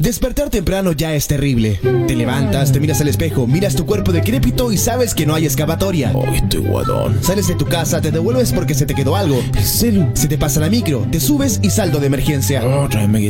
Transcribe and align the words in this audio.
Despertar 0.00 0.48
temprano 0.48 0.92
ya 0.92 1.14
es 1.14 1.26
terrible. 1.26 1.78
Te 2.06 2.16
levantas, 2.16 2.72
te 2.72 2.80
miras 2.80 3.02
al 3.02 3.08
espejo, 3.08 3.46
miras 3.46 3.76
tu 3.76 3.84
cuerpo 3.84 4.12
decrépito 4.12 4.72
y 4.72 4.78
sabes 4.78 5.14
que 5.14 5.26
no 5.26 5.34
hay 5.34 5.44
excavatoria. 5.44 6.14
Ay, 6.26 6.36
estoy 6.36 6.60
guadón. 6.60 7.22
Sales 7.22 7.48
de 7.48 7.54
tu 7.54 7.66
casa, 7.66 8.00
te 8.00 8.10
devuelves 8.10 8.50
porque 8.54 8.72
se 8.72 8.86
te 8.86 8.94
quedó 8.94 9.14
algo. 9.14 9.42
¿El 9.54 9.62
celu? 9.62 10.08
Se 10.14 10.26
te 10.26 10.38
pasa 10.38 10.58
la 10.58 10.70
micro, 10.70 11.06
te 11.12 11.20
subes 11.20 11.60
y 11.62 11.68
saldo 11.68 12.00
de 12.00 12.06
emergencia. 12.06 12.62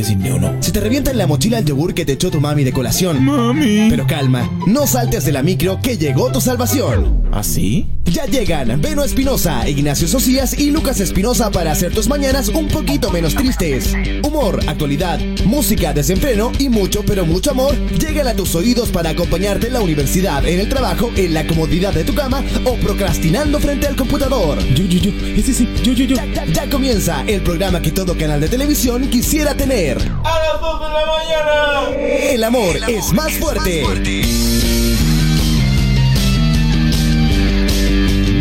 Sin 0.05 0.31
uno. 0.31 0.55
Se 0.61 0.71
te 0.71 0.79
revienta 0.79 1.11
en 1.11 1.17
la 1.17 1.27
mochila 1.27 1.59
el 1.59 1.65
yogur 1.65 1.93
que 1.93 2.05
te 2.05 2.13
echó 2.13 2.31
tu 2.31 2.39
mami 2.39 2.63
de 2.63 2.71
colación. 2.71 3.21
Mami. 3.21 3.87
Pero 3.89 4.07
calma, 4.07 4.49
no 4.65 4.87
saltes 4.87 5.25
de 5.25 5.33
la 5.33 5.43
micro 5.43 5.81
que 5.81 5.97
llegó 5.97 6.31
tu 6.31 6.39
salvación. 6.39 7.25
¿Así? 7.33 7.89
Ya 8.05 8.25
llegan 8.25 8.81
Beno 8.81 9.03
Espinosa, 9.05 9.67
Ignacio 9.69 10.05
Socias 10.05 10.57
y 10.59 10.69
Lucas 10.71 10.99
Espinosa 10.99 11.49
para 11.49 11.71
hacer 11.71 11.93
tus 11.93 12.09
mañanas 12.09 12.49
un 12.49 12.67
poquito 12.67 13.09
menos 13.09 13.33
tristes. 13.35 13.93
Humor, 14.23 14.59
actualidad, 14.67 15.17
música, 15.45 15.93
desenfreno 15.93 16.51
y 16.59 16.67
mucho, 16.67 17.03
pero 17.05 17.25
mucho 17.25 17.51
amor 17.51 17.73
llegan 17.99 18.27
a 18.27 18.33
tus 18.33 18.53
oídos 18.55 18.89
para 18.89 19.11
acompañarte 19.11 19.67
en 19.67 19.73
la 19.73 19.81
universidad, 19.81 20.45
en 20.45 20.59
el 20.59 20.67
trabajo, 20.67 21.09
en 21.15 21.33
la 21.33 21.47
comodidad 21.47 21.93
de 21.93 22.03
tu 22.03 22.13
cama 22.13 22.43
o 22.65 22.75
procrastinando 22.75 23.59
frente 23.61 23.87
al 23.87 23.95
computador. 23.95 24.59
Yo, 24.75 24.83
yo, 24.85 24.99
yo. 24.99 25.11
Ese 25.27 25.53
sí. 25.53 25.69
Yo, 25.81 25.93
yo, 25.93 26.03
yo. 26.03 26.15
Ya, 26.17 26.25
ya- 26.25 26.45
ya 26.45 26.69
comienza 26.69 27.23
el 27.27 27.41
programa 27.41 27.81
que 27.81 27.91
todo 27.91 28.17
canal 28.17 28.41
de 28.41 28.49
televisión 28.49 29.09
quisiera 29.09 29.55
tener. 29.55 29.97
A 29.97 30.39
las 30.39 30.59
2 30.59 30.81
de 30.81 30.87
la 30.89 31.05
mañana. 31.05 32.29
El 32.33 32.43
amor, 32.43 32.75
es 32.89 33.13
más 33.13 33.31
fuerte. 33.33 33.83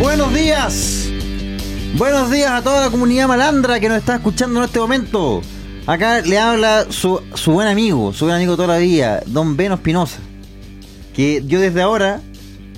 Buenos 0.01 0.33
días. 0.33 1.11
Buenos 1.99 2.31
días 2.31 2.51
a 2.51 2.63
toda 2.63 2.81
la 2.81 2.91
comunidad 2.91 3.29
malandra 3.29 3.79
que 3.81 3.91
nos 3.91 3.99
está 3.99 4.15
escuchando 4.15 4.59
en 4.59 4.65
este 4.65 4.81
momento. 4.81 5.43
Acá 5.87 6.23
le 6.23 6.39
habla 6.39 6.87
su, 6.89 7.21
su 7.35 7.53
buen 7.53 7.69
amigo, 7.69 8.15
su 8.15 8.25
buen 8.25 8.35
amigo 8.35 8.57
toda 8.57 8.69
la 8.69 8.79
vida, 8.79 9.23
don 9.27 9.59
Beno 9.59 9.75
Espinosa. 9.75 10.21
Que 11.15 11.45
yo 11.47 11.61
desde 11.61 11.83
ahora, 11.83 12.23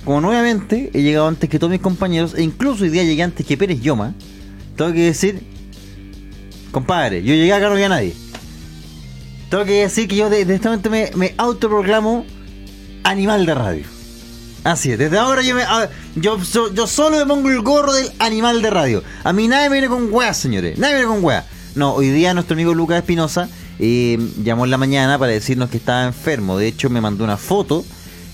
como 0.03 0.19
nuevamente, 0.19 0.91
he 0.93 1.01
llegado 1.01 1.29
antes 1.29 1.49
que 1.49 1.59
todos 1.59 1.71
mis 1.71 1.79
compañeros, 1.79 2.33
e 2.35 2.43
incluso 2.43 2.83
hoy 2.83 2.89
día 2.89 3.03
llegué 3.05 3.23
antes 3.23 3.45
que 3.45 3.55
Pérez 3.55 3.79
Yoma. 3.79 4.13
Tengo 4.75 4.91
que 4.91 5.05
decir, 5.05 5.41
compadre, 6.71 7.23
yo 7.23 7.33
llegué 7.33 7.53
acá 7.53 7.67
no 7.67 7.75
había 7.75 7.87
nadie. 7.87 8.13
Tengo 9.49 9.63
que 9.63 9.83
decir 9.83 10.09
que 10.09 10.17
yo 10.17 10.29
desde 10.29 10.55
este 10.55 10.89
me, 10.89 11.09
me 11.15 11.33
autoproclamo 11.37 12.25
animal 13.05 13.45
de 13.45 13.55
radio. 13.55 13.92
Así 14.63 14.91
es, 14.93 14.97
desde 14.99 15.17
ahora 15.17 15.41
yo, 15.41 15.55
me, 15.55 15.63
a- 15.63 15.89
yo, 16.15 16.43
so- 16.43 16.73
yo 16.73 16.87
solo 16.87 17.17
me 17.17 17.25
pongo 17.25 17.49
el 17.49 17.61
gorro 17.61 17.93
del 17.93 18.09
animal 18.19 18.61
de 18.61 18.69
radio. 18.69 19.03
A 19.23 19.33
mí 19.33 19.47
nadie 19.47 19.69
me 19.69 19.73
viene 19.73 19.87
con 19.89 20.07
weas, 20.13 20.37
señores. 20.37 20.77
Nadie 20.77 20.93
me 20.95 20.99
viene 21.01 21.13
con 21.15 21.23
weas. 21.23 21.45
No, 21.75 21.93
hoy 21.93 22.09
día 22.09 22.33
nuestro 22.33 22.53
amigo 22.53 22.73
Lucas 22.73 22.97
Espinosa 22.99 23.49
eh, 23.79 24.17
llamó 24.41 24.63
en 24.65 24.71
la 24.71 24.77
mañana 24.77 25.17
para 25.19 25.31
decirnos 25.33 25.69
que 25.69 25.77
estaba 25.77 26.05
enfermo. 26.05 26.57
De 26.57 26.67
hecho, 26.67 26.89
me 26.89 27.01
mandó 27.01 27.23
una 27.25 27.35
foto 27.35 27.83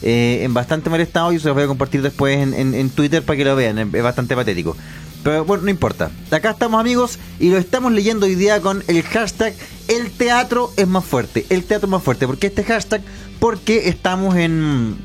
eh, 0.03 0.41
en 0.43 0.53
bastante 0.53 0.89
mal 0.91 1.01
estado. 1.01 1.31
Yo 1.31 1.39
se 1.39 1.47
los 1.47 1.55
voy 1.55 1.63
a 1.63 1.67
compartir 1.67 2.01
después 2.03 2.37
en- 2.37 2.75
en 2.75 2.89
Twitter 2.91 3.23
para 3.23 3.37
que 3.37 3.45
lo 3.45 3.55
vean. 3.55 3.77
Es 3.79 4.03
bastante 4.03 4.35
patético. 4.35 4.77
Pero 5.23 5.45
bueno, 5.45 5.63
no 5.63 5.69
importa. 5.71 6.11
Acá 6.31 6.51
estamos 6.51 6.79
amigos 6.79 7.17
y 7.39 7.49
lo 7.49 7.57
estamos 7.57 7.91
leyendo 7.91 8.25
hoy 8.27 8.35
día 8.35 8.61
con 8.61 8.83
el 8.87 9.01
hashtag 9.03 9.53
El 9.87 10.11
teatro 10.11 10.71
es 10.77 10.87
más 10.87 11.03
fuerte. 11.03 11.45
El 11.49 11.63
teatro 11.63 11.87
es 11.87 11.91
más 11.91 12.03
fuerte. 12.03 12.27
¿Por 12.27 12.37
qué 12.37 12.47
este 12.47 12.63
hashtag? 12.63 13.01
Porque 13.39 13.89
estamos 13.89 14.35
en 14.35 14.97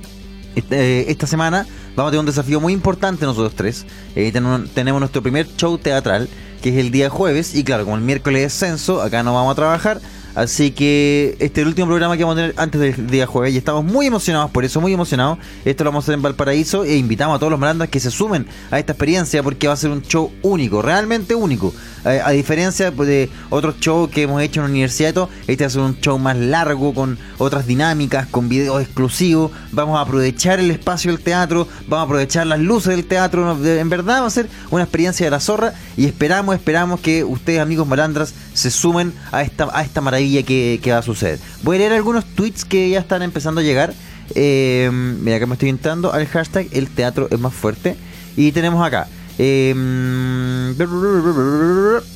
este- 0.55 1.11
esta 1.11 1.27
semana 1.27 1.67
vamos 1.97 2.09
a 2.09 2.11
tener 2.13 2.21
un 2.21 2.27
desafío 2.27 2.61
muy 2.61 2.73
importante 2.73 3.25
nosotros 3.25 3.55
tres. 3.55 3.87
Eh, 4.15 4.31
tenemos, 4.33 4.69
tenemos 4.71 5.01
nuestro 5.01 5.23
primer 5.23 5.47
show 5.57 5.79
teatral, 5.79 6.29
que 6.63 6.71
es 6.71 6.77
el 6.77 6.91
día 6.91 7.11
jueves. 7.11 7.55
Y 7.55 7.65
claro, 7.65 7.85
como 7.85 7.97
el 7.97 8.03
miércoles 8.03 8.43
es 8.47 8.59
censo, 8.59 9.03
acá 9.03 9.23
no 9.23 9.35
vamos 9.35 9.53
a 9.53 9.55
trabajar. 9.57 10.01
Así 10.35 10.73
que 10.73 11.37
este 11.39 11.61
es 11.61 11.63
el 11.63 11.69
último 11.69 11.87
programa 11.87 12.17
que 12.17 12.25
vamos 12.25 12.39
a 12.39 12.41
tener 12.43 12.55
antes 12.59 12.81
del 12.81 13.07
día 13.07 13.27
jueves 13.27 13.55
y 13.55 13.59
estamos 13.59 13.85
muy 13.85 14.07
emocionados 14.07 14.51
por 14.51 14.65
eso, 14.65 14.81
muy 14.81 14.93
emocionados. 14.93 15.39
Esto 15.65 15.85
lo 15.85 15.91
vamos 15.91 16.03
a 16.03 16.07
hacer 16.07 16.15
en 16.15 16.23
Valparaíso 16.23 16.85
e 16.85 16.97
invitamos 16.97 17.37
a 17.37 17.39
todos 17.39 17.53
los 17.53 17.61
malandras 17.61 17.89
que 17.89 18.01
se 18.01 18.11
sumen 18.11 18.47
a 18.71 18.79
esta 18.81 18.93
experiencia 18.93 19.43
porque 19.43 19.69
va 19.69 19.75
a 19.75 19.77
ser 19.77 19.91
un 19.91 20.03
show 20.03 20.33
único, 20.43 20.83
realmente 20.83 21.35
único. 21.37 21.73
Eh, 22.05 22.21
a 22.23 22.33
diferencia 22.33 22.93
pues, 22.93 23.09
de 23.09 23.31
otros 23.49 23.77
shows 23.81 24.11
que 24.11 24.23
hemos 24.23 24.43
hecho 24.43 24.61
en 24.61 24.67
la 24.67 24.71
universidad 24.71 25.11
y 25.11 25.13
todo, 25.13 25.31
este 25.47 25.65
va 25.65 25.69
a 25.69 25.71
ser 25.71 25.81
un 25.83 26.01
show 26.01 26.19
más 26.19 26.37
largo, 26.37 26.93
con 26.93 27.17
otras 27.39 27.67
dinámicas, 27.67 28.27
con 28.27 28.49
videos 28.49 28.83
exclusivos. 28.83 29.53
Vamos 29.71 29.99
a 29.99 30.03
aprovechar 30.03 30.59
el 30.59 30.71
espacio 30.71 31.13
del 31.13 31.23
teatro, 31.23 31.69
vamos 31.87 32.03
a 32.03 32.07
aprovechar 32.07 32.47
las 32.47 32.59
luces 32.59 32.97
del 32.97 33.07
teatro. 33.07 33.57
En 33.65 33.89
verdad 33.89 34.23
va 34.23 34.27
a 34.27 34.31
ser 34.31 34.49
una 34.71 34.83
experiencia 34.83 35.25
de 35.27 35.31
la 35.31 35.41
zorra 35.41 35.75
y 35.97 36.07
esperamos, 36.07 36.57
esperamos 36.57 37.01
que 37.01 37.23
ustedes, 37.25 37.61
amigos 37.61 37.87
malandras, 37.87 38.35
se 38.53 38.71
sumen 38.71 39.13
a 39.33 39.43
esta, 39.43 39.69
a 39.73 39.83
esta 39.83 40.01
maravilla 40.01 40.24
que, 40.45 40.81
va 40.91 40.99
a 40.99 41.03
suceder. 41.03 41.39
Voy 41.63 41.77
a 41.77 41.79
leer 41.81 41.93
algunos 41.93 42.25
tweets 42.25 42.65
que 42.65 42.91
ya 42.91 43.01
están 43.01 43.23
empezando 43.23 43.61
a 43.61 43.65
llegar. 43.65 43.95
Eh, 44.35 44.91
mira 44.93 45.39
que 45.39 45.47
me 45.47 45.55
estoy 45.55 45.69
entrando 45.69 46.13
al 46.13 46.27
hashtag 46.27 46.67
El 46.73 46.89
teatro 46.89 47.29
es 47.31 47.39
más 47.39 47.55
fuerte. 47.55 47.97
Y 48.37 48.53
tenemos 48.53 48.85
acá. 48.85 49.09
eh, 49.39 49.75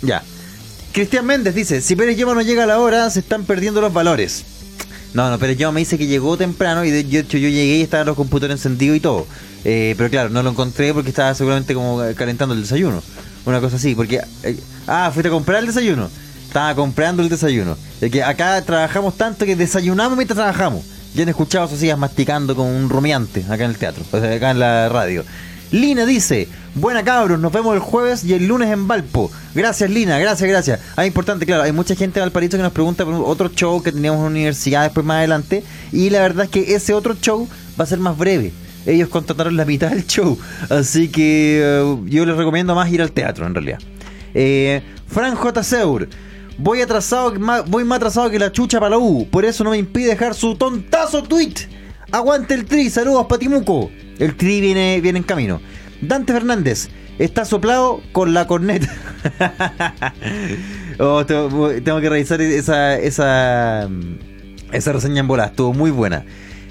ya. 0.02 0.22
Cristian 0.92 1.26
Méndez 1.26 1.54
dice, 1.54 1.80
si 1.80 1.94
Pérez 1.94 2.16
Lleva 2.16 2.34
no 2.34 2.42
llega 2.42 2.64
a 2.64 2.66
la 2.66 2.80
hora, 2.80 3.08
se 3.10 3.20
están 3.20 3.44
perdiendo 3.44 3.80
los 3.80 3.92
valores. 3.92 4.44
No, 5.14 5.30
no, 5.30 5.38
Pérez 5.38 5.56
Lleva 5.56 5.70
me 5.70 5.80
dice 5.80 5.98
que 5.98 6.06
llegó 6.06 6.36
temprano 6.36 6.84
y 6.84 6.90
de 6.90 7.00
hecho 7.00 7.38
yo 7.38 7.48
llegué 7.48 7.76
y 7.76 7.82
estaban 7.82 8.06
los 8.06 8.16
computadores 8.16 8.58
encendidos 8.58 8.96
y 8.96 9.00
todo. 9.00 9.26
Eh, 9.64 9.94
pero 9.96 10.10
claro, 10.10 10.30
no 10.30 10.42
lo 10.42 10.50
encontré 10.50 10.92
porque 10.94 11.10
estaba 11.10 11.34
seguramente 11.34 11.74
como 11.74 12.02
calentando 12.16 12.54
el 12.54 12.62
desayuno. 12.62 13.02
Una 13.44 13.60
cosa 13.60 13.76
así, 13.76 13.94
porque... 13.94 14.20
ah, 14.86 15.10
fuiste 15.12 15.28
a 15.28 15.30
comprar 15.30 15.60
el 15.60 15.66
desayuno. 15.66 16.10
Estaba 16.48 16.74
comprando 16.74 17.22
el 17.22 17.28
desayuno. 17.28 17.76
Es 18.00 18.10
que 18.10 18.22
acá 18.22 18.60
trabajamos 18.62 19.18
tanto 19.18 19.44
que 19.44 19.54
desayunamos 19.54 20.16
mientras 20.16 20.34
trabajamos. 20.34 20.82
Ya 21.14 21.22
han 21.24 21.28
escuchado 21.28 21.66
a 21.66 21.68
Socias 21.68 21.98
masticando 21.98 22.56
con 22.56 22.66
un 22.66 22.88
rumiante 22.88 23.44
acá 23.50 23.64
en 23.64 23.70
el 23.70 23.76
teatro, 23.76 24.02
acá 24.10 24.50
en 24.50 24.58
la 24.58 24.88
radio. 24.88 25.24
Lina 25.70 26.06
dice, 26.06 26.48
buena 26.74 27.04
cabros, 27.04 27.38
nos 27.38 27.52
vemos 27.52 27.74
el 27.74 27.80
jueves 27.80 28.24
y 28.24 28.32
el 28.32 28.48
lunes 28.48 28.70
en 28.70 28.88
Valpo. 28.88 29.30
Gracias 29.54 29.90
Lina, 29.90 30.18
gracias, 30.18 30.48
gracias. 30.48 30.80
Ah, 30.96 31.04
importante, 31.04 31.44
claro, 31.44 31.64
hay 31.64 31.72
mucha 31.72 31.94
gente 31.94 32.14
de 32.14 32.20
Valparaíso 32.22 32.56
que 32.56 32.62
nos 32.62 32.72
pregunta 32.72 33.04
por 33.04 33.12
otro 33.14 33.50
show 33.50 33.82
que 33.82 33.92
teníamos 33.92 34.20
en 34.20 34.24
la 34.24 34.30
universidad 34.30 34.84
después 34.84 35.04
más 35.04 35.18
adelante. 35.18 35.62
Y 35.92 36.08
la 36.08 36.22
verdad 36.22 36.46
es 36.46 36.50
que 36.50 36.74
ese 36.74 36.94
otro 36.94 37.14
show 37.20 37.46
va 37.78 37.84
a 37.84 37.86
ser 37.86 37.98
más 37.98 38.16
breve. 38.16 38.52
Ellos 38.86 39.10
contrataron 39.10 39.54
la 39.54 39.66
mitad 39.66 39.90
del 39.90 40.06
show. 40.06 40.38
Así 40.70 41.08
que 41.08 41.60
eh, 41.62 41.96
yo 42.06 42.24
les 42.24 42.36
recomiendo 42.38 42.74
más 42.74 42.90
ir 42.90 43.02
al 43.02 43.12
teatro 43.12 43.46
en 43.46 43.54
realidad. 43.54 43.80
Eh, 44.32 44.80
Fran 45.08 45.34
J. 45.34 45.62
Seur. 45.62 46.08
Voy 46.58 46.82
atrasado, 46.82 47.32
voy 47.66 47.84
más 47.84 47.96
atrasado 47.96 48.28
que 48.30 48.38
la 48.38 48.50
chucha 48.50 48.80
para 48.80 48.90
la 48.90 48.98
U. 48.98 49.28
Por 49.30 49.44
eso 49.44 49.62
no 49.62 49.70
me 49.70 49.78
impide 49.78 50.08
dejar 50.08 50.34
su 50.34 50.56
tontazo 50.56 51.22
tweet. 51.22 51.54
Aguante 52.10 52.54
el 52.54 52.64
tri, 52.64 52.90
saludos 52.90 53.26
Patimuco. 53.26 53.90
El 54.18 54.36
tri 54.36 54.60
viene, 54.60 55.00
viene 55.00 55.18
en 55.18 55.24
camino. 55.24 55.60
Dante 56.00 56.32
Fernández. 56.32 56.88
Está 57.18 57.44
soplado 57.44 58.00
con 58.12 58.34
la 58.34 58.46
corneta. 58.46 58.92
Oh, 61.00 61.24
tengo, 61.24 61.70
tengo 61.80 62.00
que 62.00 62.08
revisar 62.08 62.40
esa, 62.40 62.98
esa, 62.98 63.88
esa 64.72 64.92
reseña 64.92 65.20
en 65.20 65.28
bola. 65.28 65.44
Estuvo 65.44 65.72
muy 65.72 65.92
buena. 65.92 66.24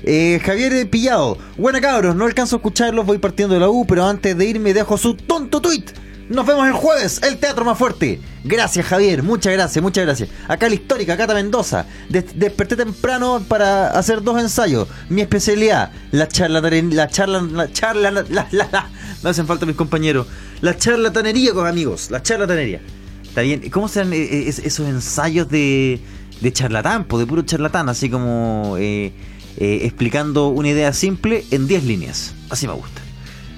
Eh, 0.03 0.41
Javier 0.43 0.89
Pillado. 0.89 1.37
Buena 1.57 1.79
cabros, 1.79 2.13
no 2.13 2.25
alcanzo 2.25 2.55
a 2.55 2.59
escucharlos, 2.59 3.05
voy 3.05 3.19
partiendo 3.19 3.53
de 3.53 3.61
la 3.61 3.69
U, 3.69 3.85
pero 3.87 4.05
antes 4.05 4.37
de 4.37 4.45
irme 4.45 4.73
dejo 4.73 4.97
su 4.97 5.15
tonto 5.15 5.61
tweet. 5.61 5.85
Nos 6.29 6.45
vemos 6.45 6.67
el 6.67 6.73
jueves, 6.73 7.21
el 7.23 7.37
teatro 7.37 7.63
más 7.63 7.77
fuerte. 7.77 8.19
Gracias 8.43 8.85
Javier, 8.85 9.23
muchas 9.23 9.53
gracias, 9.53 9.81
muchas 9.81 10.05
gracias. 10.05 10.29
Acá 10.47 10.67
la 10.67 10.75
histórica, 10.75 11.15
Cata 11.15 11.33
Mendoza. 11.33 11.85
Des- 12.09 12.37
desperté 12.37 12.75
temprano 12.75 13.41
para 13.47 13.91
hacer 13.91 14.21
dos 14.21 14.39
ensayos. 14.41 14.87
Mi 15.09 15.21
especialidad, 15.21 15.91
la 16.11 16.27
charlatanería, 16.27 16.95
la 16.95 17.07
charla, 17.07 17.41
la 17.41 17.71
charla, 17.71 18.11
la, 18.11 18.23
la, 18.29 18.47
la- 18.51 18.89
Me 19.23 19.29
hacen 19.29 19.47
falta 19.47 19.65
mis 19.65 19.75
compañeros. 19.77 20.27
La 20.61 20.75
charlatanería 20.77 21.53
con 21.53 21.65
amigos, 21.65 22.11
la 22.11 22.21
charlatanería. 22.21 22.81
Está 23.23 23.41
bien. 23.41 23.69
¿Cómo 23.69 23.87
serán 23.87 24.11
eh, 24.11 24.17
eh, 24.17 24.43
es- 24.47 24.59
esos 24.59 24.85
ensayos 24.87 25.47
de, 25.49 26.01
de 26.41 26.51
charlatán, 26.53 27.07
de 27.09 27.25
puro 27.25 27.41
charlatán? 27.43 27.87
Así 27.87 28.09
como 28.09 28.75
eh, 28.77 29.13
explicando 29.57 30.49
una 30.49 30.67
idea 30.69 30.91
simple 30.91 31.45
en 31.51 31.67
10 31.67 31.83
líneas. 31.85 32.33
Así 32.49 32.67
me 32.67 32.73
gusta. 32.73 33.01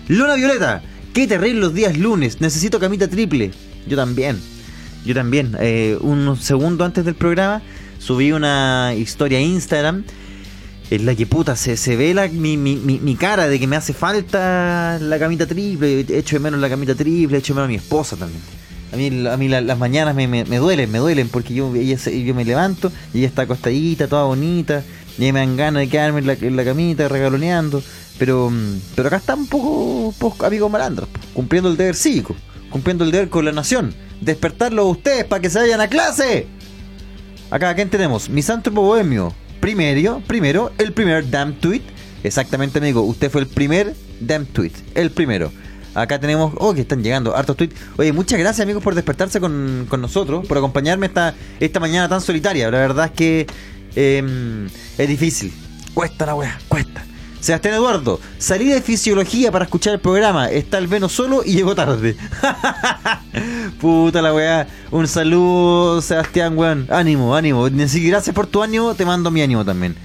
Luna 0.08 0.36
Violeta, 0.36 0.82
qué 1.14 1.28
terrible 1.28 1.60
los 1.62 1.74
días 1.74 1.98
lunes. 1.98 2.42
Necesito 2.42 2.80
camita 2.80 3.08
triple. 3.08 3.52
Yo 3.88 3.96
también. 3.98 4.40
Yo 5.06 5.14
también. 5.14 5.56
Eh, 5.60 5.98
unos 6.02 6.40
segundos 6.44 6.86
antes 6.86 7.06
del 7.06 7.16
programa 7.16 7.62
subí 8.00 8.32
una 8.32 8.94
historia 8.98 9.38
a 9.38 9.42
Instagram. 9.42 10.04
En 10.92 11.06
la 11.06 11.14
que 11.14 11.28
puta 11.28 11.56
se, 11.56 11.78
se 11.78 11.96
ve 11.96 12.16
la, 12.16 12.28
mi, 12.30 12.58
mi, 12.58 12.76
mi, 12.76 12.98
mi 13.00 13.16
cara 13.16 13.48
de 13.48 13.60
que 13.60 13.68
me 13.68 13.76
hace 13.76 13.94
falta 13.94 14.98
la 15.00 15.20
camita 15.20 15.46
triple. 15.46 16.00
Echo 16.10 16.36
de 16.36 16.40
menos 16.40 16.60
la 16.60 16.68
camita 16.70 16.96
triple, 16.96 17.38
echo 17.38 17.54
de 17.54 17.58
menos 17.58 17.66
a 17.68 17.70
mi 17.70 17.76
esposa 17.76 18.16
también. 18.16 18.42
A 18.92 18.96
mí, 18.96 19.28
a 19.28 19.38
mí 19.38 19.48
la- 19.48 19.62
las 19.62 19.78
mañanas 19.78 20.16
me, 20.16 20.28
me, 20.28 20.46
me 20.46 20.58
duelen, 20.58 20.92
me 20.92 20.98
duelen 20.98 21.30
porque 21.30 21.54
yo, 21.54 21.76
ella 21.76 21.96
yo 21.96 22.34
me 22.34 22.44
levanto 22.44 22.92
y 23.14 23.20
ella 23.20 23.28
está 23.28 23.44
acostadita, 23.44 24.08
toda 24.08 24.24
bonita. 24.24 24.84
Y 25.20 25.34
me 25.34 25.40
dan 25.40 25.58
ganas 25.58 25.82
de 25.82 25.90
quedarme 25.90 26.20
en 26.20 26.56
la, 26.56 26.64
camita 26.64 27.10
regaloneando. 27.10 27.84
Pero, 28.18 28.50
mm, 28.50 28.82
pero 28.96 29.08
acá 29.10 29.18
está 29.18 29.36
un 29.36 29.48
poco, 29.48 30.08
un 30.08 30.14
poco 30.14 30.46
amigo 30.46 30.70
malandro, 30.70 31.08
po, 31.08 31.20
cumpliendo 31.34 31.70
el 31.70 31.78
deber 31.78 31.96
cívico, 31.96 32.36
cumpliendo 32.70 33.04
el 33.04 33.12
deber 33.12 33.30
con 33.30 33.44
la 33.44 33.52
nación. 33.52 33.94
Despertarlo 34.22 34.84
a 34.84 34.86
ustedes 34.86 35.26
para 35.26 35.42
que 35.42 35.50
se 35.50 35.60
vayan 35.60 35.82
a 35.82 35.88
clase. 35.88 36.48
Acá, 37.52 37.76
¿quién 37.76 37.90
tenemos? 37.90 38.30
Misántropo 38.30 38.82
Bohemio. 38.82 39.34
primero, 39.60 40.22
primero, 40.26 40.72
el 40.78 40.94
primer 40.94 41.30
damn 41.30 41.54
tweet. 41.54 41.82
Exactamente, 42.24 42.80
amigo. 42.80 43.02
Usted 43.02 43.30
fue 43.30 43.42
el 43.42 43.48
primer 43.48 43.96
damn 44.22 44.46
tweet. 44.46 44.72
El 44.96 45.12
primero. 45.12 45.52
Acá 45.96 46.20
tenemos. 46.20 46.54
Oh, 46.58 46.74
que 46.74 46.82
están 46.82 47.04
llegando 47.04 47.36
hartos 47.36 47.58
tweets. 47.58 47.76
Oye, 47.98 48.14
muchas 48.14 48.40
gracias, 48.40 48.64
amigos, 48.64 48.84
por 48.84 48.96
despertarse 48.96 49.40
con, 49.40 49.86
con 49.90 50.02
nosotros, 50.02 50.46
por 50.48 50.58
acompañarme 50.58 51.08
esta, 51.08 51.34
esta 51.60 51.80
mañana 51.80 52.08
tan 52.08 52.22
solitaria. 52.22 52.70
La 52.70 52.78
verdad 52.78 53.06
es 53.06 53.12
que 53.12 53.48
eh, 53.96 54.68
es 54.98 55.08
difícil. 55.08 55.54
Cuesta 55.94 56.26
la 56.26 56.36
weá, 56.36 56.60
cuesta. 56.68 57.06
Sebastián 57.40 57.76
Eduardo, 57.76 58.20
salí 58.38 58.68
de 58.68 58.82
fisiología 58.82 59.52
para 59.52 59.66
escuchar 59.66 59.94
el 59.94 60.00
programa. 60.02 60.50
Está 60.50 60.78
el 60.78 60.88
Veno 60.88 61.08
solo 61.08 61.42
y 61.46 61.54
llegó 61.54 61.74
tarde. 61.74 62.18
Puta 63.80 64.22
la 64.22 64.34
weá. 64.34 64.68
Un 64.92 65.08
saludo, 65.08 66.02
Sebastián, 66.02 66.58
weón. 66.58 66.88
Ánimo, 66.90 67.36
ánimo. 67.36 67.68
Gracias 67.72 68.36
por 68.36 68.48
tu 68.48 68.62
ánimo. 68.62 68.94
Te 68.94 69.06
mando 69.06 69.32
mi 69.32 69.42
ánimo 69.42 69.64
también. 69.64 69.96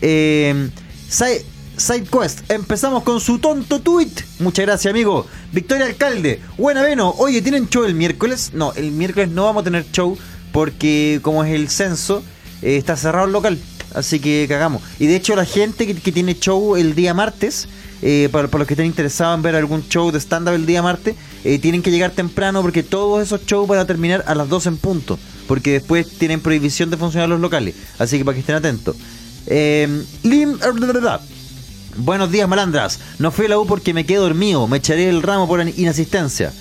Eh, 0.00 0.70
Side, 1.08 1.44
SideQuest, 1.76 2.50
empezamos 2.50 3.02
con 3.02 3.20
su 3.20 3.38
tonto 3.38 3.80
tweet. 3.80 4.12
Muchas 4.38 4.64
gracias, 4.64 4.92
amigo. 4.92 5.26
Victoria 5.50 5.86
Alcalde, 5.86 6.40
buena 6.56 6.82
Veno. 6.82 7.10
Oye, 7.18 7.42
¿tienen 7.42 7.68
show 7.68 7.84
el 7.84 7.94
miércoles? 7.94 8.52
No, 8.54 8.72
el 8.74 8.92
miércoles 8.92 9.30
no 9.30 9.44
vamos 9.44 9.62
a 9.62 9.64
tener 9.64 9.90
show 9.90 10.16
porque, 10.52 11.18
como 11.22 11.42
es 11.42 11.52
el 11.52 11.68
censo, 11.68 12.22
eh, 12.62 12.76
está 12.76 12.96
cerrado 12.96 13.26
el 13.26 13.32
local. 13.32 13.58
Así 13.94 14.20
que 14.20 14.46
cagamos. 14.48 14.82
Y 14.98 15.06
de 15.06 15.16
hecho, 15.16 15.34
la 15.34 15.44
gente 15.44 15.86
que, 15.86 15.94
que 15.94 16.12
tiene 16.12 16.38
show 16.38 16.76
el 16.76 16.94
día 16.94 17.12
martes, 17.12 17.68
eh, 18.02 18.28
para, 18.30 18.48
para 18.48 18.60
los 18.60 18.68
que 18.68 18.74
estén 18.74 18.86
interesados 18.86 19.36
en 19.36 19.42
ver 19.42 19.56
algún 19.56 19.86
show 19.88 20.10
de 20.10 20.20
stand-up 20.20 20.54
el 20.54 20.64
día 20.64 20.82
martes, 20.82 21.16
eh, 21.44 21.58
tienen 21.58 21.82
que 21.82 21.90
llegar 21.90 22.12
temprano 22.12 22.62
porque 22.62 22.82
todos 22.82 23.22
esos 23.22 23.44
shows 23.44 23.68
van 23.68 23.78
a 23.78 23.86
terminar 23.86 24.24
a 24.26 24.34
las 24.34 24.48
12 24.48 24.70
en 24.70 24.76
punto. 24.76 25.18
Porque 25.48 25.72
después 25.72 26.08
tienen 26.18 26.40
prohibición 26.40 26.90
de 26.90 26.96
funcionar 26.96 27.28
los 27.28 27.40
locales. 27.40 27.74
Así 27.98 28.18
que 28.18 28.24
para 28.24 28.34
que 28.34 28.40
estén 28.40 28.56
atentos. 28.56 28.96
Eh, 29.46 30.04
Lim. 30.22 30.58
Buenos 31.96 32.30
días, 32.30 32.48
malandras. 32.48 33.00
No 33.18 33.32
fui 33.32 33.46
a 33.46 33.48
la 33.48 33.58
U 33.58 33.66
porque 33.66 33.92
me 33.92 34.06
quedé 34.06 34.18
dormido. 34.18 34.68
Me 34.68 34.76
echaré 34.76 35.08
el 35.08 35.22
ramo 35.22 35.48
por 35.48 35.60
inasistencia. 35.60 36.52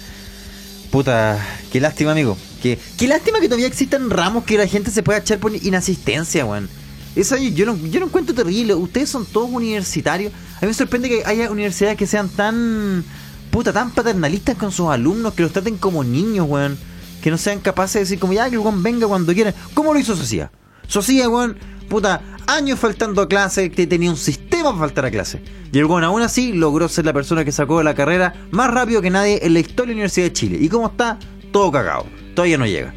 Puta, 0.92 1.38
qué 1.72 1.80
lástima, 1.80 2.12
amigo. 2.12 2.36
Qué, 2.62 2.78
qué 2.98 3.08
lástima 3.08 3.40
que 3.40 3.48
todavía 3.48 3.68
existan 3.68 4.10
ramos 4.10 4.44
que 4.44 4.58
la 4.58 4.68
gente 4.68 4.92
se 4.92 5.04
pueda 5.04 5.20
echar 5.20 5.40
por 5.40 5.56
inasistencia, 5.56 6.46
weón. 6.46 6.70
Eso 7.16 7.36
yo, 7.38 7.66
no, 7.66 7.76
yo 7.76 8.00
no 8.00 8.06
encuentro 8.06 8.36
terrible. 8.36 8.74
Ustedes 8.76 9.10
son 9.10 9.26
todos 9.26 9.50
universitarios. 9.50 10.32
A 10.58 10.62
mí 10.62 10.68
me 10.68 10.74
sorprende 10.74 11.10
que 11.10 11.24
haya 11.26 11.52
universidades 11.52 11.98
que 11.98 12.08
sean 12.08 12.30
tan. 12.30 13.04
Puta, 13.52 13.74
tan 13.74 13.92
paternalistas 13.92 14.56
con 14.58 14.72
sus 14.72 14.90
alumnos, 14.90 15.34
que 15.34 15.42
los 15.42 15.52
traten 15.52 15.78
como 15.78 16.04
niños, 16.04 16.48
weón. 16.48 16.78
Que 17.22 17.32
no 17.32 17.38
sean 17.38 17.60
capaces 17.60 17.96
de 17.96 18.00
decir, 18.02 18.20
como 18.20 18.34
ya, 18.34 18.48
que 18.50 18.56
el 18.56 18.60
weón 18.60 18.84
venga 18.84 19.08
cuando 19.08 19.34
quiera. 19.34 19.54
¿Cómo 19.74 19.94
lo 19.94 20.00
hizo 20.00 20.16
Socia? 20.16 20.52
Socia, 20.88 21.28
weón, 21.28 21.58
puta, 21.90 22.22
años 22.48 22.80
faltando 22.80 23.22
a 23.22 23.28
clase, 23.28 23.72
que 23.72 23.88
tenía 23.88 24.10
un 24.10 24.18
sistema 24.18 24.70
para 24.70 24.80
faltar 24.80 25.06
a 25.06 25.12
clase. 25.12 25.42
Y 25.72 25.80
el 25.80 25.86
weón 25.86 26.04
aún 26.04 26.22
así 26.22 26.54
logró 26.54 26.88
ser 26.88 27.06
la 27.06 27.14
persona 27.14 27.44
que 27.44 27.52
sacó 27.52 27.80
de 27.80 27.84
la 27.84 27.96
carrera 27.96 28.34
más 28.52 28.72
rápido 28.72 29.02
que 29.02 29.10
nadie 29.10 29.40
en 29.42 29.54
la 29.54 29.60
historia 29.60 29.88
de 29.88 29.88
la 29.88 29.94
Universidad 29.94 30.28
de 30.28 30.34
Chile. 30.34 30.58
¿Y 30.62 30.70
cómo 30.70 30.88
está? 30.88 31.18
Todo 31.52 31.72
cagado. 31.72 32.19
Todavía 32.40 32.58
no 32.58 32.66
llega. 32.66 32.94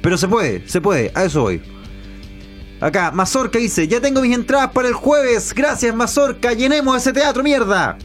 Pero 0.00 0.16
se 0.16 0.28
puede, 0.28 0.62
se 0.68 0.80
puede, 0.80 1.10
a 1.12 1.24
eso 1.24 1.40
voy. 1.42 1.60
Acá, 2.80 3.10
Mazorca 3.10 3.58
dice, 3.58 3.88
ya 3.88 4.00
tengo 4.00 4.22
mis 4.22 4.32
entradas 4.32 4.70
para 4.70 4.86
el 4.86 4.94
jueves. 4.94 5.52
Gracias, 5.52 5.92
Mazorca, 5.92 6.52
llenemos 6.52 6.96
ese 6.96 7.12
teatro, 7.12 7.42
mierda. 7.42 7.98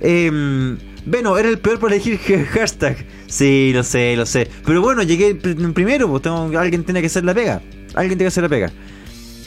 Eh, 0.00 0.78
bueno, 1.04 1.36
era 1.36 1.50
el 1.50 1.58
peor 1.58 1.78
por 1.78 1.92
elegir 1.92 2.18
ha- 2.18 2.50
hashtag. 2.58 2.96
Sí, 3.26 3.72
lo 3.74 3.82
sé, 3.82 4.16
lo 4.16 4.24
sé. 4.24 4.48
Pero 4.64 4.80
bueno, 4.80 5.02
llegué 5.02 5.38
pr- 5.38 5.74
primero, 5.74 6.08
pues 6.08 6.22
tengo- 6.22 6.58
alguien 6.58 6.82
tiene 6.82 7.02
que 7.02 7.08
hacer 7.08 7.26
la 7.26 7.34
pega. 7.34 7.60
Alguien 7.94 8.16
tiene 8.16 8.24
que 8.24 8.28
hacer 8.28 8.44
la 8.44 8.48
pega. 8.48 8.72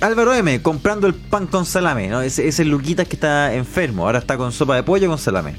Álvaro 0.02 0.36
M, 0.36 0.62
comprando 0.62 1.08
el 1.08 1.16
pan 1.16 1.48
con 1.48 1.66
salame, 1.66 2.10
¿no? 2.10 2.22
Ese, 2.22 2.48
ese 2.48 2.64
Luquitas 2.64 3.08
que 3.08 3.16
está 3.16 3.56
enfermo, 3.56 4.06
ahora 4.06 4.20
está 4.20 4.38
con 4.38 4.52
sopa 4.52 4.76
de 4.76 4.84
pollo 4.84 5.08
con 5.10 5.18
salame. 5.18 5.56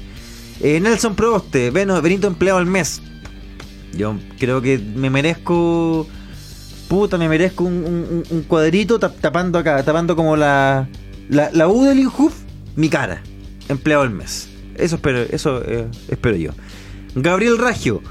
Eh, 0.61 0.79
Nelson 0.79 1.15
Proboste, 1.17 1.69
Beno- 1.69 2.01
Benito 2.01 2.27
empleado 2.27 2.59
al 2.59 2.65
mes. 2.65 3.01
Yo 3.95 4.15
creo 4.39 4.61
que 4.61 4.77
me 4.77 5.09
merezco. 5.09 6.07
Puta, 6.87 7.17
me 7.17 7.29
merezco 7.29 7.63
un, 7.65 8.23
un- 8.31 8.41
cuadrito 8.43 8.99
tap- 8.99 9.19
tapando 9.21 9.59
acá, 9.59 9.83
tapando 9.83 10.15
como 10.15 10.35
la, 10.35 10.87
la, 11.29 11.51
la 11.53 11.67
U 11.67 11.83
del 11.85 11.99
Inhoof, 11.99 12.33
mi 12.75 12.89
cara. 12.89 13.21
Empleado 13.67 14.03
del 14.03 14.11
mes. 14.11 14.49
Eso 14.75 14.95
espero, 14.95 15.19
eso 15.19 15.61
eh, 15.63 15.87
espero 16.07 16.35
yo. 16.35 16.51
Gabriel 17.13 17.59
Raggio, 17.59 18.01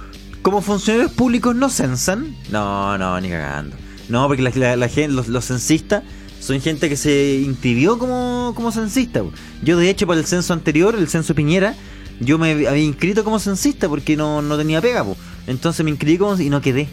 ¿como 0.42 0.60
funcionarios 0.60 1.10
públicos 1.12 1.56
no 1.56 1.68
censan? 1.70 2.36
No, 2.52 2.96
no, 2.98 3.20
ni 3.20 3.28
cagando. 3.30 3.74
No, 4.08 4.26
porque 4.28 4.42
la, 4.42 4.76
la- 4.76 4.88
gente, 4.88 5.12
los, 5.14 5.26
los 5.26 5.44
censistas 5.46 6.04
son 6.40 6.60
gente 6.60 6.88
que 6.88 6.96
se 6.96 7.40
inscribió 7.44 7.98
como, 7.98 8.52
como 8.54 8.70
censista. 8.70 9.22
Yo, 9.64 9.76
de 9.76 9.90
hecho, 9.90 10.06
para 10.06 10.20
el 10.20 10.26
censo 10.26 10.52
anterior, 10.52 10.94
el 10.96 11.08
censo 11.08 11.34
Piñera, 11.34 11.74
yo 12.20 12.38
me 12.38 12.52
había 12.52 12.76
inscrito 12.76 13.24
como 13.24 13.38
censista 13.38 13.88
porque 13.88 14.16
no, 14.16 14.42
no 14.42 14.56
tenía 14.56 14.80
pega. 14.80 15.04
po. 15.04 15.16
Entonces 15.46 15.84
me 15.84 15.90
inscribí 15.90 16.18
como, 16.18 16.38
y 16.38 16.50
no 16.50 16.60
quedé. 16.60 16.88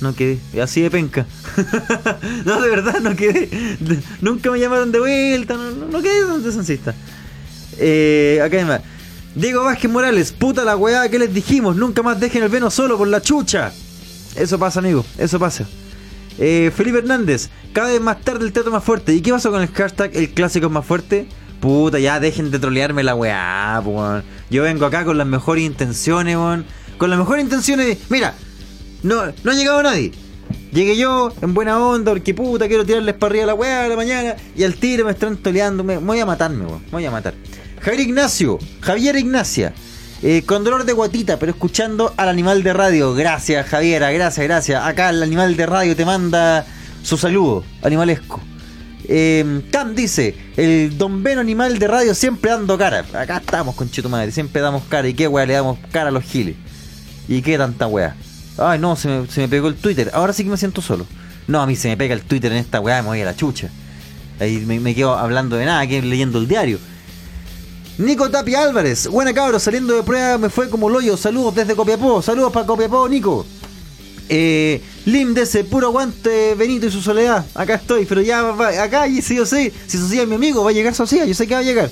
No 0.00 0.14
quedé, 0.14 0.38
así 0.62 0.80
de 0.80 0.90
penca. 0.90 1.26
no, 2.46 2.60
de 2.60 2.70
verdad, 2.70 3.00
no 3.00 3.14
quedé. 3.14 3.50
Nunca 4.22 4.50
me 4.50 4.58
llamaron 4.58 4.92
de 4.92 4.98
vuelta, 4.98 5.54
no, 5.54 5.70
no, 5.72 5.86
no 5.86 6.02
quedé 6.02 6.38
de 6.38 6.52
censista. 6.52 6.94
Eh, 7.78 8.40
acá 8.42 8.56
hay 8.56 8.64
más. 8.64 8.80
Diego 9.34 9.62
Vázquez 9.62 9.90
Morales, 9.90 10.32
puta 10.32 10.64
la 10.64 10.76
weá 10.76 11.08
que 11.08 11.18
les 11.18 11.32
dijimos, 11.32 11.76
nunca 11.76 12.02
más 12.02 12.18
dejen 12.18 12.42
el 12.42 12.48
veno 12.48 12.70
solo 12.70 12.98
por 12.98 13.08
la 13.08 13.20
chucha. 13.22 13.72
Eso 14.34 14.58
pasa, 14.58 14.80
amigo, 14.80 15.04
eso 15.18 15.38
pasa. 15.38 15.66
Eh, 16.38 16.72
Felipe 16.74 16.98
Hernández, 16.98 17.50
cada 17.72 17.90
vez 17.90 18.00
más 18.00 18.20
tarde 18.22 18.46
el 18.46 18.52
teatro 18.52 18.72
más 18.72 18.82
fuerte. 18.82 19.14
¿Y 19.14 19.20
qué 19.20 19.30
pasó 19.30 19.50
con 19.50 19.62
el 19.62 19.68
hashtag 19.68 20.16
el 20.16 20.30
clásico 20.30 20.68
más 20.70 20.84
fuerte? 20.84 21.28
Puta, 21.60 21.98
ya 21.98 22.20
dejen 22.20 22.50
de 22.50 22.58
trolearme 22.58 23.02
la 23.02 23.14
weá, 23.14 23.80
weón. 23.84 24.24
Yo 24.50 24.62
vengo 24.62 24.86
acá 24.86 25.04
con 25.04 25.18
las 25.18 25.26
mejores 25.26 25.64
intenciones, 25.64 26.36
weón. 26.36 26.64
Con 26.96 27.10
las 27.10 27.18
mejores 27.18 27.44
intenciones 27.44 27.86
de. 27.86 27.98
Mira, 28.08 28.34
no, 29.02 29.26
no 29.44 29.50
ha 29.50 29.54
llegado 29.54 29.82
nadie. 29.82 30.12
Llegué 30.72 30.96
yo 30.96 31.32
en 31.42 31.52
buena 31.52 31.78
onda, 31.78 32.12
porque 32.12 32.32
puta, 32.32 32.66
quiero 32.68 32.84
tirarles 32.86 33.14
para 33.14 33.30
arriba 33.32 33.46
la 33.46 33.54
weá 33.54 33.84
a 33.84 33.88
la 33.88 33.96
mañana. 33.96 34.36
Y 34.56 34.64
al 34.64 34.74
tiro 34.74 35.04
me 35.04 35.10
están 35.12 35.36
toleando. 35.36 35.84
Me 35.84 35.98
voy 35.98 36.18
a 36.20 36.26
matarme, 36.26 36.64
weón. 36.64 36.82
Me 36.86 36.90
voy 36.92 37.06
a 37.06 37.10
matar. 37.10 37.34
Javier 37.80 38.00
Ignacio, 38.08 38.58
Javier 38.80 39.16
Ignacia. 39.16 39.72
eh, 40.22 40.42
con 40.44 40.64
dolor 40.64 40.84
de 40.84 40.92
guatita, 40.92 41.38
pero 41.38 41.52
escuchando 41.52 42.12
al 42.16 42.28
animal 42.28 42.62
de 42.62 42.72
radio. 42.74 43.14
Gracias, 43.14 43.66
Javiera, 43.66 44.10
gracias, 44.12 44.46
gracias. 44.46 44.84
Acá 44.84 45.08
el 45.10 45.22
animal 45.22 45.56
de 45.56 45.64
radio 45.66 45.96
te 45.96 46.04
manda 46.04 46.66
su 47.02 47.16
saludo, 47.16 47.64
animalesco. 47.82 48.40
Eh, 49.04 49.62
Cam 49.70 49.94
dice, 49.94 50.34
el 50.56 50.96
Don 50.96 51.22
Beno 51.22 51.40
animal 51.40 51.78
de 51.78 51.88
radio 51.88 52.14
siempre 52.14 52.50
dando 52.50 52.76
cara. 52.78 53.04
Acá 53.12 53.38
estamos, 53.38 53.74
con 53.74 53.90
Chito 53.90 54.08
Madre, 54.08 54.32
siempre 54.32 54.60
damos 54.60 54.82
cara. 54.84 55.08
¿Y 55.08 55.14
qué 55.14 55.28
weá 55.28 55.46
le 55.46 55.54
damos 55.54 55.78
cara 55.90 56.08
a 56.08 56.12
los 56.12 56.24
giles? 56.24 56.56
¿Y 57.28 57.42
qué 57.42 57.58
tanta 57.58 57.86
weá? 57.86 58.16
Ay, 58.58 58.78
no, 58.78 58.96
se 58.96 59.08
me, 59.08 59.48
pegó 59.48 59.68
el 59.68 59.76
Twitter. 59.76 60.10
Ahora 60.12 60.32
sí 60.32 60.44
que 60.44 60.50
me 60.50 60.56
siento 60.56 60.82
solo. 60.82 61.06
No, 61.46 61.60
a 61.60 61.66
mí 61.66 61.76
se 61.76 61.88
me 61.88 61.96
pega 61.96 62.14
el 62.14 62.22
Twitter 62.22 62.52
en 62.52 62.58
esta 62.58 62.80
weá, 62.80 63.02
me 63.02 63.08
voy 63.08 63.20
a 63.20 63.24
la 63.24 63.36
chucha. 63.36 63.70
Ahí 64.38 64.58
me, 64.66 64.80
me 64.80 64.94
quedo 64.94 65.16
hablando 65.16 65.56
de 65.56 65.64
nada, 65.64 65.86
que 65.86 66.02
leyendo 66.02 66.38
el 66.38 66.46
diario. 66.46 66.78
Nico 67.98 68.30
Tapia 68.30 68.62
Álvarez, 68.62 69.08
buena 69.08 69.34
cabros, 69.34 69.62
saliendo 69.62 69.92
de 69.94 70.02
prueba 70.02 70.38
me 70.38 70.48
fue 70.48 70.70
como 70.70 70.88
loyo. 70.88 71.16
Saludos 71.16 71.54
desde 71.54 71.74
Copiapó, 71.74 72.22
saludos 72.22 72.50
para 72.50 72.64
Copiapó, 72.64 73.06
Nico. 73.08 73.44
Eh, 74.32 74.80
Lim 75.06 75.34
de 75.34 75.42
ese 75.42 75.64
puro 75.64 75.88
aguante 75.88 76.54
Benito 76.54 76.86
y 76.86 76.90
su 76.92 77.02
soledad. 77.02 77.44
Acá 77.52 77.74
estoy, 77.74 78.06
pero 78.06 78.22
ya 78.22 78.42
va, 78.42 78.68
acá 78.80 79.08
y 79.08 79.22
sí 79.22 79.36
o 79.40 79.44
sí, 79.44 79.72
si 79.88 79.98
Socia 79.98 80.22
es 80.22 80.28
mi 80.28 80.36
amigo, 80.36 80.62
va 80.62 80.70
a 80.70 80.72
llegar 80.72 80.94
Socia, 80.94 81.24
yo 81.24 81.34
sé 81.34 81.48
que 81.48 81.54
va 81.54 81.60
a 81.60 81.64
llegar. 81.64 81.90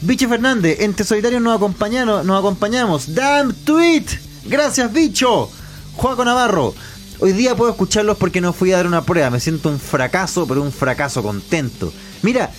Bicho 0.00 0.28
Fernández, 0.28 0.78
entre 0.80 1.04
solitarios 1.04 1.42
nos 1.42 1.56
acompañamos, 1.56 2.24
nos 2.24 2.38
acompañamos. 2.38 3.14
Damn 3.14 3.52
tweet. 3.52 4.04
Gracias, 4.44 4.92
bicho. 4.92 5.50
Juaco 5.94 6.24
Navarro. 6.24 6.72
Hoy 7.18 7.32
día 7.32 7.56
puedo 7.56 7.72
escucharlos 7.72 8.16
porque 8.16 8.40
no 8.40 8.52
fui 8.52 8.72
a 8.72 8.76
dar 8.76 8.86
una 8.86 9.02
prueba. 9.02 9.30
Me 9.30 9.40
siento 9.40 9.68
un 9.68 9.80
fracaso, 9.80 10.46
pero 10.46 10.62
un 10.62 10.70
fracaso 10.70 11.20
contento. 11.20 11.92
Mira, 12.22 12.52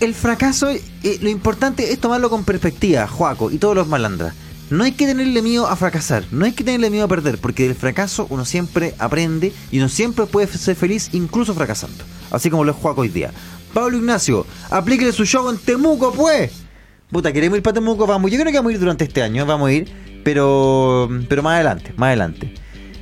el 0.00 0.14
fracaso, 0.14 0.68
eh, 0.68 0.80
lo 1.20 1.28
importante 1.28 1.92
es 1.92 2.00
tomarlo 2.00 2.28
con 2.28 2.42
perspectiva, 2.42 3.06
Juaco 3.06 3.52
y 3.52 3.58
todos 3.58 3.76
los 3.76 3.86
malandras. 3.86 4.34
No 4.68 4.82
hay 4.82 4.92
que 4.92 5.06
tenerle 5.06 5.42
miedo 5.42 5.68
a 5.68 5.76
fracasar, 5.76 6.24
no 6.32 6.44
hay 6.44 6.50
que 6.50 6.64
tenerle 6.64 6.90
miedo 6.90 7.04
a 7.04 7.08
perder, 7.08 7.38
porque 7.38 7.68
del 7.68 7.76
fracaso 7.76 8.26
uno 8.30 8.44
siempre 8.44 8.96
aprende 8.98 9.52
y 9.70 9.78
uno 9.78 9.88
siempre 9.88 10.26
puede 10.26 10.48
ser 10.48 10.74
feliz 10.74 11.10
incluso 11.12 11.54
fracasando. 11.54 12.02
Así 12.32 12.50
como 12.50 12.64
lo 12.64 12.72
es 12.72 12.76
Juaco 12.76 13.02
hoy 13.02 13.08
día. 13.08 13.30
Pablo 13.72 13.96
Ignacio, 13.96 14.44
aplíquele 14.68 15.12
su 15.12 15.24
show 15.24 15.48
en 15.50 15.58
Temuco, 15.58 16.12
pues. 16.12 16.50
Puta, 17.12 17.32
queremos 17.32 17.58
ir 17.58 17.62
para 17.62 17.74
Temuco, 17.74 18.08
vamos. 18.08 18.28
Yo 18.32 18.38
creo 18.40 18.50
que 18.50 18.58
vamos 18.58 18.70
a 18.70 18.72
ir 18.72 18.80
durante 18.80 19.04
este 19.04 19.22
año, 19.22 19.46
vamos 19.46 19.68
a 19.68 19.72
ir, 19.72 19.88
pero 20.24 21.08
pero 21.28 21.44
más 21.44 21.54
adelante, 21.54 21.94
más 21.96 22.08
adelante. 22.08 22.52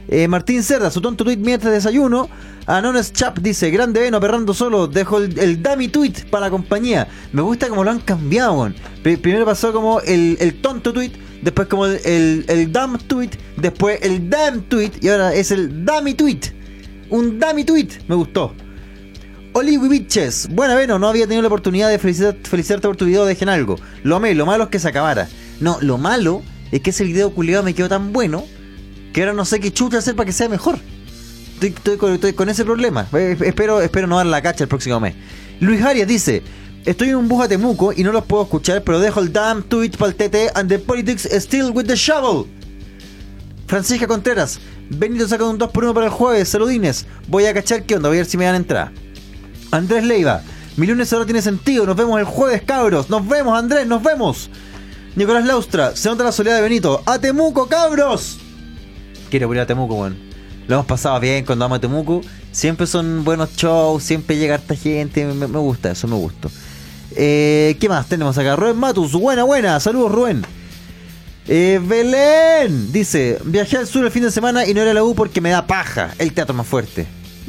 Eh, 0.09 0.29
Martín 0.29 0.63
Cerda, 0.63 0.91
su 0.91 1.01
tonto 1.01 1.25
tweet 1.25 1.37
mientras 1.39 1.73
desayuno. 1.73 2.29
Anones 2.67 3.13
Chap 3.13 3.39
dice, 3.41 3.71
grande 3.71 4.01
Veno, 4.01 4.21
perrando 4.21 4.55
solo, 4.55 4.87
dejo 4.87 5.19
el, 5.19 5.39
el 5.39 5.63
dummy 5.63 5.89
tweet 5.89 6.13
para 6.31 6.47
la 6.47 6.51
compañía. 6.51 7.09
Me 7.33 7.43
gusta 7.43 7.69
como 7.69 7.85
lo 7.85 7.91
han 7.91 8.01
cambiado. 8.01 8.73
Pri- 9.03 9.17
Primero 9.19 9.45
pasó 9.45 9.73
como 9.73 10.01
el, 10.01 10.37
el 10.41 10.61
tonto 10.63 10.93
tweet, 10.93 11.13
después 11.43 11.69
como 11.69 11.87
el, 11.87 12.45
el, 12.49 12.73
dumb 12.73 12.99
tweet, 13.07 13.31
después 13.57 13.99
el 14.03 14.31
damn 14.31 14.63
tweet 14.63 14.93
y 15.03 15.09
ahora 15.09 15.35
es 15.35 15.51
el 15.51 15.85
dummy 15.85 16.15
tweet. 16.15 16.41
Un 17.11 17.39
dummy 17.39 17.65
tweet, 17.65 17.89
me 18.09 18.15
gustó. 18.15 18.55
Oliwi 19.53 19.89
Bitches. 19.89 20.49
Buena, 20.51 20.75
Veno, 20.75 20.99
no 20.99 21.07
había 21.09 21.25
tenido 21.27 21.43
la 21.43 21.49
oportunidad 21.49 21.89
de 21.91 21.99
felicitar- 21.99 22.37
felicitarte 22.45 22.89
por 22.89 22.97
tu 22.97 23.05
video, 23.05 23.25
dejen 23.27 23.49
algo. 23.51 23.77
Lo 24.03 24.17
amé, 24.17 24.35
lo 24.35 24.47
malo 24.47 24.65
es 24.65 24.71
que 24.71 24.79
se 24.79 24.89
acabara. 24.89 25.29
No, 25.61 25.79
lo 25.81 25.99
malo 25.99 26.43
es 26.73 26.81
que 26.81 26.91
ese 26.91 27.05
video 27.05 27.31
culiado 27.35 27.63
me 27.63 27.75
quedó 27.75 27.89
tan 27.89 28.13
bueno 28.13 28.45
que 29.15 29.21
ahora 29.23 29.33
no 29.33 29.45
sé 29.45 29.61
qué 29.61 29.73
chucha 29.73 29.99
hacer 29.99 30.17
para 30.17 30.27
que 30.27 30.33
sea 30.33 30.49
mejor. 30.49 30.79
Estoy, 31.63 32.33
con 32.35 32.49
ese 32.49 32.65
problema. 32.65 33.07
Eh, 33.15 33.39
espero, 33.43 33.81
espero 33.81 34.07
no 34.09 34.17
dar 34.17 34.27
la 34.27 34.43
cacha 34.43 34.65
el 34.65 34.69
próximo 34.69 34.99
mes. 35.01 35.15
Luis 35.61 35.81
Arias 35.83 36.09
dice: 36.09 36.43
Estoy 36.85 37.11
en 37.11 37.17
un 37.17 37.29
bus 37.29 37.45
a 37.45 37.49
Temuco 37.49 37.93
y 37.93 38.03
no 38.03 38.11
los 38.11 38.25
puedo 38.25 38.43
escuchar, 38.43 38.83
pero 38.83 38.99
dejo 38.99 39.21
el 39.21 39.33
damn 39.33 39.63
tweet 39.63 39.93
para 39.93 40.11
el 40.11 40.17
TT 40.17 40.57
and 40.57 40.69
the 40.69 40.81
politics 40.81 41.27
still 41.31 41.71
with 41.71 41.87
the 41.87 41.95
shovel. 41.95 42.45
Francisca 43.69 44.07
Contreras, 44.07 44.59
Benito 44.91 45.27
saca 45.29 45.45
un 45.45 45.59
2x1 45.59 45.95
para 45.95 46.07
el 46.07 46.13
jueves, 46.13 46.49
saludines. 46.49 47.07
Voy 47.29 47.47
a 47.47 47.55
cachar 47.55 47.85
qué 47.85 47.95
onda, 47.95 48.09
voy 48.09 48.19
a 48.19 48.21
ver 48.21 48.27
si 48.27 48.37
me 48.37 48.45
dan 48.45 48.57
entrada. 48.57 48.93
Andrés 49.71 50.05
Leiva, 50.05 50.43
mi 50.77 50.89
lunes 50.89 51.11
ahora 51.13 51.25
tiene 51.25 51.41
sentido, 51.41 51.87
nos 51.87 51.97
vemos 51.97 52.19
el 52.19 52.27
jueves, 52.27 52.63
cabros. 52.63 53.09
Nos 53.09 53.27
vemos, 53.27 53.57
Andrés, 53.57 53.87
nos 53.87 54.03
vemos. 54.03 54.51
Nicolás 55.15 55.47
Laustra, 55.47 55.95
se 55.95 56.09
nota 56.09 56.25
la 56.25 56.33
soledad 56.33 56.57
de 56.57 56.63
Benito. 56.63 57.01
¡A 57.07 57.19
Temuco, 57.19 57.69
cabros! 57.69 58.41
Quiero 59.35 59.53
ir 59.53 59.59
a 59.59 59.67
Temuco, 59.67 59.97
weón. 59.97 60.17
Lo 60.69 60.77
hemos 60.77 60.87
pasado 60.87 61.19
bien 61.19 61.45
cuando 61.45 61.65
vamos 61.65 61.79
a 61.79 61.81
Temuco. 61.81 62.21
Siempre 62.53 62.87
son 62.87 63.25
buenos 63.25 63.57
shows, 63.57 64.01
siempre 64.05 64.37
llega 64.37 64.55
harta 64.55 64.77
gente. 64.77 65.25
Me, 65.25 65.47
gusta 65.47 65.91
eso, 65.91 66.07
me 66.07 66.15
gusta. 66.15 66.49
Eh, 67.17 67.77
¿Qué 67.81 67.89
más 67.89 68.07
tenemos 68.07 68.39
acá? 68.39 68.55
Rubén 68.55 68.77
Matus, 68.77 69.11
buena, 69.11 69.43
buena. 69.43 69.81
Saludos, 69.81 70.13
Rubén. 70.13 70.43
Eh, 71.49 71.81
Belén 71.85 72.93
dice: 72.93 73.41
Viajé 73.45 73.79
al 73.79 73.89
sur 73.89 74.05
el 74.05 74.13
fin 74.13 74.23
de 74.23 74.31
semana 74.31 74.69
y 74.69 74.73
no 74.73 74.83
era 74.83 74.95
la 74.95 75.03
U 75.03 75.17
porque 75.17 75.41
me 75.41 75.51
da 75.51 75.67
paja. 75.67 76.15
El 76.21 76.33
teatro 76.33 76.55
más 76.55 76.69
fuerte. 76.69 77.01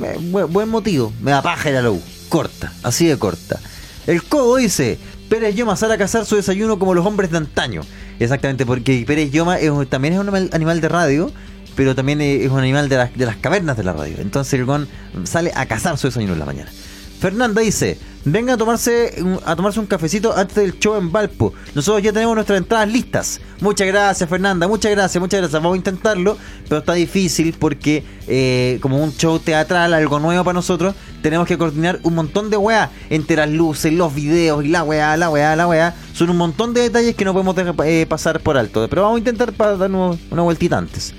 Eh, 0.02 0.18
bu- 0.20 0.48
buen 0.48 0.70
motivo. 0.70 1.14
Me 1.22 1.30
da 1.30 1.44
paja 1.44 1.70
ir 1.70 1.76
a 1.76 1.84
la 1.84 1.92
U. 1.92 2.02
Corta, 2.30 2.74
así 2.82 3.06
de 3.06 3.16
corta. 3.20 3.60
El 4.08 4.24
Codo 4.24 4.56
dice: 4.56 4.98
Pérez 5.30 5.54
Yoma 5.56 5.76
sale 5.76 5.94
a 5.94 5.98
cazar 6.00 6.26
su 6.26 6.36
desayuno 6.36 6.80
como 6.80 6.96
los 6.96 7.06
hombres 7.06 7.30
de 7.30 7.38
antaño. 7.38 7.82
Exactamente, 8.20 8.66
porque 8.66 9.04
Pérez 9.06 9.30
Yoma 9.30 9.58
también 9.88 10.16
es 10.16 10.20
un 10.20 10.50
animal 10.52 10.82
de 10.82 10.90
radio, 10.90 11.32
pero 11.76 11.96
también 11.96 12.22
es 12.22 12.50
un 12.50 12.60
animal 12.60 12.90
de 12.90 12.98
las, 12.98 13.14
de 13.16 13.26
las 13.26 13.36
cavernas 13.38 13.78
de 13.78 13.84
la 13.84 13.94
radio. 13.94 14.18
Entonces 14.20 14.54
el 14.54 14.66
gon 14.66 14.88
sale 15.24 15.52
a 15.56 15.66
cazar 15.66 15.98
su 15.98 16.08
desayuno 16.08 16.34
en 16.34 16.40
la 16.40 16.46
mañana. 16.46 16.72
Fernanda 17.20 17.62
dice, 17.62 17.98
venga 18.26 18.54
a 18.54 18.58
tomarse, 18.58 19.24
a 19.46 19.56
tomarse 19.56 19.80
un 19.80 19.86
cafecito 19.86 20.36
antes 20.36 20.56
del 20.56 20.78
show 20.80 20.96
en 20.96 21.12
Valpo. 21.12 21.54
Nosotros 21.74 22.04
ya 22.04 22.12
tenemos 22.12 22.36
nuestras 22.36 22.60
entradas 22.60 22.88
listas. 22.88 23.42
Muchas 23.62 23.88
gracias 23.88 24.30
Fernanda, 24.30 24.68
muchas 24.68 24.92
gracias, 24.92 25.20
muchas 25.20 25.40
gracias. 25.40 25.62
Vamos 25.62 25.76
a 25.76 25.78
intentarlo, 25.78 26.38
pero 26.68 26.80
está 26.80 26.94
difícil 26.94 27.56
porque 27.58 28.04
eh, 28.28 28.80
como 28.82 29.02
un 29.02 29.16
show 29.16 29.40
teatral, 29.40 29.94
algo 29.94 30.20
nuevo 30.20 30.44
para 30.44 30.54
nosotros, 30.54 30.94
tenemos 31.22 31.48
que 31.48 31.58
coordinar 31.58 32.00
un 32.04 32.16
montón 32.16 32.50
de 32.50 32.58
weá 32.58 32.92
entre 33.10 33.38
las 33.38 33.50
luces, 33.50 33.94
los 33.94 34.14
videos 34.14 34.64
y 34.64 34.68
la 34.68 34.84
weá, 34.84 35.16
la 35.18 35.30
weá, 35.30 35.56
la 35.56 35.68
weá. 35.68 35.96
Son 36.14 36.30
un 36.30 36.38
montón 36.38 36.74
de 36.74 36.82
detalles 36.82 37.16
que 37.16 37.26
no 37.26 37.34
podemos 37.34 37.56
eh, 37.86 38.06
pasar 38.08 38.42
por 38.42 38.58
alto. 38.58 38.88
Pero 38.90 39.04
vamos 39.04 39.16
a 39.16 39.20
intentar 39.20 39.54
para 39.54 39.78
darnos 39.78 40.18
una 40.30 40.42
vueltita 40.44 40.78
antes. 40.78 41.14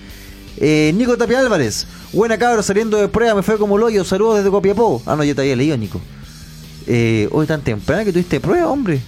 Eh, 0.58 0.92
Nico 0.94 1.16
Tapia 1.18 1.40
Álvarez, 1.40 1.86
buena 2.12 2.38
cabra 2.38 2.62
saliendo 2.62 2.96
de 2.96 3.08
prueba, 3.08 3.34
me 3.34 3.42
fue 3.42 3.58
como 3.58 3.76
el 3.76 4.04
saludos 4.04 4.38
desde 4.38 4.50
Copiapó. 4.50 5.02
Ah, 5.04 5.16
no, 5.16 5.24
ya 5.24 5.34
te 5.34 5.42
había 5.42 5.56
leído, 5.56 5.76
Nico. 5.76 6.00
Eh, 6.86 7.28
hoy 7.32 7.46
tan 7.46 7.62
temprano 7.62 8.04
que 8.04 8.12
tuviste 8.12 8.40
prueba, 8.40 8.68
hombre. 8.68 9.00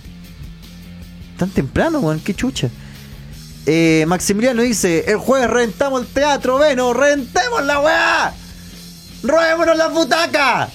Tan 1.39 1.51
temprano, 1.51 2.01
weón, 2.01 2.21
qué 2.21 2.35
chucha. 2.35 2.69
Eh, 3.65 4.05
Maximiliano 4.09 4.63
dice, 4.63 5.05
el 5.07 5.17
jueves 5.17 5.49
rentamos 5.49 6.03
el 6.03 6.07
teatro, 6.09 6.59
Veno, 6.59 6.93
rentemos 6.93 7.65
la 7.65 7.81
weá. 7.81 8.35
Robémonos 9.23 9.77
la 9.77 9.89
butaca. 9.89 10.69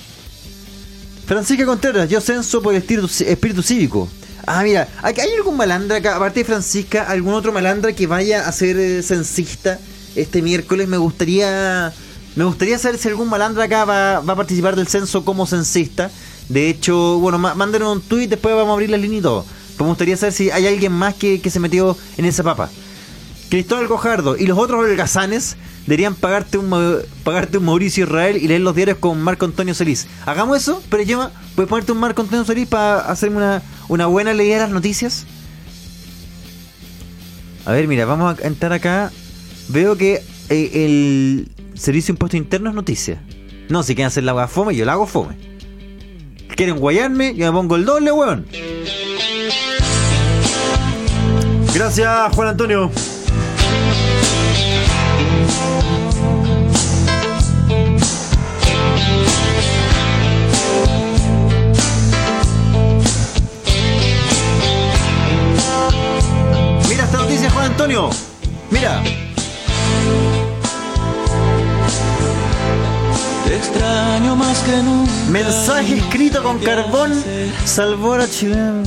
Francisca 1.26 1.66
Contreras, 1.66 2.10
yo 2.10 2.20
censo 2.20 2.62
por 2.62 2.74
el 2.74 2.82
espíritu, 2.82 3.64
cívico. 3.64 4.10
Ah, 4.46 4.62
mira, 4.64 4.88
¿hay 5.02 5.16
hay 5.20 5.34
algún 5.38 5.56
malandra 5.56 5.98
acá, 5.98 6.16
aparte 6.16 6.42
de 6.42 6.46
Francisca, 6.46 7.04
algún 7.04 7.34
otro 7.34 7.54
malandra 7.54 7.94
que 7.94 8.08
vaya 8.08 8.48
a 8.48 8.52
ser 8.52 8.78
eh, 8.78 9.02
censista 9.02 9.80
este 10.16 10.42
miércoles? 10.42 10.88
Me 10.88 10.98
gustaría 10.98 11.94
me 12.36 12.46
gustaría 12.46 12.80
saber 12.80 12.98
si 12.98 13.08
algún 13.08 13.30
malandra 13.30 13.66
acá 13.66 13.86
va, 13.86 14.20
va 14.22 14.34
a 14.34 14.36
participar 14.36 14.76
del 14.76 14.88
censo 14.88 15.24
como 15.24 15.46
censista. 15.46 16.10
De 16.50 16.68
hecho, 16.70 17.20
bueno, 17.20 17.38
mándenos 17.38 17.96
un 17.96 18.02
tweet, 18.02 18.28
después 18.28 18.56
vamos 18.56 18.72
a 18.72 18.74
abrir 18.74 18.90
la 18.90 18.98
línea 18.98 19.20
y 19.20 19.22
todo. 19.22 19.46
Pero 19.74 19.86
me 19.86 19.90
gustaría 19.90 20.18
saber 20.18 20.34
si 20.34 20.50
hay 20.50 20.66
alguien 20.68 20.92
más 20.92 21.14
que, 21.14 21.42
que 21.42 21.50
se 21.50 21.60
metió 21.60 21.96
en 22.18 22.26
esa 22.26 22.44
papa. 22.44 22.70
Cristóbal 23.50 23.88
Cojardo 23.88 24.36
y 24.36 24.48
los 24.48 24.58
otros 24.58 24.84
holgazanes 24.84 25.58
deberían 25.86 26.16
pagarte 26.16 26.58
un, 26.58 27.04
pagarte 27.24 27.60
un 27.60 27.66
Mauricio 27.66 28.06
Israel 28.06 28.38
y 28.38 28.48
leer 28.48 28.62
los 28.62 28.76
diarios 28.76 28.98
con 28.98 29.22
Marco 29.22 29.46
Antonio 29.46 29.76
Solís. 29.76 30.08
Hagamos 30.26 30.58
eso, 30.58 30.82
pero 30.90 31.04
Yema, 31.04 31.32
¿puedes 31.56 31.70
ponerte 31.70 31.92
un 31.92 32.00
Marco 32.00 32.24
Antonio 32.24 32.46
Solís 32.46 32.68
para 32.68 33.02
hacerme 33.02 33.38
una, 33.38 33.62
una 33.90 34.08
buena 34.08 34.34
leída 34.34 34.56
de 34.56 34.62
las 34.62 34.72
noticias? 34.72 35.26
A 37.66 37.74
ver, 37.74 37.88
mira, 37.88 38.06
vamos 38.06 38.40
a 38.40 38.48
entrar 38.48 38.74
acá. 38.74 39.12
Veo 39.70 39.96
que 39.98 40.22
eh, 40.50 40.72
el 40.74 41.50
Servicio 41.74 42.14
de 42.14 42.16
Impuestos 42.16 42.38
Internos 42.38 42.72
es 42.72 42.76
noticia. 42.76 43.22
No, 43.70 43.82
si 43.84 43.96
quieren 43.96 44.08
hacer 44.08 44.24
la 44.24 44.34
hueá 44.34 44.48
fome, 44.48 44.76
yo 44.76 44.86
la 44.86 44.94
hago 44.94 45.08
fome. 45.08 45.36
¿Quieren 46.56 46.78
guayarme? 46.78 47.34
Yo 47.36 47.52
me 47.52 47.58
pongo 47.58 47.76
el 47.76 47.86
doble, 47.86 48.12
weón. 48.12 48.46
Gracias, 51.74 52.36
Juan 52.36 52.50
Antonio. 52.50 52.92
Mira 66.88 67.06
esta 67.06 67.18
noticia, 67.18 67.50
Juan 67.50 67.66
Antonio. 67.72 68.10
Mira. 68.70 69.02
Extraño 73.64 74.36
más 74.36 74.60
que 74.60 74.78
nunca. 74.78 75.12
Mensaje 75.30 75.98
escrito 75.98 76.44
con 76.44 76.60
carbón 76.60 77.12
salvó 77.66 78.14
a 78.14 78.18
la 78.20 78.30
chilena. 78.30 78.84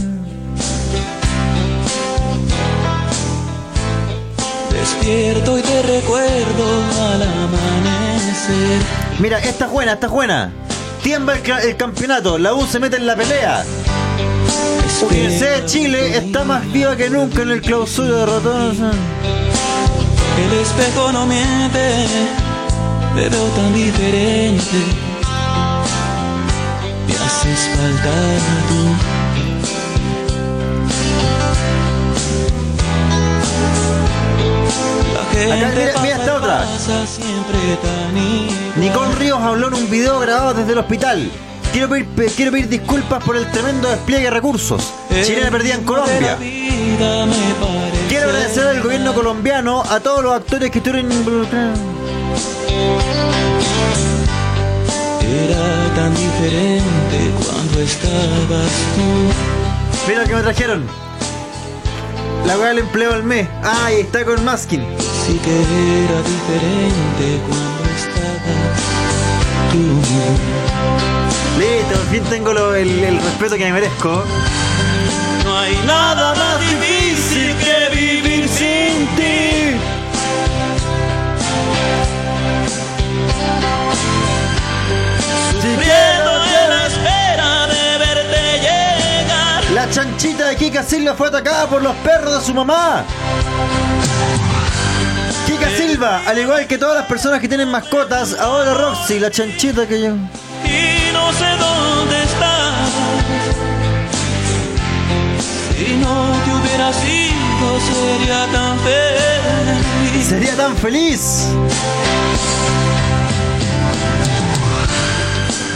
Despierto 4.71 5.59
y 5.59 5.63
te 5.63 5.83
recuerdo 5.83 6.65
al 7.13 7.23
amanecer. 7.23 8.81
Mira, 9.19 9.39
esta 9.39 9.67
es 9.67 9.71
buena, 9.71 9.93
esta 9.95 10.07
es 10.07 10.13
buena. 10.13 10.53
Tiembla 11.03 11.35
el, 11.35 11.43
ca- 11.43 11.63
el 11.63 11.77
campeonato, 11.77 12.39
la 12.39 12.53
U 12.55 12.67
se 12.67 12.79
mete 12.81 12.97
en 12.97 13.07
la 13.07 13.17
pelea. 13.17 13.65
Universidad 15.09 15.57
de 15.57 15.67
Chile 15.67 16.17
está 16.17 16.45
más 16.45 16.71
viva 16.73 16.97
que 16.97 17.11
nunca 17.11 17.43
en 17.43 17.51
el 17.51 17.61
clausura 17.61 18.09
de 18.19 18.27
ratones. 18.27 18.79
El 18.79 20.53
espejo 20.61 21.13
no 21.13 21.27
miente, 21.27 22.07
te 23.17 23.29
veo 23.29 23.47
tan 23.57 23.73
diferente. 23.75 24.79
Me 27.07 27.15
haces 27.15 27.69
falta 27.75 28.13
tú. 28.69 28.97
Gente 35.33 35.67
mira, 35.77 35.93
mira 36.03 36.17
esta 36.17 36.35
otra. 36.37 36.65
Nicole 38.77 39.15
Ríos 39.17 39.41
habló 39.41 39.69
en 39.69 39.75
un 39.75 39.91
video 39.91 40.19
grabado 40.21 40.55
desde 40.55 40.73
el 40.73 40.79
hospital. 40.79 41.31
Quiero 41.73 41.89
pedir, 41.91 42.07
pe- 42.09 42.27
quiero 42.35 42.53
pedir 42.53 42.69
disculpas 42.69 43.23
por 43.23 43.37
el 43.37 43.51
tremendo 43.51 43.89
despliegue 43.89 44.25
de 44.25 44.31
recursos. 44.31 44.93
Chile 45.23 45.51
perdida 45.51 45.75
en 45.75 45.85
Colombia. 45.85 46.37
Quiero 48.09 48.27
agradecer 48.31 48.67
al 48.67 48.83
gobierno 48.83 49.13
colombiano, 49.15 49.83
a 49.83 50.01
todos 50.01 50.23
los 50.23 50.33
actores 50.33 50.71
que 50.71 50.79
estuvieron 50.79 51.13
involucrados. 51.13 51.79
Era 55.23 55.95
tan 55.95 56.15
diferente 56.15 57.31
cuando 57.45 57.81
estabas 57.81 58.71
tú. 58.95 60.09
Mira 60.09 60.25
que 60.25 60.35
me 60.35 60.43
trajeron. 60.43 60.87
La 62.47 62.57
weá 62.59 62.69
del 62.69 62.79
empleo 62.79 63.13
al 63.13 63.25
mes. 63.25 63.49
Ah, 63.65 63.91
y 63.93 64.01
está 64.03 64.25
con 64.25 64.45
Maskin. 64.45 64.85
Sí 65.27 65.39
que 65.43 65.51
era 66.05 66.19
diferente 66.23 67.41
cuando 67.49 67.85
estabas 67.97 68.79
tú. 69.73 69.85
Listo, 71.59 71.95
por 71.99 72.07
fin 72.11 72.23
tengo 72.31 72.53
lo- 72.53 72.75
el, 72.75 73.03
el 73.03 73.17
respeto 73.21 73.57
que 73.57 73.65
me 73.65 73.73
merezco. 73.73 74.23
No 75.45 75.59
hay 75.59 75.77
nada 75.87 76.35
más 76.35 76.61
difícil 76.61 76.96
La 89.87 89.93
chanchita 89.93 90.49
de 90.49 90.57
Kika 90.57 90.83
Silva 90.83 91.15
fue 91.15 91.29
atacada 91.29 91.69
por 91.69 91.81
los 91.81 91.95
perros 91.97 92.41
de 92.41 92.45
su 92.45 92.53
mamá. 92.53 93.05
Kika 95.47 95.71
Silva, 95.77 96.23
al 96.27 96.39
igual 96.39 96.67
que 96.67 96.77
todas 96.77 96.97
las 96.97 97.07
personas 97.07 97.41
que 97.41 97.47
tienen 97.47 97.71
mascotas, 97.71 98.35
ahora 98.39 98.75
Roxy, 98.75 99.21
la 99.21 99.31
chanchita 99.31 99.87
que 99.87 100.01
yo. 100.01 100.09
Y 100.65 101.13
no 101.13 101.27
no 101.27 101.33
sé 101.33 101.45
dónde 101.59 102.23
estás. 102.23 102.75
Si 105.77 105.97
no 105.97 106.33
te 106.45 106.51
hubieras 106.55 106.97
ido 107.05 107.81
sería 107.93 108.47
tan 108.53 108.79
feliz. 108.81 110.27
Sería 110.27 110.57
tan 110.57 110.77
feliz. 110.77 111.47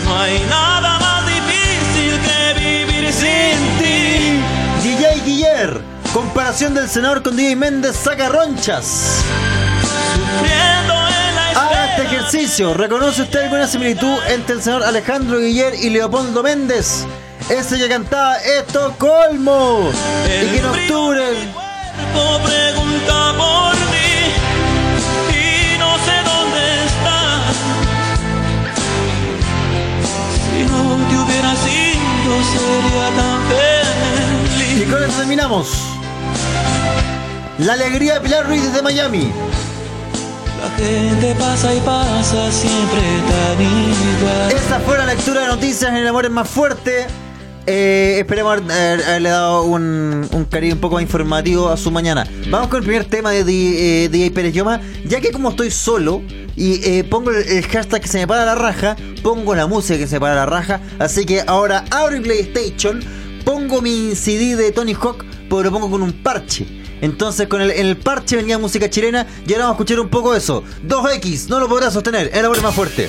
No 0.05 0.19
hay 0.19 0.38
nada 0.49 1.00
sin 3.21 3.79
ti. 3.79 4.41
DJ 4.83 5.21
Guiller, 5.25 5.81
comparación 6.12 6.75
del 6.75 6.89
senador 6.89 7.23
con 7.23 7.37
DJ 7.37 7.55
Méndez 7.55 7.97
saca 7.97 8.29
ronchas. 8.29 9.23
Haga 11.55 11.91
este 11.91 12.03
ejercicio. 12.03 12.75
¿Reconoce 12.75 13.23
usted 13.23 13.45
alguna 13.45 13.67
similitud 13.67 14.19
entre 14.29 14.55
el 14.57 14.62
señor 14.62 14.83
Alejandro 14.83 15.39
Guiller 15.39 15.75
y 15.75 15.91
Leopoldo 15.91 16.43
Méndez? 16.43 17.05
Ese 17.50 17.77
que 17.79 17.89
cantaba 17.89 18.37
Estocolmo. 18.37 19.91
Y 20.25 20.29
que 20.29 20.59
en 20.59 20.67
octubre. 20.67 21.25
pregunta 22.45 23.35
por 23.37 23.80
sería 32.45 33.09
tan 33.17 33.41
Y 34.57 34.79
feliz. 34.79 34.93
con 34.93 35.03
eso 35.03 35.13
terminamos. 35.19 35.69
La 37.59 37.75
alegría 37.75 38.15
de 38.15 38.21
Pilar 38.21 38.47
Ruiz 38.47 38.63
desde 38.63 38.83
Miami. 38.83 39.31
La 40.63 40.71
gente 40.77 41.35
pasa 41.39 41.75
y 41.75 41.81
pasa 41.81 42.51
siempre 42.53 43.01
tan 43.29 43.61
igual. 43.63 44.53
Esa 44.53 44.81
fue 44.81 44.99
la 44.99 45.07
lectura 45.07 45.43
de 45.43 45.47
noticias 45.49 45.91
en 45.91 45.97
El 45.97 46.07
Amor 46.09 46.25
es 46.27 46.31
más 46.31 46.49
fuerte. 46.49 47.07
Eh, 47.73 48.19
esperemos 48.19 48.53
haber- 48.53 48.71
haber- 48.73 49.05
haberle 49.05 49.29
dado 49.29 49.62
un, 49.62 50.29
un 50.33 50.45
cariño 50.47 50.75
un 50.75 50.81
poco 50.81 50.97
más 50.97 51.03
informativo 51.03 51.69
a 51.69 51.77
su 51.77 51.91
mañana. 51.93 52.27
Vamos 52.50 52.67
con 52.69 52.79
el 52.79 52.85
primer 52.85 53.05
tema 53.05 53.31
de 53.31 53.45
D- 53.45 54.07
eh, 54.07 54.31
Pérez 54.33 54.53
Yoma. 54.53 54.81
Ya 55.05 55.21
que 55.21 55.31
como 55.31 55.50
estoy 55.50 55.71
solo 55.71 56.23
y 56.57 56.81
eh, 56.85 57.05
pongo 57.05 57.31
el, 57.31 57.65
hashtag 57.67 58.00
que 58.03 58.09
se 58.09 58.19
me 58.19 58.27
para 58.27 58.45
la 58.45 58.57
raja, 58.57 58.97
pongo 59.23 59.55
la 59.55 59.69
música 59.69 59.97
que 59.99 60.09
se 60.09 60.19
para 60.19 60.35
la 60.35 60.47
raja. 60.47 60.81
Así 60.99 61.25
que 61.25 61.43
ahora 61.47 61.85
abro 61.91 62.17
mi 62.17 62.25
PlayStation, 62.25 63.00
pongo 63.45 63.81
mi 63.81 64.17
CD 64.17 64.57
de 64.57 64.73
Tony 64.73 64.95
Hawk, 64.95 65.25
pero 65.49 65.62
lo 65.62 65.71
pongo 65.71 65.89
con 65.91 66.03
un 66.03 66.12
parche. 66.12 66.67
Entonces 67.03 67.47
con 67.47 67.61
el, 67.62 67.71
el 67.71 67.97
parche 67.97 68.35
venía 68.37 68.59
música 68.59 68.91
chilena 68.91 69.27
y 69.47 69.53
ahora 69.53 69.67
vamos 69.67 69.75
a 69.75 69.83
escuchar 69.83 70.00
un 70.00 70.09
poco 70.09 70.35
eso. 70.35 70.65
2X, 70.87 71.47
no 71.49 71.61
lo 71.61 71.69
podrá 71.69 71.91
sostener, 71.91 72.31
es 72.35 72.62
más 72.62 72.75
fuerte. 72.75 73.09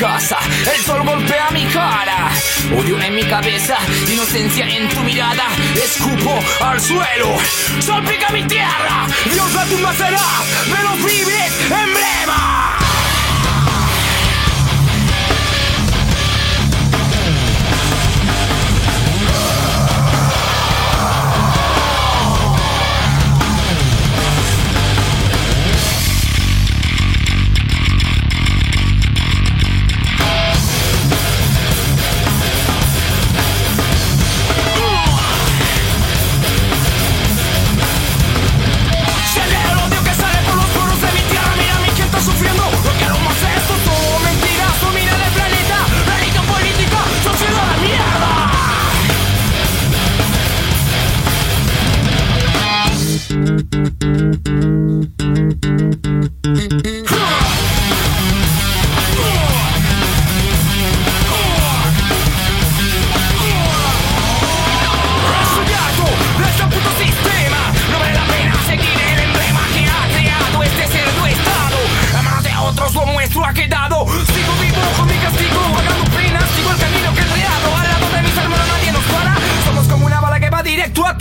El 0.00 0.84
sol 0.84 1.04
golpea 1.04 1.50
mi 1.50 1.64
cara. 1.66 2.30
Odio 2.78 3.00
en 3.02 3.16
mi 3.16 3.24
cabeza, 3.24 3.76
inocencia 4.08 4.64
en 4.68 4.88
tu 4.90 5.00
mirada. 5.00 5.48
Escupo 5.74 6.38
al 6.60 6.80
suelo, 6.80 7.36
salpica 7.80 8.30
mi 8.30 8.44
tierra. 8.44 9.08
Dios 9.24 9.52
la 9.54 9.64
tumba 9.64 9.92
será 9.94 10.26
de 10.66 10.82
los 10.84 11.12
libres 11.12 11.52
emblema. 11.64 12.67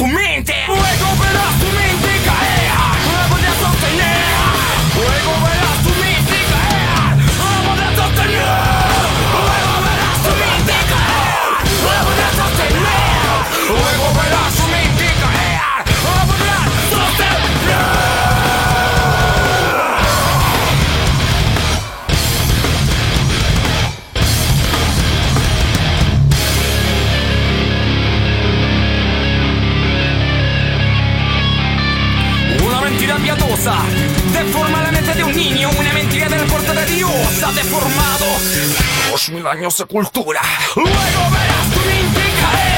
Mente 0.08 0.54
mil 39.32 39.46
años 39.48 39.78
de 39.78 39.86
cultura. 39.86 40.42
Luego 40.76 40.92
verás 40.92 41.72
tu 41.74 41.80
mente 41.80 42.77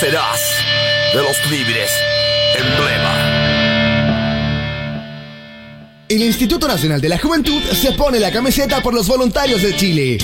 serás 0.00 0.40
de 1.14 1.22
los 1.22 1.50
libres, 1.50 1.90
emblema. 2.54 3.36
El 6.08 6.22
Instituto 6.22 6.68
Nacional 6.68 7.00
de 7.00 7.08
la 7.08 7.18
Juventud 7.18 7.62
se 7.72 7.92
pone 7.92 8.20
la 8.20 8.30
camiseta 8.30 8.82
por 8.82 8.92
los 8.92 9.08
voluntarios 9.08 9.62
de 9.62 9.74
Chile. 9.74 10.18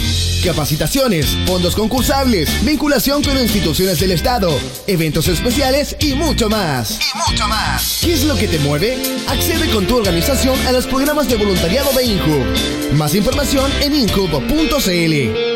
Capacitaciones, 0.45 1.27
fondos 1.47 1.75
concursables, 1.75 2.65
vinculación 2.65 3.23
con 3.23 3.39
instituciones 3.39 3.99
del 3.99 4.13
Estado, 4.13 4.55
eventos 4.87 5.27
especiales 5.29 5.97
y 6.01 6.15
mucho 6.15 6.51
más. 6.51 6.99
Y 7.01 7.31
mucho 7.31 7.49
más. 7.49 8.01
¿Qué 8.03 8.13
es 8.13 8.25
lo 8.25 8.37
que 8.37 8.49
te 8.49 8.59
mueve? 8.59 8.99
Accede 9.29 9.71
con 9.71 9.87
tu 9.87 9.97
organización 9.97 10.59
a 10.67 10.73
los 10.73 10.87
programas 10.87 11.29
de 11.29 11.37
voluntariado 11.37 11.91
de 11.93 12.05
INJUB. 12.05 12.93
Más 12.95 13.15
información 13.15 13.71
en 13.81 13.95
injub.cl. 13.95 15.52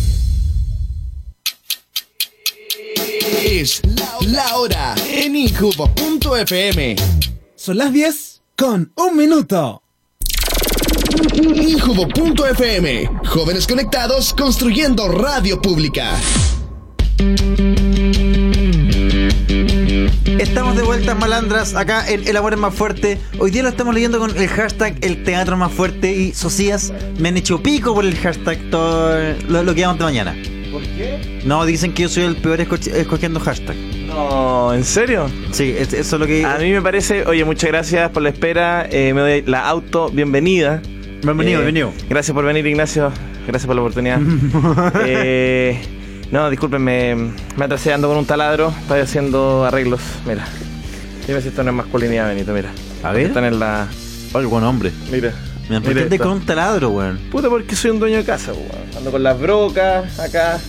Es 3.44 3.80
la 4.20 4.56
hora 4.56 4.94
en 5.08 5.36
Injubo.fm. 5.36 6.96
Son 7.54 7.78
las 7.78 7.92
10 7.92 8.42
con 8.56 8.92
un 8.96 9.16
minuto. 9.16 9.82
Injubo.fm. 11.34 13.10
Jóvenes 13.26 13.66
conectados 13.66 14.32
construyendo 14.34 15.08
radio 15.08 15.60
pública. 15.60 16.16
Estamos 20.38 20.76
de 20.76 20.82
vuelta, 20.82 21.14
malandras, 21.14 21.74
acá 21.74 22.08
en 22.10 22.26
El 22.26 22.36
Amor 22.36 22.52
es 22.54 22.58
más 22.58 22.74
fuerte. 22.74 23.18
Hoy 23.38 23.50
día 23.50 23.62
lo 23.62 23.68
estamos 23.68 23.94
leyendo 23.94 24.18
con 24.18 24.36
el 24.36 24.48
hashtag 24.48 24.96
El 25.02 25.22
Teatro 25.22 25.56
más 25.56 25.72
fuerte 25.72 26.12
y 26.14 26.32
Socias 26.32 26.92
me 27.18 27.28
han 27.28 27.36
hecho 27.36 27.62
pico 27.62 27.94
por 27.94 28.04
el 28.04 28.14
hashtag 28.16 28.58
todo 28.70 29.16
lo, 29.48 29.62
lo 29.62 29.74
que 29.74 29.80
llamamos 29.82 29.98
de 29.98 30.04
mañana. 30.04 30.34
¿Por 30.72 30.82
qué? 30.82 31.40
No, 31.44 31.64
dicen 31.64 31.92
que 31.94 32.02
yo 32.04 32.08
soy 32.08 32.24
el 32.24 32.36
peor 32.36 32.58
esco- 32.60 32.92
escogiendo 32.94 33.40
hashtag. 33.40 33.76
No, 34.08 34.74
¿en 34.74 34.84
serio? 34.84 35.30
Sí, 35.52 35.74
es- 35.78 35.92
eso 35.92 36.16
es 36.16 36.20
lo 36.20 36.26
que... 36.26 36.44
A 36.44 36.58
mí 36.58 36.70
me 36.72 36.82
parece, 36.82 37.24
oye, 37.26 37.44
muchas 37.44 37.70
gracias 37.70 38.10
por 38.10 38.22
la 38.22 38.30
espera. 38.30 38.86
eh, 38.90 39.12
me 39.14 39.20
doy 39.20 39.42
la 39.42 39.66
auto 39.66 40.10
bienvenida. 40.10 40.82
Bienvenido, 41.22 41.60
Eh, 41.60 41.64
bienvenido. 41.64 41.92
Gracias 42.10 42.34
por 42.34 42.44
venir, 42.44 42.66
Ignacio. 42.66 43.10
Gracias 43.46 43.66
por 43.66 43.74
la 43.76 43.82
oportunidad. 43.82 44.20
Eh, 45.06 45.78
no, 46.30 46.50
discúlpenme, 46.50 47.32
me 47.56 47.64
atrasé 47.64 47.92
ando 47.92 48.08
con 48.08 48.18
un 48.18 48.26
taladro. 48.26 48.72
Estoy 48.82 49.00
haciendo 49.00 49.64
arreglos. 49.64 50.00
Mira. 50.26 50.46
Dime 51.26 51.40
si 51.40 51.48
esto 51.48 51.62
no 51.62 51.70
es 51.70 51.76
masculinidad, 51.76 52.28
Benito, 52.28 52.52
mira. 52.52 52.70
A 53.02 53.12
ver. 53.12 53.26
Están 53.26 53.44
en 53.44 53.58
la. 53.58 53.88
Oye, 54.32 54.46
buen 54.46 54.64
hombre. 54.64 54.92
Mira. 55.10 55.32
Me 55.68 55.76
entiendes 55.76 56.20
con 56.20 56.32
un 56.32 56.46
taladro, 56.46 56.90
weón. 56.90 57.18
Puta, 57.30 57.48
porque 57.48 57.74
soy 57.74 57.90
un 57.90 57.98
dueño 57.98 58.18
de 58.18 58.24
casa, 58.24 58.52
weón. 58.52 58.96
Ando 58.96 59.10
con 59.10 59.22
las 59.22 59.38
brocas 59.38 60.18
acá. 60.20 60.60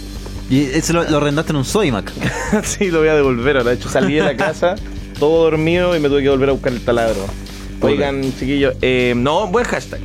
Y 0.49 0.61
ese 0.61 0.93
lo, 0.93 1.03
lo 1.03 1.17
arrendaste 1.17 1.51
en 1.51 1.57
un 1.57 1.65
Sodimac. 1.65 2.11
sí, 2.63 2.89
lo 2.89 2.99
voy 2.99 3.09
a 3.09 3.15
devolver 3.15 3.57
ahora. 3.57 3.69
De 3.71 3.75
hecho, 3.75 3.89
salí 3.89 4.15
de 4.15 4.23
la 4.23 4.37
casa 4.37 4.75
todo 5.19 5.43
dormido 5.43 5.95
y 5.95 5.99
me 5.99 6.09
tuve 6.09 6.23
que 6.23 6.29
volver 6.29 6.49
a 6.49 6.51
buscar 6.53 6.71
el 6.71 6.81
taladro. 6.81 7.25
Oigan, 7.81 8.21
chiquillos, 8.37 8.75
eh, 8.81 9.13
no, 9.15 9.47
buen 9.47 9.65
hashtag. 9.65 9.99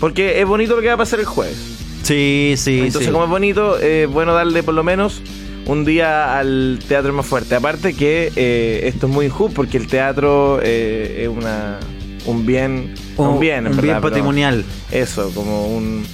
Porque 0.00 0.40
es 0.40 0.46
bonito 0.46 0.74
lo 0.76 0.82
que 0.82 0.88
va 0.88 0.94
a 0.94 0.98
pasar 0.98 1.20
el 1.20 1.26
jueves. 1.26 1.71
Sí, 2.02 2.54
sí, 2.56 2.78
Entonces, 2.78 3.06
sí. 3.06 3.12
como 3.12 3.24
es 3.24 3.30
bonito, 3.30 3.78
es 3.78 4.08
bueno 4.08 4.34
darle 4.34 4.62
por 4.62 4.74
lo 4.74 4.82
menos 4.82 5.22
un 5.66 5.84
día 5.84 6.38
al 6.38 6.78
teatro 6.86 7.12
más 7.12 7.26
fuerte. 7.26 7.54
Aparte 7.54 7.94
que 7.94 8.32
eh, 8.36 8.82
esto 8.84 9.06
es 9.06 9.12
muy 9.12 9.26
injusto 9.26 9.54
porque 9.54 9.76
el 9.76 9.86
teatro 9.86 10.60
eh, 10.62 11.22
es 11.22 11.28
una 11.28 11.78
un 12.24 12.46
bien, 12.46 12.94
un 13.16 13.40
bien, 13.40 13.66
en 13.66 13.72
un 13.72 13.76
verdad, 13.76 13.82
bien 13.82 14.00
patrimonial. 14.00 14.64
Eso, 14.90 15.30
como 15.34 15.66
un 15.68 16.04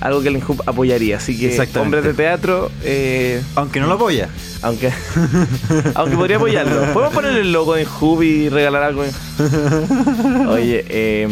algo 0.00 0.20
que 0.20 0.28
el 0.28 0.36
Inhub 0.36 0.62
apoyaría. 0.66 1.16
Así 1.16 1.38
que 1.38 1.66
hombres 1.78 2.04
de 2.04 2.12
teatro, 2.12 2.70
eh, 2.82 3.42
Aunque 3.54 3.80
no 3.80 3.86
lo 3.86 3.94
apoya. 3.94 4.28
aunque 4.62 4.92
aunque 5.94 6.16
podría 6.16 6.36
apoyarlo. 6.36 6.92
Podemos 6.92 7.14
poner 7.14 7.36
el 7.38 7.52
logo 7.52 7.74
de 7.74 7.82
Inhub 7.82 8.22
y 8.22 8.48
regalar 8.48 8.82
algo. 8.82 9.02
Oye, 10.50 10.84
eh, 10.88 11.28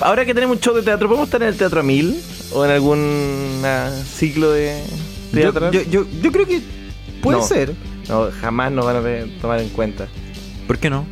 ahora 0.00 0.24
que 0.26 0.34
tenemos 0.34 0.56
un 0.56 0.62
show 0.62 0.74
de 0.74 0.82
teatro, 0.82 1.08
¿podemos 1.08 1.28
estar 1.28 1.42
en 1.42 1.48
el 1.48 1.56
Teatro 1.56 1.80
a 1.80 1.82
Mil? 1.82 2.16
¿O 2.52 2.64
en 2.64 2.70
algún 2.70 3.60
ah, 3.64 3.90
ciclo 4.06 4.50
de 4.52 4.82
Yo, 5.32 5.40
teatro? 5.52 5.70
yo, 5.72 5.82
yo, 5.82 6.06
yo 6.22 6.32
creo 6.32 6.46
que 6.46 6.60
puede 7.22 7.38
No. 7.38 7.44
ser. 7.46 7.72
No, 8.08 8.28
jamás 8.40 8.70
nos 8.72 8.84
van 8.84 8.96
a 8.96 9.02
te- 9.02 9.26
tomar 9.40 9.60
en 9.60 9.68
cuenta. 9.70 10.06
¿Por 10.66 10.78
qué 10.78 10.88
no? 10.90 11.06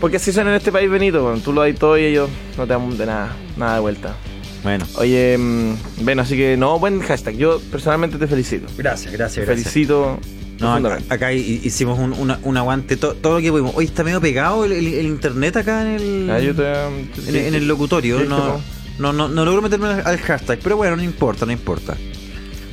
Porque 0.00 0.16
así 0.16 0.32
son 0.32 0.48
en 0.48 0.54
este 0.54 0.72
país, 0.72 0.90
Benito. 0.90 1.22
bueno, 1.22 1.40
Tú 1.40 1.52
lo 1.52 1.60
das 1.62 1.74
todo 1.78 1.98
y 1.98 2.04
ellos 2.04 2.30
no 2.56 2.64
te 2.66 2.72
dan 2.72 2.96
de 2.96 3.06
nada, 3.06 3.36
nada 3.56 3.74
de 3.74 3.80
vuelta. 3.80 4.16
Bueno. 4.62 4.86
Oye, 4.96 5.36
mm, 5.38 5.74
bueno, 6.02 6.22
así 6.22 6.36
que 6.36 6.56
no, 6.56 6.78
buen 6.78 7.00
hashtag. 7.00 7.36
Yo 7.36 7.60
personalmente 7.70 8.16
te 8.18 8.26
felicito. 8.26 8.66
Gracias, 8.78 9.10
Te 9.10 9.16
gracias, 9.18 9.46
felicito. 9.46 10.18
No, 10.58 10.74
acá, 10.74 10.98
acá 11.08 11.32
hi- 11.32 11.60
hicimos 11.64 11.98
un, 11.98 12.12
una- 12.12 12.38
un 12.42 12.56
aguante, 12.58 12.96
to- 12.96 13.14
todo 13.14 13.36
lo 13.36 13.40
que 13.42 13.50
pudimos. 13.50 13.72
Hoy 13.74 13.86
está 13.86 14.04
medio 14.04 14.20
pegado 14.20 14.64
el, 14.66 14.72
el- 14.72 14.94
el 14.94 15.06
internet 15.06 15.56
acá 15.56 15.82
en 15.82 15.88
el, 16.00 16.30
Ah, 16.30 16.38
yo 16.40 16.54
te- 16.54 17.28
en, 17.28 17.36
en 17.36 17.54
el 17.54 17.66
locutorio. 17.68 18.20
Sí, 18.20 18.26
no, 18.28 18.60
no, 19.00 19.12
no, 19.12 19.28
no 19.28 19.44
logro 19.44 19.62
meterme 19.62 19.88
al, 19.88 20.18
hashtag, 20.18 20.58
pero 20.62 20.76
bueno, 20.76 20.96
no 20.96 21.02
importa, 21.02 21.46
no 21.46 21.52
importa. 21.52 21.96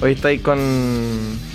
Hoy 0.01 0.11
estáis 0.11 0.41
con, 0.41 0.59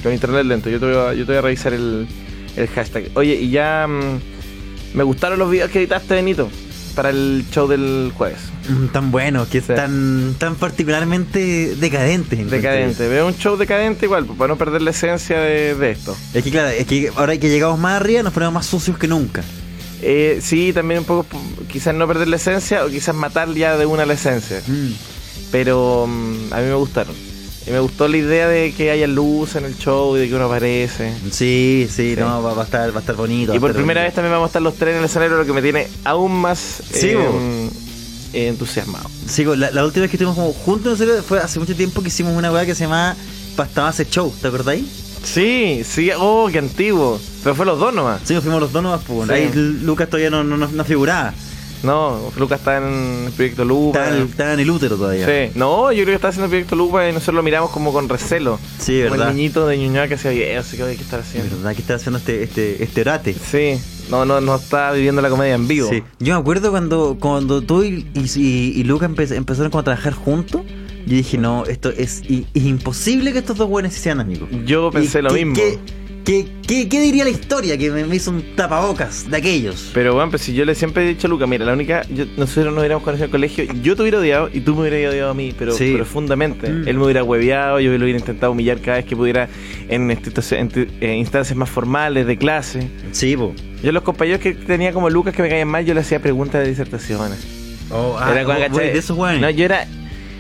con 0.02 0.12
internet 0.12 0.44
lento. 0.46 0.68
Yo 0.70 0.80
te 0.80 0.87
voy 0.87 0.96
a, 0.96 1.14
yo 1.14 1.24
te 1.24 1.32
voy 1.32 1.37
a 1.37 1.40
revisar 1.42 1.72
el, 1.74 2.08
el 2.56 2.66
hashtag. 2.68 3.04
Oye, 3.14 3.35
y 3.35 3.50
ya 3.50 3.87
mm, 3.87 4.96
me 4.96 5.04
gustaron 5.04 5.38
los 5.38 5.48
videos 5.50 5.70
que 5.70 5.78
editaste, 5.78 6.14
Benito, 6.14 6.50
para 6.96 7.11
el 7.11 7.44
show 7.52 7.68
del 7.68 8.11
jueves. 8.16 8.40
Mm, 8.68 8.87
Tan 8.88 9.11
bueno, 9.12 9.46
que 9.48 9.61
Sí. 9.61 9.72
tan, 9.74 10.35
tan 10.38 10.56
particularmente 10.56 11.74
decadente. 11.76 12.35
encuentro 12.35 12.56
Decadente. 12.56 13.08
Veo 13.08 13.26
un 13.28 13.35
show 13.37 13.56
decadente 13.56 14.06
igual, 14.06 14.24
pues, 14.26 14.37
para 14.38 14.48
no 14.48 14.56
perder 14.58 14.82
la 14.82 14.90
esencia 14.90 15.38
de, 15.40 15.74
de 15.76 15.90
esto. 15.92 16.16
Es 16.35 16.42
que 16.42 16.50
claro, 16.50 16.68
es 16.70 16.87
que 16.87 17.11
ahora 17.14 17.37
que 17.38 17.48
llegamos 17.48 17.78
más 17.78 18.00
arriba 18.00 18.22
nos 18.22 18.32
ponemos 18.32 18.54
más 18.54 18.66
sucios 18.66 18.98
que 18.98 19.06
nunca. 19.08 19.42
Eh, 20.03 20.41
sí, 20.43 20.73
también 20.73 21.01
un 21.01 21.07
poco, 21.07 21.27
quizás 21.71 21.95
no 21.95 22.07
perder 22.09 22.29
la 22.29 22.37
esencia 22.37 22.85
o 22.85 22.88
quizás 22.88 23.15
matar 23.15 23.53
ya 23.55 23.77
de 23.77 23.87
una 23.87 24.05
la 24.05 24.15
esencia. 24.15 24.61
Mm. 24.67 24.91
Pero 25.51 26.07
mm, 26.09 26.53
a 26.53 26.59
mí 26.59 26.67
me 26.67 26.75
gustaron. 26.75 27.15
Y 27.67 27.71
me 27.71 27.79
gustó 27.79 28.09
la 28.09 28.17
idea 28.17 28.49
de 28.49 28.73
que 28.77 28.91
haya 28.91 29.07
luz 29.07 29.55
en 29.55 29.65
el 29.65 29.79
show 29.79 30.17
y 30.17 30.21
de 30.21 30.29
que 30.29 30.35
uno 30.35 30.47
aparece. 30.47 31.12
Sí, 31.31 31.87
sí, 31.88 32.15
Sí. 32.15 32.17
no, 32.19 32.43
va, 32.43 32.55
va 32.55 32.62
a 32.62 32.65
estar, 32.65 32.91
va 32.93 32.97
a 32.97 33.01
estar 33.01 33.15
bonito. 33.15 33.55
Y 33.55 33.61
por 33.61 33.73
primera 33.73 34.01
bonito. 34.01 34.09
vez 34.11 34.15
también 34.15 34.33
vamos 34.33 34.47
a 34.47 34.49
estar 34.49 34.62
los 34.62 34.75
tres 34.75 34.95
en 34.95 34.99
el 34.99 35.05
escenario, 35.05 35.37
lo 35.37 35.47
que 35.47 35.53
me 35.53 35.62
tiene 35.62 35.87
aún 36.05 36.33
más 36.41 36.59
Sí, 36.59 37.11
eh, 37.11 37.71
eh, 38.33 38.49
entusiasmado. 38.49 39.09
Sí, 39.29 39.45
la, 39.45 39.71
la 39.71 39.85
última 39.85 40.03
vez 40.03 40.11
que 40.11 40.17
estuvimos 40.17 40.35
como 40.35 40.53
juntos 40.53 40.93
en 41.01 41.07
serio 41.07 41.23
fue 41.23 41.38
hace 41.38 41.61
mucho 41.61 41.77
tiempo 41.77 42.03
que 42.03 42.09
hicimos 42.09 42.37
una 42.37 42.51
weá 42.51 42.67
que 42.67 42.75
se 42.75 42.85
llamaba 42.85 43.15
Pasta 43.55 43.83
Base 43.83 44.07
Show, 44.11 44.35
¿te 44.41 44.49
acordáis? 44.49 44.85
Sí, 45.22 45.82
sí, 45.85 46.11
oh, 46.18 46.48
qué 46.50 46.58
antiguo. 46.58 47.20
Pero 47.42 47.54
fue 47.54 47.66
los 47.66 47.78
dos 47.78 47.94
nomás. 47.94 48.20
Sí, 48.24 48.35
nos 48.35 48.42
fuimos 48.42 48.61
los 48.61 48.72
dos 48.72 48.82
nomás, 48.82 49.00
pues, 49.06 49.28
Sí. 49.28 49.35
ahí 49.35 49.50
Lucas 49.82 50.08
todavía 50.08 50.30
no, 50.30 50.42
no, 50.44 50.56
no- 50.56 50.85
figuraba. 50.85 51.32
No, 51.82 52.30
Lucas 52.38 52.61
está 52.61 52.78
en 52.78 53.24
el 53.26 53.32
proyecto 53.32 53.64
Lupa. 53.64 54.04
Está, 54.04 54.16
en- 54.16 54.22
está 54.28 54.52
en 54.54 54.61
el 54.61 54.70
útero 54.70 54.96
todavía. 54.96 55.26
Sí, 55.26 55.52
no, 55.56 55.90
yo 55.90 56.02
creo 56.04 56.06
que 56.06 56.14
está 56.14 56.28
haciendo 56.28 56.44
el 56.44 56.50
proyecto 56.50 56.76
Lupa 56.76 57.08
y 57.08 57.12
nosotros 57.12 57.35
lo 57.35 57.42
miramos 57.42 57.70
como 57.70 57.92
con 57.92 58.08
recelo. 58.08 58.61
Sí, 58.78 59.00
Como 59.00 59.12
verdad. 59.12 59.30
el 59.30 59.37
niñito 59.37 59.66
de 59.66 59.78
Ñuñoa 59.78 60.06
que 60.06 60.14
hacía 60.14 60.30
videos, 60.30 60.64
así 60.66 60.76
que 60.76 60.85
¿qué 60.85 60.92
está 61.02 61.18
Es 61.18 61.26
haciendo? 61.26 61.56
verdad 61.56 61.74
que 61.74 61.80
está 61.80 61.94
haciendo 61.96 62.18
este, 62.18 62.44
este, 62.44 62.85
este 62.85 63.00
orate. 63.00 63.35
Sí, 63.35 63.80
no, 64.11 64.24
no, 64.24 64.40
no 64.40 64.54
está 64.54 64.92
viviendo 64.92 65.22
la 65.22 65.28
comedia 65.28 65.54
en 65.56 65.66
vivo. 65.66 65.88
Sí. 65.90 66.04
Yo 66.20 66.35
me 66.35 66.40
acuerdo 66.40 66.70
cuando, 66.70 67.16
cuando 67.18 67.62
tú 67.62 67.82
y, 67.82 68.06
y, 68.14 68.30
y- 68.40 68.72
y 68.80 68.85
Luca 68.85 69.08
empe- 69.08 69.35
empezaron 69.35 69.70
como 69.72 69.80
a 69.80 69.85
trabajar 69.85 70.12
juntos. 70.12 70.61
Yo 71.07 71.17
dije, 71.17 71.37
no, 71.38 71.65
esto 71.67 71.91
es, 71.91 72.23
imposible 72.55 73.33
que 73.33 73.38
estos 73.41 73.57
dos 73.57 73.69
buenos 73.69 73.93
sean 73.93 74.21
amigos. 74.21 74.49
Yo 74.65 74.91
pensé 74.91 75.19
¿Y 75.19 75.23
lo 75.23 75.31
mismo. 75.33 75.55
¿qué, 75.55 75.79
qué, 76.25 76.47
qué, 76.67 76.88
qué 76.88 77.01
diría 77.01 77.25
la 77.25 77.31
historia 77.31 77.77
que 77.77 77.91
me, 77.91 78.15
hizo 78.15 78.31
un 78.31 78.55
tapabocas 78.55 79.29
de 79.29 79.37
aquellos? 79.37 79.91
Pero 79.93 80.15
bueno, 80.15 80.31
pues 80.31 80.43
si 80.43 80.55
yo 80.55 80.65
le 80.65 80.75
siempre 80.77 81.05
he 81.05 81.09
dicho 81.09 81.27
a 81.27 81.31
Luca, 81.31 81.47
mira, 81.49 81.65
la 81.65 81.73
única, 81.73 82.03
yo- 82.09 82.25
nosotros 82.37 82.67
nos 82.73 82.79
hubiéramos 82.79 83.03
conocido 83.03 83.25
en 83.25 83.29
el 83.29 83.33
colegio, 83.33 83.65
yo 83.83 83.97
te 83.97 84.03
hubiera 84.03 84.19
odiado 84.19 84.49
y 84.53 84.61
tú 84.61 84.75
me 84.77 84.83
hubieras 84.83 85.12
odiado 85.12 85.31
a 85.31 85.35
mí, 85.35 85.53
pero 85.59 85.73
Sí. 85.73 85.95
profundamente. 85.97 86.69
Mm. 86.71 86.87
Él 86.88 86.97
me 86.99 87.05
hubiera 87.05 87.25
hueveado, 87.25 87.81
yo 87.81 87.91
lo 87.91 88.05
hubiera 88.05 88.19
intentado 88.21 88.53
humillar 88.53 88.81
cada 88.81 88.99
vez 88.99 89.07
que 89.07 89.17
pudiera 89.17 89.49
en, 89.88 90.09
institu- 90.09 90.57
en 90.57 90.88
eh, 91.01 91.17
instancias 91.17 91.57
más 91.57 91.69
formales 91.69 92.27
de 92.29 92.38
clase. 92.38 92.88
Sí, 93.11 93.37
po. 93.37 93.53
Yo 93.83 93.91
los 93.91 94.05
compañeros 94.05 94.41
que 94.41 94.53
tenía 94.55 94.93
como 94.93 95.11
Lucas 95.11 95.35
que 95.35 95.43
me 95.43 95.49
caían 95.49 95.67
mal, 95.67 95.85
yo 95.85 95.95
le 95.95 96.01
hacía 96.01 96.23
preguntas 96.23 96.62
de 96.62 96.69
disertaciones. 96.69 97.45
Oh, 97.91 98.17
ah, 98.19 98.31
Era 98.33 98.45
con- 98.45 98.57
oh, 98.77 98.81
esos. 98.81 99.19
No, 99.19 99.51
yo 99.51 99.65
era. 99.65 99.88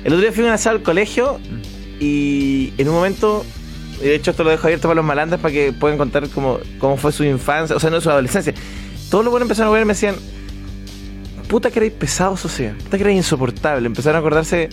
El 0.04 0.12
otro 0.14 0.22
día 0.22 0.32
fui 0.32 0.44
a 0.44 0.48
una 0.48 0.58
sala 0.58 0.78
al 0.78 0.82
colegio 0.82 1.38
y 2.00 2.72
en 2.78 2.88
un 2.88 2.94
momento. 2.94 3.44
De 4.00 4.16
hecho, 4.16 4.32
esto 4.32 4.42
lo 4.42 4.50
dejo 4.50 4.66
abierto 4.66 4.88
para 4.88 4.96
los 4.96 5.04
malandras 5.04 5.40
para 5.40 5.54
que 5.54 5.72
puedan 5.72 5.96
contar 5.96 6.28
cómo, 6.30 6.58
cómo 6.78 6.96
fue 6.96 7.12
su 7.12 7.22
infancia, 7.22 7.76
o 7.76 7.80
sea, 7.80 7.88
no 7.88 8.00
su 8.00 8.10
adolescencia. 8.10 8.52
Todos 9.10 9.24
los 9.24 9.30
buenos 9.30 9.46
empezaron 9.46 9.70
a 9.70 9.74
ver 9.74 9.82
y 9.82 9.84
me 9.84 9.92
decían: 9.92 10.16
Puta 11.48 11.70
que 11.70 11.78
erais 11.78 11.92
pesado, 11.92 12.36
sociedad. 12.36 12.74
Puta 12.78 12.96
que 12.96 13.04
erais 13.04 13.16
insoportable. 13.16 13.86
Empezaron 13.86 14.16
a 14.16 14.18
acordarse 14.18 14.70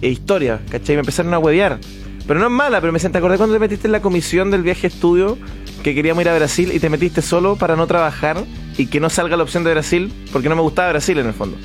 eh, 0.00 0.08
historias, 0.08 0.60
¿cachai? 0.68 0.96
Me 0.96 1.00
empezaron 1.00 1.32
a 1.32 1.38
huevear. 1.38 1.78
Pero 2.26 2.40
no 2.40 2.46
es 2.46 2.52
mala, 2.52 2.80
pero 2.80 2.92
me 2.92 2.98
¿Te 2.98 3.18
acordás 3.18 3.38
cuando 3.38 3.54
te 3.54 3.60
metiste 3.60 3.88
en 3.88 3.92
la 3.92 4.00
comisión 4.00 4.50
del 4.50 4.62
viaje 4.62 4.86
estudio 4.86 5.38
que 5.82 5.94
queríamos 5.94 6.22
ir 6.22 6.28
a 6.28 6.36
Brasil 6.36 6.70
y 6.72 6.78
te 6.78 6.88
metiste 6.88 7.20
solo 7.22 7.56
para 7.56 7.74
no 7.76 7.86
trabajar 7.86 8.44
y 8.78 8.86
que 8.86 9.00
no 9.00 9.10
salga 9.10 9.36
la 9.36 9.42
opción 9.42 9.64
de 9.64 9.72
Brasil? 9.72 10.12
Porque 10.32 10.48
no 10.48 10.56
me 10.56 10.62
gustaba 10.62 10.90
Brasil 10.90 11.18
en 11.18 11.26
el 11.26 11.34
fondo. 11.34 11.56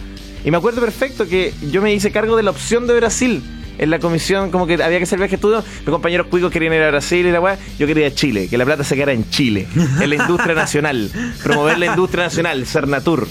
Y 0.48 0.52
me 0.52 0.56
acuerdo 0.56 0.80
perfecto 0.80 1.28
que 1.28 1.54
yo 1.72 1.82
me 1.82 1.94
hice 1.94 2.10
cargo 2.10 2.38
de 2.38 2.42
la 2.44 2.52
opción 2.52 2.88
de 2.88 2.96
Brasil. 2.96 3.44
En 3.80 3.90
la 3.90 4.00
comisión, 4.00 4.50
como 4.50 4.66
que 4.66 4.76
había 4.82 4.98
que 4.98 5.04
hacer 5.04 5.20
viaje 5.20 5.32
de 5.32 5.36
estudio. 5.36 5.62
Mis 5.82 5.90
compañeros 5.90 6.28
cuicos 6.28 6.50
querían 6.54 6.72
ir 6.74 6.82
a 6.84 6.88
Brasil 6.90 7.26
y 7.28 7.32
la 7.34 7.42
weá. 7.42 7.58
Yo 7.78 7.86
quería 7.86 8.08
ir 8.08 8.14
a 8.14 8.16
Chile, 8.16 8.48
que 8.48 8.58
la 8.58 8.64
plata 8.64 8.86
se 8.86 8.96
quedara 8.96 9.12
en 9.12 9.30
Chile, 9.30 9.68
en 10.02 10.10
la 10.10 10.16
industria 10.16 10.56
nacional. 10.56 11.12
Promover 11.44 11.78
la 11.78 11.88
industria 11.88 12.24
nacional, 12.24 12.66
Cernatur. 12.66 13.28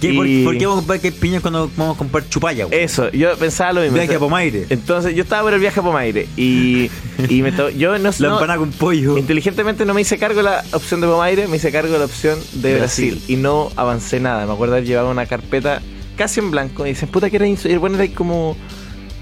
¿Qué, 0.00 0.14
por, 0.14 0.28
Y- 0.28 0.44
por 0.44 0.56
qué 0.56 0.64
vamos 0.66 0.78
a 0.78 0.82
comprar 0.82 1.00
que 1.00 1.10
piñas 1.10 1.42
cuando 1.42 1.68
vamos 1.76 1.96
a 1.96 1.98
comprar 1.98 2.26
chupalla? 2.28 2.66
güey? 2.66 2.78
Eso, 2.84 3.10
yo 3.10 3.36
pensaba 3.36 3.72
lo 3.72 3.80
mismo. 3.82 3.96
Viaje 3.96 4.14
a 4.14 4.18
Pomaire. 4.20 4.66
Entonces, 4.70 5.12
yo 5.16 5.24
estaba 5.24 5.42
por 5.42 5.52
el 5.54 5.58
viaje 5.60 5.80
a 5.80 5.82
Pomaire. 5.82 6.28
Y, 6.36 6.88
y 7.28 7.42
me 7.42 7.50
to- 7.50 7.68
yo 7.70 7.98
no 7.98 8.10
La 8.10 8.28
no- 8.28 8.34
empanada 8.36 8.58
con 8.60 8.70
pollo. 8.70 9.18
Inteligentemente 9.18 9.84
no 9.84 9.92
me 9.92 10.02
hice 10.02 10.18
cargo 10.18 10.36
de 10.36 10.44
la 10.44 10.64
opción 10.72 11.00
de 11.00 11.08
Pomaire, 11.08 11.48
me 11.48 11.56
hice 11.56 11.72
cargo 11.72 11.92
de 11.92 11.98
la 11.98 12.04
opción 12.04 12.38
de 12.54 12.76
Brasil. 12.78 13.10
Brasil. 13.16 13.24
Y 13.26 13.36
no 13.38 13.70
avancé 13.74 14.20
nada. 14.20 14.46
Me 14.46 14.52
acuerdo 14.52 14.74
haber 14.76 14.86
llevado 14.86 15.10
una 15.10 15.26
carpeta 15.26 15.82
casi 16.20 16.40
en 16.40 16.50
blanco. 16.50 16.84
Y 16.84 16.90
dicen, 16.90 17.08
puta 17.08 17.30
que 17.30 17.36
era 17.36 17.78
Bueno, 17.78 18.00
era 18.00 18.14
como. 18.14 18.54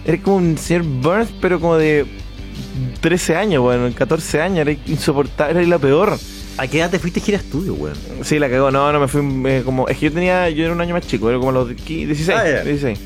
Era 0.05 0.21
como 0.21 0.37
un 0.37 0.59
señor 0.59 0.83
Burns, 0.83 1.31
pero 1.41 1.61
como 1.61 1.77
de 1.77 2.07
13 3.01 3.37
años, 3.37 3.63
bueno, 3.63 3.89
14 3.95 4.41
años. 4.41 4.67
Era 4.67 4.73
insoportable, 4.87 5.61
era 5.61 5.69
la 5.69 5.79
peor. 5.79 6.19
¿A 6.57 6.67
qué 6.67 6.81
edad 6.81 6.91
te 6.91 6.99
fuiste 6.99 7.21
a 7.21 7.23
gira 7.23 7.39
estudio, 7.39 7.75
güey? 7.75 7.93
Sí, 8.23 8.41
la 8.41 8.51
cagó. 8.51 8.73
No, 8.73 8.93
no 8.93 8.99
me 8.99 9.07
fui 9.07 9.23
eh, 9.47 9.63
como. 9.65 9.87
Es 9.87 9.97
que 9.97 10.07
yo 10.07 10.13
tenía. 10.13 10.51
Yo 10.51 10.65
era 10.65 10.73
un 10.75 10.81
año 10.81 10.93
más 10.93 11.07
chico, 11.07 11.31
era 11.31 11.39
como 11.39 11.53
los 11.53 11.69
15, 11.73 12.07
16. 12.07 12.37
Ah, 12.37 12.45
ya. 12.45 12.65
16. 12.65 12.99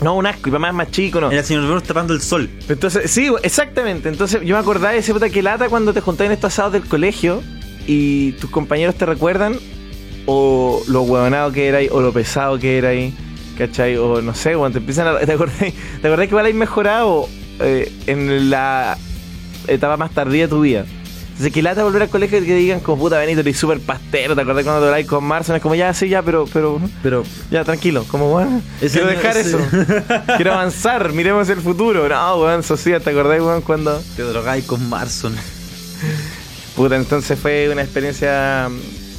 No, 0.00 0.14
un 0.14 0.26
asco, 0.26 0.48
y 0.48 0.52
mamá 0.52 0.68
es 0.68 0.74
más 0.74 0.90
chico, 0.92 1.20
no. 1.20 1.28
Era 1.28 1.40
el 1.40 1.44
señor 1.44 1.66
Burns 1.66 1.82
tapando 1.82 2.14
el 2.14 2.20
sol. 2.20 2.48
Entonces, 2.68 3.10
sí, 3.10 3.32
exactamente. 3.42 4.08
Entonces, 4.08 4.42
yo 4.42 4.54
me 4.54 4.60
acordaba 4.60 4.92
de 4.92 5.00
ese 5.00 5.12
puta 5.12 5.28
que 5.28 5.42
lata 5.42 5.68
cuando 5.68 5.92
te 5.92 6.00
juntabas 6.00 6.26
en 6.26 6.34
estos 6.34 6.52
asados 6.52 6.74
del 6.74 6.84
colegio 6.84 7.42
y 7.84 8.32
tus 8.32 8.48
compañeros 8.48 8.94
te 8.94 9.06
recuerdan 9.06 9.56
o 10.30 10.82
lo 10.88 11.02
huevonado 11.02 11.50
que 11.52 11.68
era 11.68 11.78
ahí, 11.78 11.88
o 11.90 12.00
lo 12.02 12.12
pesado 12.12 12.58
que 12.58 12.76
era 12.76 12.90
ahí, 12.90 13.14
¿cachai? 13.56 13.96
O 13.96 14.20
no 14.20 14.34
sé, 14.34 14.52
cuando 14.54 14.74
te 14.74 14.78
empiezan 14.80 15.06
a. 15.08 15.18
¿Te 15.26 15.32
acordás, 15.32 15.56
te 15.58 16.06
acordás 16.06 16.26
que 16.28 16.34
igual 16.34 16.52
mejorado 16.54 17.26
eh, 17.60 17.90
en 18.06 18.50
la 18.50 18.98
etapa 19.66 19.96
más 19.96 20.10
tardía 20.12 20.42
de 20.42 20.48
tu 20.48 20.60
vida? 20.60 20.84
Entonces, 21.30 21.52
que 21.54 21.62
lata 21.62 21.84
volver 21.84 22.02
al 22.02 22.08
colegio 22.08 22.38
y 22.40 22.46
que 22.46 22.54
digan 22.56 22.80
como 22.80 22.98
puta 23.04 23.16
Benito, 23.18 23.40
eres 23.40 23.56
súper 23.56 23.78
pastero, 23.78 24.34
¿te 24.34 24.40
acordás 24.42 24.64
cuando 24.64 24.80
te 24.82 24.86
habláis 24.88 25.06
con 25.06 25.22
Marson? 25.22 25.54
Es 25.54 25.62
como 25.62 25.76
ya, 25.76 25.94
sí, 25.94 26.08
ya, 26.08 26.20
pero, 26.20 26.46
pero, 26.52 26.80
Pero 27.00 27.22
ya, 27.48 27.62
tranquilo, 27.64 28.04
como 28.10 28.28
bueno, 28.28 28.60
Ese 28.80 28.98
quiero 28.98 29.06
dejar 29.06 29.36
ese- 29.36 29.50
eso. 29.50 29.60
quiero 30.36 30.52
avanzar, 30.54 31.12
miremos 31.12 31.48
el 31.48 31.60
futuro. 31.60 32.08
No, 32.08 32.36
weón, 32.42 32.64
sociedad, 32.64 33.00
¿te 33.00 33.10
acordás, 33.10 33.40
weón, 33.40 33.62
cuando. 33.62 34.02
te 34.16 34.22
drogáis 34.24 34.64
con 34.64 34.88
Marson. 34.88 35.32
Puta, 36.74 36.96
entonces 36.96 37.38
fue 37.38 37.68
una 37.70 37.82
experiencia 37.82 38.68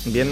bien. 0.05 0.27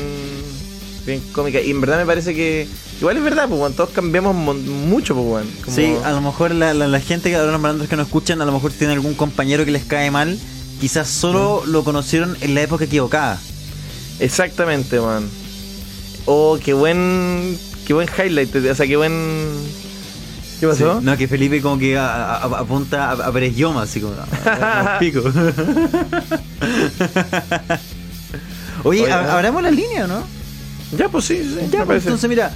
Bien 1.07 1.21
cómica. 1.31 1.59
Y 1.61 1.71
en 1.71 1.81
verdad 1.81 1.97
me 1.97 2.05
parece 2.05 2.35
que. 2.35 2.67
Igual 2.99 3.17
es 3.17 3.23
verdad, 3.23 3.47
pues, 3.49 3.75
todos 3.75 3.89
cambiamos 3.89 4.35
mucho, 4.35 5.15
pues. 5.15 5.45
Como- 5.63 5.75
Sí, 5.75 5.95
a 6.03 6.11
lo 6.11 6.21
mejor 6.21 6.51
la, 6.53 6.73
la, 6.73 6.87
la 6.87 6.99
gente, 6.99 7.29
que 7.29 7.35
ahora 7.35 7.51
los 7.51 7.61
malandros 7.61 7.89
que 7.89 7.95
nos 7.95 8.05
escuchan, 8.07 8.41
a 8.41 8.45
lo 8.45 8.51
mejor 8.51 8.71
tienen 8.71 8.95
algún 8.97 9.13
compañero 9.15 9.65
que 9.65 9.71
les 9.71 9.85
cae 9.85 10.11
mal. 10.11 10.37
Quizás 10.79 11.07
solo 11.07 11.63
lo 11.65 11.83
conocieron 11.83 12.37
en 12.41 12.53
la 12.53 12.61
época 12.61 12.83
equivocada. 12.85 13.39
Exactamente, 14.19 14.99
man. 14.99 15.27
Oh, 16.25 16.59
qué 16.63 16.73
buen. 16.73 17.57
Qué 17.85 17.93
buen 17.93 18.07
highlight. 18.17 18.55
O 18.55 18.75
sea, 18.75 18.85
qué 18.85 18.97
buen. 18.97 19.11
¿Qué 20.59 20.67
pasó? 20.67 20.99
Sí. 20.99 21.05
No, 21.05 21.15
que 21.17 21.27
Felipe 21.27 21.61
como 21.61 21.77
que 21.77 21.97
a- 21.97 22.37
apunta 22.37 23.11
a, 23.11 23.27
a 23.27 23.31
Pérez 23.31 23.55
Yoma, 23.55 23.83
así 23.83 24.01
como 24.01 24.13
a- 24.45 24.97
pico. 24.99 25.21
Oye, 28.83 29.01
Oye, 29.03 29.11
¿ab- 29.11 29.25
ah. 29.27 29.33
¿abramos 29.35 29.61
la 29.63 29.71
línea 29.71 30.07
no? 30.07 30.23
Ya, 30.95 31.09
pues 31.09 31.25
sí, 31.25 31.41
sí. 31.43 31.67
Ya, 31.71 31.83
pues, 31.85 32.03
entonces 32.03 32.29
mira, 32.29 32.53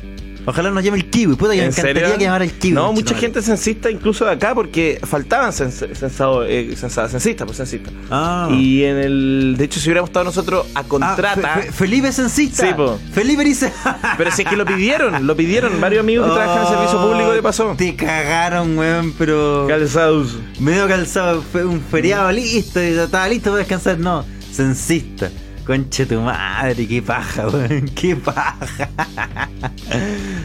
Ojalá 0.46 0.72
nos 0.72 0.84
llame 0.84 0.98
el 0.98 1.01
Kiwi. 1.12 1.36
Puta, 1.36 1.52
que 1.52 1.58
me 1.58 1.63
¿En 1.65 1.69
encantaría 1.69 2.02
serio? 2.04 2.17
que 2.17 2.24
llamara 2.24 2.43
el 2.45 2.52
Kiwi. 2.54 2.74
No, 2.74 2.91
mucha 2.93 3.13
gente 3.15 3.41
censista, 3.43 3.91
incluso 3.91 4.26
de 4.26 4.32
acá, 4.32 4.56
porque 4.56 5.00
faltaban 5.04 5.54
cens 5.54 5.86
censado- 5.93 6.43
eh, 6.45 6.76
censistas, 6.76 7.45
pues 7.45 7.58
censistas. 7.58 7.93
Ah. 8.10 8.50
Y 8.52 8.84
en 8.84 8.97
el. 8.97 9.56
De 9.58 9.65
hecho, 9.65 9.80
si 9.80 9.88
hubiéramos 9.89 10.10
estado 10.10 10.26
nosotros 10.26 10.65
a 10.74 10.80
Ah, 10.80 10.84
contrata. 10.88 11.56
Fe- 11.56 11.62
Fe- 11.63 11.71
Felipe 11.71 12.12
Censista. 12.12 12.65
Sí, 12.67 12.74
po. 12.74 12.97
Felipe 13.13 13.43
dice. 13.43 13.71
pero 14.17 14.32
si 14.32 14.41
es 14.41 14.47
que 14.47 14.56
lo 14.58 14.65
pidieron, 14.65 15.28
lo 15.28 15.36
pidieron. 15.36 15.80
Varios 15.80 16.00
amigos 16.02 16.28
que 16.28 16.34
trabajan 16.34 16.58
en 16.58 16.63
el 16.63 16.69
servicio 16.74 17.02
público 17.08 17.34
le 17.34 17.41
pasó. 17.43 17.69
Oh, 17.71 17.76
Te 17.76 17.95
cagaron, 17.95 18.78
weón, 18.78 19.13
pero. 19.17 19.65
Calzados. 19.67 20.38
medio 20.60 20.88
calzado. 20.88 21.43
Fue 21.52 21.65
un 21.65 21.82
feriado 21.82 22.32
listo. 22.32 22.82
y 22.82 22.95
ya 22.95 23.04
Estaba 23.04 23.28
listo 23.28 23.50
para 23.52 23.60
descansar. 23.60 24.00
No, 24.00 24.26
censista. 24.52 25.30
Conche 25.72 26.06
tu 26.06 26.20
madre, 26.20 26.86
qué 26.86 27.02
paja, 27.02 27.48
weón. 27.48 27.90
Qué 27.96 28.14
paja. 28.18 28.90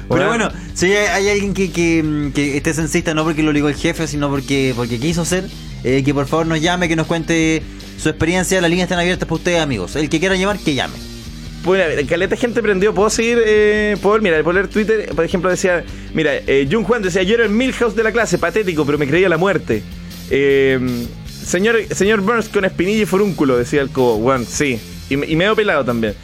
Pero 0.09 0.29
Bueno. 0.29 0.51
si 0.73 0.87
hay, 0.87 1.07
hay 1.07 1.29
alguien 1.31 1.53
que, 1.53 1.73
que, 1.73 2.31
que 2.33 2.57
esté 2.57 2.73
censista, 2.73 3.13
no 3.13 3.25
porque 3.25 3.43
lo 3.43 3.51
obligó 3.51 3.69
el 3.69 3.75
jefe, 3.75 4.07
sino 4.07 4.31
porque, 4.31 4.73
porque 4.77 5.01
quiso 5.01 5.25
ser, 5.25 5.49
eh, 5.83 6.05
que 6.05 6.15
por 6.15 6.27
favor 6.29 6.47
nos 6.47 6.61
llame, 6.61 6.87
que 6.89 6.95
nos 6.95 7.09
cuente 7.09 7.61
su 7.99 8.09
experiencia. 8.09 8.61
Las 8.61 8.71
líneas 8.71 8.87
están 8.87 9.01
abiertas 9.01 9.27
para 9.27 9.35
ustedes, 9.35 9.61
amigos. 9.61 9.97
El 9.97 10.09
que 10.09 10.21
quiera 10.21 10.37
llamar, 10.37 10.61
que 10.61 10.75
llame. 10.77 10.95
Bueno, 11.65 11.83
a 11.83 11.87
ver, 11.89 12.07
caleta 12.07 12.37
gente 12.37 12.63
prendió. 12.63 12.95
¿Puedo 12.95 13.11
seguir? 13.11 13.43
Eh, 13.45 13.97
¿Puedo? 14.01 14.21
Mira, 14.21 14.41
puedo 14.45 14.53
leer 14.53 14.69
Twitter. 14.69 15.09
Por 15.13 15.25
ejemplo, 15.25 15.51
decía: 15.51 15.83
Mira, 16.15 16.35
eh, 16.47 16.69
Jun 16.71 16.85
Juan 16.85 17.03
decía: 17.03 17.25
Yo 17.25 17.35
era 17.35 17.43
el 17.43 17.51
Milhouse 17.51 17.97
de 17.97 18.05
la 18.05 18.13
clase, 18.13 18.39
patético, 18.39 18.87
pero 18.87 18.97
me 18.97 19.09
creía 19.09 19.29
la 19.29 19.39
muerte. 19.39 19.83
Eh, 20.31 20.79
señor, 21.45 21.79
señor 21.91 22.21
Burns 22.21 22.49
con 22.49 22.65
espinilla 22.65 23.03
y 23.03 23.07
forúnculo, 23.07 23.57
decía 23.59 23.83
el 23.83 23.91
cobo. 23.91 24.19
Bueno, 24.19 24.45
sí. 24.49 24.79
Y, 25.11 25.17
me- 25.17 25.27
y 25.27 25.37
medio 25.37 25.55
pelado 25.57 25.85
también. 25.85 26.15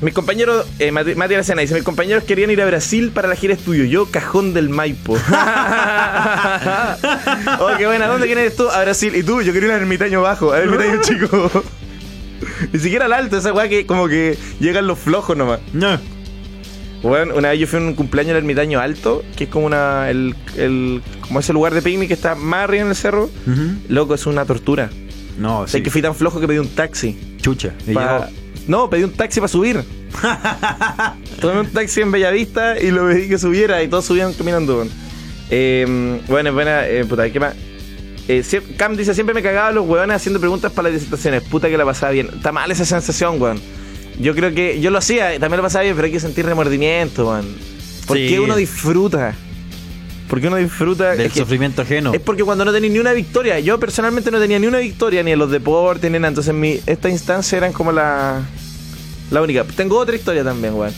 Mis 0.00 0.12
compañeros, 0.12 0.66
eh, 0.80 0.90
Mati, 0.90 1.14
Mati 1.14 1.34
Aracena 1.34 1.60
dice: 1.62 1.74
Mis 1.74 1.82
compañeros 1.84 2.24
querían 2.24 2.50
ir 2.50 2.60
a 2.60 2.66
Brasil 2.66 3.10
para 3.14 3.28
la 3.28 3.36
gira 3.36 3.54
estudio. 3.54 3.84
Yo, 3.84 4.06
cajón 4.10 4.52
del 4.52 4.68
Maipo. 4.68 5.14
oh, 7.60 7.70
qué 7.78 7.86
buena. 7.86 8.06
¿Dónde 8.06 8.26
quién 8.26 8.38
eres 8.38 8.56
tú? 8.56 8.68
A 8.68 8.82
Brasil. 8.82 9.14
Y 9.14 9.22
tú, 9.22 9.40
yo 9.42 9.52
quería 9.52 9.68
ir 9.68 9.74
al 9.74 9.80
ermitaño 9.82 10.20
bajo, 10.22 10.52
al 10.52 10.62
ermitaño 10.62 11.00
chico. 11.02 11.50
Ni 12.72 12.78
siquiera 12.80 13.06
al 13.06 13.12
alto, 13.12 13.36
esa 13.38 13.52
weá 13.52 13.68
que 13.68 13.86
como 13.86 14.08
que 14.08 14.36
llegan 14.60 14.86
los 14.86 14.98
flojos 14.98 15.36
nomás. 15.36 15.60
No. 15.72 15.98
Bueno, 17.02 17.34
una 17.36 17.50
vez 17.50 17.60
yo 17.60 17.66
fui 17.66 17.78
a 17.78 17.82
un 17.82 17.94
cumpleaños 17.94 18.30
del 18.30 18.38
ermitaño 18.38 18.80
alto, 18.80 19.22
que 19.36 19.44
es 19.44 19.50
como 19.50 19.66
una 19.66 20.08
el, 20.10 20.34
el- 20.56 21.02
como 21.20 21.40
ese 21.40 21.52
lugar 21.52 21.74
de 21.74 21.82
picnic 21.82 22.08
que 22.08 22.14
está 22.14 22.34
más 22.34 22.64
arriba 22.64 22.82
en 22.82 22.88
el 22.90 22.96
cerro. 22.96 23.30
Loco, 23.88 24.14
es 24.14 24.26
una 24.26 24.44
tortura. 24.44 24.90
No, 25.38 25.60
O 25.60 25.66
sea, 25.66 25.82
que 25.82 25.90
fui 25.90 26.00
tan 26.02 26.14
flojo 26.14 26.40
que 26.40 26.46
pedí 26.46 26.58
un 26.58 26.68
taxi. 26.68 27.16
Chucha. 27.40 27.72
y 27.86 27.92
Pa-. 27.92 28.28
No, 28.68 28.88
pedí 28.88 29.02
un 29.04 29.12
taxi 29.12 29.40
para 29.40 29.48
subir. 29.48 29.82
Tomé 31.40 31.60
un 31.60 31.66
taxi 31.70 32.00
en 32.00 32.10
Bellavista 32.12 32.78
y 32.80 32.90
lo 32.90 33.06
pedí 33.08 33.28
que 33.28 33.38
subiera 33.38 33.82
y 33.82 33.88
todos 33.88 34.04
subían 34.04 34.32
caminando. 34.32 34.86
Eh, 35.50 36.20
bueno, 36.28 36.48
es 36.50 36.54
buena, 36.54 36.86
eh, 36.86 37.04
puta, 37.04 37.28
¿qué 37.30 37.40
más? 37.40 37.54
Eh, 38.28 38.42
Cam 38.78 38.96
dice, 38.96 39.12
siempre 39.12 39.34
me 39.34 39.42
cagaba 39.42 39.70
los 39.72 39.86
huevones 39.86 40.16
haciendo 40.16 40.40
preguntas 40.40 40.72
para 40.72 40.88
las 40.88 40.98
disertaciones. 41.00 41.42
Puta 41.42 41.68
que 41.68 41.76
la 41.76 41.84
pasaba 41.84 42.12
bien. 42.12 42.30
Está 42.34 42.52
mal 42.52 42.70
esa 42.70 42.84
sensación, 42.84 43.40
weón. 43.40 43.60
Yo 44.18 44.34
creo 44.34 44.54
que 44.54 44.80
yo 44.80 44.90
lo 44.90 44.98
hacía, 44.98 45.30
también 45.40 45.56
lo 45.58 45.62
pasaba 45.62 45.82
bien, 45.82 45.96
pero 45.96 46.06
hay 46.06 46.12
que 46.12 46.20
sentir 46.20 46.46
remordimiento, 46.46 47.28
weón. 47.28 47.54
¿Por 48.06 48.16
Sí. 48.16 48.38
uno 48.38 48.56
disfruta? 48.56 49.34
Porque 50.28 50.48
uno 50.48 50.56
disfruta... 50.56 51.14
Del 51.14 51.30
sufrimiento 51.30 51.82
ajeno. 51.82 52.12
es 52.14 52.20
porque 52.20 52.44
cuando 52.44 52.64
no 52.64 52.72
tenía 52.72 52.90
ni 52.90 52.98
una 52.98 53.12
victoria, 53.12 53.60
yo 53.60 53.78
personalmente 53.78 54.30
no 54.30 54.38
tenía 54.38 54.58
ni 54.58 54.66
una 54.66 54.78
victoria, 54.78 55.22
ni 55.22 55.32
en 55.32 55.38
los 55.38 55.50
deportes, 55.50 56.10
ni 56.10 56.18
nada. 56.18 56.28
Entonces, 56.28 56.54
mi, 56.54 56.80
esta 56.86 57.08
instancia 57.08 57.58
eran 57.58 57.72
como 57.72 57.92
la, 57.92 58.42
la 59.30 59.42
única. 59.42 59.64
Tengo 59.64 59.98
otra 59.98 60.16
historia 60.16 60.42
también, 60.42 60.74
weón. 60.74 60.92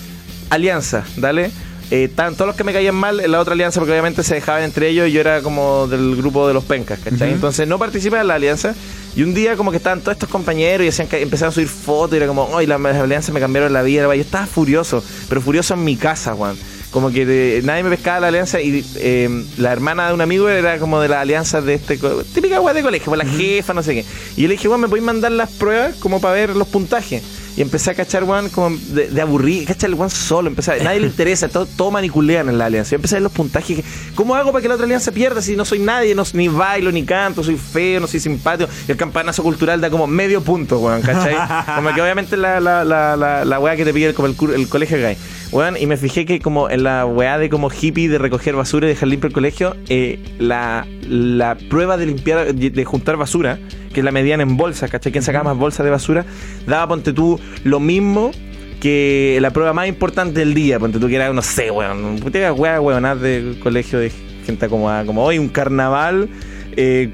Alianza, 0.51 1.05
dale. 1.17 1.51
Eh, 1.91 2.09
todos 2.17 2.47
los 2.47 2.57
que 2.57 2.65
me 2.65 2.73
caían 2.73 2.97
mal 2.97 3.21
en 3.21 3.31
la 3.31 3.39
otra 3.41 3.55
alianza, 3.55 3.79
porque 3.79 3.93
obviamente 3.93 4.25
se 4.25 4.35
dejaban 4.35 4.65
entre 4.65 4.89
ellos 4.89 5.09
y 5.09 5.13
yo 5.13 5.21
era 5.21 5.41
como 5.41 5.87
del 5.87 6.17
grupo 6.17 6.49
de 6.49 6.55
los 6.55 6.65
pencas, 6.65 6.99
¿cachai? 6.99 7.31
Entonces 7.33 7.69
no 7.69 7.79
participaba 7.79 8.23
en 8.23 8.29
la 8.29 8.35
alianza. 8.35 8.75
Y 9.15 9.23
un 9.23 9.35
día, 9.35 9.57
como 9.57 9.71
que 9.71 9.77
estaban 9.77 10.01
todos 10.01 10.15
estos 10.15 10.29
compañeros 10.29 10.85
y 10.85 10.89
hacían 10.89 11.07
que 11.07 11.23
empezaron 11.23 11.53
a 11.53 11.55
subir 11.55 11.69
fotos 11.69 12.15
y 12.15 12.17
era 12.17 12.27
como, 12.27 12.51
¡ay, 12.57 12.67
las, 12.67 12.81
alianzas 12.85 13.33
me 13.33 13.41
cambiaron 13.41 13.73
la 13.73 13.83
vida! 13.83 14.03
Yo 14.15 14.21
estaba 14.21 14.47
furioso, 14.47 15.03
pero 15.29 15.41
furioso 15.41 15.75
en 15.75 15.85
mi 15.85 15.97
casa, 15.97 16.35
weón. 16.35 16.59
Como 16.97 17.11
que 17.11 17.27
de- 17.27 17.61
nadie 17.63 17.83
me 17.83 17.91
pescaba 17.91 18.21
la 18.21 18.29
alianza 18.29 18.59
y 18.59 18.83
eh, 18.97 19.29
la 19.59 19.71
hermana 19.71 20.09
de 20.09 20.15
un 20.15 20.23
amigo 20.23 20.49
era 20.49 20.79
como 20.79 20.99
de 20.99 21.09
la 21.09 21.21
alianza 21.21 21.61
de 21.61 21.75
este. 21.75 21.99
Típica 22.35 22.59
weá 22.59 22.73
de 22.73 22.81
colegio, 22.81 23.13
pues 23.13 23.19
la 23.23 23.31
jefa, 23.31 23.75
no 23.75 23.83
sé 23.83 23.97
qué. 23.97 24.05
Y 24.35 24.41
yo 24.41 24.49
le 24.49 24.55
dije, 24.55 24.67
weón, 24.67 24.81
¿me 24.81 24.89
podéis 24.89 25.05
mandar 25.05 25.31
las 25.33 25.51
pruebas 25.51 25.95
como 25.97 26.23
para 26.23 26.33
ver 26.33 26.57
los 26.57 26.67
puntajes? 26.69 27.23
Y 27.57 27.63
empecé 27.63 27.91
a 27.91 27.95
cachar, 27.95 28.25
weón, 28.25 28.51
como 28.51 28.77
de, 28.77 29.09
de 29.09 29.21
aburrir. 29.21 29.67
Cachar 29.67 29.89
el 29.91 29.95
weón 29.95 30.11
solo. 30.11 30.49
Empecé 30.49 30.73
a- 30.73 30.85
nadie 30.85 31.01
le 31.01 31.07
interesa, 31.09 31.49
todo, 31.49 31.65
todo 31.67 31.91
maniculean 31.91 32.49
en 32.51 32.59
la 32.59 32.67
alianza. 32.67 32.91
Yo 32.91 32.97
empecé 32.97 33.15
a 33.15 33.19
ver 33.19 33.23
los 33.23 33.33
puntajes. 33.33 33.83
¿Cómo 34.15 34.35
hago 34.35 34.53
para 34.53 34.61
que 34.63 34.69
la 34.69 34.75
otra 34.75 34.85
alianza 34.85 35.11
pierda 35.11 35.41
si 35.41 35.57
no 35.57 35.65
soy 35.65 35.79
nadie? 35.79 36.15
No, 36.15 36.23
ni 36.35 36.49
bailo, 36.49 36.93
ni 36.93 37.05
canto, 37.05 37.43
soy 37.43 37.57
feo, 37.57 37.99
no 38.01 38.07
soy 38.07 38.21
simpático. 38.21 38.69
Y 38.87 38.91
el 38.91 38.97
campanazo 38.99 39.43
cultural 39.43 39.81
da 39.81 39.89
como 39.89 40.07
medio 40.07 40.43
punto, 40.43 40.79
weón, 40.81 41.01
¿cachai? 41.03 41.35
Como 41.77 41.95
que 41.95 42.03
obviamente 42.03 42.37
la, 42.37 42.61
la, 42.61 42.85
la, 42.85 43.17
la, 43.17 43.45
la 43.45 43.59
weá 43.61 43.75
que 43.77 43.85
te 43.85 43.95
pide 43.95 44.13
como 44.13 44.29
el, 44.29 44.37
el 44.55 44.69
colegio 44.69 44.97
hay. 45.07 45.17
Weón, 45.53 45.77
y 45.79 45.87
me 45.87 45.97
fijé 45.97 46.27
que 46.27 46.41
como 46.41 46.69
en 46.69 46.83
la 46.83 47.07
weá 47.07 47.39
de 47.39 47.49
como 47.49 47.71
hippie 47.71 48.09
de 48.09 48.19
recoger 48.19 48.55
basura 48.57 48.87
y 48.87 48.91
dejar 48.91 49.09
limpio 49.09 49.29
el 49.29 49.33
colegio, 49.33 49.77
eh, 49.89 50.19
la, 50.39 50.87
la 51.09 51.57
prueba 51.71 51.97
de 51.97 52.07
limpiar, 52.07 52.55
de 52.55 52.85
juntar 52.85 53.17
basura, 53.17 53.59
que 53.97 54.03
la 54.03 54.13
medían 54.13 54.43
en 54.43 54.59
bolsas, 54.59 54.91
¿cachai? 54.91 55.11
¿Quién 55.11 55.25
sacaba 55.25 55.45
más 55.45 55.57
bolsas 55.57 55.83
de 55.83 55.91
basura? 55.91 56.27
Daba, 56.67 56.87
ponte 56.87 57.15
tú, 57.15 57.41
lo 57.65 57.81
mismo 57.81 58.31
que 58.79 59.39
la 59.41 59.53
prueba 59.53 59.73
más 59.73 59.89
importante 59.89 60.41
del 60.41 60.53
día, 60.53 60.79
ponte 60.79 60.99
tú 60.99 61.09
que 61.09 61.17
era, 61.17 61.33
no 61.33 61.41
sé, 61.41 61.71
weón, 61.71 62.19
puta 62.19 62.53
weá, 62.53 62.79
weonaz 62.79 63.19
del 63.23 63.59
colegio 63.59 63.99
de 63.99 64.13
gente 64.45 64.67
acomodada, 64.67 65.07
como 65.07 65.25
hoy 65.25 65.39
un 65.39 65.49
carnaval, 65.49 66.29
eh, 66.77 67.09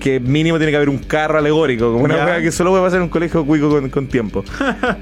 que 0.00 0.18
mínimo 0.18 0.58
tiene 0.58 0.72
que 0.72 0.78
haber 0.78 0.88
un 0.88 0.98
carro 0.98 1.38
alegórico, 1.38 1.92
como 1.92 2.06
una 2.06 2.16
weá 2.16 2.42
que 2.42 2.50
solo 2.50 2.70
puede 2.70 2.82
pasar 2.82 2.96
en 2.96 3.04
un 3.04 3.08
colegio 3.08 3.46
cuico 3.46 3.70
con, 3.70 3.88
con 3.88 4.08
tiempo. 4.08 4.42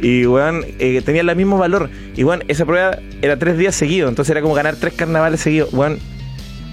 y 0.03 0.27
weón, 0.27 0.63
eh, 0.79 1.01
tenían 1.07 1.27
el 1.27 1.37
mismo 1.37 1.57
valor. 1.57 1.89
Y 2.15 2.25
weón, 2.25 2.45
esa 2.49 2.67
prueba 2.67 2.99
era 3.23 3.39
tres 3.39 3.57
días 3.57 3.75
seguidos, 3.75 4.11
entonces 4.11 4.31
era 4.31 4.43
como 4.43 4.53
ganar 4.53 4.77
tres 4.77 4.93
carnavales 4.93 5.41
seguidos. 5.41 5.73
Weón, 5.73 5.99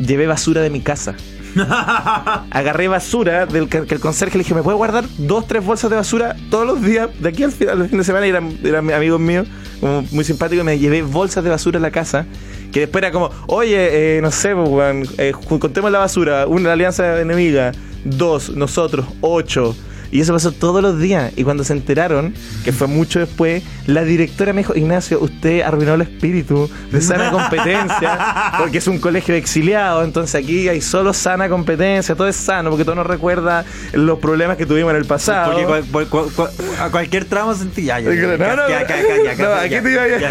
llevé 0.06 0.28
basura 0.28 0.60
de 0.62 0.70
mi 0.70 0.82
casa. 0.82 1.16
Agarré 2.52 2.88
basura 2.88 3.46
del 3.46 3.68
que, 3.68 3.78
el 3.80 4.00
conserje 4.00 4.38
le 4.38 4.44
dije, 4.44 4.56
¿me 4.56 4.64
puede 4.64 4.78
guardar 4.78 5.06
dos, 5.18 5.48
tres 5.48 5.64
bolsas 5.64 5.90
de 5.90 5.96
basura 5.96 6.36
todos 6.50 6.66
los 6.66 6.82
días? 6.82 7.10
De 7.20 7.30
aquí 7.30 7.44
al 7.44 7.52
final, 7.52 7.82
al 7.82 7.90
fin 7.90 7.98
de 7.98 8.04
semana 8.04 8.26
y 8.26 8.30
eran, 8.30 8.58
eran 8.64 8.92
amigos 8.92 9.20
míos, 9.20 9.48
como 9.80 10.04
muy 10.12 10.24
simpáticos, 10.24 10.64
me 10.64 10.80
llevé 10.80 11.02
bolsas 11.02 11.44
de 11.44 11.50
basura 11.50 11.80
a 11.80 11.82
la 11.82 11.92
casa. 11.92 12.26
Que 12.72 12.82
después 12.82 13.04
era 13.04 13.12
como, 13.12 13.30
oye, 13.48 14.18
eh, 14.18 14.22
no 14.22 14.32
sé, 14.32 14.56
pues, 14.56 15.10
eh, 15.18 15.34
contemos 15.60 15.92
la 15.92 16.00
basura, 16.00 16.48
una 16.48 16.72
alianza 16.72 17.20
enemiga, 17.20 17.74
dos, 18.06 18.50
nosotros, 18.50 19.06
ocho. 19.20 19.76
Y 20.12 20.20
eso 20.20 20.34
pasó 20.34 20.52
todos 20.52 20.82
los 20.82 21.00
días. 21.00 21.32
Y 21.38 21.44
cuando 21.44 21.64
se 21.64 21.72
enteraron, 21.74 22.34
que 22.66 22.72
fue 22.74 22.88
mucho 22.88 23.20
después, 23.20 23.64
la 23.88 24.04
directora 24.04 24.52
me 24.52 24.60
dijo, 24.62 24.76
Ignacio, 24.76 25.20
usted 25.22 25.62
arruinó 25.62 25.94
el 25.94 26.02
espíritu 26.02 26.70
de 26.92 27.00
sana 27.02 27.32
competencia, 27.32 28.54
porque 28.60 28.80
es 28.80 28.88
un 28.88 29.00
colegio 29.00 29.34
de 29.34 29.40
exiliados, 29.40 30.04
entonces 30.04 30.36
aquí 30.36 30.68
hay 30.68 30.82
solo 30.82 31.14
sana 31.14 31.48
competencia, 31.48 32.14
todo 32.16 32.28
es 32.28 32.36
sano, 32.36 32.70
porque 32.70 32.84
todo 32.84 32.96
nos 32.96 33.08
recuerda 33.08 33.64
los 33.94 34.20
problemas 34.20 34.58
que 34.58 34.66
tuvimos 34.66 34.92
en 34.92 34.98
el 34.98 35.06
pasado. 35.06 35.52
Porque 35.54 35.66
cual- 35.66 35.86
cual- 35.92 36.08
cual- 36.08 36.30
cual- 36.36 36.52
a 36.80 36.90
cualquier 36.90 37.26
tramo 37.26 37.54
sentí 37.56 37.84
ya, 37.84 38.00
ya, 38.00 38.10
No, 38.10 38.16
ya, 38.16 38.22
no, 38.22 38.38
ya, 38.38 38.38
no, 38.38 38.38
ya, 38.38 38.56
no. 38.56 38.68
ya, 38.70 38.88
ya, 38.88 39.24
ya, 39.24 39.44
No, 39.44 39.50
ya, 39.56 39.62
aquí 39.62 39.74
ya, 39.76 39.82
te 39.82 39.92
iba 39.92 40.02
a- 40.04 40.08
ya, 40.08 40.20
ya, 40.20 40.30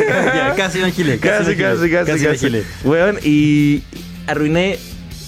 ya, 0.48 0.54
Casi 0.56 0.78
me 0.78 0.84
agilé, 0.86 1.18
Casi, 1.18 1.56
casi, 1.56 1.90
casi, 1.90 2.24
casi. 2.24 2.62
Weón, 2.84 3.18
y 3.24 3.82
arruiné 4.26 4.78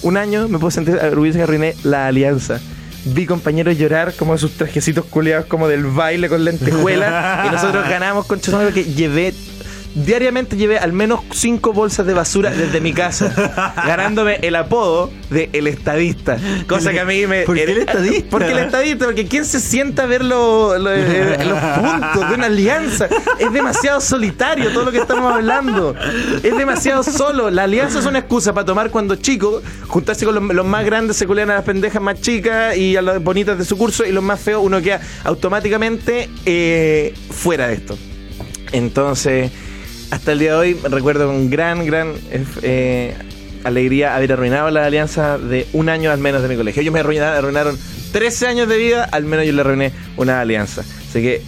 un 0.03 0.17
año, 0.17 0.47
me 0.47 0.59
puedo 0.59 0.69
sentir 0.71 0.95
orgulloso 0.95 1.37
que 1.39 1.43
arruiné 1.43 1.75
la 1.83 2.07
alianza. 2.07 2.59
Vi 3.05 3.25
compañeros 3.25 3.77
llorar 3.77 4.13
como 4.13 4.37
sus 4.37 4.53
trajecitos 4.53 5.05
culiados 5.05 5.45
como 5.45 5.67
del 5.67 5.85
baile 5.85 6.29
con 6.29 6.43
lentejuelas 6.43 7.45
y 7.47 7.49
nosotros 7.51 7.87
ganamos 7.89 8.25
con 8.25 8.39
Chosón 8.39 8.71
que 8.73 8.85
llevé 8.85 9.33
diariamente 9.95 10.55
llevé 10.55 10.77
al 10.79 10.93
menos 10.93 11.21
cinco 11.31 11.73
bolsas 11.73 12.05
de 12.05 12.13
basura 12.13 12.51
desde 12.51 12.81
mi 12.81 12.93
casa, 12.93 13.73
ganándome 13.87 14.35
el 14.41 14.55
apodo 14.55 15.11
de 15.29 15.49
el 15.53 15.67
estadista. 15.67 16.37
Cosa 16.67 16.91
que 16.91 16.99
a 16.99 17.05
mí 17.05 17.25
me. 17.27 17.43
¿Por 17.43 17.55
qué 17.55 17.63
el 17.63 17.77
estadista? 17.79 18.27
Porque 18.29 18.51
el 18.51 18.59
estadista, 18.59 19.05
porque 19.05 19.25
¿quién 19.27 19.45
se 19.45 19.59
sienta 19.59 20.03
a 20.03 20.05
ver 20.05 20.23
lo- 20.23 20.77
lo- 20.77 20.91
eh, 20.91 21.37
los 21.45 21.59
puntos 21.59 22.29
de 22.29 22.35
una 22.35 22.45
alianza? 22.47 23.07
Es 23.39 23.51
demasiado 23.51 24.01
solitario 24.01 24.71
todo 24.71 24.85
lo 24.85 24.91
que 24.91 24.97
estamos 24.99 25.31
hablando. 25.33 25.95
Es 26.43 26.55
demasiado 26.57 27.03
solo. 27.03 27.49
La 27.49 27.63
alianza 27.63 27.99
es 27.99 28.05
una 28.05 28.19
excusa 28.19 28.53
para 28.53 28.65
tomar 28.65 28.89
cuando 28.89 29.15
chico, 29.15 29.61
juntarse 29.87 30.25
con 30.25 30.35
los, 30.35 30.43
los 30.55 30.65
más 30.65 30.85
grandes, 30.85 31.17
se 31.17 31.27
culean 31.27 31.49
a 31.51 31.55
las 31.55 31.63
pendejas 31.63 32.01
más 32.01 32.19
chicas 32.21 32.75
y 32.77 32.95
a 32.95 33.01
las 33.01 33.23
bonitas 33.23 33.57
de 33.57 33.65
su 33.65 33.77
curso, 33.77 34.05
y 34.05 34.11
los 34.11 34.23
más 34.23 34.39
feos, 34.39 34.61
uno 34.63 34.81
queda 34.81 35.01
automáticamente 35.23 36.29
eh, 36.45 37.13
fuera 37.31 37.67
de 37.67 37.73
esto. 37.75 37.97
Entonces, 38.71 39.51
hasta 40.13 40.31
el 40.33 40.39
día 40.39 40.51
de 40.51 40.57
hoy 40.57 40.73
recuerdo 40.75 41.25
con 41.25 41.49
gran, 41.49 41.87
gran 41.87 42.13
eh, 42.29 42.45
eh, 42.61 43.15
alegría 43.63 44.15
haber 44.15 44.33
arruinado 44.33 44.69
la 44.69 44.85
alianza 44.85 45.39
de 45.39 45.67
un 45.73 45.89
año 45.89 46.11
al 46.11 46.19
menos 46.19 46.43
de 46.43 46.49
mi 46.49 46.55
colegio. 46.55 46.83
Ellos 46.83 46.93
me 46.93 46.99
arruinaron, 46.99 47.35
arruinaron 47.35 47.79
13 48.11 48.45
años 48.45 48.69
de 48.69 48.77
vida, 48.77 49.09
al 49.11 49.23
menos 49.25 49.43
yo 49.47 49.53
le 49.53 49.61
arruiné 49.61 49.91
una 50.15 50.39
alianza. 50.39 50.81
Así 50.81 51.21
que, 51.23 51.41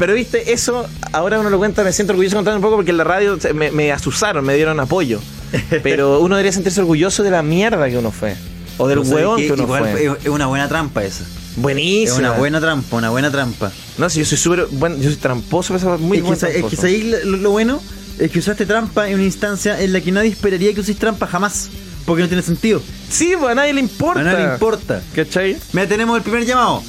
pero 0.00 0.14
viste, 0.14 0.52
eso 0.52 0.88
ahora 1.12 1.38
uno 1.38 1.48
lo 1.48 1.58
cuenta, 1.58 1.84
me 1.84 1.92
siento 1.92 2.12
orgulloso 2.12 2.34
de 2.34 2.38
contar 2.38 2.56
un 2.56 2.60
poco 2.60 2.74
porque 2.74 2.90
en 2.90 2.96
la 2.96 3.04
radio 3.04 3.38
me, 3.54 3.70
me 3.70 3.92
asusaron, 3.92 4.44
me 4.44 4.54
dieron 4.54 4.80
apoyo. 4.80 5.20
Pero 5.82 6.20
uno 6.20 6.36
debería 6.36 6.52
sentirse 6.52 6.78
orgulloso 6.80 7.22
de 7.22 7.30
la 7.30 7.42
mierda 7.42 7.88
que 7.88 7.96
uno 7.96 8.10
fue. 8.10 8.36
O 8.76 8.86
del 8.86 8.98
hueón 8.98 9.40
que 9.40 9.52
uno 9.52 9.62
igual 9.62 9.88
fue. 9.92 10.04
Es 10.22 10.28
una 10.28 10.46
buena 10.46 10.68
trampa 10.68 11.02
esa. 11.02 11.24
Buenísimo. 11.56 12.12
Es 12.12 12.18
una 12.18 12.32
buena 12.32 12.60
trampa, 12.60 12.96
una 12.96 13.08
buena 13.08 13.30
trampa. 13.30 13.72
No, 13.96 14.10
si 14.10 14.18
yo 14.18 14.26
soy 14.26 14.36
súper 14.36 14.66
bueno, 14.72 14.96
yo 14.96 15.04
soy 15.04 15.16
tramposo, 15.16 15.74
pero 15.74 15.98
muy 15.98 16.18
es, 16.18 16.44
que, 16.44 16.58
es 16.58 16.80
que 16.80 17.20
lo, 17.24 17.38
lo 17.38 17.50
bueno 17.50 17.80
es 18.18 18.30
que 18.30 18.38
usaste 18.38 18.66
trampa 18.66 19.08
en 19.08 19.14
una 19.14 19.24
instancia 19.24 19.80
en 19.82 19.92
la 19.92 20.00
que 20.00 20.12
nadie 20.12 20.30
esperaría 20.30 20.72
que 20.74 20.80
uséis 20.80 20.98
trampa 20.98 21.26
jamás. 21.26 21.68
Porque 22.06 22.22
no 22.22 22.28
tiene 22.28 22.42
sentido. 22.42 22.80
Sí, 23.10 23.34
pues 23.38 23.50
a 23.50 23.54
nadie 23.54 23.72
le 23.74 23.80
importa. 23.80 24.20
A 24.20 24.24
nadie 24.24 24.46
le 24.46 24.52
importa. 24.54 25.02
¿Cachai? 25.14 25.56
Mira, 25.72 25.86
tenemos 25.86 26.16
el 26.16 26.22
primer 26.22 26.44
llamado. 26.46 26.82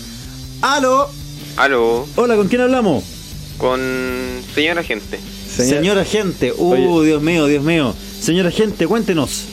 ¡Aló! 0.62 1.10
Aló, 1.58 2.08
Hola, 2.16 2.36
¿con 2.36 2.48
quién 2.48 2.62
hablamos? 2.62 3.04
con 3.58 3.82
señora 4.56 4.82
gente. 4.84 5.20
Señora 5.54 6.06
gente. 6.06 6.54
Uh, 6.58 7.02
Dios 7.02 7.22
mío, 7.22 7.48
Dios 7.48 7.64
mío. 7.64 7.94
Señora 8.22 8.50
gente, 8.52 8.88
cuéntenos. 8.88 9.46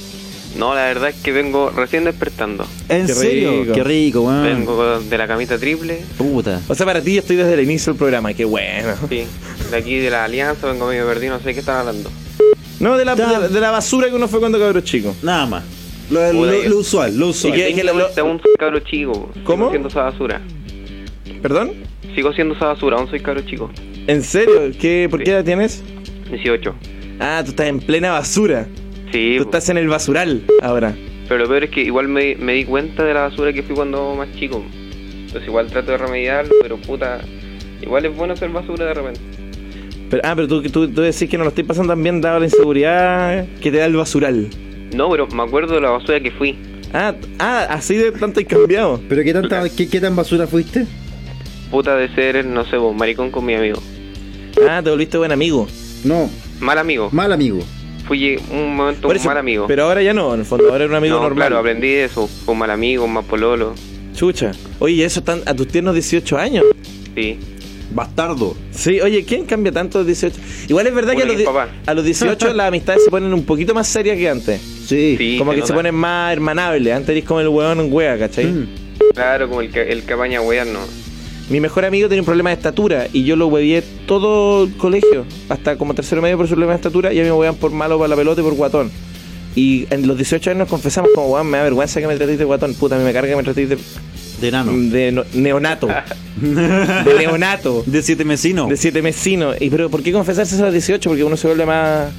No, 0.56 0.74
la 0.74 0.84
verdad 0.84 1.10
es 1.10 1.16
que 1.16 1.32
vengo 1.32 1.70
recién 1.70 2.04
despertando. 2.04 2.66
¿En 2.88 3.06
Qué 3.08 3.14
serio? 3.14 3.62
rico. 3.62 3.72
Qué 3.74 3.82
rico, 3.84 4.20
weón. 4.22 4.44
Vengo 4.44 5.00
de 5.00 5.18
la 5.18 5.26
camita 5.26 5.58
triple. 5.58 6.02
Puta. 6.16 6.60
O 6.68 6.74
sea, 6.76 6.86
para 6.86 7.02
ti 7.02 7.14
yo 7.14 7.20
estoy 7.20 7.36
desde 7.36 7.54
el 7.54 7.60
inicio 7.60 7.92
del 7.92 7.98
programa, 7.98 8.32
qué 8.32 8.44
bueno. 8.44 8.94
Sí, 9.08 9.24
de 9.70 9.76
aquí 9.76 9.98
de 9.98 10.10
la 10.10 10.24
alianza, 10.24 10.66
vengo 10.70 10.86
medio 10.88 11.06
perdido, 11.06 11.36
no 11.36 11.42
sé 11.42 11.52
qué 11.54 11.60
están 11.60 11.78
hablando. 11.78 12.10
No, 12.80 12.96
de 12.96 13.04
la, 13.04 13.14
de, 13.16 13.22
la- 13.22 13.48
de 13.48 13.60
la 13.60 13.70
basura 13.70 14.08
que 14.08 14.14
uno 14.14 14.28
fue 14.28 14.38
cuando 14.40 14.58
cabro 14.58 14.80
chico. 14.80 15.14
Nada 15.22 15.46
más. 15.46 15.64
Lo, 16.10 16.32
lo- 16.32 16.38
Puta, 16.40 16.68
lo 16.68 16.78
usual, 16.78 17.18
lo 17.18 17.28
usual. 17.28 17.58
¿Y 17.58 17.82
lo- 17.82 17.92
Aún 18.22 18.40
soy 18.42 18.52
cabro 18.58 18.80
chico. 18.80 19.30
¿Cómo? 19.44 19.64
Sigo 19.64 19.70
siendo 19.70 19.88
esa 19.88 20.02
basura. 20.02 20.40
¿Perdón? 21.42 21.72
Sigo 22.14 22.32
siendo 22.32 22.54
esa 22.54 22.66
basura, 22.66 22.96
aún 22.96 23.08
soy 23.08 23.20
cabro 23.20 23.42
chico. 23.42 23.70
¿En 24.06 24.22
serio? 24.22 24.70
¿Qué, 24.80 25.08
¿Por 25.10 25.22
qué 25.22 25.30
edad 25.32 25.44
tienes? 25.44 25.82
18. 26.30 26.74
Ah, 27.20 27.42
tú 27.44 27.50
estás 27.50 27.66
en 27.66 27.80
plena 27.80 28.12
basura. 28.12 28.66
Sí, 29.12 29.34
Tú 29.38 29.44
estás 29.44 29.68
en 29.68 29.78
el 29.78 29.88
basural 29.88 30.42
ahora. 30.62 30.94
pero 31.28 31.44
lo 31.44 31.48
peor 31.48 31.64
es 31.64 31.70
que 31.70 31.80
igual 31.82 32.08
me, 32.08 32.34
me 32.36 32.52
di 32.54 32.64
cuenta 32.64 33.04
de 33.04 33.14
la 33.14 33.22
basura 33.22 33.52
que 33.52 33.62
fui 33.62 33.74
cuando 33.74 34.14
más 34.14 34.28
chico. 34.38 34.64
Entonces 35.26 35.48
igual 35.48 35.68
trato 35.68 35.92
de 35.92 35.98
remediarlo, 35.98 36.54
pero 36.62 36.76
puta, 36.78 37.20
igual 37.82 38.04
es 38.04 38.14
bueno 38.16 38.36
ser 38.36 38.50
basura 38.50 38.84
de 38.86 38.94
repente. 38.94 39.20
Pero, 40.10 40.22
ah, 40.24 40.34
pero 40.36 40.48
tú, 40.48 40.62
tú, 40.62 40.88
tú 40.88 41.00
decís 41.02 41.28
que 41.28 41.36
no 41.36 41.44
lo 41.44 41.48
estoy 41.50 41.64
pasando 41.64 41.92
tan 41.92 42.02
bien 42.02 42.20
dado 42.20 42.38
la 42.38 42.44
inseguridad 42.46 43.46
que 43.60 43.70
te 43.70 43.78
da 43.78 43.86
el 43.86 43.96
basural. 43.96 44.48
No, 44.94 45.10
pero 45.10 45.26
me 45.28 45.42
acuerdo 45.42 45.74
de 45.74 45.80
la 45.80 45.90
basura 45.90 46.20
que 46.20 46.30
fui. 46.30 46.56
Ah, 46.92 47.14
ah 47.38 47.66
así 47.70 47.96
de 47.96 48.12
tanto 48.12 48.38
hay 48.40 48.46
cambiado. 48.46 49.00
¿Pero 49.08 49.22
qué, 49.24 49.32
tanta, 49.32 49.68
qué, 49.68 49.88
qué 49.88 50.00
tan 50.00 50.14
basura 50.14 50.46
fuiste? 50.46 50.86
Puta 51.70 51.96
de 51.96 52.08
ser, 52.14 52.44
no 52.46 52.64
sé, 52.64 52.76
vos, 52.76 52.94
maricón 52.94 53.30
con 53.30 53.44
mi 53.44 53.54
amigo. 53.54 53.82
Ah, 54.68 54.80
te 54.82 54.90
volviste 54.90 55.18
buen 55.18 55.32
amigo. 55.32 55.66
No, 56.04 56.30
Mal 56.60 56.78
amigo. 56.78 57.08
mal 57.12 57.32
amigo. 57.32 57.58
Fui 58.06 58.36
un 58.52 58.76
momento 58.76 59.08
un 59.08 59.24
mal 59.24 59.36
amigo. 59.36 59.66
Pero 59.66 59.84
ahora 59.84 60.00
ya 60.00 60.14
no, 60.14 60.32
en 60.32 60.40
el 60.40 60.46
fondo, 60.46 60.66
ahora 60.66 60.84
eres 60.84 60.90
un 60.90 60.94
amigo 60.96 61.16
no, 61.16 61.22
normal. 61.22 61.48
claro, 61.48 61.58
aprendí 61.58 61.88
eso. 61.88 62.30
Un 62.46 62.58
mal 62.58 62.70
amigo, 62.70 63.04
un 63.04 63.12
mal 63.12 63.24
pololo. 63.24 63.74
Chucha. 64.14 64.52
Oye, 64.78 64.94
¿y 64.94 65.02
eso 65.02 65.18
están 65.20 65.42
a 65.44 65.54
tus 65.54 65.66
tiernos 65.66 65.92
18 65.94 66.38
años. 66.38 66.64
Sí. 67.16 67.38
Bastardo. 67.92 68.56
Sí, 68.72 69.00
oye, 69.00 69.24
¿quién 69.24 69.44
cambia 69.46 69.72
tanto 69.72 69.98
a 69.98 70.00
los 70.02 70.06
18? 70.06 70.36
Igual 70.68 70.86
es 70.86 70.94
verdad 70.94 71.14
que 71.14 71.22
a 71.22 71.26
los, 71.26 71.34
y 71.34 71.38
di- 71.38 71.44
papá. 71.44 71.68
a 71.86 71.94
los 71.94 72.04
18 72.04 72.52
las 72.54 72.68
amistades 72.68 73.04
se 73.04 73.10
ponen 73.10 73.32
un 73.32 73.44
poquito 73.44 73.74
más 73.74 73.86
serias 73.88 74.16
que 74.16 74.28
antes. 74.28 74.60
Sí. 74.60 75.16
Sí, 75.18 75.36
como 75.38 75.52
que 75.52 75.62
se 75.66 75.72
ponen 75.72 75.94
más 75.94 76.32
hermanables. 76.32 76.94
Antes 76.94 77.10
eres 77.10 77.24
como 77.24 77.40
el 77.40 77.48
hueón 77.48 77.80
en 77.80 77.92
wea, 77.92 78.18
¿cachai? 78.18 78.46
Mm. 78.46 78.68
Claro, 79.14 79.48
como 79.48 79.60
el, 79.62 79.74
el 79.76 80.04
cabaña 80.04 80.40
wear, 80.40 80.66
no. 80.66 80.80
Mi 81.48 81.60
mejor 81.60 81.84
amigo 81.84 82.08
tenía 82.08 82.22
un 82.22 82.26
problema 82.26 82.50
de 82.50 82.56
estatura 82.56 83.06
y 83.12 83.22
yo 83.24 83.36
lo 83.36 83.46
huevié 83.46 83.82
todo 84.06 84.64
el 84.64 84.76
colegio, 84.76 85.24
hasta 85.48 85.76
como 85.78 85.94
tercero 85.94 86.20
medio 86.20 86.36
por 86.36 86.46
su 86.46 86.54
problema 86.54 86.72
de 86.72 86.76
estatura, 86.76 87.12
y 87.12 87.20
a 87.20 87.22
mí 87.22 87.28
me 87.28 87.32
huevan 87.36 87.54
por 87.54 87.70
malo 87.70 87.98
para 87.98 88.08
la 88.08 88.16
pelota 88.16 88.40
y 88.40 88.44
por 88.44 88.54
guatón. 88.54 88.90
Y 89.54 89.86
en 89.90 90.06
los 90.08 90.16
18 90.16 90.50
años 90.50 90.58
nos 90.58 90.68
confesamos 90.68 91.10
como, 91.14 91.28
weón, 91.28 91.46
me 91.46 91.58
da 91.58 91.64
vergüenza 91.64 92.00
que 92.00 92.08
me 92.08 92.16
tratéis 92.16 92.38
de 92.38 92.44
guatón, 92.44 92.74
puta, 92.74 92.96
a 92.96 92.98
mí 92.98 93.04
me 93.04 93.12
carga 93.12 93.30
que 93.30 93.36
me 93.36 93.42
tratéis 93.44 93.68
de, 93.68 93.78
De 94.40 94.48
enano. 94.48 94.72
de 94.74 95.12
no- 95.12 95.24
neonato. 95.34 95.88
de 96.36 97.14
neonato. 97.18 97.82
De 97.86 98.02
siete 98.02 98.24
mesinos. 98.24 98.68
De 98.68 98.76
siete 98.76 99.02
mesinos. 99.02 99.56
¿Y 99.60 99.70
pero 99.70 99.88
por 99.90 100.02
qué 100.02 100.12
confesarse 100.12 100.54
eso 100.54 100.62
a 100.64 100.66
los 100.66 100.74
18? 100.74 101.08
Porque 101.08 101.24
uno 101.24 101.36
se 101.36 101.46
vuelve 101.46 101.66
más 101.66 102.10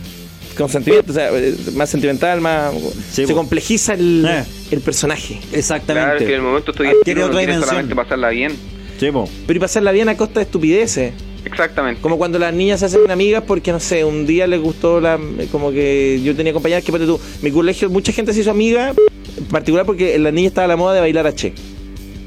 con 0.57 0.67
sentimiento, 0.69 1.11
o 1.11 1.13
sea, 1.13 1.29
eh, 1.37 1.53
más 1.75 1.87
sentimental, 1.89 2.41
más 2.41 2.73
Sí, 3.11 3.27
se 3.27 3.33
complejiza 3.33 3.93
el, 3.93 4.25
Eh. 4.27 4.43
el 4.71 4.81
personaje. 4.81 5.39
Exactamente. 5.53 6.07
Claro, 6.09 6.19
que 6.19 6.25
en 6.25 6.33
el 6.33 6.41
momento 6.41 6.71
estoy 6.71 6.87
Adquiere 6.87 7.23
otra 7.23 7.39
dimensión. 7.41 7.65
solamente 7.67 7.95
pasarla 7.95 8.29
bien. 8.29 8.51
Sí. 8.99 9.09
Pero 9.11 9.27
y 9.47 9.59
pasarla 9.59 9.91
bien 9.91 10.09
a 10.09 10.17
costa 10.17 10.39
de 10.39 10.45
estupideces. 10.45 11.13
Exactamente. 11.45 12.01
Como 12.01 12.17
cuando 12.17 12.39
las 12.39 12.51
niñas 12.53 12.79
se 12.79 12.87
hacen 12.87 13.09
amigas 13.11 13.43
porque, 13.45 13.71
no 13.71 13.79
sé, 13.79 14.03
un 14.03 14.25
día 14.25 14.47
les 14.47 14.59
gustó 14.59 14.99
la... 14.99 15.19
Como 15.51 15.71
que 15.71 16.19
yo 16.23 16.35
tenía 16.35 16.51
compañeras 16.51 16.83
que, 16.83 16.91
ponte 16.91 17.05
tú, 17.05 17.19
mi 17.43 17.51
colegio, 17.51 17.89
mucha 17.91 18.11
gente 18.11 18.33
se 18.33 18.41
hizo 18.41 18.49
amiga, 18.51 18.93
en 19.37 19.45
particular 19.45 19.85
porque 19.85 20.17
la 20.17 20.31
niña 20.31 20.47
estaba 20.47 20.67
la 20.67 20.75
moda 20.75 20.95
de 20.95 20.99
bailar 21.01 21.27
H. 21.27 21.53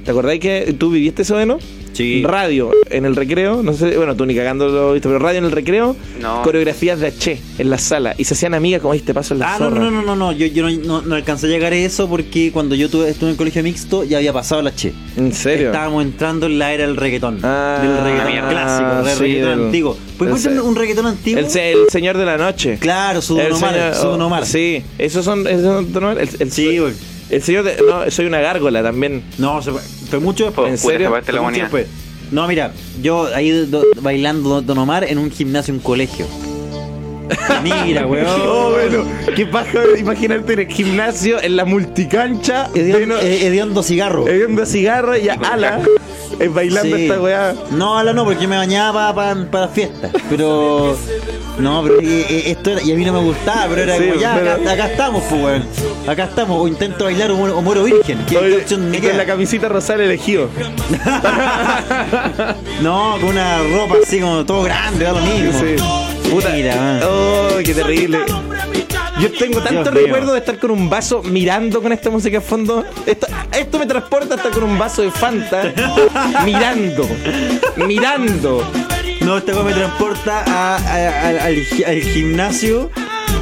¿Te 0.04 0.10
acordáis 0.10 0.40
que 0.40 0.74
tú 0.78 0.90
viviste 0.90 1.22
eso, 1.22 1.44
no? 1.46 1.58
Sí. 1.92 2.22
Radio 2.24 2.70
en 2.88 3.04
el 3.04 3.16
recreo, 3.16 3.62
no 3.62 3.72
sé, 3.74 3.96
bueno, 3.96 4.14
tú 4.16 4.24
ni 4.24 4.34
cagando 4.34 4.68
lo 4.68 4.92
viste, 4.92 5.08
pero 5.08 5.18
radio 5.18 5.38
en 5.40 5.44
el 5.46 5.50
recreo, 5.52 5.96
No. 6.20 6.40
coreografías 6.42 7.00
de 7.00 7.08
H 7.08 7.38
en 7.58 7.68
la 7.68 7.78
sala 7.78 8.14
y 8.16 8.24
se 8.24 8.34
hacían 8.34 8.54
amigas 8.54 8.80
como, 8.80 8.92
"Ay, 8.94 9.00
te 9.00 9.12
paso 9.12 9.34
en 9.34 9.40
la 9.40 9.54
Ah, 9.54 9.58
no, 9.58 9.68
zorra". 9.68 9.80
no, 9.80 9.90
no, 9.90 10.02
no, 10.02 10.16
no, 10.16 10.32
yo, 10.32 10.46
yo 10.46 10.62
no, 10.62 10.70
no, 10.70 11.02
no 11.02 11.14
alcancé 11.16 11.46
a 11.46 11.50
llegar 11.50 11.72
a 11.72 11.76
eso 11.76 12.08
porque 12.08 12.52
cuando 12.52 12.74
yo 12.76 12.88
tuve, 12.88 13.10
estuve 13.10 13.30
en 13.30 13.32
el 13.32 13.36
colegio 13.36 13.62
mixto 13.64 14.04
ya 14.04 14.18
había 14.18 14.32
pasado 14.32 14.62
la 14.62 14.74
che. 14.74 14.92
¿En 15.16 15.32
serio? 15.34 15.66
Estábamos 15.66 16.04
entrando 16.04 16.46
en 16.46 16.58
la 16.58 16.72
era 16.72 16.86
del 16.86 16.96
reggaetón. 16.96 17.40
Ah, 17.42 17.80
del 17.82 17.98
reggaetón 18.04 18.48
clásico, 18.50 19.02
del 19.04 19.16
sí, 19.16 19.20
reggaetón 19.22 19.64
antiguo. 19.66 19.96
¿Puedes 20.16 20.34
el 20.34 20.40
encontrar 20.52 20.54
se- 20.54 20.68
un 20.70 20.76
reggaetón 20.76 21.06
antiguo? 21.06 21.40
El, 21.40 21.56
el 21.58 21.78
señor 21.90 22.16
de 22.16 22.24
la 22.24 22.38
noche. 22.38 22.78
Claro, 22.80 23.20
su 23.20 23.34
Don 23.34 23.44
El 23.46 23.52
Omar, 23.52 23.74
señor- 23.74 23.94
su 23.94 24.06
Don 24.06 24.22
Omar. 24.22 24.46
Sí, 24.46 24.82
esos 24.96 25.24
son... 25.24 25.46
esos 25.46 25.62
son 25.64 25.92
Don 25.92 26.04
Omar, 26.04 26.18
el, 26.20 26.28
el- 26.38 26.52
Sí, 26.52 26.78
güey. 26.78 26.92
El 27.30 27.42
señor 27.42 27.64
de... 27.64 27.76
No, 27.86 28.10
soy 28.10 28.26
una 28.26 28.40
gárgola 28.40 28.82
también. 28.82 29.22
No, 29.38 29.60
se 29.62 29.70
fue, 29.72 29.80
fue 30.10 30.20
mucho 30.20 30.44
después. 30.46 30.68
¿En 30.70 30.78
serio? 30.78 31.10
parte 31.10 31.32
la 31.32 31.40
Fue 31.40 31.50
mucho 31.50 31.62
después. 31.62 31.86
No, 32.30 32.46
mira, 32.46 32.72
yo 33.02 33.26
ahí 33.34 33.50
do- 33.66 33.84
bailando 34.00 34.62
Don 34.62 34.78
Omar 34.78 35.04
en 35.04 35.18
un 35.18 35.30
gimnasio, 35.30 35.74
un 35.74 35.80
colegio. 35.80 36.26
Mira, 37.62 38.06
weón. 38.06 38.26
Oh, 38.28 38.70
bueno, 38.72 39.04
qué 39.36 39.46
paja 39.46 39.78
imaginarte 39.98 40.52
en 40.54 40.58
el 40.60 40.66
gimnasio, 40.68 41.40
en 41.40 41.54
la 41.56 41.64
multicancha, 41.64 42.68
Hediondo, 42.74 43.20
eh, 43.20 43.46
hediondo 43.46 43.82
cigarro. 43.84 44.24
bebiendo 44.24 44.66
cigarro 44.66 45.16
y 45.16 45.28
a 45.28 45.34
ala, 45.34 45.80
eh, 46.40 46.48
bailando 46.48 46.96
Sí. 46.96 47.02
esta 47.04 47.20
weá. 47.20 47.54
No, 47.70 47.96
ala 47.98 48.12
no, 48.12 48.24
porque 48.24 48.42
yo 48.42 48.48
me 48.48 48.56
bañaba 48.56 49.14
para 49.14 49.48
para 49.50 49.68
fiestas. 49.68 50.10
Pero. 50.28 50.96
No, 51.58 51.82
pero 51.82 52.00
eh, 52.00 52.26
eh, 52.28 52.42
esto 52.46 52.70
era, 52.70 52.82
y 52.82 52.92
a 52.92 52.94
mí 52.96 53.04
no 53.04 53.12
me 53.12 53.18
gustaba, 53.20 53.66
pero 53.68 53.82
era 53.82 53.96
Sí, 53.98 54.04
como 54.08 54.20
ya, 54.20 54.34
pero- 54.34 54.52
acá, 54.52 54.72
acá 54.72 54.86
estamos, 54.86 55.22
pues, 55.28 55.42
weón. 55.42 55.64
Acá 56.06 56.24
estamos, 56.24 56.58
o 56.62 56.66
intento 56.68 57.04
bailar 57.04 57.30
o 57.32 57.36
muero, 57.36 57.58
o 57.58 57.62
muero 57.62 57.84
virgen. 57.84 58.18
¿Qué, 58.28 58.38
Oye, 58.38 58.56
opción 58.56 58.90
me 58.90 58.96
y 58.96 59.00
con 59.00 59.16
la 59.16 59.26
camisita 59.26 59.68
rosal 59.68 60.00
elegido. 60.00 60.48
No, 62.82 63.16
con 63.20 63.30
una 63.30 63.58
ropa 63.58 63.96
así 64.02 64.20
como 64.20 64.44
todo 64.46 64.62
grande, 64.62 65.04
da 65.04 65.12
lo 65.12 65.20
mismo. 65.20 65.52
Sí. 65.60 66.30
Puta. 66.30 66.48
Mira. 66.50 67.00
Oh, 67.04 67.58
qué 67.64 67.74
terrible. 67.74 68.20
Yo 69.20 69.30
tengo 69.32 69.60
tanto 69.60 69.90
recuerdo 69.90 70.32
de 70.32 70.38
estar 70.38 70.58
con 70.58 70.70
un 70.70 70.88
vaso 70.88 71.22
mirando 71.22 71.82
con 71.82 71.92
esta 71.92 72.08
música 72.08 72.38
a 72.38 72.40
fondo. 72.40 72.84
Esto, 73.04 73.26
esto 73.52 73.78
me 73.78 73.84
transporta 73.86 74.36
hasta 74.36 74.48
con 74.50 74.62
un 74.64 74.78
vaso 74.78 75.02
de 75.02 75.10
Fanta 75.10 75.72
mirando. 76.44 77.06
Mirando. 77.76 78.64
No, 79.20 79.36
esta 79.38 79.52
cosa 79.52 79.64
me 79.64 79.72
transporta 79.74 80.42
a- 80.46 80.76
a- 80.76 81.28
al- 81.28 81.38
al, 81.38 81.56
gi- 81.64 81.84
al 81.84 82.00
gimnasio 82.00 82.90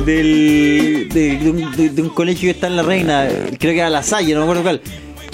del, 0.05 1.09
de, 1.13 1.39
de 1.39 1.51
un, 1.51 1.73
de- 1.77 1.89
de 1.91 2.03
un 2.03 2.09
colegio 2.11 2.47
que 2.49 2.51
está 2.51 2.67
en 2.67 2.77
La 2.77 2.83
Reina. 2.83 3.29
Creo 3.59 3.73
que 3.73 3.79
era 3.79 3.91
La 3.91 4.03
Salle, 4.03 4.33
no 4.35 4.41
me 4.41 4.45
acuerdo 4.45 4.63
cuál. 4.63 4.81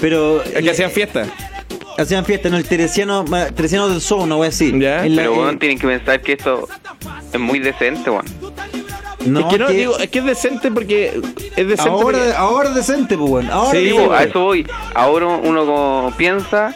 Pero. 0.00 0.42
El 0.42 0.62
que 0.64 0.70
hacían 0.70 0.90
fiesta. 0.90 1.26
Hacían 1.96 2.24
fiesta, 2.24 2.50
no, 2.50 2.56
el 2.56 2.64
Teresiano, 2.64 3.24
ma- 3.24 3.46
Teresiano 3.46 3.88
del 3.88 4.00
Sol, 4.00 4.28
no 4.28 4.36
voy 4.36 4.46
a 4.46 4.50
decir. 4.50 4.78
Ya. 4.78 5.04
En 5.06 5.14
la- 5.16 5.22
Pero, 5.22 5.34
eh, 5.34 5.38
weón, 5.38 5.58
tienen 5.58 5.78
que 5.78 5.86
pensar 5.86 6.20
que 6.20 6.32
esto 6.32 6.68
es 7.32 7.40
muy 7.40 7.60
decente, 7.60 8.10
weón. 8.10 8.24
no, 9.26 9.40
es 9.40 9.46
que 9.46 9.58
no, 9.58 9.66
que 9.68 9.72
digo, 9.72 9.98
es 9.98 10.10
que 10.10 10.18
es 10.18 10.24
decente 10.24 10.70
porque. 10.70 11.20
Es 11.56 11.68
decente 11.68 11.82
ahora, 11.88 12.02
porque- 12.18 12.32
ahora 12.36 12.68
es 12.70 12.74
decente, 12.74 13.16
pues, 13.16 13.30
bueno. 13.30 13.52
Ahora 13.52 13.70
Sí, 13.70 13.78
Sí, 13.78 13.86
es 13.88 13.92
po, 13.94 14.00
decente. 14.00 14.16
a 14.18 14.22
eso 14.24 14.40
voy. 14.40 14.66
Ahora 14.94 15.26
uno 15.28 15.64
como 15.66 16.12
piensa, 16.18 16.74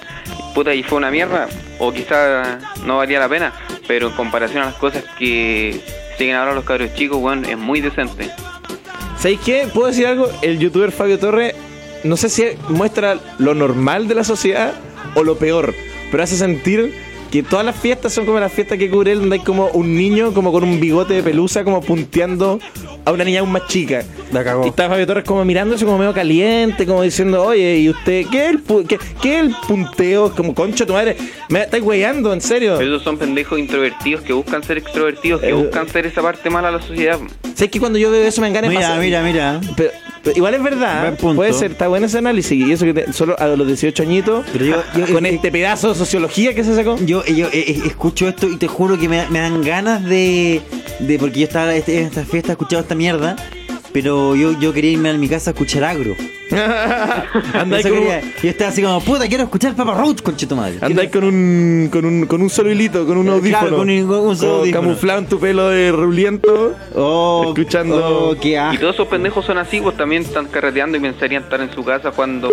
puta, 0.55 0.73
y 0.75 0.83
fue 0.85 0.99
una 0.99 1.11
mierda, 1.11 1.49
o 1.79 1.93
quizá 1.93 2.59
no 2.85 2.99
valía 2.99 3.19
la 3.19 3.29
pena, 3.29 3.53
pero 3.87 4.09
en 4.09 4.15
comparación 4.15 4.63
a 4.63 4.67
las 4.67 4.75
cosas 4.75 5.05
que 5.19 5.81
siguen 6.17 6.37
ahora 6.37 6.55
los 6.55 6.65
cabros 6.65 6.95
chicos, 6.95 7.19
weón, 7.21 7.45
es 7.45 7.57
muy 7.57 7.81
decente. 7.81 8.31
¿Sabéis 9.19 9.41
qué? 9.45 9.69
¿Puedo 9.73 9.89
decir 9.89 10.07
algo? 10.07 10.29
El 10.43 10.59
youtuber 10.59 10.93
Fabio 10.93 11.19
Torre, 11.19 11.55
no 12.05 12.17
sé 12.17 12.29
si 12.29 12.45
muestra 12.69 13.19
lo 13.39 13.55
normal 13.55 14.09
de 14.09 14.15
la 14.15 14.25
sociedad 14.25 14.73
o 15.15 15.25
lo 15.25 15.39
peor, 15.39 15.75
pero 16.11 16.23
hace 16.23 16.37
sentir 16.37 16.95
que 17.31 17.43
todas 17.43 17.65
las 17.65 17.77
fiestas 17.77 18.13
son 18.13 18.25
como 18.27 18.41
las 18.41 18.53
fiestas 18.53 18.79
que 18.79 18.89
cubre 18.91 19.13
él, 19.13 19.21
donde 19.21 19.37
hay 19.37 19.43
como 19.43 19.67
un 19.69 19.95
niño 19.97 20.33
como 20.33 20.51
con 20.53 20.65
un 20.65 20.81
bigote 20.81 21.15
de 21.15 21.23
pelusa 21.23 21.63
como 21.65 21.81
punteando 21.81 22.59
a 23.05 23.13
una 23.13 23.25
niña 23.25 23.41
aún 23.41 23.53
más 23.53 23.67
chica. 23.69 24.03
La 24.33 24.43
cagó. 24.45 24.65
Y 24.65 24.69
está 24.69 24.89
Fabio 24.89 25.07
Torres 25.07 25.25
como 25.25 25.45
mirándose 25.45 25.85
como 25.85 25.99
medio 25.99 26.13
caliente, 26.13 26.87
como 26.87 27.03
diciendo, 27.03 27.43
oye, 27.45 27.79
¿y 27.79 27.89
usted 27.91 28.27
qué 28.31 28.45
es 28.47 28.51
el, 28.51 28.65
pu- 28.65 28.87
qué, 28.87 28.99
qué 29.23 29.39
es 29.39 29.45
el 29.47 29.55
punteo? 29.67 30.35
Como, 30.35 30.55
concha 30.55 30.85
tu 30.87 30.93
madre, 30.93 31.17
me 31.49 31.63
estáis 31.63 31.83
weyando, 31.83 32.33
en 32.33 32.41
serio. 32.41 32.75
Pero 32.79 32.91
esos 32.95 33.03
son 33.05 33.17
pendejos 33.19 33.59
introvertidos 33.59 34.23
que 34.23 34.33
buscan 34.33 34.63
ser 34.63 34.79
extrovertidos, 34.79 35.41
que 35.41 35.49
Eh, 35.51 35.53
buscan 35.55 35.89
ser 35.89 36.07
esa 36.07 36.23
parte 36.23 36.49
mala 36.51 36.71
de 36.71 36.79
la 36.79 36.83
sociedad. 36.83 37.19
¿Sabes 37.55 37.71
que 37.71 37.81
cuando 37.81 37.99
yo 37.99 38.11
veo 38.11 38.23
eso 38.25 38.41
me 38.41 38.49
engaña 38.49 38.69
Mira, 38.69 38.97
mira, 38.99 39.23
mira. 39.23 39.61
Pero 39.77 39.91
igual 40.35 40.55
es 40.55 40.63
verdad, 40.63 41.17
puede 41.19 41.53
ser, 41.53 41.73
está 41.73 41.89
bueno 41.89 42.07
ese 42.07 42.19
análisis. 42.19 42.53
Y 42.67 42.73
eso 42.73 42.85
que 42.85 42.95
te- 42.95 43.13
solo 43.13 43.37
a 43.39 43.47
los 43.49 43.67
18 43.67 44.03
añitos, 44.03 44.45
Pero 44.53 44.65
yo- 44.65 44.83
yo- 44.97 45.13
con 45.15 45.27
eh, 45.27 45.31
este 45.35 45.51
pedazo 45.51 45.89
de 45.91 45.95
sociología 45.95 46.55
que 46.55 46.65
se 46.65 46.75
sacó. 46.75 46.97
Yo, 47.05 47.25
yo 47.25 47.47
eh, 47.49 47.51
eh, 47.69 47.81
escucho 47.87 48.29
esto 48.29 48.49
y 48.49 48.57
te 48.57 48.69
juro 48.69 48.99
que 48.99 49.09
me, 49.09 49.27
me 49.31 49.39
dan 49.41 49.63
ganas 49.63 50.05
de, 50.05 50.61
de. 51.01 51.19
Porque 51.19 51.41
yo 51.41 51.47
estaba 51.47 51.75
en 51.75 51.83
esta 51.89 52.25
fiesta 52.25 52.53
escuchando 52.53 52.83
esta 52.83 52.95
mierda. 52.95 53.37
Pero 54.01 54.37
yo, 54.37 54.53
yo 54.61 54.73
quería 54.73 54.93
irme 54.93 55.11
a 55.11 55.15
mi 55.15 55.29
casa 55.29 55.51
a 55.51 55.53
escuchar 55.53 55.83
agro. 55.85 56.15
Andáis 57.53 57.85
con, 57.87 57.95
quería. 57.99 58.21
Yo 58.43 58.49
estaba 58.51 58.71
así 58.71 58.81
como, 58.83 59.01
puta, 59.01 59.27
quiero 59.27 59.45
escuchar 59.45 59.75
Papa 59.75 59.95
Roach, 59.95 60.23
conche 60.23 60.47
tu 60.47 60.55
madre. 60.57 60.79
andáis 60.81 61.11
con 61.11 61.25
un, 61.25 61.89
con 61.93 62.05
un 62.05 62.27
con 62.27 62.41
un 62.43 62.49
solo 62.49 62.71
hilito, 62.71 63.05
con 63.07 63.19
un 63.19 63.25
Claro, 63.25 63.39
audífono. 63.39 63.77
con 63.77 63.91
un- 63.91 64.07
con 64.07 64.27
un 64.29 64.37
solo 64.37 64.53
audífono. 64.61 64.83
Camuflado 64.83 65.19
en 65.19 65.27
tu 65.27 65.39
pelo 65.41 65.69
de 65.69 65.91
ruliento. 65.93 66.75
Oh, 66.95 67.45
escuchando- 67.49 68.31
oh, 68.31 68.37
qué 68.41 68.61
Y 68.73 68.79
todos 68.79 68.95
esos 68.95 69.09
pendejos 69.09 69.45
son 69.45 69.59
así, 69.59 69.81
pues 69.81 69.97
también 69.97 70.23
están 70.23 70.47
carreteando 70.47 70.97
y 70.97 71.01
pensarían 71.01 71.43
estar 71.43 71.61
en 71.61 71.73
su 71.73 71.85
casa 71.85 72.13
cuando 72.13 72.49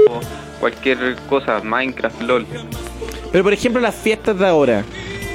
cualquier 0.60 1.16
cosa, 1.30 1.62
Minecraft, 1.64 2.22
LOL. 2.24 2.46
Pero 3.32 3.44
por 3.44 3.54
ejemplo, 3.54 3.80
las 3.82 3.96
fiestas 3.96 4.38
de 4.40 4.48
ahora. 4.48 4.84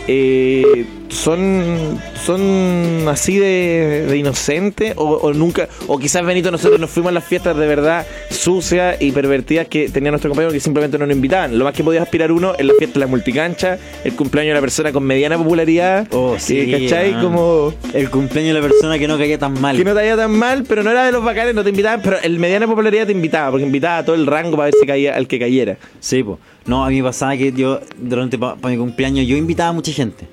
eh, 0.08 0.86
son 1.11 2.00
son 2.24 3.06
así 3.08 3.38
de, 3.38 4.06
de 4.08 4.16
inocentes 4.16 4.94
o, 4.96 5.04
o 5.04 5.32
nunca 5.32 5.68
o 5.88 5.98
quizás 5.98 6.24
Benito 6.24 6.50
nosotros 6.50 6.78
nos 6.80 6.90
fuimos 6.90 7.11
a 7.11 7.12
las 7.12 7.24
fiestas 7.24 7.56
de 7.56 7.66
verdad 7.66 8.06
sucias 8.30 8.96
y 9.00 9.12
pervertidas 9.12 9.66
que 9.68 9.88
tenía 9.88 10.11
nuestro 10.11 10.30
compañero 10.30 10.52
que 10.52 10.61
simplemente 10.61 10.98
no 10.98 11.06
nos 11.06 11.16
invitaban 11.16 11.58
lo 11.58 11.64
más 11.64 11.74
que 11.74 11.82
podía 11.84 12.02
aspirar 12.02 12.30
uno 12.32 12.54
es 12.56 12.64
la 12.64 12.74
fiesta 12.74 12.94
de 12.94 13.00
la 13.00 13.06
multicancha 13.06 13.78
el 14.04 14.12
cumpleaños 14.14 14.48
de 14.50 14.52
una 14.52 14.61
persona 14.61 14.92
con 14.92 15.04
mediana 15.04 15.36
popularidad 15.36 16.06
Oh, 16.12 16.36
sí, 16.38 16.70
¿cachai? 16.70 17.20
como 17.20 17.72
El 17.92 18.11
cumpleaños 18.11 18.54
de 18.54 18.61
la 18.61 18.66
persona 18.66 18.98
que 18.98 19.08
no 19.08 19.18
caía 19.18 19.38
tan 19.38 19.61
mal. 19.61 19.76
que 19.76 19.84
no 19.84 19.98
haya 19.98 20.16
tan 20.16 20.32
mal 20.32 20.64
pero 20.68 20.82
no 20.82 20.90
era 20.90 21.04
de 21.04 21.12
los 21.12 21.24
bacanes 21.24 21.54
no 21.54 21.62
te 21.64 21.70
invitaban 21.70 22.00
pero 22.02 22.18
el 22.22 22.38
mediana 22.38 22.66
popularidad 22.66 23.06
te 23.06 23.12
invitaba 23.12 23.50
porque 23.50 23.66
invitaba 23.66 23.98
a 23.98 24.04
todo 24.04 24.14
el 24.16 24.26
rango 24.26 24.52
para 24.56 24.66
ver 24.66 24.74
si 24.80 24.86
caía 24.86 25.14
al 25.16 25.26
que 25.26 25.38
cayera 25.38 25.76
Sí, 25.98 26.22
pues. 26.22 26.38
No, 26.66 26.84
a 26.84 26.88
mí 26.88 26.96
me 26.98 27.08
pasaba 27.08 27.36
que 27.36 27.52
yo, 27.52 27.80
durante 27.98 28.38
para 28.38 28.56
mi 28.64 28.76
cumpleaños, 28.76 29.26
yo 29.26 29.36
invitaba 29.36 29.70
a 29.70 29.72
mucha 29.72 29.92
gente. 29.92 30.26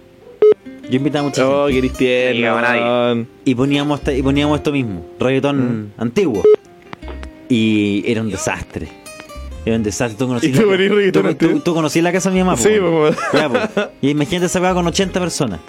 Yo 0.89 0.95
invitaba 0.97 1.25
a 1.25 1.29
mucha 1.29 1.47
Oh, 1.47 1.67
gente. 1.67 1.89
tierno. 1.89 3.25
Y 3.45 3.55
poníamos, 3.55 3.99
y 4.07 4.21
poníamos 4.23 4.57
esto 4.59 4.71
mismo, 4.71 5.05
reggaetón 5.19 5.93
antiguo. 5.97 6.43
Y 7.49 8.03
era 8.09 8.21
un 8.21 8.29
desastre. 8.29 8.87
Era 9.65 9.75
un 9.75 9.83
desastre. 9.83 10.17
Tú 10.17 10.27
conocías 10.27 10.53
¿Y 10.53 10.55
tú 10.59 10.65
la- 10.65 10.71
ponías 10.71 10.91
reggaetón 10.91 11.23
tú- 11.23 11.27
antiguo? 11.29 11.53
tú- 11.55 11.59
tú 11.61 11.73
conocías 11.73 12.03
la 12.03 12.11
casa 12.11 12.29
de 12.29 12.35
mi 12.35 12.43
mamá, 12.43 12.57
Sí, 12.57 12.69
po, 12.79 13.09
Ya, 13.33 13.49
po. 13.49 13.57
Y 14.01 14.09
imagínate 14.11 14.45
esa 14.45 14.73
con 14.73 14.87
80 14.87 15.19
personas. 15.19 15.59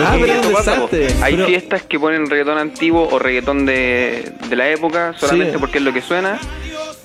Ah, 0.00 0.16
pero 0.20 0.32
es 0.32 0.46
un 0.46 0.52
pasa, 0.52 0.72
desastre. 0.72 1.08
Hay 1.22 1.34
Pero- 1.34 1.46
fiestas 1.46 1.82
que 1.82 1.98
ponen 1.98 2.28
reggaetón 2.30 2.58
antiguo 2.58 3.08
o 3.10 3.18
reggaetón 3.18 3.66
de, 3.66 4.30
de 4.48 4.56
la 4.56 4.68
época 4.70 5.14
solamente 5.18 5.54
Sí. 5.54 5.58
porque 5.58 5.78
es 5.78 5.84
lo 5.84 5.92
que 5.92 6.02
suena. 6.02 6.38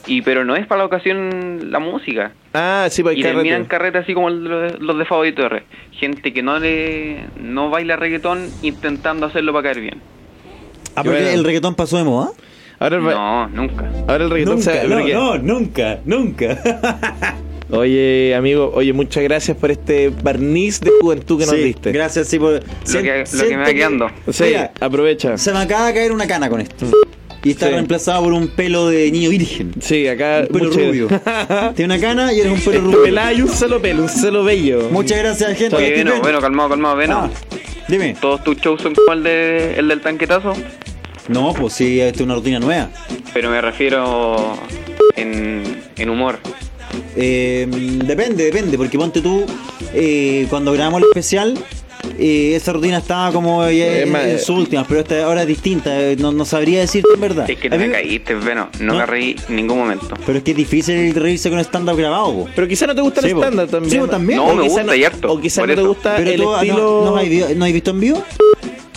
Y 0.06 0.22
pero 0.22 0.44
no 0.44 0.56
es 0.56 0.68
para 0.68 0.80
la 0.80 0.86
ocasión 0.86 1.72
la 1.72 1.80
música. 1.80 2.34
Ah, 2.54 2.88
sí, 2.92 3.04
pues 3.04 3.18
y 3.18 3.22
terminan 3.22 3.66
carrete. 3.66 3.70
carrete 3.70 3.98
así 4.00 4.14
como 4.14 4.30
los 4.30 4.98
de 4.98 5.06
Favorito 5.06 5.46
R. 5.46 5.64
Gente 5.94 6.34
que 6.34 6.44
no 6.44 6.60
le 6.60 7.26
no 7.40 7.70
baila 7.70 7.96
reggaetón 7.96 8.50
intentando 8.62 9.26
hacerlo 9.28 9.54
para 9.54 9.64
caer 9.64 9.80
bien. 9.82 10.02
Ah, 10.96 11.04
porque 11.04 11.20
bueno. 11.22 11.30
el 11.30 11.44
reggaetón 11.44 11.76
pasó 11.76 11.98
de 11.98 12.04
moda. 12.04 12.32
Ahora 12.80 12.98
el, 12.98 13.04
No, 13.04 13.48
nunca. 13.48 13.90
ahora 14.08 14.26
el 14.26 14.30
reggaetón 14.30 14.56
Nunca, 14.58 14.84
no, 14.84 15.08
no, 15.08 15.38
nunca, 15.38 16.00
nunca. 16.06 17.38
Oye, 17.72 18.36
amigo, 18.36 18.72
oye, 18.76 18.94
muchas 18.94 19.24
gracias 19.24 19.58
por 19.58 19.72
este 19.72 20.10
barniz 20.10 20.80
de 20.82 20.92
juventud 21.02 21.40
que 21.40 21.46
nos 21.46 21.56
Sí, 21.56 21.64
diste. 21.64 21.92
Gracias, 21.92 22.28
sí, 22.28 22.38
por... 22.38 22.54
Lo 22.56 22.62
que, 23.02 23.24
lo 23.34 23.44
que 23.48 23.58
me 23.58 23.64
va 23.64 23.74
quedando. 23.74 24.08
Sí, 24.30 24.44
Mira, 24.44 24.72
aprovecha. 24.80 25.38
Se 25.40 25.52
me 25.54 25.60
acaba 25.60 25.88
de 25.88 25.94
caer 25.96 26.12
una 26.12 26.28
cana 26.28 26.50
con 26.50 26.62
esto. 26.62 26.86
Y 27.44 27.52
está 27.52 27.68
Sí. 27.68 27.74
reemplazado 27.74 28.24
por 28.24 28.34
un 28.34 28.48
pelo 28.48 28.88
de 28.90 29.12
niño 29.12 29.30
virgen. 29.30 29.74
Sí, 29.82 30.08
acá. 30.08 30.46
Un 30.50 30.60
pelo 30.60 30.72
rubio. 30.72 31.08
Tiene 31.76 31.94
una 31.96 32.00
cana 32.02 32.32
y 32.34 32.40
eres 32.40 32.54
un 32.54 32.62
pelo 32.62 32.82
rubio. 32.86 33.04
pelado 33.04 33.34
y 33.38 33.42
un 33.42 33.50
solo 33.50 33.82
pelo, 33.82 34.04
un 34.04 34.10
solo 34.10 34.44
bello. 34.44 34.90
Muchas 34.92 35.18
gracias, 35.18 35.58
gente. 35.58 35.76
Oye, 35.76 35.92
bien. 35.92 36.10
bueno, 36.22 36.40
calmado, 36.40 36.70
calmado, 36.70 36.96
bueno. 36.96 37.18
Ah, 37.24 37.30
dime. 37.90 38.16
Todos 38.22 38.44
tus 38.44 38.58
shows 38.58 38.82
son 38.82 38.96
como 38.96 39.12
el, 39.14 39.24
de, 39.24 39.76
el 39.78 39.88
del 39.90 40.00
tanquetazo, 40.02 40.54
No, 41.28 41.54
pues 41.54 41.74
sí, 41.74 42.00
esta 42.00 42.16
es 42.20 42.22
una 42.22 42.36
rutina 42.36 42.60
nueva. 42.60 42.90
pero 43.34 43.50
me 43.50 43.60
refiero 43.62 44.58
en, 45.16 45.82
en 45.98 46.10
humor. 46.10 46.40
Eh, 47.16 47.68
depende, 48.06 48.46
depende, 48.46 48.78
porque 48.78 48.98
ponte 48.98 49.22
tú, 49.22 49.46
eh, 49.94 50.46
cuando 50.50 50.72
grabamos 50.74 51.02
el 51.02 51.08
especial, 51.10 51.58
eh, 52.18 52.54
esa 52.56 52.74
rutina 52.74 52.98
estaba 52.98 53.32
como 53.32 53.64
ya 53.70 53.86
Es 53.88 54.10
más, 54.10 54.26
en 54.26 54.40
sus 54.40 54.58
últimas, 54.58 54.86
pero 54.88 55.00
esta 55.02 55.24
ahora 55.26 55.42
es 55.42 55.48
distinta, 55.48 56.00
eh, 56.00 56.16
no, 56.18 56.32
no 56.32 56.46
sabría 56.46 56.82
decirte 56.82 57.10
en 57.14 57.22
verdad. 57.22 57.50
Es 57.50 57.58
que 57.58 57.70
no 57.70 57.78
me 57.78 57.92
caíste, 57.92 58.36
bueno, 58.36 58.70
no, 58.80 58.94
¿No? 58.94 59.00
me 59.00 59.06
reí 59.06 59.36
en 59.50 59.56
ningún 59.56 59.78
momento. 59.80 60.16
Pero 60.26 60.38
es 60.38 60.44
que 60.44 60.52
es 60.52 60.58
difícil 60.58 61.14
reírse 61.16 61.50
con 61.50 61.60
stand-up 61.60 61.98
grabado, 61.98 62.34
po. 62.34 62.50
Pero 62.56 62.68
quizá 62.68 62.88
no 62.88 62.96
te 62.96 63.02
gusta 63.02 63.22
Sí, 63.22 63.30
el 63.30 63.38
estándar 63.38 63.68
también. 63.68 64.04
Sí, 64.04 64.10
también. 64.10 64.38
No, 64.38 64.46
O 64.46 64.56
me 64.56 64.64
gusta 64.64 64.96
y 64.96 65.04
harto, 65.04 65.32
O 65.32 65.40
quizá 65.42 65.66
no 65.66 65.76
te 65.76 65.82
gusta 65.82 66.16
Pero 66.18 66.30
el 66.32 66.42
tú, 66.42 66.54
ah, 66.54 66.62
estilo. 66.62 66.78
no, 66.78 67.12
no, 67.12 67.18
has 67.18 67.56
¿no 67.56 67.66
has 67.66 67.74
visto 67.74 67.92
en 67.92 68.00
vivo? 68.00 68.24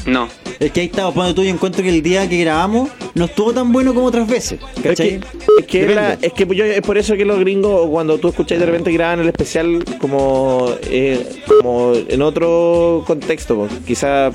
No. 0.06 0.28
Es 0.58 0.72
que 0.72 0.80
ahí 0.80 0.86
está, 0.86 1.10
ponte 1.12 1.34
tú 1.34 1.42
y 1.42 1.48
encuentro 1.48 1.82
que 1.82 1.90
el 1.90 2.02
día 2.02 2.28
que 2.28 2.38
grabamos 2.38 2.88
no 3.14 3.26
estuvo 3.26 3.52
tan 3.52 3.72
bueno 3.72 3.92
como 3.94 4.06
otras 4.06 4.26
veces. 4.26 4.58
Pero 4.82 4.90
Es 4.92 4.98
¿Cachai? 4.98 5.20
que, 5.20 5.26
es, 5.60 5.66
que 5.66 5.94
la- 5.94 6.14
es 6.14 6.32
que 6.32 6.46
yo- 6.54 6.64
es 6.64 6.80
por 6.80 6.96
eso 6.98 7.14
que 7.16 7.24
los 7.24 7.38
gringos, 7.40 7.88
cuando 7.90 8.18
tú 8.18 8.28
escuchas 8.28 8.58
de 8.58 8.66
repente 8.66 8.90
graban 8.92 9.20
el 9.20 9.28
especial 9.28 9.84
como, 10.00 10.68
eh, 10.90 11.42
como 11.60 11.92
en 11.94 12.22
otro 12.22 13.04
contexto, 13.06 13.54
po. 13.56 13.68
quizá 13.86 14.30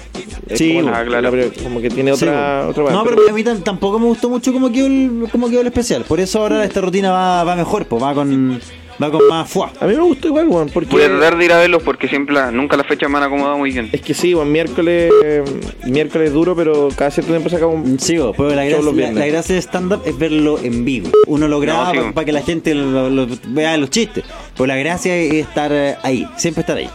Sí, 0.53 0.75
como, 0.75 0.91
la- 0.91 0.99
Ah, 0.99 1.05
claro. 1.05 1.31
la- 1.35 1.47
como 1.63 1.81
que 1.81 1.89
tiene 1.89 2.15
Sí, 2.15 2.25
otra, 2.25 2.63
po. 2.65 2.69
otra 2.81 2.83
no, 2.93 3.03
vibe, 3.03 3.15
pero 3.15 3.29
a 3.29 3.33
mí 3.33 3.43
tam- 3.43 3.63
tampoco 3.63 3.99
me 3.99 4.05
gustó 4.05 4.29
mucho 4.29 4.51
cómo 4.53 4.71
quedó 4.71 4.85
el, 4.87 5.27
cómo 5.31 5.49
quedó 5.49 5.61
el 5.61 5.67
especial. 5.67 6.03
Por 6.03 6.19
eso 6.19 6.39
ahora 6.41 6.63
esta 6.65 6.81
rutina 6.81 7.11
va, 7.11 7.43
va 7.43 7.55
mejor, 7.55 7.85
pues 7.85 8.01
va 8.03 8.13
con, 8.13 8.59
va 9.01 9.09
con 9.11 9.27
más 9.27 9.49
fuá. 9.49 9.71
A 9.79 9.85
mí 9.85 9.93
me 9.95 10.01
gustó 10.03 10.27
igual, 10.27 10.47
weón, 10.47 10.69
porque 10.69 10.89
Voy 10.91 11.03
a 11.03 11.07
tratar 11.07 11.37
de 11.37 11.45
ir 11.45 11.53
a 11.53 11.57
verlos 11.59 11.81
porque 11.83 12.07
siempre 12.07 12.35
la- 12.35 12.51
nunca 12.51 12.77
las 12.77 12.85
fechas 12.87 13.09
me 13.09 13.17
han 13.17 13.23
acomodado 13.23 13.57
muy 13.57 13.71
bien. 13.71 13.89
es 13.91 14.01
que 14.01 14.13
sí, 14.13 14.33
weón, 14.35 14.51
miércoles, 14.51 15.11
eh, 15.23 15.43
miércoles 15.85 16.33
duro, 16.33 16.55
pero 16.55 16.89
cada 16.95 17.11
cierto 17.11 17.31
tiempo 17.31 17.49
saca 17.49 17.65
un... 17.67 17.99
Sí, 17.99 18.17
pero 18.37 18.49
la 18.49 18.63
gracia, 18.65 18.83
la, 18.85 18.91
viernes. 18.91 19.17
la 19.17 19.25
gracia 19.27 19.55
de 19.55 19.61
stand-up 19.61 20.01
es 20.05 20.17
verlo 20.17 20.59
en 20.61 20.85
vivo. 20.85 21.09
Uno 21.27 21.47
lo 21.47 21.59
graba 21.59 21.91
sí, 21.91 21.97
para 22.13 22.25
que 22.25 22.31
la 22.31 22.41
gente 22.41 22.73
lo, 22.75 23.09
lo- 23.09 23.27
vea 23.47 23.75
los 23.77 23.89
chistes. 23.89 24.23
Pero 24.55 24.67
la 24.67 24.75
gracia 24.75 25.15
es 25.15 25.33
estar 25.33 25.71
ahí, 26.03 26.27
siempre 26.37 26.61
estar 26.61 26.77
ahí. 26.77 26.89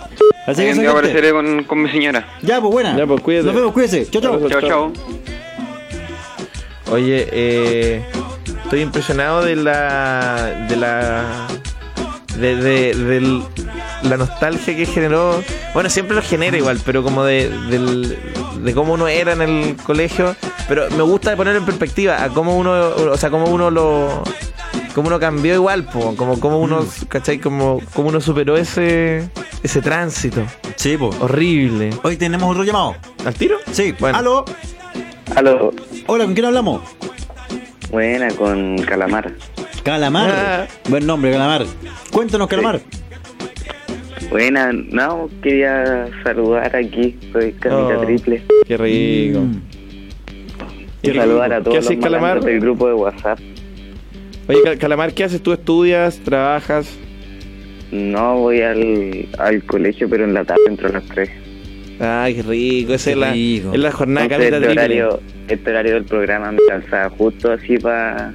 Así 0.47 0.63
que 0.63 0.69
gente. 0.75 0.87
apareceré 0.87 1.33
con, 1.33 1.65
con 1.65 1.83
mi 1.83 1.91
señora. 1.91 2.29
Ya, 2.43 2.61
pues 2.61 2.73
buena. 2.73 2.97
Ya, 2.97 3.05
pues, 3.05 3.21
cuídate. 3.21 3.47
Nos 3.47 3.55
vemos, 3.57 3.73
cuídese. 3.73 4.09
Chau, 4.09 4.23
chau. 4.23 4.49
Chao, 4.49 4.61
chao. 4.61 4.93
Oye, 6.93 7.27
eh, 7.33 8.03
estoy 8.63 8.81
impresionado 8.83 9.45
de 9.45 9.57
la. 9.57 10.67
de 10.69 10.77
la. 10.77 11.49
De, 12.37 12.95
de, 12.95 13.43
la 14.03 14.16
nostalgia 14.16 14.76
que 14.76 14.87
generó. 14.87 15.43
Bueno, 15.74 15.91
siempre 15.91 16.14
lo 16.16 16.22
genera 16.22 16.57
igual, 16.57 16.80
pero 16.84 17.03
como 17.03 17.24
de, 17.24 17.49
del- 17.70 18.18
de 18.62 18.74
cómo 18.74 18.95
uno 18.95 19.09
era 19.09 19.32
en 19.32 19.43
el 19.43 19.76
colegio. 19.76 20.34
Pero 20.68 20.91
me 20.91 21.03
gusta 21.03 21.37
ponerlo 21.37 21.61
en 21.61 21.66
perspectiva 21.66 22.22
a 22.22 22.28
cómo 22.30 22.57
uno. 22.57 22.72
O 22.72 23.16
sea, 23.16 23.30
cómo 23.30 23.47
uno 23.47 23.70
lo. 23.70 24.22
Cómo 24.95 25.09
uno 25.09 25.20
cambió 25.20 25.53
igual, 25.55 25.84
po, 25.84 26.16
como, 26.16 26.41
como 26.41 26.59
uno, 26.59 26.82
¿cachai? 27.09 27.39
Como, 27.39 27.80
como 27.93 28.09
uno 28.09 28.18
superó 28.20 28.57
ese, 28.57 29.28
ese 29.62 29.82
tránsito. 29.82 30.43
Sí, 30.76 30.97
pues. 30.97 31.14
Horrible. 31.20 31.91
Hoy 32.03 32.16
tenemos 32.16 32.51
otro 32.51 32.64
llamado. 32.64 32.97
¿Al 33.26 33.34
tiro? 33.34 33.59
Sí, 33.72 33.95
Bueno. 34.01 34.16
Aló. 34.18 34.45
Aló, 35.34 35.70
Hola, 36.07 36.24
¿con 36.24 36.32
quién 36.34 36.47
hablamos? 36.47 36.80
buena 37.91 38.28
con 38.34 38.78
Calamar. 38.78 39.32
Calamar. 39.87 40.30
Ah. 40.34 40.66
Buen 40.89 41.07
nombre, 41.07 41.30
Calamar. 41.30 41.64
Cuéntanos, 42.11 42.49
Calamar. 42.49 42.80
Buena, 44.30 44.72
no, 44.72 45.30
quería 45.41 46.09
saludar 46.24 46.74
aquí, 46.74 47.16
soy 47.32 47.53
Camita 47.53 47.97
Oh. 47.99 48.05
Triple. 48.05 48.43
Qué 48.66 48.76
rico. 48.76 49.41
Mm. 49.43 49.61
Qué 51.03 51.11
rico. 51.12 51.22
saludar 51.24 51.53
a 51.53 51.59
¿Qué 51.59 51.62
todos 51.64 51.78
haces, 51.78 51.91
los 51.99 52.05
Calamar? 52.05 52.41
del 52.43 52.59
grupo 52.61 52.89
de 52.89 52.95
WhatsApp. 52.95 53.39
Oye, 54.49 54.59
Cal- 54.64 54.78
Calamar, 54.78 55.12
¿qué 55.14 55.22
haces? 55.22 55.41
¿Tú 55.41 55.53
estudias? 55.53 56.18
¿Trabajas? 56.18 56.89
No 57.93 58.39
voy 58.41 58.62
al, 58.62 59.28
al 59.39 59.62
colegio, 59.64 60.09
pero 60.11 60.24
en 60.24 60.34
la 60.34 60.45
tarde 60.45 60.62
entro 60.66 60.89
a 60.89 60.93
las 60.95 61.05
3. 61.05 61.30
Ay, 62.01 62.34
qué 62.34 62.43
rico. 62.43 62.93
Esa 62.95 63.11
es 63.12 63.16
es 63.16 63.78
la 63.78 63.93
jornada 63.93 64.26
Entonces, 64.26 64.51
camita 64.51 64.57
este 64.57 64.66
triple. 64.66 65.03
horario, 65.05 65.20
este 65.47 65.70
horario 65.70 65.95
del 65.95 66.05
programa 66.05 66.51
me 66.51 66.59
calzaba 66.68 67.09
justo 67.11 67.53
así 67.53 67.78
para 67.78 68.34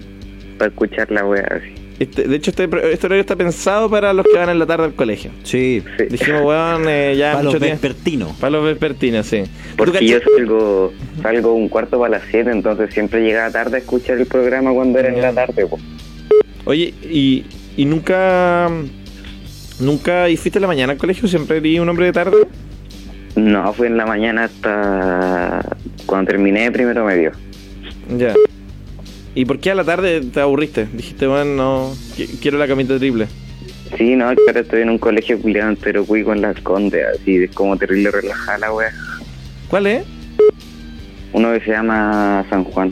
escuchar 0.70 1.12
la 1.12 1.26
wea 1.26 1.45
así. 1.49 1.74
Este- 1.99 2.24
de 2.28 2.36
hecho, 2.36 2.49
este, 2.49 2.64
este 2.91 3.05
horario 3.05 3.22
está 3.22 3.36
pensado 3.36 3.89
para 3.89 4.12
los 4.14 4.26
que 4.26 4.36
van 4.38 4.49
en 4.49 4.57
la 4.59 4.66
tarde 4.66 4.86
al 4.86 4.93
colegio. 4.95 5.30
Sí. 5.43 5.84
Sí. 5.97 6.05
Dijimos, 6.09 6.41
weón, 6.43 6.86
eh, 6.88 7.16
ya 7.16 7.34
Para 7.34 7.43
mucho 7.43 7.59
los 7.59 7.70
vespertinos. 7.70 8.32
Para 8.39 8.51
los 8.51 8.66
vespertinos, 8.66 9.28
sí. 9.28 9.43
¿Tú 9.43 9.49
Porque 9.78 10.05
yo 10.05 10.18
salgo, 10.36 10.93
salgo 11.22 11.53
un 11.53 11.70
cuarto 11.70 11.99
para 11.99 12.18
las 12.18 12.24
7, 12.32 12.49
entonces 12.51 12.91
siempre 12.93 13.22
llegaba 13.22 13.51
tarde 13.51 13.76
a 13.78 13.80
escuchar 13.80 14.18
el 14.18 14.26
programa 14.26 14.74
cuando 14.74 14.97
era 14.97 15.09
en 15.09 15.22
la 15.22 15.32
tarde. 15.34 15.68
po. 15.68 15.78
Oye, 16.66 16.93
y, 17.03 17.45
y 17.78 17.86
nunca. 17.86 18.70
¿Nunca 19.80 20.30
y 20.30 20.38
fuiste 20.38 20.59
en 20.59 20.62
la 20.62 20.68
mañana 20.68 20.93
al 20.93 20.99
colegio? 20.99 21.28
¿Siempre 21.28 21.57
eres 21.57 21.80
un 21.80 21.89
hombre 21.89 22.05
de 22.05 22.12
tarde? 22.12 22.38
No, 23.36 23.74
fue 23.74 23.88
en 23.88 23.97
la 23.97 24.05
mañana 24.05 24.43
hasta 24.43 25.62
cuando 26.05 26.30
terminé 26.32 26.72
primero 26.72 27.03
medio. 27.05 27.32
Ya. 28.18 28.34
¿Y 29.34 29.46
por 29.46 29.60
qué 29.60 29.72
a 29.72 29.76
la 29.76 29.84
tarde 29.84 30.22
te 30.22 30.40
aburriste? 30.42 30.88
Dijiste, 30.92 31.26
bueno, 31.28 31.46
no, 31.56 31.94
qui- 32.18 32.30
quiero 32.42 32.58
la 32.58 32.68
camita 32.68 32.98
triple. 32.98 33.28
Sí, 33.98 34.16
no, 34.16 34.30
que 34.36 34.42
ahora 34.48 34.62
estoy 34.62 34.82
en 34.82 34.90
un 34.90 34.98
colegio 34.98 35.40
culiado 35.40 35.70
entero 35.70 36.06
cuy 36.06 36.24
con 36.24 36.42
las 36.42 36.60
condes, 36.62 37.04
así 37.16 37.38
es 37.44 37.52
como 37.52 37.78
terrible 37.78 38.12
relajada 38.12 38.58
la 38.58 38.74
wea. 38.74 38.92
¿Cuál 39.70 39.88
es? 39.88 40.04
Uno 41.34 41.54
que 41.54 41.62
se 41.62 41.72
llama 41.72 42.46
San 42.50 42.64
Juan. 42.66 42.92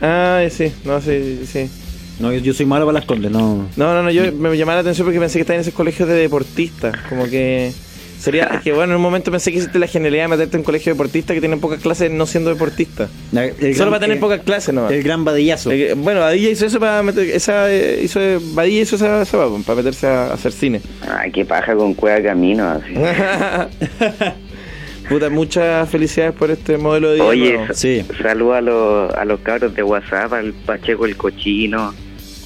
Ah, 0.00 0.42
sí, 0.50 0.72
no, 0.84 1.00
sí, 1.00 1.40
sí. 1.46 1.68
No, 2.18 2.32
yo, 2.32 2.38
yo 2.40 2.52
soy 2.54 2.66
malo 2.66 2.84
para 2.86 2.98
las 2.98 3.04
condes, 3.06 3.30
no. 3.30 3.68
No, 3.76 3.94
no, 3.94 4.02
no, 4.02 4.10
yo 4.10 4.30
me 4.32 4.56
llamaba 4.56 4.76
la 4.76 4.80
atención 4.82 5.06
porque 5.06 5.20
pensé 5.20 5.38
que 5.38 5.42
estaba 5.42 5.56
en 5.56 5.62
esos 5.62 5.74
colegios 5.74 6.08
de 6.08 6.14
deportistas. 6.14 6.94
Como 7.08 7.24
que 7.28 7.72
sería, 8.22 8.44
es 8.44 8.60
que 8.64 8.72
bueno, 8.72 8.92
en 8.92 8.96
un 8.96 9.02
momento 9.02 9.30
pensé 9.30 9.50
que 9.52 9.58
hiciste 9.58 9.78
la 9.78 9.86
genialidad 9.86 10.24
de 10.24 10.28
meterte 10.28 10.56
en 10.56 10.60
un 10.60 10.64
colegio 10.64 10.90
de 10.92 10.94
deportistas 10.94 11.34
que 11.34 11.40
tienen 11.40 11.60
pocas 11.60 11.80
clases 11.80 12.10
no 12.10 12.26
siendo 12.26 12.50
deportista. 12.50 13.08
La- 13.32 13.48
Solo 13.48 13.56
gran- 13.60 13.88
para 13.90 14.00
tener 14.00 14.16
el- 14.16 14.20
pocas 14.20 14.40
clases 14.40 14.74
nomás. 14.74 14.92
El 14.92 15.02
gran 15.02 15.24
badillazo. 15.24 15.70
Eh, 15.72 15.94
Bueno, 15.96 16.20
Badilla 16.20 16.50
hizo 16.50 16.66
eso 16.66 16.78
para 16.80 17.02
meter, 17.02 17.28
esa, 17.30 17.70
eh, 17.72 18.00
hizo, 18.02 18.20
Badilla 18.54 18.82
hizo 18.82 18.96
esa, 18.96 19.22
esa 19.22 19.36
va, 19.36 19.58
para 19.66 19.76
meterse 19.76 20.06
a, 20.06 20.26
a 20.26 20.34
hacer 20.34 20.52
cine. 20.52 20.80
Ah, 21.06 21.24
qué 21.32 21.44
paja 21.44 21.74
con 21.74 21.94
cueva 21.94 22.22
camino, 22.22 22.68
así. 22.68 22.94
Puta, 25.08 25.28
muchas 25.30 25.88
felicidades 25.90 26.32
por 26.34 26.50
este 26.50 26.78
modelo 26.78 27.08
de 27.10 27.14
vida. 27.16 27.24
Oye. 27.26 27.58
Sí. 27.74 28.04
saludo 28.22 28.54
a 28.54 28.60
los, 28.60 29.14
a 29.14 29.24
los 29.24 29.40
cabros 29.40 29.74
de 29.74 29.82
WhatsApp, 29.82 30.32
al 30.32 30.52
Pacheco 30.52 31.04
el 31.06 31.16
Cochino, 31.16 31.92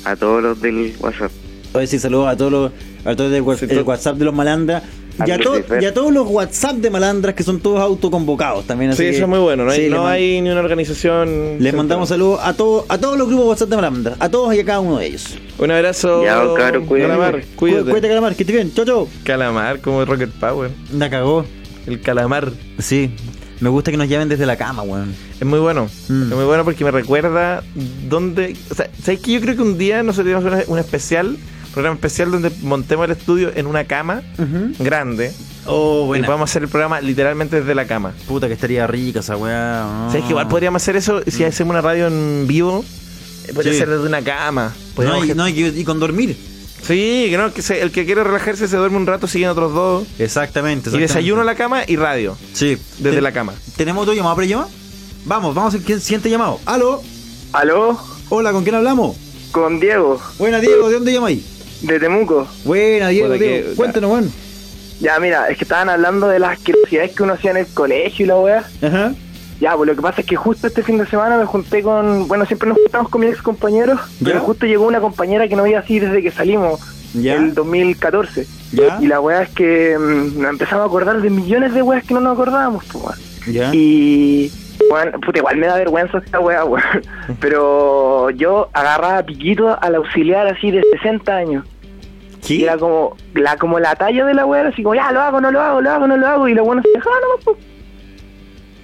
a 0.05 0.17
todos 0.17 0.43
los 0.43 0.61
del 0.61 0.95
WhatsApp. 0.99 1.31
Oye, 1.75 1.87
sí, 1.87 1.99
saludos 1.99 2.29
a 2.29 2.37
todos 2.37 2.51
los, 2.53 2.73
a 3.05 3.15
todos 3.15 3.31
del 3.31 3.45
Sí, 3.59 3.67
el 3.69 3.83
WhatsApp 3.83 4.17
de 4.17 4.25
los 4.25 4.35
malandras. 4.35 4.83
Y 5.25 5.31
a, 5.31 5.35
A 5.35 5.39
to- 5.39 5.51
Lucifer. 5.57 5.83
y 5.83 5.87
a 5.87 5.95
todos 5.95 6.13
los 6.13 6.27
WhatsApp 6.29 6.77
de 6.77 6.91
malandras 6.91 7.35
que 7.35 7.43
son 7.43 7.61
todos 7.61 7.81
autoconvocados 7.81 8.67
también. 8.67 8.91
Así 8.91 8.99
Sí, 8.99 9.05
que- 9.11 9.17
eso 9.17 9.23
es 9.25 9.29
muy 9.29 9.39
bueno. 9.39 9.65
No 9.65 9.71
hay, 9.71 9.85
sí, 9.85 9.89
no 9.91 10.07
hay 10.07 10.41
ni 10.43 10.51
una 10.51 10.61
organización. 10.61 11.57
Les 11.61 11.73
mandamos 11.75 12.09
saludos 12.09 12.41
a 12.43 12.53
todos, 12.55 12.85
a 12.89 12.99
todos 12.99 13.17
los 13.17 13.27
grupos 13.29 13.45
de 13.45 13.49
WhatsApp 13.51 13.69
de 13.71 13.77
malandras, 13.77 14.17
a 14.21 14.29
todos 14.29 14.55
y 14.55 14.61
a 14.61 14.65
cada 14.65 14.81
uno 14.81 14.99
de 14.99 15.07
ellos. 15.07 15.37
Un 15.59 15.71
abrazo. 15.71 16.23
Ya, 16.25 16.35
cabros, 16.57 16.87
cuídense. 16.87 17.13
Calamar, 17.17 17.45
Cuídate, 17.57 17.83
cuídate. 17.91 18.09
Calamar, 18.09 18.35
que 18.35 18.43
estés 18.43 18.57
bien. 18.57 18.75
Chau, 18.75 18.85
chau. 18.85 19.09
Calamar, 19.25 19.81
como 19.81 20.05
Rocket 20.05 20.31
Power. 20.31 20.71
La 20.93 21.09
cagó. 21.09 21.45
El 21.87 22.01
calamar. 22.01 22.51
Sí. 22.79 23.11
Me 23.61 23.71
gusta 23.71 23.91
que 23.91 23.97
nos 23.97 24.09
llamen 24.09 24.29
desde 24.29 24.45
la 24.45 24.57
cama, 24.57 24.83
weón. 24.83 25.15
Es 25.41 25.47
muy 25.47 25.59
bueno. 25.61 25.89
Mm. 26.09 26.23
Es 26.31 26.37
muy 26.37 26.45
bueno 26.45 26.63
porque 26.65 26.85
me 26.85 26.91
recuerda 26.91 27.63
dónde. 28.09 28.55
O 28.71 28.75
sea, 28.75 28.91
¿sabes 29.03 29.21
que 29.21 29.33
Yo 29.33 29.41
creo 29.41 29.57
que 29.57 29.63
un 29.63 29.79
día 29.79 30.03
nosotros 30.03 30.27
tenemos 30.27 30.45
una- 30.45 30.65
un 30.71 30.79
especial, 30.79 31.39
programa 31.77 31.95
especial 31.95 32.31
donde 32.31 32.51
montemos 32.63 33.05
el 33.05 33.13
estudio 33.13 33.53
en 33.55 33.67
una 33.67 33.85
cama 33.85 34.23
grande. 34.79 35.33
Oh, 35.67 36.05
Y 36.05 36.07
buena. 36.07 36.27
podamos 36.27 36.51
hacer 36.51 36.63
el 36.63 36.69
programa 36.69 37.01
literalmente 37.01 37.61
desde 37.61 37.75
la 37.75 37.87
cama. 37.87 38.13
Puta 38.27 38.47
que 38.49 38.55
estaría 38.55 38.87
rica 38.87 39.21
esa 39.21 39.37
weá. 39.37 39.85
¿no? 39.85 40.07
¿Sabes 40.11 40.25
que 40.25 40.31
igual 40.31 40.49
podríamos 40.49 40.81
hacer 40.83 40.97
eso 40.97 41.21
si 41.27 41.45
hacemos 41.45 41.73
una 41.73 41.83
radio 41.83 42.07
en 42.07 42.47
vivo? 42.47 42.85
eh, 43.47 43.53
Podría 43.53 43.73
Sí. 43.73 43.79
ser 43.79 43.91
desde 43.91 44.07
una 44.07 44.23
cama. 44.23 44.73
No, 44.97 45.25
y, 45.25 45.35
no, 45.35 45.47
y, 45.49 45.61
y 45.67 45.85
con 45.85 46.01
dormir. 46.01 46.37
Sí, 46.83 47.27
que 47.31 47.37
no, 47.37 47.53
que 47.53 47.63
se- 47.63 47.83
el 47.83 47.91
que 47.91 48.07
quiere 48.07 48.23
relajarse 48.25 48.69
se 48.69 48.77
duerme 48.77 48.97
un 48.97 49.07
rato 49.07 49.27
siguiendo 49.27 49.53
otros 49.53 49.75
dos. 49.75 50.07
Exactamente. 50.19 50.91
Y 50.95 50.99
desayuno 50.99 51.41
en 51.43 51.47
la 51.47 51.57
cama 51.57 51.83
y 51.87 51.97
radio. 51.97 52.37
Sí. 52.55 52.79
Desde 52.99 53.17
Ten- 53.17 53.25
la 53.25 53.33
cama. 53.33 53.53
¿Tenemos 53.77 54.03
otro 54.03 54.15
llamado 54.15 54.37
para 54.37 54.47
llamar? 54.47 54.69
Vamos, 55.25 55.55
vamos 55.55 55.75
a 55.75 55.77
ver 55.79 55.85
quién 55.87 56.01
siguiente 56.01 56.31
llamado. 56.31 56.59
¿Aló? 56.65 57.03
¿Aló? 57.53 57.99
Hola, 58.29 58.53
¿con 58.53 58.63
quién 58.63 58.77
hablamos? 58.77 59.17
Con 59.53 59.81
Diego, 59.81 60.21
Buena, 60.39 60.61
Diego, 60.61 60.89
¿de 60.89 60.95
dónde 60.95 61.13
llamáis? 61.13 61.45
De 61.83 62.01
Temuco. 62.01 62.47
Buena, 62.65 63.09
Diego, 63.09 63.29
Puta 63.29 63.39
que- 63.39 63.45
Diego. 63.63 63.69
Cuéntanos, 63.77 64.11
weón. 64.11 64.33
Ya, 65.01 65.19
mira, 65.21 65.49
es 65.49 65.59
que 65.59 65.65
estaban 65.65 65.89
hablando 65.91 66.27
de 66.29 66.39
las 66.39 66.53
asquerosidades 66.59 67.13
que 67.15 67.23
uno 67.23 67.35
hacía 67.35 67.51
en 67.51 67.59
el 67.59 67.67
colegio 67.67 68.25
y 68.25 68.29
la 68.29 68.37
weá. 68.39 68.65
Ajá. 68.83 69.13
Ya, 69.61 69.75
pues 69.77 69.89
lo 69.89 69.97
que 69.97 70.03
pasa 70.03 70.21
es 70.21 70.27
que 70.27 70.37
justo 70.37 70.67
este 70.67 70.83
fin 70.83 70.99
de 70.99 71.07
semana 71.07 71.39
me 71.39 71.45
junté 71.47 71.83
con. 71.83 72.29
Bueno, 72.29 72.45
siempre 72.47 72.69
nos 72.69 72.79
juntamos 72.79 73.09
con 73.11 73.21
mis 73.23 73.31
ex 73.31 73.43
compañeros, 73.43 74.01
pero 74.23 74.41
justo 74.41 74.67
llegó 74.67 74.87
una 74.87 75.01
compañera 75.01 75.49
que 75.49 75.57
no 75.57 75.63
veía 75.63 75.79
así 75.81 75.99
desde 75.99 76.23
que 76.23 76.31
salimos, 76.31 76.81
Ya. 77.15 77.35
el 77.35 77.55
2014. 77.55 78.47
Ya. 78.73 78.99
Y 79.01 79.07
la 79.07 79.21
weá 79.21 79.43
es 79.43 79.51
que 79.51 79.97
mm, 79.99 80.41
nos 80.41 80.51
empezamos 80.51 80.83
a 80.83 80.87
acordar 80.87 81.21
de 81.23 81.31
millones 81.31 81.73
de 81.73 81.81
weas 81.83 82.05
que 82.05 82.13
no 82.15 82.21
nos 82.21 82.35
acordábamos, 82.35 82.85
pues, 82.93 83.05
weón. 83.05 83.19
Ya. 83.55 83.71
Y. 83.75 84.51
Bueno, 84.91 85.19
puta, 85.21 85.39
igual 85.39 85.57
me 85.57 85.67
da 85.67 85.77
vergüenza 85.77 86.19
esta 86.19 86.41
weá, 86.41 86.65
weón. 86.65 86.83
Pero 87.41 88.31
yo 88.31 88.69
agarraba 88.73 89.23
piquito 89.23 89.77
al 89.81 89.95
auxiliar 89.97 90.47
así 90.47 90.71
de 90.71 90.83
60 90.93 91.37
años. 91.37 91.65
Y 92.49 92.63
era 92.63 92.77
como 92.79 93.17
la, 93.35 93.57
como 93.57 93.81
la 93.81 93.97
talla 93.97 94.25
de 94.25 94.35
la 94.35 94.47
weá, 94.47 94.69
así 94.69 94.83
como, 94.83 94.95
ya, 94.95 95.11
lo 95.11 95.21
hago, 95.21 95.41
no 95.41 95.51
lo 95.51 95.61
hago, 95.61 95.81
lo 95.81 95.91
hago, 95.91 96.07
no 96.07 96.17
lo 96.17 96.27
hago. 96.27 96.49
Y 96.49 96.55
la 96.55 96.63
weá 96.63 96.77
no 96.77 96.83
se 96.83 96.91
dejaba 96.91 97.17
nomás, 97.21 97.45
pues. 97.45 97.57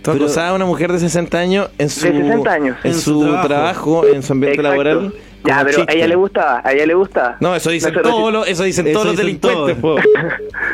Tú 0.02 0.10
acosabas 0.10 0.50
a 0.50 0.54
una 0.54 0.64
mujer 0.64 0.90
de 0.90 0.98
60 0.98 1.38
años 1.38 1.70
en 1.78 1.88
su, 1.88 2.04
De 2.06 2.12
60 2.12 2.52
años. 2.52 2.76
En, 2.82 2.90
En 2.90 2.98
su, 2.98 3.12
su 3.12 3.20
trabajo. 3.24 3.46
trabajo. 3.48 4.06
en 4.08 4.22
su 4.24 4.32
ambiente 4.32 4.60
Exacto. 4.60 4.82
laboral. 4.84 5.14
Ya, 5.44 5.58
pero 5.64 5.78
chiste. 5.78 5.92
a 5.92 5.94
ella 5.96 6.06
le 6.08 6.14
gustaba, 6.14 6.62
a 6.64 6.72
ella 6.72 6.86
le 6.86 6.94
gustaba. 6.94 7.36
No, 7.40 7.54
eso 7.56 7.70
dicen 7.70 7.92
Nosotros 7.92 8.14
todos 8.14 8.32
los, 8.32 8.48
eso 8.48 8.62
dicen 8.64 8.92
todos 8.92 9.06
los 9.06 9.16
delincuentes. 9.16 9.76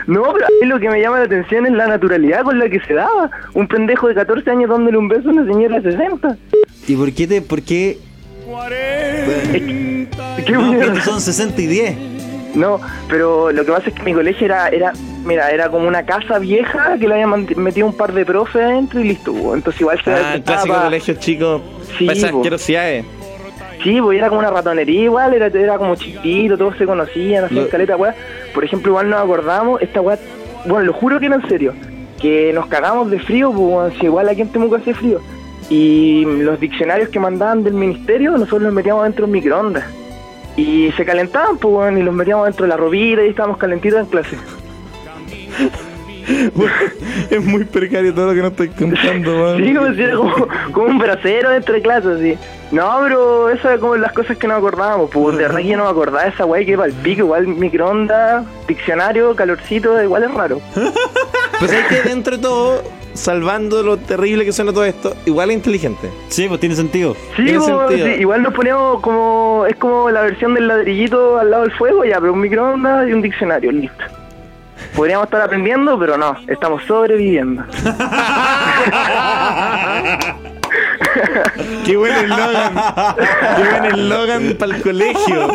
No, 0.06 0.22
pero 0.32 0.46
a 0.46 0.48
mí 0.60 0.66
lo 0.66 0.80
que 0.80 0.88
me 0.88 1.00
llama 1.02 1.18
la 1.18 1.24
atención 1.26 1.66
es 1.66 1.72
la 1.72 1.86
naturalidad 1.86 2.42
con 2.42 2.58
la 2.58 2.68
que 2.70 2.80
se 2.80 2.94
daba. 2.94 3.30
Un 3.52 3.68
pendejo 3.68 4.08
de 4.08 4.14
14 4.14 4.50
años 4.50 4.70
dándole 4.70 4.96
un 4.96 5.06
beso 5.08 5.28
a 5.28 5.32
una 5.32 5.44
señora 5.44 5.80
de 5.80 5.92
60. 5.92 6.36
¿Y 6.86 6.96
por 6.96 7.12
qué 7.12 7.26
te, 7.26 7.42
por 7.42 7.60
qué? 7.60 7.98
¿Qué 9.52 10.52
No, 10.52 11.00
son 11.02 11.20
60 11.20 11.60
y 11.60 11.66
10. 11.66 11.96
No, 12.54 12.80
pero 13.08 13.52
lo 13.52 13.64
que 13.64 13.70
pasa 13.72 13.88
es 13.90 13.94
que 13.94 14.02
mi 14.02 14.14
colegio 14.14 14.46
era, 14.46 14.68
era, 14.68 14.92
mira, 15.24 15.50
era 15.50 15.68
como 15.68 15.86
una 15.86 16.04
casa 16.04 16.38
vieja 16.38 16.96
que 16.98 17.06
le 17.06 17.22
habían 17.22 17.46
metido 17.56 17.86
un 17.86 17.96
par 17.96 18.12
de 18.14 18.24
profes 18.24 18.62
adentro 18.62 19.00
y 19.00 19.08
listo. 19.08 19.54
Entonces 19.54 19.80
igual 19.80 20.02
se 20.02 20.10
Ah, 20.10 20.34
el 20.36 20.42
clásico 20.42 20.74
colegio 20.82 21.14
chico. 21.14 21.62
Sí, 21.98 22.08
esas 22.08 22.32
asquerosidades. 22.32 23.04
Sí, 23.82 24.00
pues 24.00 24.18
era 24.18 24.28
como 24.28 24.40
una 24.40 24.50
ratonería 24.50 25.02
igual, 25.04 25.34
era, 25.34 25.46
era 25.46 25.78
como 25.78 25.94
chiquitito, 25.94 26.58
todos 26.58 26.76
se 26.76 26.84
conocían, 26.86 27.44
hacían 27.44 27.64
Lo- 27.64 27.70
caleta, 27.70 27.96
weá. 27.96 28.14
Por 28.54 28.64
ejemplo, 28.64 28.90
igual 28.90 29.08
nos 29.08 29.20
acordamos, 29.20 29.80
esta 29.82 30.00
weá, 30.00 30.18
bueno, 30.66 30.84
lo 30.86 30.92
juro 30.92 31.20
que 31.20 31.26
era 31.26 31.36
en 31.36 31.48
serio, 31.48 31.72
que 32.20 32.52
nos 32.52 32.66
cagamos 32.66 33.10
de 33.10 33.20
frío, 33.20 33.52
pues 33.52 33.94
si 33.98 34.06
igual 34.06 34.28
aquí 34.28 34.40
en 34.42 34.48
Temuco 34.48 34.76
hace 34.76 34.94
frío. 34.94 35.20
Y 35.70 36.24
los 36.24 36.58
diccionarios 36.58 37.10
que 37.10 37.20
mandaban 37.20 37.62
del 37.62 37.74
ministerio, 37.74 38.32
nosotros 38.32 38.62
los 38.62 38.72
metíamos 38.72 39.04
dentro 39.04 39.26
de 39.26 39.30
un 39.30 39.32
microondas. 39.32 39.84
Y 40.56 40.90
se 40.96 41.04
calentaban, 41.04 41.56
pues 41.58 41.96
y 41.96 42.02
los 42.02 42.14
metíamos 42.14 42.46
dentro 42.46 42.64
de 42.64 42.70
la 42.70 42.76
ropita 42.76 43.22
y 43.24 43.28
estábamos 43.28 43.58
calentitos 43.58 44.00
en 44.00 44.06
clase. 44.06 44.36
es 47.30 47.44
muy 47.44 47.64
precario 47.64 48.14
todo 48.14 48.26
lo 48.26 48.34
que 48.34 48.42
nos 48.42 48.50
estoy 48.52 48.68
contando, 48.68 49.38
man. 49.38 49.64
Sí, 49.64 49.74
como 49.74 49.94
si 49.94 50.02
era 50.02 50.16
como, 50.16 50.48
como 50.72 50.86
un 50.86 50.98
brasero 50.98 51.50
dentro 51.50 51.74
de 51.74 51.82
clase, 51.82 52.08
así. 52.12 52.38
No, 52.70 52.98
pero 53.02 53.48
eso 53.50 53.70
es 53.70 53.80
como 53.80 53.96
las 53.96 54.12
cosas 54.12 54.36
que 54.36 54.46
nos 54.46 54.58
acordábamos. 54.58 55.10
Pues 55.10 55.36
de 55.36 55.44
verdad 55.44 55.58
que 55.58 55.68
yo 55.68 55.76
no 55.78 55.84
me 55.84 55.90
acordaba 55.90 56.24
de 56.24 56.30
esa 56.30 56.44
wey 56.44 56.66
que 56.66 56.72
iba 56.72 56.84
al 56.84 56.92
pico, 56.92 57.22
igual 57.22 57.46
microondas, 57.46 58.44
diccionario, 58.66 59.34
calorcito, 59.34 60.00
igual 60.02 60.24
es 60.24 60.34
raro. 60.34 60.60
Pues 61.58 61.72
hay 61.72 61.82
que 61.88 62.08
dentro 62.08 62.36
de 62.36 62.42
todo, 62.42 62.84
salvando 63.14 63.82
lo 63.82 63.96
terrible 63.96 64.44
que 64.44 64.52
suena 64.52 64.72
todo 64.72 64.84
esto, 64.84 65.16
igual 65.26 65.50
es 65.50 65.56
inteligente. 65.56 66.08
Sí, 66.28 66.46
pues 66.46 66.60
tiene 66.60 66.76
sentido. 66.76 67.14
Sí, 67.34 67.42
Tiene 67.46 67.58
pues, 67.58 67.66
sentido. 67.66 68.06
sí, 68.06 68.12
igual 68.20 68.42
nos 68.44 68.54
poníamos 68.54 69.00
como, 69.00 69.64
es 69.68 69.74
como 69.74 70.08
la 70.08 70.20
versión 70.20 70.54
del 70.54 70.68
ladrillito 70.68 71.36
al 71.36 71.50
lado 71.50 71.64
del 71.64 71.72
fuego, 71.72 72.04
ya, 72.04 72.20
pero 72.20 72.32
un 72.32 72.40
microondas 72.42 73.08
y 73.08 73.12
un 73.12 73.22
diccionario, 73.22 73.72
listo. 73.72 74.04
Podríamos 74.94 75.26
estar 75.26 75.40
aprendiendo, 75.40 75.98
pero 75.98 76.16
no, 76.16 76.36
estamos 76.46 76.84
sobreviviendo. 76.84 77.64
Qué 81.84 81.96
buen 81.96 82.12
eslogan. 82.12 82.74
Qué 83.56 83.64
buen 83.70 83.84
eslogan 83.86 84.56
para 84.58 84.76
el 84.76 84.82
colegio. 84.82 85.48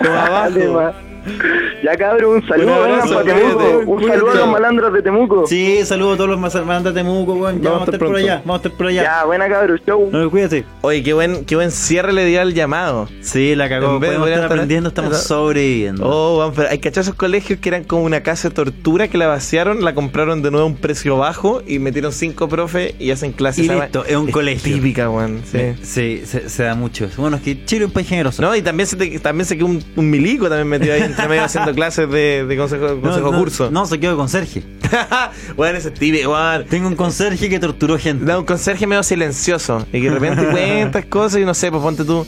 Como 0.00 0.14
abajo. 0.14 1.09
Ya 1.82 1.96
cabrón, 1.96 2.36
un 2.36 2.46
saludo, 2.46 2.66
Un 2.76 2.82
vengan 2.82 3.00
abrazo, 3.00 3.14
pa' 3.14 3.24
Temuco. 3.24 3.58
cuídate, 3.58 3.86
Un 3.86 4.08
saludo 4.08 4.30
a 4.30 4.34
los 4.34 4.48
malandros 4.48 4.92
de 4.92 5.02
Temuco. 5.02 5.46
Sí, 5.46 5.80
saludos 5.84 6.14
a 6.14 6.16
todos 6.18 6.30
los 6.30 6.38
malandros 6.66 6.94
de 6.94 7.00
Temuco, 7.00 7.32
weón. 7.34 7.62
Ya 7.62 7.70
vamos, 7.70 7.88
a 7.88 7.92
estar 7.92 8.06
por 8.06 8.16
allá, 8.16 8.42
vamos 8.44 8.54
a 8.54 8.56
estar 8.68 8.72
por 8.78 8.86
allá. 8.88 9.02
Ya, 9.02 9.24
buena 9.24 9.48
cabrón, 9.48 9.80
show. 9.86 10.08
No, 10.12 10.30
cuídate. 10.30 10.64
Oye, 10.82 11.02
qué 11.02 11.12
buen, 11.14 11.44
qué 11.46 11.56
buen 11.56 11.70
cierre 11.70 12.12
le 12.12 12.24
dio 12.26 12.40
al 12.40 12.52
llamado. 12.54 13.08
Sí, 13.22 13.54
la 13.54 13.68
cagó. 13.68 13.94
En 13.94 14.00
vez 14.00 14.10
de 14.10 14.16
estar 14.16 14.28
estar- 14.32 14.44
aprendiendo, 14.46 14.88
estamos 14.90 15.16
sobreviviendo. 15.22 16.04
Oh, 16.06 16.38
weón, 16.38 16.52
pero 16.54 16.68
hay 16.68 16.78
cachazos 16.78 17.00
esos 17.00 17.14
colegios 17.14 17.58
que 17.60 17.68
eran 17.70 17.84
como 17.84 18.02
una 18.04 18.22
casa 18.22 18.50
de 18.50 18.54
tortura 18.54 19.08
que 19.08 19.16
la 19.16 19.26
vaciaron, 19.26 19.82
la 19.82 19.94
compraron 19.94 20.42
de 20.42 20.50
nuevo 20.50 20.66
a 20.66 20.68
un 20.68 20.76
precio 20.76 21.16
bajo 21.16 21.62
y 21.66 21.78
metieron 21.78 22.12
cinco 22.12 22.46
profes 22.46 22.94
y 22.98 23.10
hacen 23.10 23.32
clases. 23.32 23.64
Y 23.64 23.68
listo, 23.70 24.04
es 24.04 24.16
un 24.16 24.30
colegio. 24.30 24.74
Típica, 24.74 25.08
weón. 25.08 25.40
Sí. 25.50 25.58
Sí, 25.82 26.22
se, 26.26 26.50
se 26.50 26.62
da 26.64 26.74
mucho. 26.74 27.08
Bueno, 27.16 27.36
es 27.38 27.42
que 27.42 27.64
Chile 27.64 27.82
es 27.84 27.86
un 27.86 27.92
país 27.94 28.06
generoso. 28.06 28.42
No, 28.42 28.54
y 28.54 28.60
también 28.60 28.86
se, 28.86 28.96
te- 28.96 29.18
también 29.18 29.46
se 29.46 29.56
quedó 29.56 29.66
un, 29.66 29.82
un 29.96 30.10
milico 30.10 30.48
también 30.50 30.68
metido 30.68 30.92
ahí 30.94 31.00
entre 31.22 31.28
medio 31.28 31.44
haciendo 31.44 31.74
clases 31.74 32.10
de, 32.10 32.44
de 32.46 32.56
consejo, 32.56 32.88
No, 32.94 33.00
consejo 33.00 33.32
no, 33.32 33.38
curso. 33.38 33.70
No, 33.70 33.86
se 33.86 33.98
quedó 34.00 34.16
con 34.16 34.28
Sergio. 34.28 34.62
Weón, 35.56 35.76
ese 35.76 35.88
es 35.88 35.94
típico, 35.94 36.32
weón. 36.32 36.64
Tengo 36.66 36.88
un 36.88 36.96
conserje 36.96 37.48
que 37.48 37.58
torturó 37.60 37.98
gente. 37.98 38.24
Da 38.24 38.38
un 38.38 38.44
conserje 38.44 38.86
medio 38.86 39.02
silencioso 39.02 39.86
y 39.92 40.00
que 40.00 40.10
de 40.10 40.18
repente 40.18 40.46
cuentas 40.50 41.04
cosas 41.06 41.40
y 41.40 41.44
no 41.44 41.54
sé, 41.54 41.70
pues 41.70 41.82
ponte 41.82 42.04
tú. 42.04 42.26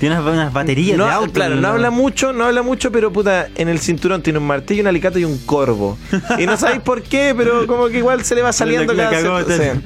Tiene 0.00 0.20
unas, 0.20 0.52
baterías 0.52 0.98
No, 0.98 1.06
de 1.06 1.12
auto. 1.12 1.32
claro, 1.32 1.54
no 1.54 1.60
¿no? 1.62 1.68
habla 1.68 1.90
mucho, 1.90 2.32
no 2.32 2.44
habla 2.44 2.62
mucho, 2.62 2.90
pero 2.92 3.12
puta, 3.12 3.48
en 3.54 3.68
el 3.68 3.78
cinturón 3.78 4.22
tiene 4.22 4.38
un 4.40 4.46
martillo, 4.46 4.82
un 4.82 4.88
alicate 4.88 5.20
y 5.20 5.24
un 5.24 5.38
corvo. 5.38 5.96
Y 6.38 6.46
no 6.46 6.56
sabéis 6.56 6.80
por 6.82 7.02
qué, 7.02 7.32
pero 7.36 7.66
como 7.66 7.86
que 7.86 7.98
igual 7.98 8.24
se 8.24 8.34
le 8.34 8.42
va 8.42 8.52
saliendo 8.52 8.94
cada 8.94 9.10
cagó, 9.10 9.40
cierto- 9.44 9.80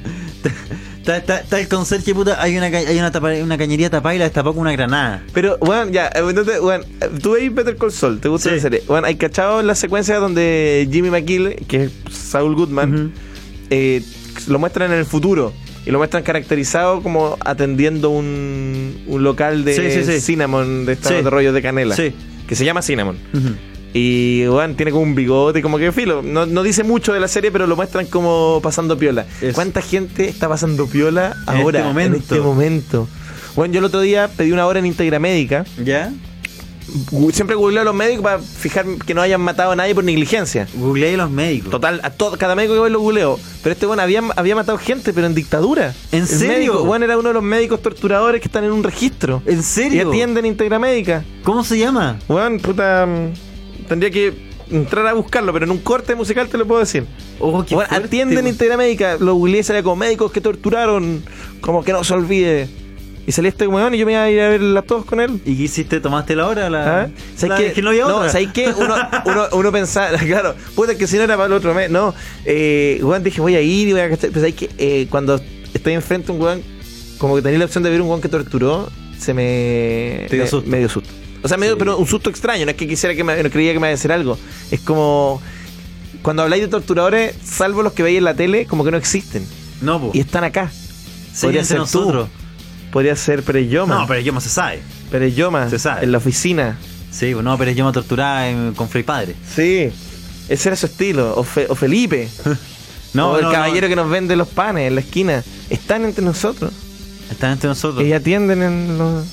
está- 1.17 1.43
el 1.59 1.67
conserje, 1.67 2.13
puta. 2.13 2.41
Hay 2.41 2.57
una, 2.57 2.67
hay 2.67 2.97
una, 2.97 3.11
tapa- 3.11 3.41
una 3.43 3.57
cañería 3.57 3.89
tapada 3.89 4.15
y 4.15 4.17
la 4.19 4.25
destapó 4.25 4.51
con 4.53 4.61
una 4.61 4.71
granada. 4.71 5.23
Pero, 5.33 5.57
bueno, 5.59 5.91
ya, 5.91 6.07
eh, 6.07 6.21
entonces, 6.27 6.59
bueno, 6.61 6.83
eh, 7.01 7.09
tú 7.21 7.31
veis 7.31 7.53
Better 7.53 7.75
Call 7.77 7.91
Saul, 7.91 8.19
¿te 8.19 8.29
gusta 8.29 8.49
Sí. 8.49 8.55
la 8.55 8.61
serie? 8.61 8.83
Bueno, 8.87 9.07
hay 9.07 9.15
cachado 9.15 9.61
la 9.61 9.75
secuencia 9.75 10.17
donde 10.17 10.87
Jimmy 10.91 11.09
McGill, 11.09 11.55
que 11.67 11.85
es 11.85 11.91
Saul 12.11 12.55
Goodman, 12.55 13.11
eh, 13.69 14.01
lo 14.47 14.59
muestran 14.59 14.91
en 14.91 14.99
el 14.99 15.05
futuro. 15.05 15.53
Y 15.85 15.91
lo 15.91 15.97
muestran 15.97 16.21
caracterizado 16.23 17.01
como 17.01 17.37
atendiendo 17.43 18.09
un, 18.11 19.01
un 19.07 19.23
local 19.23 19.63
de 19.65 19.73
Sí, 19.73 20.03
sí, 20.05 20.11
sí. 20.11 20.21
cinnamon, 20.21 20.85
de 20.85 20.93
estos 20.93 21.23
rollos 21.25 21.53
de 21.53 21.61
canela. 21.61 21.95
Sí. 21.95 22.13
Que 22.47 22.55
se 22.55 22.65
llama 22.65 22.81
cinnamon. 22.81 23.17
Y, 23.93 24.45
bueno, 24.45 24.75
tiene 24.75 24.91
como 24.91 25.03
un 25.03 25.15
bigote, 25.15 25.61
como 25.61 25.77
que 25.77 25.91
filo. 25.91 26.21
No, 26.21 26.45
no 26.45 26.61
dice 26.63 26.83
mucho 26.83 27.13
de 27.13 27.19
la 27.19 27.27
serie, 27.27 27.51
pero 27.51 27.65
lo 27.67 27.75
muestran 27.75 28.05
como 28.05 28.59
pasando 28.61 28.97
piola. 28.97 29.25
Eso. 29.41 29.53
¿Cuánta 29.55 29.81
gente 29.81 30.27
está 30.29 30.47
pasando 30.47 30.85
piola 30.87 31.35
En 31.47 31.57
ahora? 31.61 31.79
este 31.79 31.87
momento. 31.89 32.15
En 32.17 32.21
este 32.21 32.39
momento. 32.39 33.07
Bueno, 33.55 33.73
yo 33.73 33.79
el 33.79 33.85
otro 33.85 34.01
día 34.01 34.27
pedí 34.27 34.51
una 34.51 34.67
hora 34.67 34.79
en 34.79 34.85
Integra 34.85 35.17
Médica. 35.19 35.65
¿Ya? 35.83 36.13
Siempre 37.33 37.55
googleo 37.55 37.81
a 37.81 37.85
los 37.85 37.93
médicos 37.93 38.23
para 38.23 38.39
fijar 38.39 38.83
que 39.05 39.13
no 39.13 39.21
hayan 39.21 39.41
matado 39.41 39.71
a 39.71 39.75
nadie 39.75 39.93
por 39.93 40.03
negligencia. 40.03 40.67
Googleé 40.73 41.17
los 41.17 41.29
médicos. 41.29 41.69
Total, 41.69 41.99
a 42.03 42.09
todo, 42.09 42.35
cada 42.37 42.55
médico 42.55 42.73
que 42.73 42.79
voy 42.79 42.89
lo 42.89 42.99
googleo. 42.99 43.39
Pero 43.61 43.73
este 43.73 43.85
bueno 43.85 44.01
había, 44.01 44.21
había 44.35 44.55
matado 44.55 44.77
gente, 44.79 45.13
pero 45.13 45.27
en 45.27 45.35
dictadura. 45.35 45.93
¿En 46.11 46.21
El 46.21 46.27
serio? 46.27 46.53
médico, 46.73 46.83
bueno, 46.85 47.05
era 47.05 47.17
uno 47.17 47.27
de 47.29 47.33
los 47.35 47.43
médicos 47.43 47.81
torturadores 47.83 48.41
que 48.41 48.47
están 48.47 48.63
en 48.63 48.71
un 48.71 48.83
registro. 48.83 49.43
¿En 49.45 49.59
Y 49.59 49.63
serio? 49.63 50.07
atienden 50.09 50.45
Integra 50.47 50.79
Médica. 50.79 51.23
¿Cómo 51.43 51.63
se 51.63 51.77
llama? 51.77 52.17
Bueno, 52.27 52.57
puta. 52.59 53.05
mm, 53.05 53.48
Tendría 53.89 54.11
que 54.11 54.33
entrar 54.71 55.05
a 55.07 55.13
buscarlo, 55.13 55.51
pero 55.51 55.65
en 55.65 55.71
un 55.71 55.79
corte 55.79 56.15
musical 56.15 56.47
te 56.47 56.57
lo 56.57 56.65
puedo 56.65 56.79
decir. 56.79 57.05
Oh, 57.39 57.65
qué 57.65 57.75
Bueno, 57.75 57.89
fuerte, 57.89 58.05
atienden 58.07 58.37
weón. 58.37 58.47
Integra 58.47 58.77
Médica. 58.77 59.17
Lo 59.19 59.33
googleé 59.33 59.63
salía 59.63 59.83
como 59.83 59.97
médicos 59.97 60.31
que 60.31 60.39
torturaron. 60.41 61.23
Como 61.59 61.83
que 61.83 61.91
no 61.91 62.03
se 62.03 62.13
olvide. 62.13 62.69
Y 63.25 63.31
salía 63.31 63.49
este 63.49 63.67
weón 63.67 63.93
y 63.93 63.97
yo 63.97 64.05
me 64.05 64.13
iba 64.13 64.23
a 64.23 64.29
ir 64.31 64.39
a 64.41 64.49
verlas 64.49 64.85
todos 64.85 65.05
con 65.05 65.19
él. 65.19 65.41
¿Y 65.45 65.55
qué 65.57 65.63
hiciste? 65.63 65.99
¿Tomaste 65.99 66.35
la 66.35 66.47
hora? 66.47 66.69
La... 66.69 67.01
¿Ah? 67.01 67.09
¿Sabes 67.35 67.49
la 67.49 67.57
qué? 67.57 67.63
de 67.65 67.73
que 67.73 67.81
no 67.81 67.89
había 67.89 68.07
otra. 68.07 68.29
¿sabes 68.29 68.49
qué? 68.53 68.69
Uno, 68.75 68.95
uno, 69.25 69.47
uno 69.51 69.71
pensaba, 69.71 70.17
claro, 70.17 70.55
puta 70.75 70.95
que 70.95 71.05
si 71.05 71.17
no 71.17 71.23
era 71.23 71.35
para 71.35 71.47
el 71.47 71.53
otro 71.53 71.73
mes. 71.73 71.89
No, 71.91 72.13
eh, 72.45 72.99
weón, 73.03 73.23
dije 73.23 73.41
voy 73.41 73.55
a 73.55 73.61
ir 73.61 73.87
y 73.87 73.91
voy 73.91 74.01
a 74.01 74.09
cachar. 74.09 74.29
Pero 74.29 74.41
¿sabes 74.41 74.55
qué? 74.55 74.69
Eh, 74.77 75.07
cuando 75.09 75.39
estoy 75.73 75.93
enfrente 75.93 76.31
a 76.31 76.35
un 76.35 76.41
weón, 76.41 76.63
como 77.17 77.35
que 77.35 77.41
tenía 77.41 77.59
la 77.59 77.65
opción 77.65 77.83
de 77.83 77.89
ver 77.89 78.01
un 78.01 78.07
weón 78.07 78.21
que 78.21 78.29
torturó, 78.29 78.89
se 79.19 79.33
me. 79.33 80.25
Te 80.29 80.35
dio 80.35 80.45
me, 80.45 80.49
susto. 80.49 80.69
me 80.69 80.79
dio 80.79 80.89
susto. 80.89 81.09
O 81.41 81.47
sea, 81.47 81.57
me 81.57 81.65
dio, 81.67 81.77
pero 81.77 81.97
un 81.97 82.07
susto 82.07 82.29
extraño, 82.29 82.65
no 82.65 82.71
es 82.71 82.77
que 82.77 82.87
quisiera 82.87 83.15
que 83.15 83.23
me, 83.23 83.41
no 83.41 83.49
creía 83.49 83.73
que 83.73 83.79
me 83.79 83.87
iba 83.87 83.91
a 83.91 83.95
hacer 83.95 84.11
algo. 84.11 84.37
Es 84.71 84.79
como. 84.81 85.41
Cuando 86.21 86.43
habláis 86.43 86.61
de 86.63 86.67
torturadores, 86.67 87.33
salvo 87.45 87.81
los 87.81 87.93
que 87.93 88.03
veis 88.03 88.17
en 88.17 88.25
la 88.25 88.33
tele, 88.33 88.65
como 88.65 88.83
que 88.83 88.91
no 88.91 88.97
existen. 88.97 89.45
No, 89.81 90.01
po. 90.01 90.11
Y 90.13 90.19
están 90.19 90.43
acá. 90.43 90.69
Sí, 91.33 91.43
Podría 91.43 91.63
ser 91.63 91.77
tú. 91.77 91.81
nosotros. 91.83 92.29
Podría 92.91 93.15
ser 93.15 93.43
Pereyoma. 93.43 93.99
No, 93.99 94.07
pero 94.07 94.19
yo 94.19 94.37
se 94.41 94.49
sabe. 94.49 94.81
Pereyoma. 95.11 95.69
Se 95.69 95.79
sabe. 95.79 96.03
En 96.03 96.11
la 96.11 96.17
oficina. 96.17 96.77
Sí, 97.11 97.33
no, 97.41 97.57
pero 97.57 97.71
yo 97.71 97.85
me 97.85 97.91
torturaba 97.93 98.49
en- 98.49 98.73
con 98.73 98.89
Frey 98.89 99.03
Padre. 99.03 99.35
Sí, 99.55 99.89
ese 100.49 100.69
era 100.69 100.75
su 100.75 100.87
estilo. 100.87 101.33
O, 101.37 101.43
Fe- 101.43 101.67
o 101.69 101.75
Felipe. 101.75 102.27
No, 103.11 103.31
o 103.31 103.37
el 103.39 103.45
no, 103.45 103.51
caballero 103.51 103.87
no. 103.87 103.89
que 103.89 103.95
nos 103.95 104.07
vende 104.11 104.35
los 104.35 104.47
panes 104.49 104.87
en 104.87 104.93
la 104.93 105.01
esquina. 105.01 105.43
Están 105.71 106.05
entre 106.05 106.23
nosotros. 106.23 106.71
Están 107.31 107.53
entre 107.53 107.67
nosotros. 107.67 108.05
Y 108.05 108.13
atienden 108.13 108.61
en 108.61 108.97
los... 108.99 109.25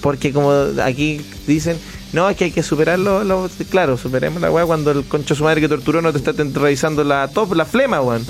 Porque 0.00 0.32
como 0.32 0.50
aquí 0.82 1.20
dicen, 1.46 1.78
no, 2.12 2.28
es 2.30 2.36
que 2.36 2.44
hay 2.44 2.50
que 2.52 2.62
superarlo. 2.62 3.24
lo- 3.24 3.48
claro, 3.70 3.96
superemos 3.96 4.40
la 4.40 4.50
weá 4.50 4.64
cuando 4.66 4.90
el 4.90 5.04
concho 5.04 5.34
su 5.34 5.44
madre 5.44 5.60
que 5.60 5.68
torturó 5.68 6.00
no 6.02 6.12
te 6.12 6.18
está 6.18 6.32
revisando 6.32 7.04
la 7.04 7.28
top, 7.28 7.54
la 7.54 7.64
flema, 7.64 8.00
weón. 8.00 8.24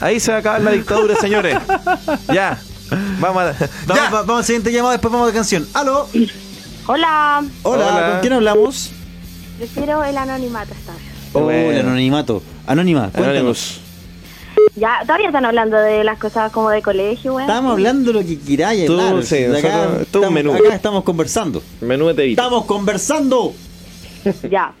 Ahí 0.00 0.20
se 0.20 0.30
va 0.30 0.38
a 0.38 0.40
acabar 0.40 0.60
la 0.62 0.72
dictadura, 0.72 1.16
señores. 1.16 1.56
Ya. 2.32 2.60
Vamos 3.20 3.42
a... 3.42 3.54
Vamos, 3.86 4.04
va- 4.04 4.22
vamos 4.22 4.38
al 4.38 4.44
siguiente 4.44 4.70
llamado, 4.72 4.92
después 4.92 5.10
vamos 5.12 5.26
a 5.28 5.30
la 5.32 5.34
canción. 5.34 5.66
¡Aló! 5.74 6.08
Hola, 6.86 7.42
Hola, 7.62 7.86
Hola. 7.96 8.10
¿con 8.12 8.20
quién 8.20 8.32
hablamos? 8.34 8.90
prefiero 9.58 10.04
el 10.04 10.16
anonimato 10.18 10.72
esta 10.74 10.92
vez. 10.92 11.02
Oh, 11.32 11.40
Bueno. 11.40 11.70
el 11.70 11.80
anonimato. 11.80 12.42
Anónima, 12.66 13.02
cuéntanos. 13.10 13.28
Anonymous. 13.28 13.80
Ya, 14.74 14.98
todavía 15.02 15.26
están 15.28 15.44
hablando 15.44 15.76
de 15.78 16.04
las 16.04 16.18
cosas 16.18 16.52
como 16.52 16.70
de 16.70 16.82
colegio, 16.82 17.32
weón. 17.34 17.48
Estamos 17.48 17.72
hablando 17.72 18.12
de 18.12 18.20
lo 18.22 18.26
que 18.26 18.38
queráis 18.38 18.86
Tú, 18.86 19.00
hablar. 19.00 19.22
sí, 19.24 19.36
De 19.38 19.58
acá, 19.58 19.68
nosotros- 19.76 20.02
estamos, 20.02 20.30
menú. 20.32 20.52
acá 20.54 20.74
estamos 20.74 21.04
conversando. 21.04 21.62
Menú 21.80 22.06
de 22.08 22.14
tevita. 22.14 22.42
¡Estamos 22.42 22.64
conversando! 22.66 23.52
Ya. 24.50 24.72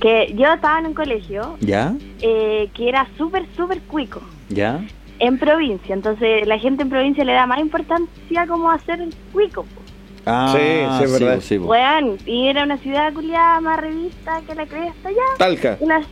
Que 0.00 0.34
yo 0.36 0.52
estaba 0.52 0.80
en 0.80 0.86
un 0.86 0.94
colegio 0.94 1.56
¿Ya? 1.60 1.94
eh, 2.20 2.68
que 2.74 2.88
era 2.88 3.06
súper, 3.16 3.46
súper 3.56 3.80
cuico. 3.82 4.20
¿Ya? 4.48 4.84
En 5.20 5.38
provincia. 5.38 5.94
Entonces, 5.94 6.46
la 6.48 6.58
gente 6.58 6.82
en 6.82 6.88
provincia 6.90 7.24
le 7.24 7.32
da 7.32 7.46
más 7.46 7.60
importancia 7.60 8.46
como 8.48 8.68
a 8.70 8.78
ser 8.80 8.98
cuico. 9.32 9.62
po. 9.62 9.80
Ah, 10.26 10.52
Sí, 10.56 10.58
sí, 10.98 11.04
es 11.04 11.12
verdad. 11.20 11.34
pues, 11.36 11.44
sí, 11.44 11.58
pues. 11.58 11.68
Weón, 11.70 12.18
y 12.26 12.48
era 12.48 12.64
una 12.64 12.76
ciudad 12.78 13.12
culiada 13.12 13.60
más 13.60 13.78
revista 13.80 14.40
que 14.46 14.54
la 14.56 14.66
cresta 14.66 15.10
ya. 15.10 15.38
Talca. 15.38 15.76
Una 15.80 16.02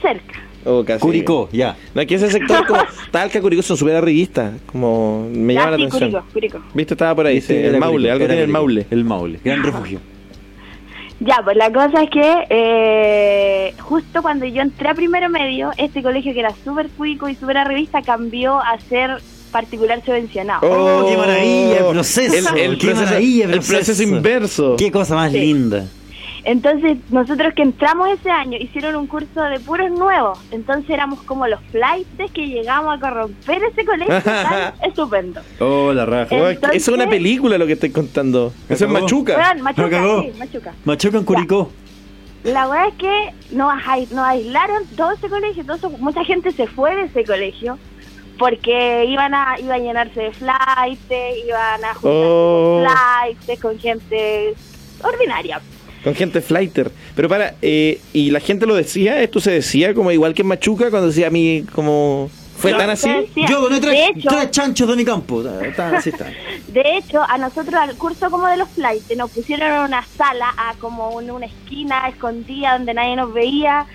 cerca. 0.00 0.34
O 0.64 0.84
casi. 0.84 1.00
Curicó, 1.00 1.48
ya. 1.52 1.76
No, 1.94 2.00
aquí 2.02 2.14
ese 2.14 2.30
sector 2.30 2.66
como 2.66 2.80
Talca, 3.10 3.40
Curicó 3.40 3.62
son 3.62 3.76
súper 3.76 3.96
arribistas. 3.96 4.54
Como 4.66 5.28
me 5.32 5.54
llama 5.54 5.66
Ya, 5.66 5.70
la 5.70 5.76
sí, 5.76 5.82
atención. 5.84 6.10
Curicó, 6.10 6.32
Curicó. 6.32 6.60
¿Viste? 6.74 6.94
Estaba 6.94 7.14
por 7.14 7.26
ahí, 7.26 7.40
sí, 7.40 7.54
el 7.54 7.78
Maule, 7.78 7.92
Curicó, 8.08 8.12
algo 8.12 8.26
tiene 8.26 8.42
el. 8.42 8.48
Maule. 8.48 8.86
El 8.90 9.04
Maule, 9.04 9.40
gran 9.44 9.62
refugio. 9.62 10.00
Ya, 11.20 11.40
pues 11.42 11.56
la 11.56 11.72
cosa 11.72 12.02
es 12.04 12.10
que 12.10 12.44
eh, 12.50 13.74
justo 13.80 14.22
cuando 14.22 14.46
yo 14.46 14.62
entré 14.62 14.88
a 14.88 14.94
primero 14.94 15.28
medio, 15.28 15.70
este 15.76 16.00
colegio 16.02 16.32
que 16.32 16.40
era 16.40 16.54
súper 16.64 16.88
cuico 16.90 17.28
y 17.28 17.34
súper 17.34 17.56
revista 17.66 18.02
cambió 18.02 18.58
a 18.60 18.78
ser 18.88 19.16
particular 19.50 20.00
subvencionado. 20.04 20.60
Oh, 20.62 21.08
qué 21.08 21.16
maravilla, 21.16 21.78
el 21.78 21.86
proceso. 21.92 22.54
El, 22.54 22.60
el 22.60 22.78
qué 22.78 22.86
proceso, 22.86 23.04
maravilla, 23.06 23.44
el 23.46 23.60
proceso 23.60 24.02
inverso. 24.02 24.76
Qué 24.76 24.92
cosa 24.92 25.14
más 25.16 25.32
Sí. 25.32 25.40
linda. 25.40 25.86
Entonces, 26.44 26.98
nosotros 27.10 27.52
que 27.54 27.62
entramos 27.62 28.08
ese 28.10 28.30
año 28.30 28.56
hicieron 28.58 28.96
un 28.96 29.06
curso 29.06 29.42
de 29.42 29.60
puros 29.60 29.90
nuevos. 29.90 30.38
Entonces 30.50 30.88
éramos 30.90 31.20
como 31.22 31.46
los 31.46 31.60
flights 31.70 32.08
que 32.32 32.46
llegamos 32.46 32.96
a 32.96 33.00
corromper 33.00 33.62
ese 33.64 33.84
colegio 33.84 34.20
tan 34.22 34.72
estupendo. 34.82 35.40
Oh, 35.60 35.92
la 35.92 36.06
raja. 36.06 36.34
Entonces- 36.34 36.82
Eso 36.82 36.90
es 36.92 36.96
una 37.00 37.08
película 37.10 37.58
lo 37.58 37.66
que 37.66 37.72
estoy 37.74 37.90
contando. 37.90 38.52
Eso 38.68 38.84
es. 38.86 38.90
Machuca. 38.90 39.54
Machuca, 39.60 40.02
sí, 40.22 40.32
Machuca. 40.38 40.74
Machuca 40.84 41.18
en 41.18 41.24
Curicó. 41.24 41.70
La 42.44 42.68
verdad 42.68 42.88
es 42.88 42.94
que 42.94 43.34
nos, 43.56 43.74
nos 44.12 44.24
aislaron 44.26 44.84
todo 44.96 45.10
ese 45.12 45.28
colegio, 45.28 45.64
todo 45.64 45.76
eso- 45.76 45.90
mucha 45.90 46.24
gente 46.24 46.52
se 46.52 46.66
fue 46.68 46.94
de 46.94 47.02
ese 47.02 47.24
colegio 47.24 47.78
porque 48.38 49.04
iban 49.06 49.34
a 49.34 49.56
iba 49.58 49.74
a 49.74 49.78
llenarse 49.78 50.20
de 50.22 50.32
flights, 50.32 51.02
iban 51.44 51.84
a 51.84 51.94
juntarse 51.94 52.08
Oh. 52.08 52.84
con 52.84 53.36
flights, 53.44 53.60
con 53.60 53.78
gente 53.80 54.54
ordinaria. 55.02 55.60
Con 56.04 56.14
gente 56.14 56.40
flighter. 56.40 56.90
Pero 57.16 57.28
para, 57.28 57.54
eh, 57.62 58.00
¿y 58.12 58.30
la 58.30 58.40
gente 58.40 58.66
lo 58.66 58.74
decía? 58.74 59.20
¿Esto 59.22 59.40
se 59.40 59.50
decía 59.50 59.94
como 59.94 60.10
igual 60.12 60.34
que 60.34 60.42
en 60.42 60.48
Machuca 60.48 60.90
cuando 60.90 61.08
decía 61.08 61.26
a 61.26 61.30
mí 61.30 61.64
como... 61.74 62.30
¿Fue 62.56 62.72
tan 62.74 62.90
así? 62.90 63.08
Decía- 63.08 63.46
Yo 63.48 63.60
doné 63.60 63.78
tres, 63.78 64.10
hecho, 64.16 64.28
tres 64.30 64.50
chanchos 64.50 64.88
de 64.88 64.96
mi 64.96 65.04
campo. 65.04 65.42
Está, 65.62 65.96
así 65.96 66.10
está. 66.10 66.26
De 66.68 66.96
hecho, 66.98 67.22
a 67.22 67.38
nosotros 67.38 67.74
al 67.74 67.94
curso 67.96 68.30
como 68.30 68.48
de 68.48 68.56
los 68.56 68.68
flights 68.70 69.16
nos 69.16 69.30
pusieron 69.30 69.70
en 69.72 69.80
una 69.82 70.04
sala, 70.16 70.52
a 70.56 70.74
como 70.80 71.20
en 71.20 71.30
una 71.30 71.46
esquina 71.46 72.08
escondida 72.08 72.72
donde 72.72 72.94
nadie 72.94 73.14
nos 73.14 73.32
veía. 73.32 73.86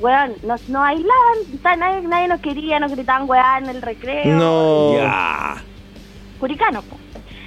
Weón, 0.00 0.34
nos, 0.42 0.68
nos 0.68 0.82
aislaban, 0.86 1.78
nadie, 1.78 2.02
nadie 2.08 2.28
nos 2.28 2.40
quería, 2.40 2.78
nos 2.78 2.92
gritaban 2.92 3.28
weá 3.28 3.58
en 3.58 3.70
el 3.70 3.80
recreo. 3.82 4.34
No. 4.36 4.92
Ya. 4.96 5.62
Curicano, 6.38 6.82
po. 6.82 6.96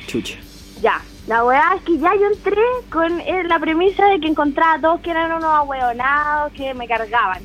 Chucha. 0.07 0.37
Ya, 0.81 1.01
la 1.27 1.43
weá 1.45 1.73
es 1.77 1.81
que 1.83 1.97
ya 1.97 2.11
yo 2.15 2.27
entré 2.27 2.61
con 2.91 3.19
eh, 3.21 3.43
la 3.47 3.59
premisa 3.59 4.05
de 4.07 4.19
que 4.19 4.27
encontraba 4.27 4.73
a 4.73 4.81
todos 4.81 4.99
que 5.01 5.11
eran 5.11 5.31
unos 5.31 5.45
ahueonados 5.45 6.51
que 6.53 6.73
me 6.73 6.87
cargaban. 6.87 7.41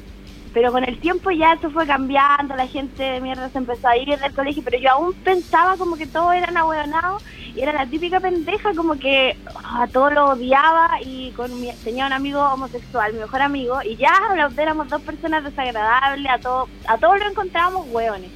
Pero 0.54 0.72
con 0.72 0.82
el 0.82 0.98
tiempo 0.98 1.30
ya 1.30 1.52
eso 1.52 1.70
fue 1.70 1.86
cambiando, 1.86 2.56
la 2.56 2.66
gente 2.66 3.02
de 3.02 3.20
mierda 3.20 3.48
se 3.50 3.58
empezó 3.58 3.86
a 3.86 3.96
ir 3.96 4.08
del 4.18 4.32
colegio, 4.34 4.62
pero 4.64 4.78
yo 4.78 4.90
aún 4.92 5.12
pensaba 5.12 5.76
como 5.76 5.96
que 5.96 6.06
todos 6.06 6.34
eran 6.34 6.56
ahueonados 6.56 7.22
y 7.54 7.60
era 7.60 7.72
la 7.72 7.86
típica 7.86 8.18
pendeja 8.18 8.72
como 8.74 8.98
que 8.98 9.36
ah, 9.62 9.82
a 9.82 9.86
todos 9.88 10.12
lo 10.14 10.30
odiaba 10.30 10.90
y 11.04 11.30
con 11.32 11.60
mi- 11.60 11.70
tenía 11.84 12.06
un 12.06 12.12
amigo 12.14 12.40
homosexual, 12.40 13.12
mi 13.12 13.20
mejor 13.20 13.42
amigo, 13.42 13.78
y 13.84 13.96
ya 13.96 14.12
éramos 14.56 14.88
dos 14.88 15.02
personas 15.02 15.44
desagradables, 15.44 16.26
a 16.32 16.38
todos 16.38 16.68
a 16.88 16.96
todos 16.96 17.18
lo 17.20 17.26
encontrábamos 17.30 17.86
hueones. 17.90 18.30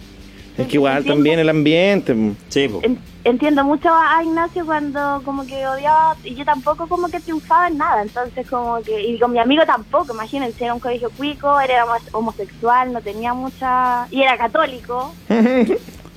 Es 0.59 0.67
que 0.69 0.77
igual 0.77 1.03
también 1.05 1.39
el 1.41 1.49
ambiente. 1.49 2.15
Sí. 2.51 2.71
En- 2.83 2.99
entiendo 3.25 3.63
mucho 3.65 3.89
a 3.93 4.23
Ignacio 4.25 4.65
cuando 4.67 5.23
como 5.25 5.47
que 5.47 5.67
odiaba 5.67 6.17
y 6.25 6.35
yo 6.35 6.45
tampoco 6.45 6.89
como 6.89 7.09
que 7.09 7.21
triunfaba 7.21 7.69
en 7.69 7.79
nada 7.79 8.03
entonces 8.03 8.49
como 8.51 8.83
que 8.83 9.01
y 9.01 9.19
con 9.19 9.31
mi 9.33 9.39
amigo 9.39 9.65
tampoco 9.65 10.13
imagínense 10.13 10.65
era 10.65 10.75
un 10.75 10.81
colegio 10.81 11.09
cuico 11.17 11.61
era 11.61 11.85
homo- 11.85 12.09
homosexual 12.13 12.93
no 12.93 13.01
tenía 13.01 13.33
mucha 13.35 14.07
y 14.11 14.23
era 14.23 14.37
católico. 14.39 15.13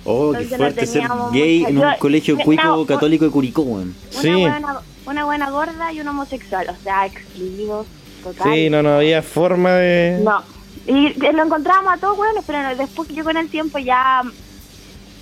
Oh, 0.08 0.34
qué 0.38 0.44
no 0.52 0.58
fuerte 0.58 0.86
ser 0.86 1.02
gay 1.32 1.60
mucha- 1.62 1.70
en 1.72 1.78
un 1.78 1.84
yo- 1.84 2.00
colegio 2.00 2.38
cuico 2.38 2.64
no, 2.64 2.86
católico 2.86 3.26
de 3.26 3.32
Curicó, 3.32 3.64
una 3.64 3.88
buena 4.24 4.80
una 5.08 5.26
buena 5.26 5.50
gorda 5.50 5.92
y 5.92 6.00
un 6.00 6.08
homosexual 6.08 6.68
o 6.70 6.76
sea 6.84 7.08
excluidos 7.08 7.88
total. 8.24 8.54
Sí, 8.54 8.70
no, 8.70 8.84
no 8.84 8.98
había 8.98 9.24
forma 9.24 9.72
de... 9.72 10.20
No. 10.24 10.44
Y 10.88 11.14
lo 11.32 11.44
encontrábamos 11.44 11.94
a 11.94 11.98
todos 11.98 12.18
buenos, 12.18 12.44
pero 12.46 12.62
no, 12.62 12.76
después 12.76 13.08
que 13.08 13.16
yo 13.16 13.24
con 13.24 13.36
el 13.38 13.50
tiempo 13.50 13.80
ya 13.80 14.22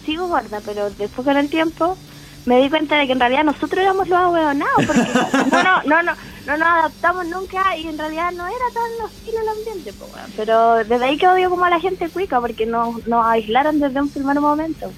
sigo 0.06 0.28
gorda, 0.28 0.62
pero 0.66 0.90
después 0.92 1.26
con 1.26 1.38
el 1.38 1.50
tiempo 1.50 1.98
me 2.46 2.62
di 2.62 2.70
cuenta 2.70 2.98
de 2.98 3.06
que 3.08 3.14
en 3.14 3.20
realidad 3.20 3.44
nosotros 3.44 3.82
éramos 3.82 4.08
los 4.10 4.20
ahueonados, 4.20 4.86
porque 4.86 5.02
no, 5.52 5.62
no, 5.64 5.84
no, 5.86 6.04
no, 6.04 6.12
no 6.46 6.58
nos 6.58 6.68
adaptamos 6.68 7.26
nunca 7.28 7.78
y 7.78 7.88
en 7.88 7.98
realidad 7.98 8.32
no 8.34 8.46
era 8.46 8.66
tan 8.74 9.06
hostil 9.06 9.34
el 9.42 9.48
ambiente, 9.48 9.94
pues, 9.98 10.12
pero 10.36 10.76
desde 10.84 11.06
ahí 11.06 11.18
que 11.18 11.28
odio 11.28 11.50
como 11.50 11.64
a 11.66 11.70
la 11.70 11.80
gente 11.80 12.10
cuica, 12.10 12.42
porque 12.42 12.66
nos, 12.66 13.08
nos 13.08 13.26
aislaron 13.26 13.80
desde 13.80 14.02
un 14.02 14.10
primer 14.10 14.40
momento. 14.42 14.92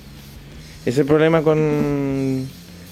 Ese 0.81 0.89
es 0.89 0.97
el 0.99 1.05
problema 1.05 1.41
con, 1.41 2.47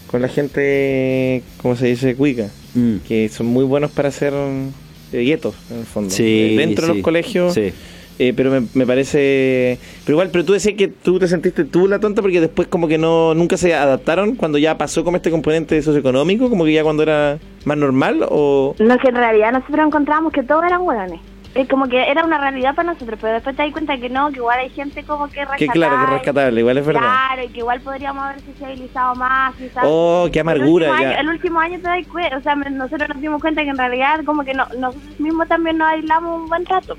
con 0.08 0.22
la 0.22 0.28
gente, 0.28 1.44
¿cómo 1.62 1.76
se 1.76 1.88
dice? 1.88 2.16
Cuica. 2.16 2.48
Mm. 2.76 2.98
Que 3.08 3.30
son 3.30 3.48
muy 3.48 3.64
buenos 3.66 3.92
para 3.92 4.10
hacer 4.10 4.34
eh, 4.34 5.20
guetos, 5.24 5.56
en 5.72 5.80
el 5.80 5.86
fondo. 5.86 6.10
Sí, 6.10 6.54
Eh, 6.54 6.58
Dentro 6.58 6.88
de 6.88 6.94
los 6.96 7.04
colegios. 7.04 7.54
sí. 7.54 7.74
Eh, 8.20 8.34
pero 8.36 8.52
me, 8.52 8.68
me 8.74 8.86
parece... 8.86 9.80
Pero 10.06 10.16
igual, 10.16 10.30
pero 10.32 10.46
tú 10.46 10.54
decías 10.54 10.76
que 10.76 10.88
tú 10.88 11.20
te 11.20 11.28
sentiste 11.28 11.66
tú 11.66 11.88
la 11.88 12.00
tonta 12.00 12.22
porque 12.22 12.42
después 12.42 12.68
como 12.68 12.88
que 12.88 12.98
no 12.98 13.34
nunca 13.34 13.58
se 13.58 13.74
adaptaron 13.74 14.36
cuando 14.36 14.58
ya 14.58 14.78
pasó 14.78 15.04
como 15.04 15.18
este 15.18 15.32
componente 15.32 15.82
socioeconómico, 15.82 16.50
como 16.50 16.66
que 16.66 16.74
ya 16.74 16.84
cuando 16.84 17.04
era 17.04 17.40
más 17.66 17.78
normal 17.78 18.26
o... 18.30 18.76
No, 18.80 18.98
que 18.98 19.10
en 19.10 19.16
realidad 19.16 19.52
nosotros 19.52 19.88
encontrábamos 19.88 20.34
que 20.34 20.44
todos 20.44 20.64
eran 20.66 20.82
hueones. 20.82 21.20
Es 21.56 21.70
como 21.70 21.88
que 21.88 22.02
era 22.02 22.26
una 22.26 22.40
realidad 22.40 22.74
para 22.74 22.94
nosotros, 22.94 23.20
pero 23.22 23.34
después 23.34 23.56
te 23.56 23.62
das 23.62 23.72
cuenta 23.72 23.96
que 23.98 24.10
no, 24.10 24.32
que 24.32 24.38
igual 24.38 24.58
hay 24.58 24.72
gente 24.72 25.04
como 25.04 25.28
que 25.28 25.46
Que 25.58 25.68
claro, 25.68 25.98
que 25.98 26.04
es 26.06 26.10
rescatable, 26.10 26.60
igual 26.60 26.78
es 26.80 26.86
verdad. 26.86 27.02
Claro, 27.02 27.44
y 27.44 27.48
que 27.50 27.60
igual 27.60 27.80
podríamos 27.82 28.24
haber 28.24 28.42
sociabilizado 28.42 29.14
más, 29.16 29.54
quizás. 29.56 29.84
Oh, 29.86 30.28
qué 30.34 30.40
amargura, 30.40 30.88
El 30.88 30.92
último, 30.92 31.04
ya. 31.04 31.10
año, 31.10 31.20
el 31.20 31.30
último 31.30 31.60
año 31.60 31.78
te 31.78 31.88
das 31.88 32.08
cuenta, 32.08 32.38
o 32.38 32.42
sea, 32.42 32.56
nosotros 32.56 33.10
nos 33.10 33.22
dimos 33.22 33.40
cuenta 33.40 33.62
que 33.62 33.70
en 33.70 33.78
realidad 33.78 34.22
como 34.26 34.44
que 34.44 34.56
no, 34.56 34.66
nosotros 34.80 35.20
mismos 35.20 35.48
también 35.48 35.78
nos 35.78 35.90
aislamos 35.90 36.42
un 36.42 36.50
buen 36.50 36.66
rato. 36.66 36.98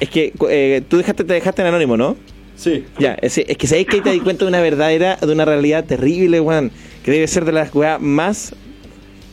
Es 0.00 0.08
que 0.08 0.32
eh, 0.48 0.82
tú 0.88 0.96
dejaste, 0.98 1.24
te 1.24 1.34
dejaste 1.34 1.62
en 1.62 1.68
anónimo, 1.68 1.96
¿no? 1.96 2.16
Sí. 2.56 2.84
Ya, 2.98 3.14
es, 3.22 3.38
es 3.38 3.56
que 3.56 3.66
sabéis 3.66 3.86
que 3.86 3.96
ahí 3.96 4.02
te 4.02 4.10
das 4.10 4.18
cuenta 4.22 4.44
de 4.44 4.48
una 4.48 4.60
verdadera, 4.60 5.16
de 5.16 5.32
una 5.32 5.44
realidad 5.44 5.84
terrible, 5.84 6.40
weón. 6.40 6.70
Que 7.04 7.10
debe 7.10 7.26
ser 7.26 7.44
de 7.44 7.52
las 7.52 7.74
weas 7.74 8.00
más. 8.00 8.54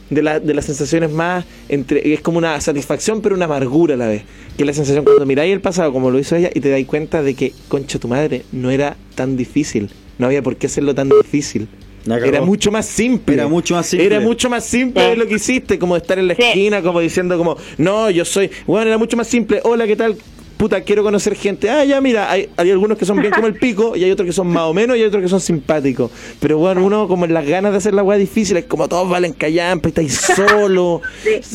De, 0.10 0.22
la- 0.22 0.40
de 0.40 0.54
las 0.54 0.64
sensaciones 0.66 1.12
más. 1.12 1.44
entre 1.68 2.14
Es 2.14 2.22
como 2.22 2.38
una 2.38 2.62
satisfacción, 2.62 3.22
pero 3.22 3.36
una 3.36 3.46
amargura 3.46 3.96
a 3.96 3.98
la 3.98 4.08
vez. 4.08 4.24
Que 4.56 4.64
es 4.64 4.68
la 4.68 4.74
sensación 4.74 5.04
cuando 5.04 5.26
miráis 5.26 5.52
el 5.52 5.60
pasado, 5.60 5.92
como 5.92 6.10
lo 6.12 6.20
hizo 6.20 6.36
ella, 6.38 6.50
y 6.54 6.62
te 6.62 6.70
dais 6.70 6.86
cuenta 6.88 7.22
de 7.22 7.34
que, 7.34 7.52
concha 7.68 8.00
tu 8.00 8.08
madre, 8.08 8.44
no 8.54 8.72
era 8.72 8.96
tan 9.16 9.36
difícil. 9.36 9.90
No 10.18 10.28
había 10.28 10.42
por 10.42 10.56
qué 10.56 10.68
hacerlo 10.68 10.96
tan 10.96 11.10
difícil. 11.10 11.68
Era 12.16 12.42
mucho 12.42 12.72
más 12.72 12.86
simple. 12.86 13.36
Era 13.36 13.48
mucho 13.48 13.76
más 13.76 13.86
simple. 13.88 14.06
Era 14.06 14.20
mucho 14.20 14.50
más 14.50 14.64
simple 14.66 15.16
lo 15.16 15.28
que 15.28 15.36
hiciste, 15.36 15.78
como 15.80 15.96
de 15.96 16.02
estar 16.02 16.18
en 16.20 16.28
la 16.28 16.34
esquina, 16.34 16.82
como 16.82 17.00
diciendo 17.00 17.38
como, 17.38 17.58
no, 17.78 18.10
yo 18.10 18.26
soy, 18.26 18.50
bueno, 18.66 18.88
era 18.88 18.98
mucho 18.98 19.18
más 19.18 19.28
simple, 19.28 19.62
hola, 19.64 19.86
¿qué 19.88 19.96
tal? 19.96 20.18
Puta, 20.58 20.82
quiero 20.82 21.04
conocer 21.04 21.36
gente. 21.36 21.70
Ah, 21.70 21.86
ya, 21.86 22.02
mira, 22.02 22.32
hay, 22.32 22.50
hay 22.58 22.72
algunos 22.72 22.98
que 22.98 23.06
son 23.06 23.22
bien 23.22 23.32
como 23.32 23.46
el 23.46 23.54
pico 23.54 23.96
y 23.96 24.04
hay 24.04 24.10
otros 24.10 24.26
que 24.26 24.34
son 24.34 24.48
más 24.48 24.64
o 24.64 24.74
menos 24.74 24.98
y 24.98 25.02
hay 25.02 25.06
otros 25.06 25.22
que 25.22 25.30
son 25.30 25.40
simpáticos. 25.40 26.10
Pero 26.40 26.58
bueno, 26.58 26.84
uno 26.84 27.08
como 27.08 27.26
en 27.26 27.34
las 27.34 27.46
ganas 27.46 27.74
de 27.74 27.78
hacer 27.78 27.94
la 27.94 28.02
weá 28.02 28.18
difícil, 28.18 28.58
es 28.58 28.66
como 28.66 28.88
todos 28.88 29.08
valen 29.08 29.34
callampa, 29.34 29.90
estáis 29.90 30.14
solo, 30.36 31.02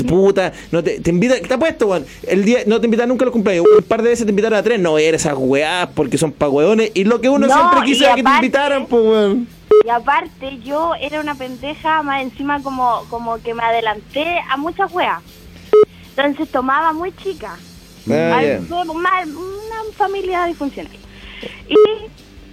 puta, 0.06 0.52
no 0.70 0.84
te, 0.84 1.00
te 1.00 1.10
invita, 1.10 1.34
te 1.40 1.52
apuesto, 1.52 1.88
weón, 1.88 2.06
el 2.28 2.44
día, 2.44 2.60
no 2.66 2.80
te 2.80 2.86
invitan 2.86 3.08
nunca 3.08 3.24
a 3.24 3.26
los 3.26 3.32
cumpleaños, 3.32 3.66
un 3.76 3.82
par 3.82 4.02
de 4.02 4.10
veces 4.10 4.24
te 4.24 4.30
invitaron 4.30 4.56
a 4.56 4.62
tres, 4.62 4.78
no 4.78 4.96
eres 4.98 5.22
esas 5.22 5.34
weás 5.36 5.88
porque 5.94 6.16
son 6.16 6.30
pa' 6.30 6.48
weones 6.48 6.92
y 6.94 7.02
lo 7.02 7.20
que 7.20 7.28
uno 7.28 7.48
No, 7.48 7.54
siempre 7.54 7.80
quiso 7.84 8.04
era 8.04 8.14
que 8.14 8.22
te 8.22 8.30
invitaran, 8.30 8.86
pues 8.86 9.02
weón. 9.02 9.48
Y 9.84 9.88
aparte, 9.88 10.58
yo 10.60 10.94
era 11.00 11.20
una 11.20 11.34
pendeja, 11.34 12.02
más 12.02 12.22
encima 12.22 12.62
como, 12.62 13.04
como 13.08 13.40
que 13.42 13.54
me 13.54 13.62
adelanté 13.62 14.40
a 14.48 14.56
muchas 14.56 14.92
weas. 14.92 15.22
Entonces 16.16 16.50
tomaba 16.50 16.92
muy 16.92 17.12
chica. 17.16 17.56
Ah, 18.10 18.42
una 18.68 19.92
familia 19.96 20.44
disfuncional. 20.46 20.92
Y 21.68 21.76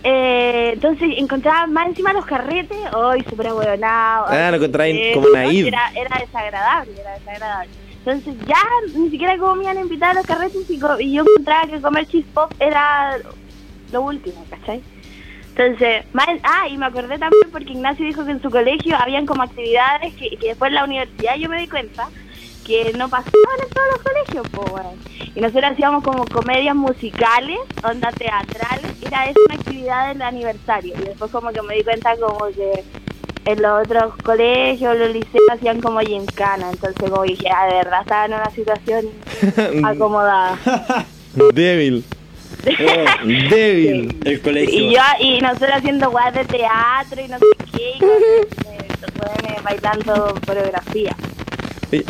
eh, 0.03 0.71
entonces 0.73 1.09
encontraba 1.17 1.67
más 1.67 1.87
encima 1.87 2.13
los 2.13 2.25
carretes, 2.25 2.77
hoy 2.93 3.23
súper 3.29 3.47
ahueonado. 3.47 4.27
Ah, 4.29 4.49
lo 4.51 4.57
encontraba 4.57 4.87
eh, 4.87 5.11
como 5.13 5.29
naive. 5.29 5.67
Era, 5.67 5.91
era 5.95 6.19
desagradable, 6.19 6.99
era 6.99 7.13
desagradable. 7.13 7.71
Entonces 8.05 8.35
ya 8.47 8.63
ni 8.95 9.09
siquiera 9.09 9.37
comían 9.37 9.77
invitar 9.77 10.11
a 10.11 10.13
los 10.13 10.25
carretes 10.25 10.69
y, 10.69 10.79
y 10.99 11.13
yo 11.13 11.23
encontraba 11.23 11.67
que 11.67 11.81
comer 11.81 12.07
cheese 12.07 12.25
pop 12.33 12.51
era 12.59 13.17
lo 13.91 14.01
último, 14.01 14.45
¿cachai? 14.49 14.81
Entonces, 15.59 16.05
más, 16.13 16.29
ah, 16.43 16.69
y 16.69 16.77
me 16.77 16.85
acordé 16.85 17.19
también 17.19 17.51
porque 17.51 17.73
Ignacio 17.73 18.05
dijo 18.05 18.23
que 18.23 18.31
en 18.31 18.41
su 18.41 18.49
colegio 18.49 18.95
habían 18.97 19.25
como 19.25 19.43
actividades 19.43 20.13
que, 20.13 20.29
que 20.37 20.47
después 20.47 20.69
en 20.69 20.75
la 20.75 20.85
universidad 20.85 21.35
yo 21.35 21.49
me 21.49 21.59
di 21.59 21.67
cuenta 21.67 22.07
que 22.65 22.93
no 22.97 23.09
pasaban 23.09 23.59
en 23.61 23.69
todos 23.69 23.87
los 23.91 24.01
colegios, 24.01 24.47
po, 24.51 24.61
weón. 24.73 24.95
Y 25.35 25.41
nosotros 25.41 25.71
hacíamos 25.73 26.01
como 26.01 26.23
comedias 26.27 26.77
musicales, 26.77 27.59
onda 27.83 28.09
teatrales, 28.13 28.85
era 29.05 29.25
esa 29.25 29.39
una 29.47 29.55
actividad 29.55 30.07
del 30.07 30.21
aniversario. 30.21 30.95
Y 30.97 31.01
después 31.01 31.29
como 31.29 31.49
que 31.51 31.61
me 31.61 31.75
di 31.75 31.83
cuenta 31.83 32.15
como 32.15 32.45
que 32.55 32.85
en 33.43 33.61
los 33.61 33.85
otros 33.85 34.15
colegios, 34.23 34.97
los 34.97 35.11
liceos 35.11 35.43
hacían 35.51 35.81
como 35.81 35.99
gincana, 35.99 36.69
entonces 36.71 36.95
como 36.97 37.23
dije, 37.23 37.49
ah, 37.53 37.65
de 37.65 37.73
verdad 37.73 38.01
estaba 38.03 38.25
en 38.27 38.33
una 38.33 38.49
situación 38.51 39.07
acomodada. 39.83 40.57
Débil. 41.53 42.05
Débil. 42.63 44.15
El 44.25 44.41
colegio. 44.41 44.79
Y 44.79 44.93
yo, 44.93 45.01
y 45.19 45.39
nosotros 45.41 45.69
haciendo 45.73 46.09
guas 46.11 46.33
de 46.33 46.45
teatro 46.45 47.21
y 47.23 47.27
no 47.27 47.37
sé 47.37 47.45
qué, 47.75 47.91
y 47.95 47.99
con, 47.99 48.09
eh, 48.09 48.87
weones 49.21 49.63
bailando 49.63 50.35
coreografía. 50.45 51.15
Sí, 51.91 52.03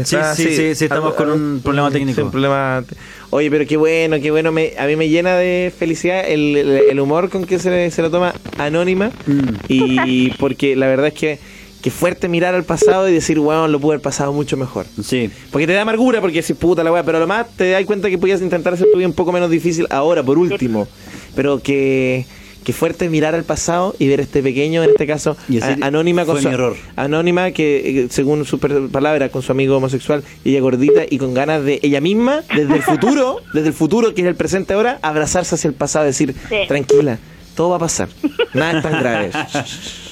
está- 0.00 0.34
sí, 0.34 0.44
sí, 0.54 0.74
sí, 0.74 0.84
estamos 0.84 1.14
con 1.14 1.30
un 1.30 1.60
problema 1.62 1.90
técnico. 1.90 2.16
Sí, 2.16 2.22
un 2.22 2.30
problema 2.30 2.84
Oye, 3.30 3.50
pero 3.50 3.66
qué 3.66 3.76
bueno, 3.78 4.20
qué 4.20 4.30
bueno. 4.30 4.52
Me, 4.52 4.72
a 4.78 4.86
mí 4.86 4.94
me 4.94 5.08
llena 5.08 5.36
de 5.38 5.72
felicidad 5.76 6.28
el, 6.28 6.54
el- 6.56 6.68
el 6.90 7.00
humor 7.00 7.30
con 7.30 7.44
que 7.46 7.58
se, 7.58 7.70
le- 7.70 7.90
se 7.90 8.02
lo 8.02 8.10
toma 8.10 8.34
Anónima. 8.58 9.10
Mm. 9.26 9.48
Y 9.68 10.30
porque 10.32 10.76
la 10.76 10.86
verdad 10.86 11.06
es 11.08 11.14
que, 11.14 11.38
que 11.82 11.90
fuerte 11.90 12.28
mirar 12.28 12.54
al 12.54 12.62
pasado 12.64 13.08
y 13.08 13.12
decir, 13.12 13.38
wow, 13.40 13.66
lo 13.66 13.80
pude 13.80 13.94
haber 13.94 14.02
pasado 14.02 14.32
mucho 14.32 14.56
mejor. 14.56 14.86
Sí. 15.02 15.30
Porque 15.50 15.66
te 15.66 15.72
da 15.72 15.82
amargura, 15.82 16.20
porque 16.20 16.40
si 16.42 16.54
puta 16.54 16.84
la 16.84 16.92
weá, 16.92 17.02
pero 17.02 17.18
lo 17.18 17.26
más 17.26 17.48
te 17.56 17.70
das 17.70 17.84
cuenta 17.84 18.08
que 18.08 18.18
podías 18.18 18.40
intentar 18.40 18.72
hacer 18.74 18.86
tu 18.92 18.98
vida 18.98 19.08
un 19.08 19.14
poco 19.14 19.32
menos 19.32 19.50
difícil 19.50 19.86
ahora, 19.90 20.22
por 20.22 20.38
último. 20.38 20.86
Pero 21.34 21.58
que, 21.60 22.24
que 22.62 22.72
fuerte 22.72 23.08
mirar 23.08 23.34
al 23.34 23.42
pasado 23.42 23.96
y 23.98 24.06
ver 24.06 24.20
este 24.20 24.44
pequeño, 24.44 24.84
en 24.84 24.90
este 24.90 25.08
caso, 25.08 25.36
Y 25.48 25.56
decir, 25.56 25.78
a- 25.82 25.86
anónima 25.88 26.24
con 26.24 26.40
su, 26.40 26.46
mi 26.48 26.54
error. 26.54 26.76
Anónima 26.94 27.50
que, 27.50 28.02
eh, 28.04 28.06
según 28.10 28.44
su 28.44 28.60
per- 28.60 28.86
palabra, 28.88 29.30
con 29.30 29.42
su 29.42 29.50
amigo 29.50 29.76
homosexual, 29.76 30.22
y 30.44 30.50
ella 30.50 30.60
gordita 30.60 31.02
y 31.10 31.18
con 31.18 31.34
ganas 31.34 31.64
de 31.64 31.80
ella 31.82 32.00
misma, 32.00 32.42
desde 32.54 32.76
el 32.76 32.82
futuro, 32.82 33.38
desde 33.54 33.68
el 33.68 33.74
futuro, 33.74 34.14
que 34.14 34.20
es 34.22 34.28
el 34.28 34.36
presente 34.36 34.72
ahora, 34.74 35.00
abrazarse 35.02 35.56
hacia 35.56 35.66
el 35.66 35.74
pasado, 35.74 36.04
decir, 36.04 36.32
Sí. 36.48 36.56
tranquila, 36.68 37.18
todo 37.54 37.70
va 37.70 37.76
a 37.76 37.80
pasar. 37.80 38.08
Nada 38.54 38.78
es 38.78 38.82
tan 38.82 38.98
grave. 39.00 39.30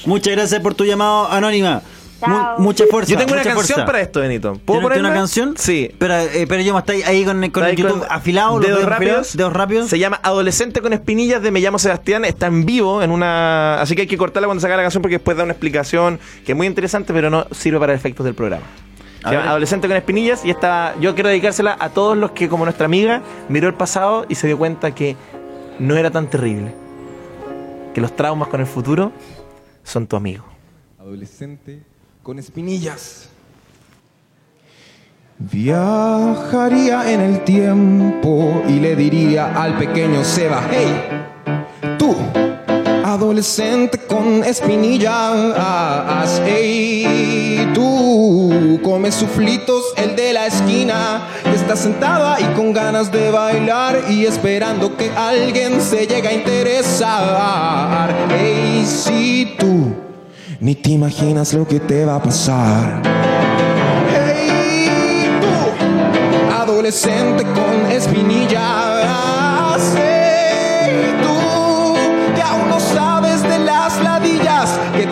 Muchas 0.07 0.32
gracias 0.34 0.61
por 0.61 0.74
tu 0.74 0.84
llamado, 0.84 1.28
Anónima. 1.30 1.82
Mu- 2.26 2.62
mucha 2.62 2.84
fuerza. 2.91 3.11
Yo 3.12 3.16
tengo 3.18 3.32
una 3.32 3.43
canción 3.43 3.64
fuerza. 3.66 3.86
para 3.86 4.01
esto, 4.03 4.20
Benito. 4.20 4.61
¿Puedo 4.66 4.86
una 4.86 5.14
canción? 5.14 5.55
Sí. 5.57 5.91
Pero, 5.99 6.18
eh, 6.18 6.45
pero 6.47 6.61
yo, 6.62 6.76
¿está 6.78 6.93
ahí 6.93 7.24
con, 7.24 7.36
con 7.51 7.64
el 7.64 7.70
Está 7.70 7.82
YouTube 7.82 8.01
con 8.01 8.12
afilado? 8.12 8.59
los 8.59 8.61
dedos 8.66 8.80
afilados? 8.80 8.99
rápidos. 8.99 9.36
¿Dedos 9.36 9.53
rápidos? 9.55 9.88
Se 9.88 9.99
llama 9.99 10.20
Adolescente 10.22 10.82
con 10.82 10.93
espinillas 10.93 11.41
de 11.43 11.51
Me 11.51 11.61
llamo 11.61 11.78
Sebastián. 11.78 12.26
Está 12.26 12.47
en 12.49 12.66
vivo 12.66 13.03
en 13.03 13.11
una. 13.11 13.80
Así 13.80 13.95
que 13.95 14.03
hay 14.03 14.07
que 14.07 14.18
cortarla 14.18 14.47
cuando 14.49 14.61
se 14.61 14.66
haga 14.66 14.76
la 14.76 14.82
canción 14.82 15.01
porque 15.01 15.16
después 15.16 15.34
da 15.36 15.45
una 15.45 15.53
explicación 15.53 16.20
que 16.45 16.53
es 16.53 16.57
muy 16.57 16.66
interesante, 16.66 17.14
pero 17.14 17.30
no 17.30 17.47
sirve 17.53 17.78
para 17.80 17.95
efectos 17.95 18.24
del 18.26 18.34
programa. 18.34 18.64
Se 19.24 19.30
llama. 19.32 19.49
Adolescente 19.51 19.88
con 19.88 19.97
espinillas 19.97 20.45
y 20.45 20.51
esta, 20.51 20.95
yo 21.01 21.14
quiero 21.14 21.28
dedicársela 21.30 21.74
a 21.80 21.88
todos 21.88 22.18
los 22.18 22.32
que, 22.32 22.49
como 22.51 22.64
nuestra 22.64 22.84
amiga, 22.84 23.22
miró 23.49 23.66
el 23.68 23.74
pasado 23.74 24.26
y 24.28 24.34
se 24.34 24.47
dio 24.47 24.59
cuenta 24.59 24.95
que 24.95 25.16
no 25.78 25.97
era 25.97 26.11
tan 26.11 26.28
terrible. 26.28 26.74
Que 27.95 28.01
los 28.01 28.14
traumas 28.14 28.49
con 28.49 28.61
el 28.61 28.66
futuro 28.66 29.12
son 29.82 30.07
tu 30.07 30.16
amigo. 30.16 30.45
Adolescente 30.99 31.82
con 32.22 32.38
espinillas. 32.38 33.28
Viajaría 35.38 37.11
en 37.12 37.20
el 37.20 37.45
tiempo 37.45 38.62
y 38.68 38.78
le 38.78 38.95
diría 38.95 39.61
al 39.61 39.78
pequeño 39.78 40.22
Seba, 40.22 40.68
hey, 40.70 41.97
tú, 41.99 42.14
adolescente 43.13 43.99
con 43.99 44.45
espinillas, 44.45 46.41
hey, 46.47 47.69
tú, 47.75 48.79
comes 48.85 49.17
suflitos, 49.17 49.83
el 49.97 50.15
de 50.15 50.33
la 50.33 50.47
esquina, 50.47 51.27
está 51.53 51.75
sentado 51.75 52.29
ahí 52.29 52.45
con 52.55 52.73
ganas 52.73 53.11
de 53.11 53.31
bailar 53.31 54.05
y 54.09 54.27
esperando 54.27 54.97
que 54.97 55.11
alguien 55.11 55.81
se 55.81 56.07
llegue 56.07 56.29
a 56.29 56.33
interesar, 56.33 58.15
hey, 58.31 58.85
si 58.87 59.57
tú, 59.59 59.93
ni 60.61 60.77
te 60.77 60.91
imaginas 60.91 61.53
lo 61.53 61.67
que 61.67 61.81
te 61.81 62.05
va 62.05 62.17
a 62.17 62.23
pasar. 62.23 63.03
Hey, 64.09 65.29
tú, 65.41 66.55
adolescente 66.55 67.43
con 67.43 67.91
espinillas. 67.91 68.89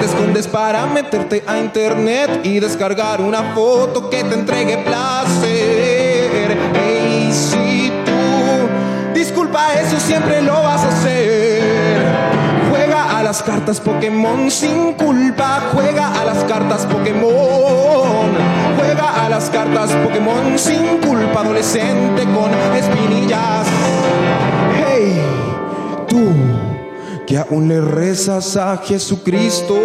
Escondes 0.09 0.47
para 0.47 0.87
meterte 0.87 1.45
a 1.47 1.59
internet 1.59 2.41
y 2.43 2.61
descargar 2.61 3.21
una 3.21 3.55
foto 3.55 4.09
que 4.09 4.25
te 4.25 4.35
entregue 4.35 4.79
placer. 4.79 6.57
Hey, 6.75 7.31
si 7.33 7.93
tú, 8.07 9.15
disculpa, 9.15 9.75
eso 9.75 10.01
siempre 10.01 10.41
lo 10.41 10.55
vas 10.55 10.83
a 10.85 10.89
hacer. 10.89 12.03
Juega 12.71 13.19
a 13.19 13.23
las 13.23 13.43
cartas 13.43 13.81
Pokémon 13.81 14.51
sin 14.51 14.95
culpa. 14.95 15.69
Juega 15.73 16.21
a 16.21 16.25
las 16.25 16.43
cartas 16.45 16.87
Pokémon. 16.87 18.31
Juega 18.79 19.27
a 19.27 19.29
las 19.29 19.51
cartas 19.51 19.91
Pokémon 19.93 20.59
sin 20.59 20.99
culpa. 20.99 21.41
Adolescente 21.41 22.25
con 22.25 22.51
espinillas. 22.75 23.67
Hey, 24.87 25.21
tú 26.09 26.58
que 27.29 27.37
aún 27.37 27.69
le 27.69 27.79
rezas 27.79 28.57
a 28.57 28.79
Jesucristo. 28.79 29.77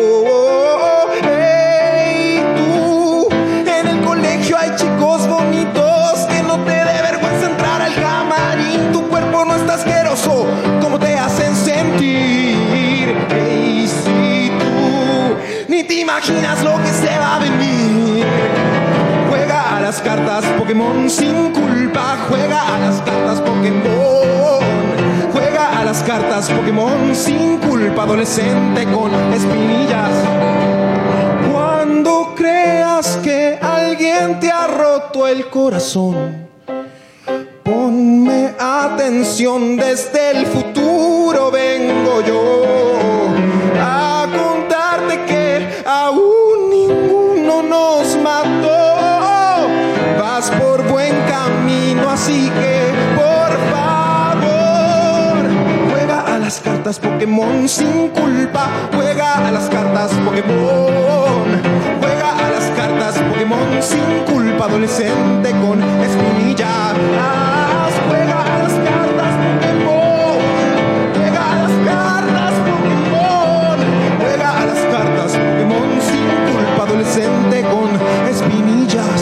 Hey, 1.23 2.41
tú 2.55 3.27
en 3.69 3.85
el 3.85 4.01
colegio 4.05 4.57
hay 4.57 4.73
chicos 4.77 5.27
bonitos 5.27 6.25
que 6.29 6.41
no 6.41 6.57
te 6.63 6.71
dé 6.71 7.01
vergüenza 7.01 7.47
entrar 7.47 7.81
al 7.81 7.93
camarín. 7.95 8.93
Tu 8.93 9.09
cuerpo 9.09 9.43
no 9.43 9.57
está 9.57 9.73
asqueroso 9.73 10.45
como 10.81 10.97
te 10.97 11.17
hacen 11.17 11.53
sentir. 11.53 13.13
Hey, 13.29 13.89
si 13.89 14.49
tú 14.57 15.35
ni 15.67 15.83
te 15.83 15.95
imaginas 15.95 16.63
lo 16.63 16.77
que 16.77 16.93
se 16.93 17.19
va 17.19 17.35
a 17.35 17.39
venir. 17.39 18.25
Juega 19.29 19.75
a 19.75 19.81
las 19.81 20.01
cartas 20.01 20.45
Pokémon 20.57 21.09
sin 21.09 21.51
culpa. 21.51 22.19
Juega 22.29 22.73
a 22.73 22.79
las 22.79 23.01
cartas 23.01 23.41
Pokémon. 23.41 24.22
Cartas 26.01 26.49
Pokémon 26.49 27.13
sin 27.13 27.57
culpa. 27.57 28.03
Adolescente 28.03 28.85
con 28.85 29.13
espinillas. 29.31 30.09
Cuando 31.51 32.33
creas 32.35 33.17
que 33.17 33.59
alguien 33.61 34.39
te 34.39 34.49
ha 34.49 34.65
roto 34.67 35.27
el 35.27 35.49
corazón, 35.49 36.47
ponme 37.63 38.53
atención 38.59 39.77
desde 39.77 40.31
el 40.31 40.45
futuro 40.47 41.51
vengo 41.51 42.21
yo 42.21 42.52
las 56.53 56.61
cartas 56.61 56.99
Pokémon 56.99 57.67
sin 57.67 58.09
culpa. 58.09 58.69
Juega 58.93 59.47
a 59.47 59.51
las 59.51 59.67
cartas 59.69 60.11
Pokémon. 60.23 60.93
Juega 61.99 62.29
a 62.45 62.49
las 62.51 62.65
cartas 62.77 63.17
Pokémon 63.17 63.81
sin 63.81 64.23
culpa, 64.31 64.65
adolescente 64.65 65.49
con 65.49 65.81
espinillas. 65.81 66.93
Juega 68.07 68.39
a 68.39 68.57
las 68.59 68.73
cartas 68.87 69.33
Pokémon. 69.49 70.37
Juega 71.15 71.43
a 71.53 71.55
las 71.63 71.75
cartas 71.89 72.53
Pokémon. 72.69 73.77
Juega 74.21 74.61
a 74.61 74.65
las 74.67 74.81
cartas 74.93 75.31
Pokémon 75.31 75.89
sin 76.09 76.27
culpa, 76.53 76.83
adolescente 76.83 77.63
con 77.63 77.89
espinillas. 78.29 79.21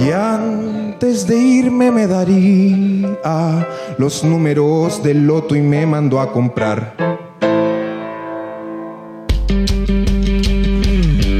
Y 0.00 0.12
antes 0.12 1.26
de 1.26 1.36
irme 1.36 1.90
me 1.90 2.06
daría 2.06 3.73
los 3.98 4.24
números 4.24 5.02
del 5.02 5.26
loto 5.26 5.54
y 5.56 5.60
me 5.60 5.86
mandó 5.86 6.20
a 6.20 6.32
comprar. 6.32 6.94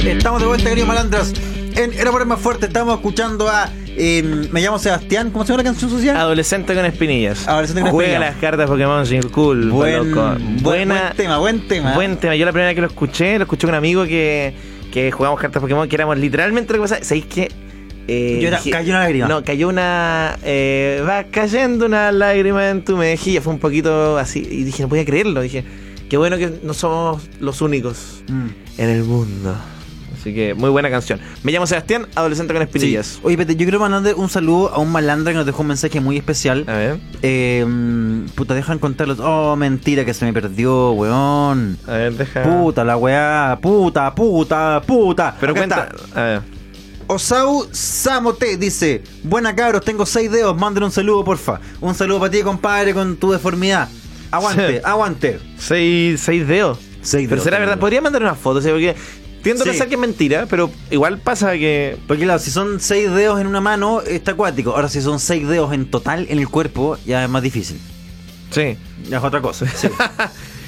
Estamos 0.07 0.41
de 0.41 0.47
vuelta, 0.47 0.69
queridos 0.69 0.89
malandras. 0.89 1.33
En 1.77 1.93
Era 1.95 2.11
por 2.13 2.25
más 2.25 2.39
fuerte, 2.41 2.67
estamos 2.67 2.95
escuchando 2.97 3.49
a. 3.49 3.69
eh, 3.89 4.23
me 4.53 4.61
llamo 4.61 4.79
Sebastián. 4.79 5.31
¿Cómo 5.31 5.45
se 5.45 5.53
llama 5.53 5.63
la 5.65 5.71
canción 5.71 5.91
social? 5.91 6.17
Adolescente 6.17 6.75
con 6.75 6.85
espinillas. 6.85 7.49
Adolescente 7.49 7.83
con 7.83 7.91
Juega 7.91 8.13
espinillas. 8.13 8.33
las 8.35 8.41
cartas 8.41 8.71
Pokémon 8.71 9.05
sin 9.07 9.23
culpa, 9.23 9.75
Buen, 9.75 10.11
loco. 10.11 10.23
buen- 10.23 10.63
Buena, 10.63 10.95
buen 10.95 11.17
tema, 11.17 11.39
buen 11.39 11.69
tema. 11.69 11.95
Buen 11.95 12.17
tema. 12.17 12.37
Yo 12.37 12.45
la 12.47 12.53
primera 12.53 12.69
vez 12.69 12.75
que 12.77 12.81
lo 12.81 12.87
escuché, 12.87 13.39
lo 13.39 13.45
escuché 13.45 13.63
con 13.67 13.71
un 13.71 13.79
amigo 13.79 14.05
que, 14.05 14.55
que 14.93 15.11
jugamos 15.11 15.41
cartas 15.41 15.61
Pokémon, 15.61 15.89
que 15.89 15.97
éramos 15.97 16.17
literalmente 16.17 16.73
lo 16.73 16.79
que 16.79 16.89
pasa. 16.89 17.03
¿Sabéis 17.05 17.27
qué? 17.27 17.49
Eh, 18.07 18.39
Llora- 18.43 18.61
cayó 18.71 18.91
una 18.91 19.01
lágrima. 19.01 19.29
No, 19.29 19.43
cayó 19.45 19.69
una. 19.69 20.37
eh, 20.43 21.03
va 21.09 21.25
cayendo 21.25 21.87
una 21.87 22.13
lágrima 22.13 22.69
en 22.71 22.85
tu 22.85 22.97
mejilla. 22.97 23.41
Fue 23.41 23.53
un 23.53 23.59
poquito 23.59 24.19
así. 24.19 24.41
Y 24.41 24.65
dije, 24.65 24.83
no 24.83 24.89
podía 24.89 25.05
creerlo. 25.05 25.41
Dije, 25.41 25.65
qué 26.09 26.17
bueno 26.17 26.37
que 26.37 26.59
no 26.63 26.75
somos 26.75 27.23
los 27.41 27.61
únicos 27.63 28.23
Mm. 28.29 28.47
en 28.79 28.89
el 28.91 29.05
mundo. 29.05 29.57
Así 30.21 30.33
que 30.35 30.55
muy 30.55 30.71
buena 30.71 30.89
canción. 30.91 31.21
Me 31.43 31.53
llamo 31.53 31.67
Sebastián, 31.67 32.07
adolescente 32.15 32.55
con 32.55 32.63
espinillas. 32.63 33.07
Sí. 33.07 33.21
Oye, 33.25 33.37
Pete, 33.37 33.57
yo 33.57 33.65
quiero 33.67 33.79
mandarle 33.79 34.15
un 34.15 34.31
saludo 34.31 34.71
a 34.73 34.79
un 34.79 34.91
malandra 34.91 35.33
que 35.33 35.37
nos 35.37 35.45
dejó 35.45 35.61
un 35.63 35.69
mensaje 35.69 36.01
muy 36.01 36.17
especial. 36.17 36.65
A 36.67 36.73
ver. 36.73 36.97
Eh, 37.21 37.63
mm, 37.67 38.27
puta, 38.35 38.55
dejan 38.55 38.79
contarlos. 38.79 39.19
Oh, 39.21 39.55
mentira, 39.57 40.05
que 40.07 40.15
se 40.15 40.25
me 40.25 40.33
perdió, 40.33 40.93
weón. 40.93 41.77
A 41.87 41.93
ver, 41.93 42.15
deja. 42.15 42.43
Puta, 42.43 42.85
la 42.85 42.97
weá. 42.97 43.59
Puta, 43.61 44.15
puta, 44.15 44.81
puta. 44.87 45.37
Pero 45.41 45.53
Acá 45.53 45.61
cuenta. 45.61 45.89
está. 46.05 46.21
A 46.21 46.25
ver. 46.25 46.41
Osau 47.07 47.69
Samote 47.73 48.57
dice: 48.57 49.03
Buena 49.23 49.55
cabros, 49.55 49.85
tengo 49.85 50.07
seis 50.07 50.31
dedos, 50.31 50.57
manden 50.57 50.85
un 50.85 50.91
saludo, 50.93 51.25
porfa. 51.25 51.61
Un 51.81 51.95
saludo 51.95 52.21
para 52.21 52.31
ti, 52.31 52.43
compadre, 52.43 52.95
con 52.95 53.17
tu 53.17 53.31
deformidad. 53.33 53.89
Aguante, 54.31 54.81
aguante. 54.85 55.41
Seis, 55.59 56.21
seis 56.21 56.47
dedos. 56.47 56.79
Seis 57.03 57.29
Pero 57.29 57.37
dedos, 57.37 57.45
será 57.45 57.59
verdad, 57.59 57.79
podría 57.79 58.01
mandar 58.01 58.23
una 58.23 58.35
foto, 58.35 58.61
porque 58.61 58.97
tiendo 59.43 59.63
a 59.63 59.65
Sí. 59.65 59.71
pensar 59.71 59.89
que 59.89 59.95
es 59.95 60.01
mentira, 60.01 60.47
pero 60.49 60.71
igual 60.91 61.19
pasa 61.19 61.53
que. 61.53 61.99
Porque 62.09 62.25
claro, 62.25 62.39
si 62.39 62.51
son 62.51 62.81
seis 62.81 63.11
dedos 63.11 63.41
en 63.41 63.47
una 63.47 63.61
mano, 63.61 64.01
está 64.01 64.33
acuático. 64.33 64.71
Ahora, 64.75 64.89
si 64.89 65.01
son 65.03 65.21
seis 65.21 65.47
dedos 65.47 65.73
en 65.75 65.91
total 65.91 66.27
en 66.31 66.39
el 66.39 66.49
cuerpo, 66.49 66.97
ya 67.05 67.23
es 67.25 67.31
más 67.31 67.43
difícil. 67.43 67.79
Sí. 68.51 68.77
Ya 69.09 69.19
es 69.19 69.25
otra 69.25 69.41
cosa. 69.43 69.67
sí. 69.69 69.89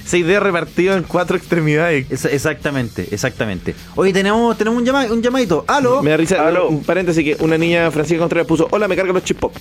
Seis 0.07 0.25
dedos 0.25 0.43
repartidos 0.45 0.97
en 0.99 1.03
cuatro 1.03 1.37
extremidades. 1.37 2.07
Es- 2.11 2.25
exactamente, 2.27 3.09
exactamente. 3.11 3.75
Oye, 3.97 4.13
tenemos, 4.13 4.57
tenemos 4.57 4.79
un, 4.79 4.85
llama- 4.87 5.07
un 5.11 5.21
llamadito. 5.21 5.65
¿Aló? 5.67 6.01
Me 6.03 6.11
da 6.11 6.17
risa, 6.17 6.63
un 6.69 6.85
paréntesis 6.85 7.25
que 7.25 7.43
una 7.43 7.59
niña 7.59 7.91
Francisca 7.91 8.21
Contreras 8.21 8.47
puso, 8.47 8.69
hola, 8.71 8.87
me 8.87 8.95
cargan 8.95 9.15
los 9.15 9.25
chip 9.25 9.39
pop. 9.41 9.53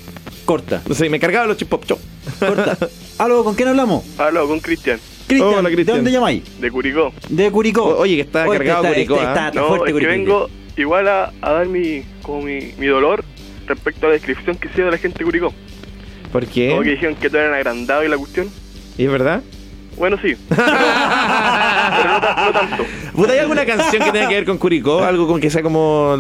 Corta. 0.46 0.84
No 0.88 0.94
sé, 0.94 1.10
me 1.10 1.20
cargaban 1.20 1.48
los 1.50 1.58
chip 1.58 1.68
pop, 1.68 1.84
chau. 1.86 1.98
Corta. 2.40 2.78
¿Aló? 3.18 3.44
¿Con 3.44 3.56
quién 3.56 3.70
hablamos? 3.70 4.04
Aló, 4.20 4.48
con 4.48 4.60
Cristian. 4.60 5.00
Cristian, 5.28 5.56
Hola, 5.66 5.70
¿de 5.70 5.84
dónde 5.84 6.12
llamáis? 6.12 6.44
De 6.62 6.70
Curicó. 6.70 7.12
De 7.30 7.50
Curicó. 7.50 7.84
O- 7.84 7.98
oye, 8.02 8.16
que 8.16 8.22
está 8.22 8.48
Oye, 8.48 8.60
cargado 8.60 8.84
está- 8.84 8.94
Curicó, 8.94 9.16
está- 9.16 9.26
¿ah? 9.28 9.34
está- 9.34 9.48
está 9.48 9.60
No, 9.62 9.68
fuerte 9.70 9.86
es 9.86 9.88
que 9.88 9.94
Curicó. 9.94 10.12
vengo 10.12 10.50
igual 10.78 11.08
a, 11.08 11.34
a 11.42 11.52
dar 11.52 11.66
mi, 11.68 12.04
como 12.22 12.44
mi, 12.44 12.60
mi 12.78 12.86
dolor 12.86 13.26
respecto 13.66 14.06
a 14.06 14.10
la 14.10 14.14
descripción 14.14 14.56
que 14.58 14.68
hicieron 14.68 14.92
de 14.92 14.98
la 14.98 15.02
gente 15.02 15.18
de 15.18 15.26
Curicó. 15.26 15.52
¿Por 16.32 16.46
qué? 16.46 16.70
Como 16.70 16.84
que 16.84 16.92
dijeron 16.92 17.16
que 17.16 17.30
todo 17.32 17.42
eran 17.42 17.56
agrandado 17.56 18.04
y 18.04 18.08
la 18.10 18.18
cuestión. 18.20 18.48
¿Y 19.00 19.06
es 19.06 19.12
verdad? 19.12 19.42
Bueno, 19.98 20.18
sí. 20.22 20.36
pero 20.50 20.64
no, 20.66 22.22
ta- 22.22 22.46
no 22.46 22.52
tanto. 22.52 22.84
Puta, 23.16 23.34
¿Hay 23.34 23.40
alguna 23.40 23.66
canción 23.66 24.04
que 24.04 24.12
tenga 24.12 24.28
que 24.28 24.36
ver 24.36 24.46
con 24.46 24.58
Curicó? 24.58 25.04
Algo 25.04 25.28
con 25.28 25.40
que 25.40 25.50
sea 25.50 25.62
como... 25.64 26.16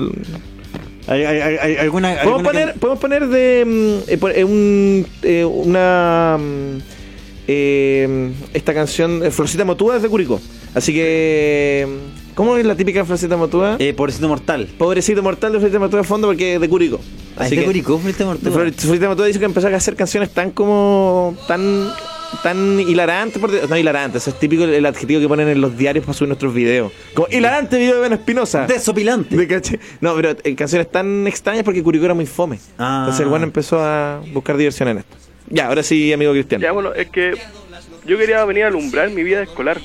¿Hay, 1.08 1.24
hay- 1.24 1.40
hay- 1.42 1.58
hay 1.58 1.76
alguna, 1.78 2.10
¿Podemos 2.16 2.26
alguna 2.40 2.50
poner, 2.50 2.74
que- 2.74 2.80
podemos 2.80 3.00
poner 3.00 3.28
de 3.28 3.64
mm, 3.66 4.10
eh, 4.12 4.18
por- 4.18 4.32
eh, 4.32 4.44
un, 4.44 5.06
eh, 5.22 5.46
una 5.46 6.38
mm, 6.40 6.78
eh, 7.48 8.32
esta 8.54 8.74
canción 8.74 9.24
eh, 9.24 9.30
Florcita 9.30 9.66
Motúa 9.66 9.98
es 9.98 10.02
de 10.02 10.10
Curicó. 10.10 10.42
Así 10.74 10.94
que 10.94 11.88
mm, 11.88 12.34
¿cómo 12.34 12.58
es 12.58 12.66
la 12.66 12.76
típica 12.76 13.06
Florcita 13.06 13.38
Motúa? 13.38 13.76
Eh, 13.78 13.94
Pobrecito 13.94 14.28
Mortal. 14.28 14.68
Pobrecito 14.80 15.22
mortal 15.22 15.52
de 15.54 15.60
Florcita 15.60 15.80
Motúa 15.80 16.00
de 16.02 16.08
fondo 16.08 16.28
porque 16.28 16.56
es 16.56 16.62
de 16.62 16.70
Curicó. 16.70 17.00
Ah, 17.38 17.42
¿es 17.42 17.48
Así 17.48 17.56
de 17.56 17.62
que 17.62 17.68
Curicó, 17.68 18.00
Florcita 18.00 18.26
Mortal? 18.26 18.52
Flor- 18.52 18.74
Florcita 18.74 19.08
Motúa 19.08 19.26
dice 19.28 19.38
que 19.40 19.46
empezó 19.46 19.68
a 19.68 19.76
hacer 19.76 19.96
canciones 19.96 20.32
tan 20.32 20.50
como 20.52 21.38
tan 21.48 21.90
tan 22.44 22.80
hilarantes, 22.80 23.40
por 23.40 23.52
de- 23.52 23.68
no 23.68 23.78
hilarantes, 23.78 24.24
eso 24.24 24.32
es 24.32 24.40
típico 24.40 24.64
el, 24.64 24.74
el 24.74 24.86
adjetivo 24.86 25.20
que 25.22 25.28
ponen 25.28 25.48
en 25.48 25.62
los 25.62 25.78
diarios 25.78 26.06
para 26.06 26.14
subir 26.18 26.30
nuestros 26.30 26.54
videos. 26.54 26.92
Como 27.14 27.28
hilarante 27.32 27.78
video 27.78 27.96
de 27.96 28.02
Ben 28.02 28.14
Espinosa. 28.14 28.66
Desopilante. 28.68 29.36
De 29.36 29.48
caché. 29.48 29.80
No, 30.02 30.16
pero 30.16 30.36
eh, 30.44 30.56
canciones 30.56 30.92
tan 30.92 31.26
extrañas 31.28 31.64
porque 31.64 31.82
Curicó 31.84 32.06
era 32.06 32.14
muy 32.14 32.26
fome. 32.26 32.60
Ah. 32.78 33.00
Entonces 33.02 33.22
el 33.22 33.28
bueno 33.30 33.46
empezó 33.46 33.80
a 33.82 34.22
buscar 34.34 34.58
diversión 34.58 34.90
en 34.90 35.00
esto. 35.00 35.16
Ya, 35.50 35.68
ahora 35.68 35.84
sí, 35.84 36.12
amigo 36.12 36.32
Cristian. 36.32 36.60
Ya, 36.62 36.72
bueno, 36.72 36.94
es 36.94 37.10
que 37.10 37.36
yo 38.06 38.18
quería 38.18 38.44
venir 38.46 38.64
a 38.64 38.68
alumbrar 38.68 39.10
mi 39.12 39.24
vida 39.24 39.42
escolar. 39.44 39.80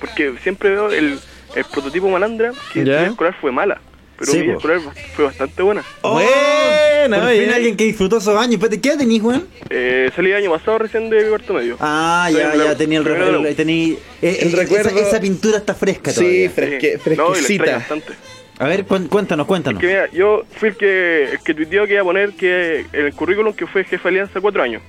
Porque 0.00 0.34
siempre 0.42 0.70
veo 0.70 0.90
el, 0.90 1.18
el 1.54 1.64
prototipo 1.72 2.08
malandra 2.08 2.52
que 2.72 2.82
vida 2.84 3.06
escolar 3.06 3.36
fue 3.40 3.52
mala. 3.52 3.80
Pero 4.18 4.32
Sí, 4.32 4.38
mi 4.38 4.52
escolar 4.52 4.80
fue 5.14 5.24
bastante 5.24 5.62
buena. 5.62 5.82
Buena, 6.02 7.18
Por 7.20 7.30
fin 7.30 7.50
alguien 7.50 7.76
que 7.76 7.84
disfrutó 7.84 8.18
esos 8.18 8.36
años. 8.36 8.60
¿Qué 8.80 8.96
tenís, 8.96 9.22
weón? 9.22 9.48
Eh, 9.70 10.10
salí 10.14 10.30
el 10.30 10.36
año 10.36 10.50
pasado 10.52 10.78
recién 10.78 11.10
de 11.10 11.28
cuarto 11.28 11.54
medio. 11.54 11.76
Ah, 11.80 12.28
Soy 12.30 12.40
ya, 12.40 12.54
ya 12.54 12.76
tenía 12.76 12.98
el 12.98 13.04
recuerdo. 13.04 13.40
U. 13.40 13.54
Tení, 13.54 13.96
eh, 14.20 14.38
El 14.42 14.52
eh, 14.52 14.56
recuerdo- 14.56 14.90
Esa, 14.90 15.00
esa 15.08 15.20
pintura 15.20 15.58
está 15.58 15.74
fresca 15.74 16.10
Sí, 16.12 16.16
todavía. 16.48 16.48
Sí. 16.80 16.98
Fresquecita. 16.98 17.72
bastante. 17.76 18.12
A 18.58 18.66
ver, 18.68 18.84
cuéntanos, 18.84 19.46
cuéntanos. 19.46 19.80
Que 19.80 19.86
mira, 19.88 20.08
yo 20.12 20.44
fui 20.56 20.68
el 20.68 20.76
que, 20.76 21.24
el 21.32 21.38
que 21.42 21.54
tuiteó 21.54 21.84
que 21.86 21.94
iba 21.94 22.02
a 22.02 22.04
poner 22.04 22.32
que 22.34 22.86
en 22.92 23.06
el 23.06 23.12
currículum 23.14 23.52
que 23.54 23.66
fue 23.66 23.82
jefe 23.82 24.02
de 24.04 24.08
alianza 24.10 24.40
cuatro 24.40 24.62
años. 24.62 24.82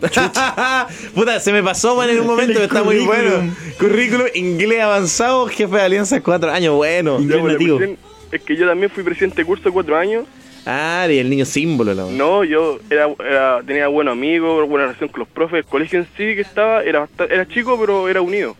Puta, 1.14 1.38
se 1.40 1.52
me 1.52 1.62
pasó 1.62 1.94
bueno, 1.94 2.12
en 2.12 2.20
un 2.20 2.26
momento, 2.26 2.58
El 2.58 2.64
está 2.64 2.82
muy 2.82 3.00
bueno. 3.00 3.54
Currículum 3.78 4.26
inglés 4.34 4.80
avanzado, 4.80 5.46
jefe 5.46 5.76
de 5.76 5.82
alianza 5.82 6.20
cuatro 6.22 6.50
años, 6.50 6.74
bueno. 6.74 7.20
Ya, 7.20 7.38
pues, 7.38 7.52
nativo. 7.52 7.76
cuestión 7.76 7.98
Es 8.32 8.42
que 8.42 8.56
yo 8.56 8.66
también 8.66 8.90
fui 8.90 9.02
presidente 9.02 9.36
de 9.36 9.44
curso 9.44 9.72
cuatro 9.72 9.96
años. 9.96 10.24
Ah, 10.66 11.06
y 11.10 11.18
el 11.18 11.30
niño 11.30 11.44
símbolo, 11.46 11.94
la 11.94 12.04
No, 12.04 12.44
yo 12.44 12.78
era, 12.90 13.08
era- 13.18 13.62
tenía 13.66 13.88
buenos 13.88 14.12
amigos, 14.12 14.68
buena 14.68 14.86
relación 14.86 15.08
con 15.08 15.20
los 15.20 15.28
profes. 15.28 15.58
El 15.60 15.64
colegio 15.64 15.98
en 16.00 16.04
sí 16.16 16.34
que 16.34 16.42
estaba 16.42 16.82
era, 16.82 17.08
era 17.30 17.48
chico, 17.48 17.78
pero 17.80 18.08
era 18.08 18.20
unido. 18.20 18.56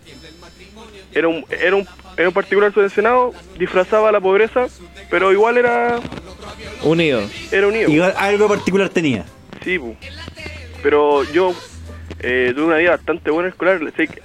Era 1.12 1.28
un, 1.28 1.44
era 1.50 1.76
un, 1.76 1.86
era 2.16 2.28
un 2.28 2.34
particular 2.34 2.72
subvencionado, 2.72 3.32
disfrazaba 3.58 4.10
la 4.12 4.20
pobreza, 4.20 4.66
pero 5.10 5.30
igual 5.32 5.58
era, 5.58 6.00
Unido. 6.82 7.22
era 7.52 7.66
unido. 7.66 7.90
Igual 7.90 8.14
algo 8.16 8.48
particular 8.48 8.88
tenía. 8.88 9.24
Sí, 9.62 9.78
pu. 9.78 9.94
pero 10.82 11.24
yo 11.32 11.54
eh, 12.22 12.52
tuve 12.54 12.66
una 12.66 12.76
vida 12.76 12.90
bastante 12.90 13.30
buena 13.30 13.48
escolar. 13.48 13.80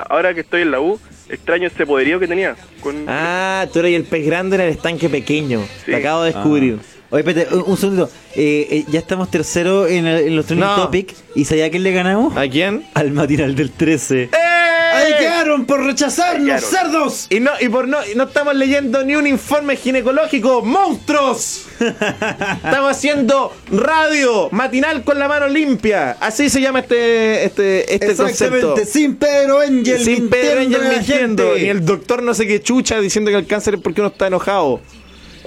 Ahora 0.10 0.34
que 0.34 0.41
estoy 0.41 0.62
en 0.64 0.72
la 0.72 0.80
U, 0.80 1.00
extraño 1.30 1.68
ese 1.68 1.86
poderío 1.86 2.20
que 2.20 2.28
tenía. 2.28 2.56
Con... 2.82 3.06
Ah, 3.08 3.66
tú 3.72 3.80
eres 3.80 3.96
el 3.96 4.04
pez 4.04 4.26
grande 4.26 4.56
en 4.58 4.62
el 4.64 4.70
estanque 4.70 5.10
pequeño. 5.10 5.62
Te 5.86 5.96
acabo 5.96 6.24
de 6.24 6.34
descubrir. 6.34 6.80
Ah. 6.82 6.86
Oye, 7.12 7.20
espérate, 7.28 7.56
un, 7.56 7.64
un 7.68 7.78
segundito. 7.78 8.10
Eh, 8.36 8.68
eh, 8.72 8.86
ya 8.89 9.00
estamos 9.00 9.30
tercero 9.32 9.88
en, 9.88 10.06
el- 10.08 10.28
en 10.28 10.36
los 10.36 10.46
trending 10.48 10.68
No. 10.68 10.76
topic. 10.76 11.14
¿Y 11.36 11.46
sabía 11.46 11.66
a 11.66 11.70
quién 11.70 11.84
le 11.84 11.91
ganamos? 11.91 12.36
¿A 12.36 12.48
quién? 12.50 12.84
Al 12.93 13.12
matinal 13.12 13.56
del 13.56 13.72
13. 13.72 14.24
¡Eh! 14.24 14.30
¡Ahí 14.96 15.14
quedaron 15.20 15.66
por 15.66 15.84
rechazarnos, 15.84 16.62
cerdos! 16.64 17.28
Y 17.30 17.39
no, 17.39 17.52
y 17.60 17.70
por 17.70 17.88
no, 17.88 17.98
y 18.06 18.16
no 18.16 18.24
estamos 18.24 18.56
leyendo 18.56 19.04
ni 19.04 19.16
un 19.16 19.28
informe 19.28 19.76
ginecológico, 19.76 20.62
monstruos. 20.62 21.66
estamos 21.80 22.91
haciendo 22.91 23.54
radio 23.72 24.50
matinal 24.52 25.04
con 25.04 25.20
la 25.20 25.28
mano 25.28 25.48
limpia. 25.48 26.12
Así 26.20 26.50
se 26.50 26.62
llama 26.62 26.80
este 26.80 27.43
este 27.46 27.93
este 27.93 28.12
Exactamente, 28.12 28.62
concepto. 28.66 28.91
sin 28.91 29.16
Pedro 29.16 29.60
Angel 29.60 30.04
Sin 30.04 30.30
Pedro 30.30 30.62
Angel 30.62 30.82
mintiendo. 30.89 31.56
Ni 31.56 31.70
el 31.70 31.86
doctor 31.86 32.24
no 32.24 32.34
sé 32.34 32.48
qué 32.48 32.62
chucha 32.62 33.00
diciendo 33.00 33.32
que 33.32 33.38
el 33.38 33.48
cáncer 33.48 33.76
es 33.76 33.82
porque 33.82 34.02
uno 34.02 34.10
está 34.10 34.28
enojado. 34.28 34.82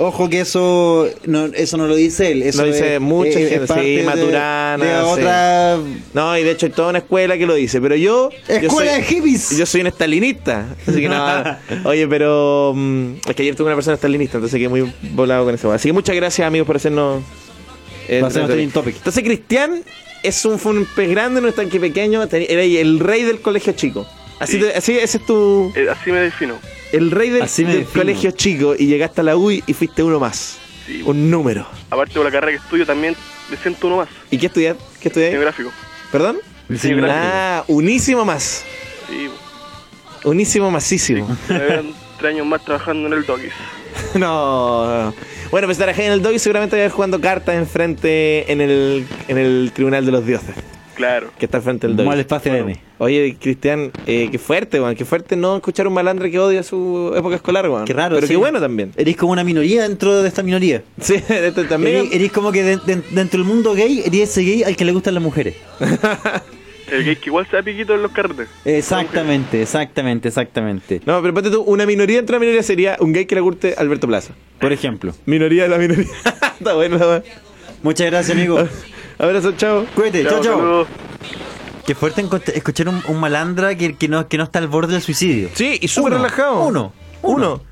Ojo 0.01 0.29
que 0.31 0.41
eso 0.41 1.09
no, 1.27 1.47
eso 1.47 1.77
no 1.77 1.87
lo 1.89 1.97
dice 1.97 2.31
él. 2.33 2.43
Eso 2.43 2.63
lo 2.65 2.69
dice 2.73 2.95
es- 2.95 3.01
mucha 3.01 3.31
es- 3.41 3.51
gente, 3.51 3.67
sí, 3.67 4.03
Maturana. 4.07 4.85
de 4.85 4.97
otra- 5.03 5.79
No, 6.15 6.39
y 6.39 6.45
de 6.45 6.53
hecho 6.53 6.67
hay 6.67 6.73
toda 6.73 6.91
una 6.91 6.99
escuela 6.99 7.37
que 7.37 7.47
lo 7.47 7.55
dice, 7.55 7.81
pero 7.81 7.97
yo. 7.97 8.31
yo 8.49 8.55
Escuela 8.55 8.93
soy- 8.93 9.01
de 9.01 9.07
hippies. 9.07 9.57
Yo 9.59 9.67
soy 9.67 9.81
un 9.81 9.89
estalinista. 9.89 10.67
Así 10.87 11.01
que 11.01 11.09
nada. 11.09 11.61
Oye, 11.85 12.07
pero. 12.07 12.73
mm, 12.77 13.15
es 13.29 13.35
que 13.35 13.43
ayer 13.43 13.57
tuve 13.57 13.67
una 13.67 13.75
persona 13.75 13.95
estalinista, 13.97 14.37
entonces 14.39 14.57
quedé 14.59 14.69
muy 14.69 14.93
volado 15.15 15.45
con 15.45 15.55
eso. 15.55 15.73
Así 15.73 15.89
que 15.89 15.93
muchas 15.93 16.15
gracias, 16.15 16.47
amigos, 16.47 16.67
por 16.67 16.77
hacernos. 16.77 17.23
eh, 18.09 18.23
hacernos 18.25 18.73
topic. 18.73 18.97
Entonces, 18.97 19.23
Cristian 19.25 19.83
es 20.23 20.45
un, 20.45 20.59
fue 20.59 20.73
un 20.73 20.87
pez 20.97 21.11
grande, 21.11 21.41
no 21.41 21.49
es 21.49 21.55
tanque 21.55 21.79
pequeño. 21.81 22.27
ten- 22.29 22.47
Era 22.49 22.63
el 22.63 23.01
rey 23.01 23.23
del 23.25 23.41
colegio 23.41 23.73
chico. 23.75 24.07
Así, 24.41 24.59
te- 24.61 24.75
así 24.75 24.97
ese 24.99 25.19
es 25.19 25.27
tu. 25.27 25.73
Eh, 25.75 25.89
así 25.91 26.11
me 26.13 26.21
defino. 26.21 26.55
El 26.93 27.11
rey 27.11 27.31
del, 27.31 27.47
del 27.47 27.85
colegio 27.87 28.31
chico 28.31 28.75
y 28.79 28.87
llegaste 28.87 29.21
a 29.21 29.25
la 29.25 29.37
UI 29.37 29.63
y 29.67 29.75
fuiste 29.75 30.03
uno 30.03 30.19
más. 30.21 30.59
un 31.05 31.31
número. 31.31 31.67
Aparte 31.91 32.19
de 32.19 32.25
la 32.25 32.31
carrera 32.31 32.53
que 32.59 32.65
estudio, 32.65 32.87
también 32.87 33.15
me 33.51 33.57
siento 33.57 33.87
uno 33.89 33.97
más. 33.99 34.09
¿Y 34.31 34.39
qué 34.39 34.47
estudias? 34.47 34.77
¿Qué 35.01 35.09
estudias? 35.09 35.31
Diseño 35.31 35.43
gráfico. 35.43 35.71
¿Perdón? 36.13 36.39
Diseño 36.69 36.97
gráfico. 36.99 37.21
Ah, 37.23 37.65
unísimo 37.69 38.25
más. 38.25 38.65
Sí, 39.09 39.29
Unísimo 40.25 40.71
masísimo. 40.71 41.29
me 41.49 41.59
vean 41.59 41.93
tres 42.19 42.33
años 42.35 42.47
más 42.47 42.65
trabajando 42.65 43.07
en 43.09 43.13
el 43.15 43.25
Doggies. 43.27 43.53
no. 44.15 45.15
Bueno, 45.51 45.67
pues 45.67 45.79
trabajé 45.79 46.07
en 46.07 46.13
el 46.13 46.23
dog 46.23 46.33
y 46.35 46.39
seguramente 46.39 46.77
voy 46.77 46.83
a 46.83 46.87
ir 46.87 46.91
jugando 46.91 47.21
cartas 47.21 47.55
enfrente 47.55 48.51
en 48.53 48.61
el, 48.61 49.07
en 49.29 49.39
el 49.39 49.71
Tribunal 49.75 50.05
de 50.05 50.13
los 50.13 50.27
Dioses. 50.27 50.55
Claro. 50.99 51.31
Que 51.39 51.47
está 51.47 51.57
enfrente 51.59 51.87
del 51.87 51.97
dog. 51.97 52.05
Mal 52.07 52.19
espacio 52.21 52.53
M. 52.55 52.77
Oye, 52.99 53.37
Cristian, 53.41 53.91
eh, 54.07 54.29
qué 54.31 54.39
fuerte, 54.39 54.81
weón. 54.81 54.95
Qué 54.97 55.05
fuerte 55.07 55.37
no 55.37 55.57
escuchar 55.57 55.87
un 55.87 55.95
malandro 55.95 56.29
que 56.31 56.39
odia 56.39 56.63
su 56.63 57.15
época 57.17 57.37
escolar, 57.37 57.67
weón. 57.71 57.85
Qué 57.87 57.93
raro. 57.95 58.17
Pero 58.17 58.27
sí. 58.27 58.33
qué 58.35 58.37
bueno 58.37 58.61
también. 58.61 58.93
Eres 58.97 59.17
como 59.17 59.33
una 59.33 59.45
minoría 59.45 59.85
dentro 59.85 60.21
de 60.23 60.29
esta 60.29 60.43
minoría. 60.43 60.83
Sí, 61.01 61.15
esto 61.29 61.65
también. 61.67 61.97
Eres, 61.97 62.13
eres 62.13 62.33
como 62.33 62.53
que 62.53 62.63
de- 62.63 62.77
de- 62.79 63.03
dentro 63.13 63.39
del 63.39 63.45
mundo 63.49 63.73
gay, 63.75 64.03
eres 64.05 64.29
ese 64.31 64.43
gay 64.43 64.63
al 64.65 64.77
que 64.77 64.85
le 64.85 64.93
gustan 64.93 65.15
las 65.15 65.23
mujeres. 65.23 65.55
El 66.91 67.05
gay 67.05 67.17
que 67.17 67.27
igual 67.29 67.47
se 67.51 67.55
da 67.57 67.63
piquito 67.63 67.95
en 67.95 68.01
los 68.03 68.11
carretes. 68.13 68.49
Exactamente, 68.65 69.61
exactamente, 69.61 70.29
exactamente. 70.29 71.03
No, 71.05 71.21
pero 71.21 71.35
ponte 71.35 71.51
tú, 71.51 71.61
una 71.63 71.85
minoría 71.85 72.17
dentro 72.17 72.33
de 72.35 72.39
la 72.39 72.41
minoría 72.41 72.63
sería 72.63 72.97
un 73.01 73.13
gay 73.13 73.27
que 73.27 73.35
le 73.35 73.43
guste 73.43 73.75
Alberto 73.77 74.07
Plaza. 74.07 74.33
Por 74.59 74.73
ejemplo. 74.73 75.13
Minoría 75.27 75.65
de 75.65 75.69
la 75.69 75.77
minoría. 75.77 76.07
Está 76.59 76.73
bueno. 76.75 76.99
Muchas 77.83 78.07
gracias, 78.07 78.35
amigo. 78.37 78.67
Abrazo, 79.19 79.53
chao. 79.53 79.85
Cuídate, 79.95 80.25
chao, 80.27 80.41
Chao. 80.43 80.87
Qué 81.87 81.95
fuerte 81.95 82.25
escuchar 82.55 82.89
un, 82.89 83.03
un 83.09 83.19
malandra 83.19 83.75
que, 83.75 83.97
que, 83.97 84.09
no, 84.09 84.29
que 84.29 84.37
no 84.37 84.45
está 84.45 84.59
al 84.59 84.69
borde 84.69 84.93
del 84.93 85.03
suicidio. 85.03 85.49
Sí, 85.55 85.79
y 85.81 85.89
súper 85.89 86.13
Uno, 86.13 86.23
relajado. 86.23 86.61
Uno. 86.65 86.93
Uno. 87.23 87.63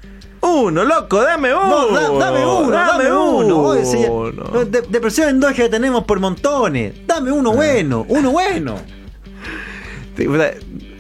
Uno, 0.41 0.85
loco, 0.85 1.23
dame 1.23 1.53
uno. 1.55 1.67
No, 1.67 1.89
da- 1.89 2.27
dame 2.27 2.47
uno, 2.47 2.71
dame, 2.71 3.13
uno. 3.13 3.59
Oye, 3.61 3.85
sí, 3.85 3.99
ya- 4.01 4.11
uno. 4.11 4.65
de- 4.65 4.83
depresión 4.83 5.29
endógena 5.29 5.69
tenemos 5.69 6.05
por 6.05 6.19
montones. 6.21 6.95
Dame 7.07 7.33
uno 7.33 7.53
bueno, 7.53 8.05
uno 8.09 8.31
bueno. 8.31 8.77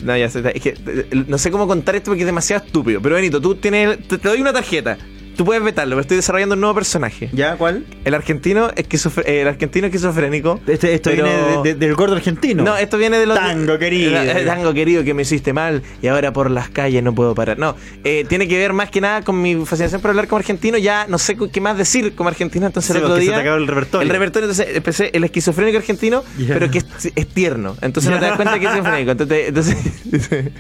No, 0.05 0.17
ya 0.17 0.29
sé, 0.29 0.43
es 0.55 0.63
que 0.63 0.75
eh, 0.87 1.25
no 1.27 1.39
sé 1.39 1.51
cómo 1.51 1.67
contar 1.67 1.97
esto 1.97 2.11
porque 2.11 2.23
es 2.23 2.27
demasiado 2.27 2.65
estúpido. 2.67 3.01
Pero 3.01 3.15
Benito, 3.15 3.41
tú 3.41 3.55
tienes. 3.55 4.07
Te, 4.07 4.19
te 4.19 4.29
doy 4.29 4.41
una 4.41 4.53
tarjeta. 4.53 4.99
Tú 5.37 5.45
puedes 5.45 5.63
vetarlo, 5.63 5.91
pero 5.97 6.01
estoy 6.01 6.17
desarrollando 6.17 6.55
un 6.55 6.61
nuevo 6.63 6.75
personaje. 6.75 7.29
¿Ya? 7.33 7.57
¿Cuál? 7.57 7.85
El 8.07 8.15
argentino 8.15 8.71
esquizof- 8.71 9.23
eh, 9.27 9.43
el 9.43 9.49
argentino 9.49 9.87
esquizofrénico. 9.89 10.61
Este, 10.67 10.95
esto 10.95 11.11
pero- 11.11 11.25
viene 11.25 11.39
de- 11.63 11.63
de- 11.63 11.75
del 11.75 11.95
gordo 11.95 12.17
argentino. 12.17 12.63
No, 12.65 12.77
esto 12.77 12.97
viene 12.97 13.19
de 13.19 13.27
los. 13.27 13.37
Tango 13.39 13.79
querido. 13.79 14.17
Eh, 14.23 14.45
Tango 14.47 14.73
querido 14.73 15.05
que 15.05 15.13
me 15.13 15.23
hiciste 15.23 15.53
mal 15.53 15.83
y 16.01 16.07
ahora 16.07 16.33
por 16.33 16.51
las 16.51 16.71
calles 16.71 17.03
no 17.03 17.15
puedo 17.15 17.35
parar. 17.35 17.59
No, 17.59 17.77
eh, 18.05 18.25
tiene 18.29 18.49
que 18.49 18.57
ver 18.57 18.73
más 18.73 18.91
que 18.91 19.01
nada 19.03 19.23
con 19.23 19.41
mi 19.43 19.55
fascinación 19.67 20.01
por 20.01 20.11
hablar 20.11 20.27
como 20.27 20.39
argentino. 20.39 20.79
Ya 20.79 21.07
no 21.07 21.19
sé 21.19 21.37
qué 21.53 21.61
más 21.61 21.77
decir 21.77 22.15
como 22.15 22.29
argentino. 22.31 22.67
Entonces 22.67 22.93
Sí, 22.93 22.99
el 22.99 23.05
otro 23.05 23.17
se 23.17 23.23
día. 23.23 23.35
te 23.35 23.41
acabó 23.43 23.57
el 23.59 23.67
repertorio. 23.67 24.03
El 24.07 24.11
repertorio, 24.13 24.49
entonces 24.51 24.75
empecé 24.77 25.11
el 25.13 25.25
esquizofrénico 25.25 25.77
argentino, 25.79 26.25
pero 26.49 26.71
que 26.71 26.79
es, 26.79 26.87
es 27.15 27.27
tierno. 27.29 27.77
Entonces 27.83 28.11
no 28.11 28.19
te 28.19 28.25
das 28.25 28.37
cuenta 28.37 28.59
que 28.59 28.65
es 28.65 28.71
esquizofrénico. 28.73 29.11
Entonces, 29.11 29.49
entonces 29.49 29.77
dice, 30.05 30.53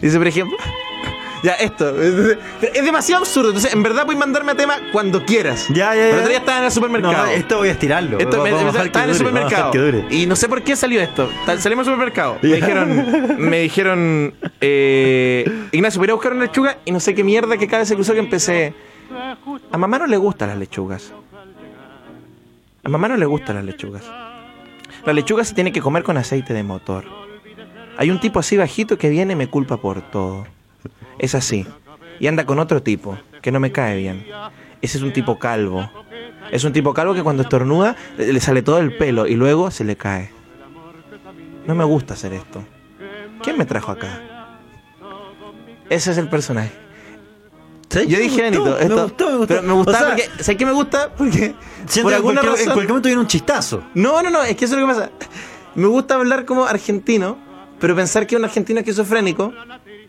dice, 0.00 0.18
por 0.18 0.26
ejemplo. 0.28 0.56
Ya, 1.42 1.52
esto. 1.54 2.00
Es 2.00 2.84
demasiado 2.84 3.22
absurdo. 3.22 3.48
Entonces, 3.48 3.72
en 3.72 3.82
verdad, 3.82 4.04
puedes 4.04 4.18
mandarme 4.20 4.52
a 4.52 4.54
tema 4.54 4.74
cuando 4.92 5.24
quieras. 5.24 5.66
Ya, 5.70 5.94
ya, 5.94 6.02
ya. 6.02 6.08
el 6.10 6.14
otro 6.16 6.28
día 6.28 6.38
estaba 6.38 6.58
en 6.58 6.64
el 6.64 6.70
supermercado. 6.70 7.12
No, 7.26 7.30
esto 7.30 7.56
voy 7.58 7.68
a 7.68 7.72
estirarlo. 7.72 8.18
Esto 8.18 8.42
me, 8.42 8.50
a 8.50 8.52
me- 8.52 8.68
estaba 8.68 8.84
en 8.84 8.86
el 8.88 8.92
dure, 8.92 9.10
a 9.10 9.14
supermercado. 9.14 9.72
Y 10.10 10.26
no 10.26 10.36
sé 10.36 10.48
por 10.48 10.62
qué 10.62 10.76
salió 10.76 11.00
esto. 11.00 11.28
Salimos 11.58 11.86
al 11.88 11.94
supermercado. 11.94 12.38
Me 12.42 12.48
dijeron, 12.56 13.34
me 13.38 13.60
dijeron, 13.60 14.34
eh, 14.60 15.44
Ignacio, 15.72 15.98
voy 15.98 16.08
a 16.08 16.12
a 16.12 16.14
buscar 16.14 16.32
una 16.32 16.42
lechuga 16.44 16.78
y 16.84 16.92
no 16.92 17.00
sé 17.00 17.14
qué 17.14 17.24
mierda 17.24 17.56
que 17.56 17.66
cada 17.66 17.78
vez 17.80 17.88
se 17.88 17.94
cruzó 17.94 18.12
que 18.12 18.20
empecé. 18.20 18.74
A 19.72 19.78
mamá 19.78 19.98
no 19.98 20.06
le 20.06 20.16
gustan 20.16 20.48
las 20.50 20.58
lechugas. 20.58 21.12
A 22.84 22.88
mamá 22.88 23.08
no 23.08 23.16
le 23.16 23.26
gustan 23.26 23.56
las 23.56 23.64
lechugas. 23.64 24.04
La 25.04 25.12
lechuga 25.12 25.44
se 25.44 25.54
tiene 25.54 25.72
que 25.72 25.80
comer 25.80 26.02
con 26.04 26.16
aceite 26.16 26.54
de 26.54 26.62
motor. 26.62 27.04
Hay 27.96 28.10
un 28.10 28.20
tipo 28.20 28.38
así 28.38 28.56
bajito 28.56 28.96
que 28.98 29.08
viene 29.08 29.32
y 29.32 29.36
me 29.36 29.48
culpa 29.48 29.76
por 29.76 30.00
todo. 30.10 30.46
Es 31.18 31.34
así. 31.34 31.66
Y 32.20 32.26
anda 32.26 32.46
con 32.46 32.58
otro 32.58 32.82
tipo 32.82 33.18
que 33.40 33.50
no 33.52 33.60
me 33.60 33.72
cae 33.72 33.96
bien. 33.96 34.26
Ese 34.80 34.98
es 34.98 35.02
un 35.02 35.12
tipo 35.12 35.38
calvo. 35.38 35.90
Es 36.50 36.64
un 36.64 36.72
tipo 36.72 36.92
calvo 36.92 37.14
que 37.14 37.22
cuando 37.22 37.42
estornuda 37.42 37.96
le 38.18 38.32
le 38.32 38.40
sale 38.40 38.62
todo 38.62 38.78
el 38.78 38.96
pelo 38.96 39.26
y 39.26 39.34
luego 39.34 39.70
se 39.70 39.84
le 39.84 39.96
cae. 39.96 40.30
No 41.66 41.74
me 41.74 41.84
gusta 41.84 42.14
hacer 42.14 42.32
esto. 42.32 42.64
¿Quién 43.42 43.58
me 43.58 43.64
trajo 43.64 43.92
acá? 43.92 44.20
Ese 45.88 46.10
es 46.12 46.18
el 46.18 46.28
personaje. 46.28 46.72
Yo 47.90 48.18
dije, 48.18 48.28
gustó, 48.28 48.42
Benito, 48.42 48.64
me 48.64 48.82
esto, 48.82 49.02
gustó, 49.02 49.26
me 49.26 49.36
gustó. 49.36 49.46
pero 49.48 49.62
me 49.62 49.72
gustaba 49.74 49.98
O 49.98 50.00
sea, 50.00 50.08
porque, 50.26 50.42
¿sabes 50.42 50.58
qué 50.58 50.66
me 50.66 50.72
gusta? 50.72 51.14
Porque 51.14 51.54
Siento 51.86 52.02
por 52.04 52.14
alguna 52.14 52.40
cualquier, 52.40 52.44
en 52.44 52.46
razón... 52.46 52.64
cualquier 52.72 52.88
momento 52.88 53.08
viene 53.08 53.20
un 53.20 53.26
chistazo. 53.26 53.82
No, 53.94 54.22
no, 54.22 54.30
no, 54.30 54.42
es 54.42 54.56
que 54.56 54.64
eso 54.64 54.74
es 54.76 54.80
lo 54.80 54.86
que 54.86 54.94
pasa. 54.94 55.10
Me 55.74 55.86
gusta 55.88 56.14
hablar 56.14 56.46
como 56.46 56.64
argentino, 56.64 57.36
pero 57.78 57.94
pensar 57.94 58.26
que 58.26 58.34
un 58.36 58.44
argentino 58.44 58.80
esquizofrénico 58.80 59.52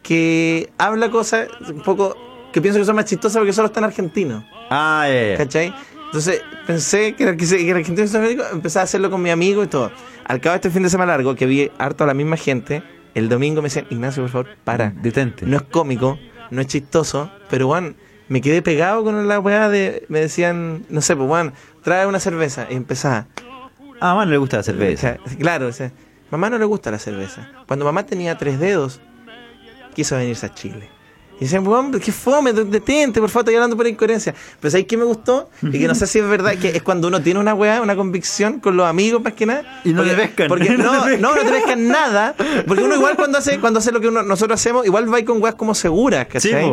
que 0.04 0.72
habla 0.78 1.10
cosas 1.10 1.47
un 1.68 1.82
poco 1.82 2.16
que 2.51 2.62
pienso 2.62 2.80
que 2.80 2.86
son 2.86 2.95
más 2.95 3.06
chistosas 3.06 3.38
porque 3.38 3.54
solo 3.54 3.68
están 3.68 3.84
argentinos. 3.84 4.43
Ah, 4.70 5.06
ya, 5.08 5.30
ya. 5.30 5.38
¿Cachai? 5.38 5.74
Entonces 6.06 6.43
pensé 6.68 7.16
que 7.16 7.36
que 7.36 7.70
era 7.70 7.80
argentino 7.80 8.43
empecé 8.51 8.80
a 8.80 8.84
hacerlo 8.84 9.10
con 9.10 9.22
mi 9.22 9.32
amigo 9.32 9.64
y 9.64 9.68
todo. 9.68 9.91
Al 10.26 10.39
cabo 10.39 10.51
de 10.51 10.58
este 10.58 10.70
fin 10.70 10.84
de 10.84 10.89
semana 10.89 11.14
largo, 11.14 11.36
que 11.36 11.47
vi 11.47 11.72
harto 11.80 12.04
a 12.04 12.08
la 12.08 12.14
misma 12.14 12.38
gente, 12.38 12.84
el 13.16 13.30
domingo 13.30 13.62
me 13.62 13.68
decían, 13.68 13.88
Ignacio, 13.89 14.24
por 14.24 14.32
favor, 14.32 14.47
para. 14.64 14.91
Detente. 14.91 15.45
No 15.45 15.58
es 15.58 15.64
cómico, 15.64 16.20
no 16.51 16.62
es 16.62 16.68
chistoso, 16.68 17.32
pero 17.49 17.68
Juan, 17.68 17.95
me 18.28 18.41
quedé 18.41 18.62
pegado 18.62 19.04
con 19.04 19.28
la 19.28 19.39
weá 19.39 19.70
de. 19.70 20.06
Me 20.08 20.20
decían, 20.20 20.86
no 20.89 21.01
sé, 21.01 21.16
pues 21.16 21.28
Juan, 21.28 21.54
trae 21.82 22.06
una 22.06 22.20
cerveza. 22.20 22.68
Y 22.70 22.76
empezaba. 22.76 23.28
A 23.99 24.10
mamá 24.10 24.26
no 24.26 24.32
le 24.32 24.38
gusta 24.38 24.58
la 24.58 24.64
cerveza. 24.64 25.18
Claro, 25.39 25.68
o 25.68 25.72
sea, 25.72 25.91
mamá 26.30 26.49
no 26.49 26.58
le 26.58 26.66
gusta 26.66 26.91
la 26.91 26.99
cerveza. 26.99 27.49
Cuando 27.68 27.86
mamá 27.86 28.06
tenía 28.06 28.38
tres 28.38 28.60
dedos, 28.60 29.01
quiso 29.93 30.15
venirse 30.15 30.45
a 30.45 30.53
Chile. 30.53 30.89
Y 31.39 31.45
decían, 31.45 31.67
"Weón, 31.67 31.91
qué 31.99 32.11
fome, 32.11 32.53
detente, 32.53 33.19
por 33.19 33.27
favor, 33.29 33.41
estoy 33.41 33.55
hablando 33.55 33.75
por 33.75 33.87
incoherencia. 33.87 34.35
Pero 34.59 34.71
¿sabes 34.71 34.85
qué 34.85 34.95
me 34.97 35.03
gustó? 35.03 35.49
Y 35.63 35.71
que 35.71 35.87
no 35.87 35.95
sé 35.95 36.05
si 36.05 36.19
es 36.19 36.27
verdad, 36.27 36.55
que 36.57 36.69
es 36.69 36.83
cuando 36.83 37.07
uno 37.07 37.21
tiene 37.21 37.39
una 37.39 37.53
weá, 37.55 37.81
una 37.81 37.95
convicción 37.95 38.59
con 38.59 38.77
los 38.77 38.85
amigos 38.87 39.21
más 39.23 39.33
que 39.33 39.47
nada. 39.47 39.81
Y 39.83 39.89
no 39.89 40.03
porque, 40.03 40.11
te 40.15 40.21
pescan. 40.21 40.47
Porque 40.47 40.69
No 40.77 40.83
no, 40.83 40.91
te 40.91 40.97
pescan. 41.09 41.21
no, 41.21 41.35
no 41.35 41.41
te 41.41 41.49
pescan 41.49 41.87
nada. 41.87 42.35
Porque 42.67 42.83
uno 42.83 42.95
igual 42.95 43.15
cuando 43.15 43.39
hace, 43.39 43.59
cuando 43.59 43.79
hace 43.79 43.91
lo 43.91 43.99
que 43.99 44.07
uno, 44.09 44.21
nosotros 44.21 44.59
hacemos, 44.59 44.85
igual 44.85 45.11
va 45.11 45.17
ahí 45.17 45.23
con 45.25 45.41
weas 45.41 45.55
como 45.55 45.73
seguras, 45.73 46.27
¿cachai? 46.27 46.63
Sí. 46.65 46.71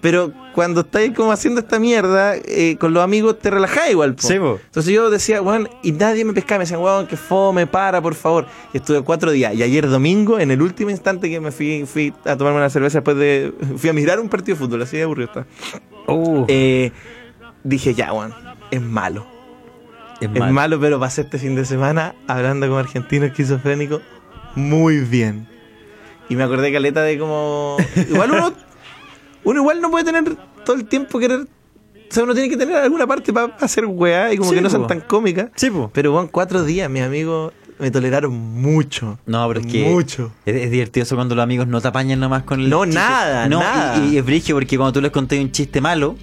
Pero 0.00 0.32
cuando 0.54 0.80
estáis 0.80 1.12
como 1.14 1.30
haciendo 1.30 1.60
esta 1.60 1.78
mierda, 1.78 2.34
eh, 2.36 2.76
con 2.80 2.94
los 2.94 3.02
amigos 3.02 3.38
te 3.38 3.50
relajás 3.50 3.90
igual. 3.90 4.14
po. 4.14 4.22
Sí, 4.26 4.38
po. 4.38 4.58
Entonces 4.64 4.92
yo 4.94 5.10
decía, 5.10 5.42
weón, 5.42 5.68
y 5.82 5.92
nadie 5.92 6.24
me 6.24 6.32
pescaba. 6.32 6.58
Me 6.58 6.64
decían, 6.64 6.80
weón, 6.80 7.06
que 7.06 7.16
fome, 7.16 7.66
para, 7.66 8.00
por 8.00 8.14
favor. 8.14 8.46
Y 8.72 8.78
estuve 8.78 9.02
cuatro 9.02 9.30
días. 9.30 9.54
Y 9.54 9.62
ayer 9.62 9.88
domingo, 9.88 10.38
en 10.38 10.50
el 10.50 10.62
último 10.62 10.90
instante 10.90 11.28
que 11.28 11.38
me 11.40 11.50
fui, 11.52 11.84
fui 11.86 12.14
a 12.24 12.36
tomarme 12.36 12.58
una 12.58 12.70
cerveza 12.70 12.98
después 12.98 13.16
de. 13.18 13.52
Fui 13.76 13.90
a 13.90 13.92
mirar 13.92 14.18
un 14.20 14.28
partido 14.28 14.56
de 14.56 14.64
fútbol, 14.64 14.82
así 14.82 14.96
de 14.96 15.02
aburrido 15.02 15.28
está. 15.28 15.46
Uh, 16.06 16.46
Eh, 16.48 16.92
dije, 17.62 17.92
ya, 17.94 18.12
weón, 18.12 18.32
es 18.70 18.80
malo. 18.80 19.26
es 20.20 20.30
Es 20.32 20.38
mal. 20.38 20.52
malo, 20.52 20.80
pero 20.80 20.98
pasé 20.98 21.20
este 21.22 21.38
fin 21.38 21.54
de 21.56 21.64
semana 21.66 22.14
hablando 22.26 22.66
como 22.66 22.78
argentino 22.78 23.26
esquizofrénico 23.26 24.00
muy 24.56 25.00
bien. 25.00 25.46
Y 26.28 26.36
me 26.36 26.42
acordé 26.44 26.72
caleta 26.72 27.02
de 27.02 27.18
como. 27.18 27.76
Igual 28.10 28.30
uno. 28.32 28.52
Uno 29.44 29.60
igual 29.60 29.80
no 29.80 29.90
puede 29.90 30.04
tener 30.04 30.36
todo 30.64 30.76
el 30.76 30.84
tiempo 30.86 31.18
querer. 31.18 31.40
O 31.40 32.12
sea, 32.12 32.24
uno 32.24 32.34
tiene 32.34 32.48
que 32.48 32.56
tener 32.56 32.74
alguna 32.76 33.06
parte 33.06 33.32
para 33.32 33.54
hacer 33.60 33.86
weá 33.86 34.32
y 34.32 34.36
como 34.36 34.50
Sí, 34.50 34.56
que 34.56 34.62
no 34.62 34.68
son 34.70 34.82
po. 34.82 34.86
tan 34.88 35.00
cómicas. 35.00 35.50
Sí, 35.54 35.70
po. 35.70 35.90
Pero 35.94 36.12
bueno, 36.12 36.28
cuatro 36.32 36.64
días, 36.64 36.90
mis 36.90 37.02
amigos 37.02 37.52
me 37.78 37.90
toleraron 37.90 38.32
mucho. 38.34 39.18
No, 39.26 39.46
pero 39.48 39.60
es 39.60 39.66
que 39.66 39.88
Mucho. 39.88 40.32
Es, 40.44 40.54
es 40.56 40.70
divertido 40.70 41.04
eso 41.04 41.14
cuando 41.14 41.34
los 41.34 41.42
amigos 41.42 41.66
no 41.68 41.80
te 41.80 41.88
apañan 41.88 42.18
nomás 42.20 42.42
con 42.42 42.60
el 42.60 42.68
No, 42.68 42.84
chiste. 42.84 42.98
nada, 42.98 43.48
no, 43.48 43.60
nada. 43.60 43.96
Y, 44.04 44.14
y 44.14 44.18
es 44.18 44.24
brigio 44.24 44.56
porque 44.56 44.76
cuando 44.76 44.92
tú 44.94 45.00
les 45.00 45.12
conté 45.12 45.40
un 45.40 45.50
chiste 45.52 45.80
malo 45.80 46.16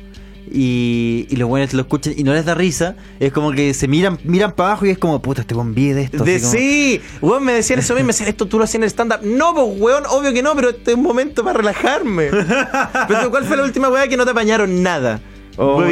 y, 0.52 1.28
y 1.30 1.36
los 1.36 1.48
buenos 1.50 1.74
lo 1.74 1.82
escuchan 1.82 2.14
y 2.16 2.24
no 2.24 2.34
les 2.34 2.46
da 2.46 2.56
risa, 2.56 2.96
es 3.20 3.32
como 3.32 3.52
que 3.52 3.74
se 3.74 3.88
miran 3.88 4.20
miran 4.24 4.54
para 4.54 4.70
abajo 4.70 4.86
y 4.86 4.90
es 4.90 4.98
como, 4.98 5.22
puta, 5.22 5.42
este 5.42 5.54
buen 5.54 5.74
de 5.74 6.02
esto. 6.02 6.24
De, 6.24 6.40
como- 6.40 6.52
sí, 6.52 7.02
weón, 7.22 7.44
me 7.44 7.54
decían 7.54 7.80
eso 7.80 7.94
mismo, 7.94 8.08
me 8.08 8.14
decían, 8.14 8.30
esto 8.30 8.46
tú 8.48 8.58
lo 8.58 8.64
hacías 8.64 8.76
en 8.76 8.84
el 8.84 8.90
stand-up. 8.90 9.20
No, 9.24 9.54
pues, 9.54 9.66
weón, 9.80 10.04
obvio 10.10 10.34
que 10.34 10.42
no, 10.42 10.56
pero 10.56 10.70
este 10.70 10.92
es 10.92 10.98
un 10.98 11.04
momento 11.04 11.44
para 11.44 11.58
relajarme. 11.58 12.30
pero 13.08 13.30
¿cuál 13.30 13.46
fue 13.46 13.58
la 13.58 13.64
última 13.64 13.90
weá 13.90 14.08
que 14.08 14.18
no 14.18 14.26
te 14.26 14.32
apañaron 14.32 14.82
nada? 14.84 15.22
Oh. 15.60 15.84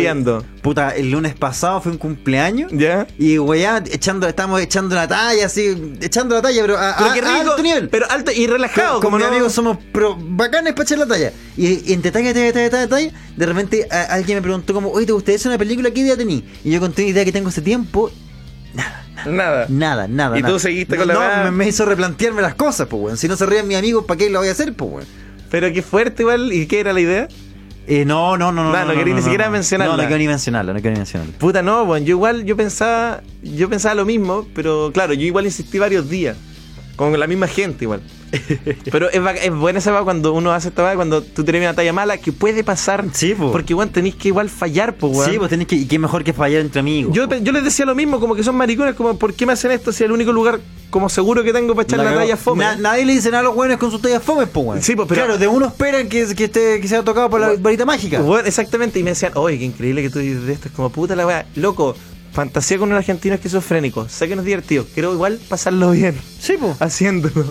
Puta, 0.62 0.96
el 0.96 1.10
lunes 1.12 1.34
pasado 1.36 1.82
fue 1.82 1.92
un 1.92 1.98
cumpleaños. 1.98 2.72
¿Ya? 2.74 3.08
Y 3.18 3.38
weá, 3.40 3.84
echando, 3.92 4.28
estamos 4.28 4.62
echando 4.62 4.94
la 4.96 5.08
talla, 5.08 5.48
así, 5.48 5.94
echando 6.02 6.36
la 6.36 6.42
talla, 6.44 6.62
pero 6.62 6.78
a, 6.78 6.96
Pero 6.98 7.10
a- 7.10 7.14
qué 7.14 7.20
a 7.22 7.24
rico, 7.40 7.52
alto 7.52 7.64
nivel. 7.64 7.90
pero 7.90 8.06
alto 8.12 8.32
y 8.32 8.46
relajado, 8.48 9.00
como 9.00 9.18
no- 9.18 9.26
amigos 9.26 9.54
somos 9.54 9.78
pero 9.92 10.16
bacanes 10.20 10.74
para 10.74 10.84
echar 10.84 11.00
la 11.00 11.08
talla. 11.08 11.34
Y, 11.58 11.90
y 11.90 11.94
entre 11.94 12.12
talla, 12.12 12.34
talla, 12.34 12.54
talla, 12.54 12.70
talla, 12.70 12.88
talla, 12.88 13.12
de 13.36 13.46
repente 13.46 13.88
a- 13.90 14.14
alguien 14.14 14.38
me 14.38 14.42
preguntó 14.44 14.74
como, 14.74 14.92
oye, 14.92 15.06
¿te 15.08 15.14
gustaría 15.14 15.38
hacer 15.38 15.50
una 15.50 15.58
película? 15.58 15.90
¿Qué 15.92 16.02
idea 16.02 16.16
tení? 16.16 16.46
Y 16.64 16.70
yo 16.72 16.80
conté 16.80 17.02
una 17.02 17.12
idea 17.12 17.26
que 17.26 17.32
tengo 17.32 17.50
hace 17.50 17.62
tiempo. 17.62 18.12
Nada. 19.26 19.66
Nada, 19.70 20.08
nada. 20.08 20.38
Y 20.38 20.42
tú 20.42 20.48
nada. 20.48 20.60
seguiste 20.60 20.96
con 20.98 21.08
la 21.08 21.14
No, 21.16 21.20
weá. 21.22 21.44
me, 21.46 21.52
me 21.52 21.68
hizo 21.68 21.86
replantearme 21.86 22.42
las 22.44 22.54
cosas, 22.56 22.88
pues, 22.88 23.02
weón. 23.02 23.18
Si 23.18 23.28
no 23.28 23.36
se 23.36 23.46
ríen 23.48 23.68
mis 23.68 23.78
amigos, 23.78 24.06
¿para 24.06 24.18
qué 24.20 24.30
lo 24.30 24.40
voy 24.40 24.50
a 24.50 24.52
hacer, 24.52 24.74
pues, 24.76 24.92
weón? 24.92 25.06
Pero 25.50 25.72
qué 25.74 25.82
fuerte 25.82 26.22
igual. 26.24 26.54
¿Y 26.54 26.68
qué 26.68 26.80
era 26.82 26.94
la 26.94 27.00
idea? 27.00 27.28
Eh, 27.88 28.04
no, 28.06 28.36
no, 28.38 28.52
no, 28.52 28.64
no. 28.64 28.72
Nah, 28.72 28.86
no 28.86 28.94
quería 28.94 29.14
ni 29.14 29.22
siquiera 29.22 29.50
mencionarla. 29.50 29.96
No, 29.96 30.02
no 30.02 30.08
quiero 30.08 30.20
ni 30.20 30.28
mencionarla, 30.28 30.74
no 30.74 30.80
quiero 30.80 30.94
ni 30.94 31.00
mencionarla. 31.00 31.38
Puta, 31.38 31.62
no, 31.62 31.86
bueno, 31.86 32.06
yo 32.06 32.16
igual, 32.16 32.44
yo 32.46 32.58
pensaba, 32.58 33.22
yo 33.44 33.70
pensaba 33.70 33.96
lo 33.96 34.06
mismo, 34.06 34.48
pero 34.56 34.92
claro, 34.94 35.14
yo 35.14 35.22
igual 35.22 35.46
insistí 35.46 35.78
varios 35.78 36.10
días, 36.10 36.36
con 36.96 37.18
la 37.20 37.28
misma 37.28 37.48
gente 37.48 37.86
igual. 37.86 38.02
Pero 38.92 39.10
es, 39.10 39.22
es 39.44 39.54
buena 39.54 39.80
esa 39.80 39.92
va 39.92 40.04
cuando 40.04 40.34
uno 40.34 40.52
hace 40.52 40.70
esta 40.70 40.96
cuando 40.96 41.22
tú 41.22 41.44
tienes 41.44 41.62
una 41.62 41.74
talla 41.74 41.94
mala, 41.94 42.18
que 42.18 42.32
puede 42.32 42.64
pasar. 42.64 43.06
Sí, 43.14 43.34
po. 43.34 43.52
Porque 43.52 43.74
igual 43.74 43.90
tenéis 43.90 44.16
que 44.16 44.30
igual 44.30 44.50
fallar, 44.50 44.96
pues, 44.96 45.16
weón. 45.16 45.32
Sí, 45.32 45.38
pues 45.38 45.50
tenés 45.50 45.68
que. 45.68 45.76
Y 45.76 45.86
qué 45.86 46.00
mejor 46.00 46.24
que 46.24 46.34
fallar 46.34 46.62
entre 46.62 46.80
amigos. 46.80 47.14
Yo, 47.14 47.28
les 47.28 47.64
decía 47.64 47.86
lo 47.86 47.96
mismo, 47.96 48.20
como 48.20 48.36
que 48.36 48.44
son 48.44 48.56
maricones, 48.56 48.96
como, 48.96 49.18
¿por 49.18 49.34
qué 49.34 49.46
me 49.46 49.54
hacen 49.54 49.72
esto 49.72 49.92
si 49.92 50.04
es 50.04 50.08
el 50.08 50.12
único 50.12 50.32
lugar 50.32 50.60
como 50.90 51.10
seguro 51.10 51.44
que 51.44 51.52
tengo 51.52 51.76
para 51.76 51.84
echar 51.84 52.00
la, 52.00 52.06
cagó. 52.06 52.18
talla 52.20 52.38
fome? 52.38 52.64
Na- 52.64 52.76
nadie 52.76 53.06
le 53.06 53.14
dice 53.14 53.30
nada 53.30 53.42
a 53.42 53.44
los 53.44 53.56
buenos 53.56 53.78
con 53.78 53.92
sus 53.92 54.02
tallas 54.02 54.24
fome, 54.24 54.48
pues, 54.48 54.66
weón. 54.66 54.82
Sí, 54.82 54.96
pues, 54.96 55.08
pero- 55.08 55.22
Claro, 55.24 55.38
de 55.38 55.48
uno 55.48 55.68
esperan 55.68 56.08
que, 56.08 56.34
que, 56.36 56.46
esté, 56.46 56.80
que 56.82 56.88
sea 56.88 57.04
tocado 57.04 57.30
por 57.30 57.40
la 57.42 57.54
varita 57.60 57.86
mágica. 57.86 58.22
Bueno, 58.22 58.48
exactamente, 58.48 59.00
y 59.00 59.04
me 59.04 59.12
decían, 59.12 59.32
oye, 59.36 59.58
qué 59.58 59.66
increíble 59.66 60.02
que 60.02 60.10
tú 60.10 60.20
dices 60.20 60.48
esto, 60.48 60.68
es 60.70 60.74
como 60.74 60.90
puta 60.90 61.16
la 61.16 61.26
weá, 61.28 61.46
loco, 61.56 61.96
fantasía 62.32 62.78
con 62.78 62.90
un 62.90 62.96
argentino 62.96 63.36
esquizofrénico, 63.36 64.08
sé 64.10 64.28
que 64.28 64.36
no 64.36 64.42
es 64.42 64.46
divertido, 64.46 64.86
quiero 64.94 65.14
igual 65.14 65.40
pasarlo 65.50 65.92
bien. 65.92 66.16
Sí, 66.40 66.56
pues. 66.60 66.82
Haciéndolo. 66.82 67.46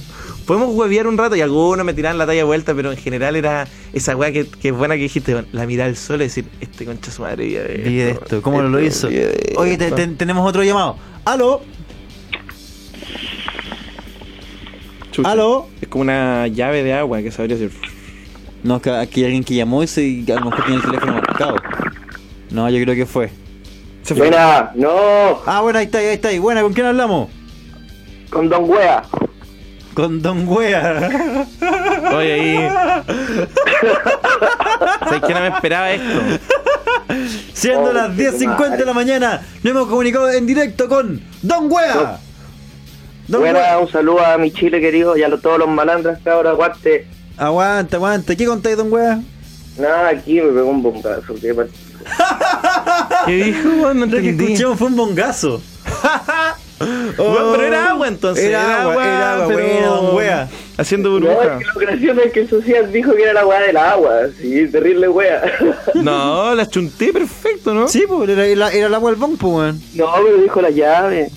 Podemos 0.46 0.74
huevear 0.74 1.06
un 1.06 1.16
rato 1.16 1.36
y 1.36 1.40
algunos 1.40 1.84
me 1.86 1.94
tiran 1.94 2.18
la 2.18 2.26
talla 2.26 2.38
de 2.38 2.44
vuelta, 2.44 2.74
pero 2.74 2.90
en 2.92 2.98
general 2.98 3.34
era 3.36 3.66
esa 3.92 4.14
weá 4.16 4.30
que, 4.32 4.46
que 4.46 4.68
es 4.68 4.74
buena 4.76 4.94
que 4.96 5.02
dijiste, 5.02 5.44
la 5.52 5.66
mirada 5.66 5.88
al 5.88 5.96
sol 5.96 6.20
y 6.20 6.24
decir, 6.24 6.44
este 6.60 6.84
concha 6.84 7.10
su 7.10 7.22
madre 7.22 7.46
vive 7.46 7.62
de 7.62 7.76
Vive 7.78 8.04
de 8.04 8.10
esto, 8.10 8.42
¿cómo 8.42 8.60
lo 8.62 8.78
Esto, 8.78 9.06
hizo? 9.06 9.08
vive 9.08 9.26
de 9.26 9.54
Oye, 9.56 9.76
te- 9.78 9.84
esto. 9.84 9.96
te- 9.96 10.06
tenemos 10.08 10.46
otro 10.48 10.62
llamado. 10.62 10.96
¡Aló! 11.24 11.62
Chucha. 15.12 15.30
¿Aló? 15.30 15.68
Es 15.80 15.88
como 15.88 16.02
una 16.02 16.46
llave 16.48 16.82
de 16.82 16.92
agua 16.92 17.22
que 17.22 17.30
sabría 17.30 17.56
decir. 17.56 17.76
No, 18.62 18.80
que 18.80 18.90
aquí 18.90 19.20
hay 19.20 19.26
alguien 19.26 19.44
que 19.44 19.54
llamó 19.54 19.82
y 19.82 19.86
se, 19.86 20.24
a 20.28 20.34
lo 20.40 20.46
mejor 20.50 20.64
tiene 20.64 20.76
el 20.76 20.82
teléfono 20.82 21.12
marcado. 21.14 21.56
No, 22.50 22.68
yo 22.70 22.82
creo 22.82 22.94
que 22.94 23.06
fue. 23.06 23.30
Buena, 24.16 24.72
no, 24.74 24.90
Ah, 25.46 25.60
bueno, 25.62 25.78
ahí 25.78 25.86
está, 25.86 25.98
ahí 25.98 26.06
está. 26.06 26.28
ahí. 26.28 26.38
Buena, 26.38 26.62
¿con 26.62 26.72
quién 26.72 26.86
hablamos? 26.86 27.30
con 28.30 28.48
Don 28.48 28.68
Wea. 28.68 29.02
Con 29.94 30.20
Don 30.22 30.46
Wea. 30.48 31.10
Oye, 32.14 32.32
ahí. 32.32 32.68
¿Sabes 35.04 35.22
que 35.22 35.34
no 35.34 35.40
me 35.40 35.48
esperaba 35.48 35.90
esto? 35.92 36.20
Siendo 37.52 37.92
las 37.92 38.10
10.50 38.16 38.76
de 38.76 38.84
la 38.84 38.92
mañana, 38.92 39.42
nos 39.62 39.70
hemos 39.70 39.88
comunicado 39.88 40.30
en 40.32 40.46
directo 40.46 40.88
con 40.88 41.22
Don 41.42 41.70
Wea. 41.70 42.18
Don 43.28 43.40
Buena, 43.40 43.58
Wea. 43.60 43.78
un 43.78 43.88
saludo 43.90 44.24
a 44.26 44.36
mi 44.36 44.50
Chile 44.50 44.80
querido 44.80 45.16
y 45.16 45.22
a 45.22 45.28
lo- 45.28 45.38
todos 45.38 45.58
los 45.58 45.68
malandras 45.68 46.18
que 46.22 46.28
ahora 46.28 46.50
aguante. 46.50 47.06
Aguanta, 47.36 47.96
aguanta. 47.96 48.34
¿Qué 48.36 48.44
contáis, 48.46 48.76
Don 48.76 48.92
Wea? 48.92 49.20
Nada, 49.78 50.08
aquí 50.08 50.40
me 50.40 50.52
pegó 50.52 50.70
un 50.70 50.82
bombazo. 50.82 51.34
¿qué? 51.40 51.54
¿Qué 53.26 53.32
dijo, 53.32 53.68
weón? 53.80 53.98
No 54.00 54.04
entendí. 54.04 54.44
escuchamos 54.44 54.78
fue 54.78 54.88
un 54.88 54.96
bongazo. 54.96 55.62
Weón, 56.80 57.52
pero 57.52 57.62
era 57.64 57.90
agua 57.90 58.08
entonces. 58.08 58.44
Era 58.44 58.82
agua, 58.82 59.04
era 59.04 59.34
agua, 59.34 59.46
pero 59.48 59.62
buena, 59.62 59.86
don 59.86 60.16
Wea. 60.16 60.48
Haciendo 60.76 61.10
No, 61.20 61.26
burbuja. 61.26 61.58
es 61.60 61.66
que 61.66 61.72
lo 61.74 61.80
gracioso 61.80 62.20
es 62.22 62.32
que 62.32 62.46
Socias 62.48 62.92
dijo 62.92 63.14
que 63.14 63.22
era 63.22 63.32
la 63.32 63.46
weá 63.46 63.60
del 63.60 63.76
agua. 63.76 64.22
Sí, 64.40 64.66
terrible 64.68 65.08
wea. 65.08 65.42
No, 65.94 66.54
la 66.56 66.68
chunté 66.68 67.12
perfecto, 67.12 67.72
¿no? 67.72 67.86
Sí, 67.88 68.04
pues 68.08 68.28
era, 68.28 68.44
era, 68.46 68.70
era 68.72 68.86
el 68.88 68.94
agua 68.94 69.10
del 69.10 69.20
bon, 69.20 69.36
pues, 69.36 69.52
weón. 69.54 69.80
No, 69.94 70.06
pero 70.24 70.42
dijo 70.42 70.60
la 70.60 70.70
llave. 70.70 71.28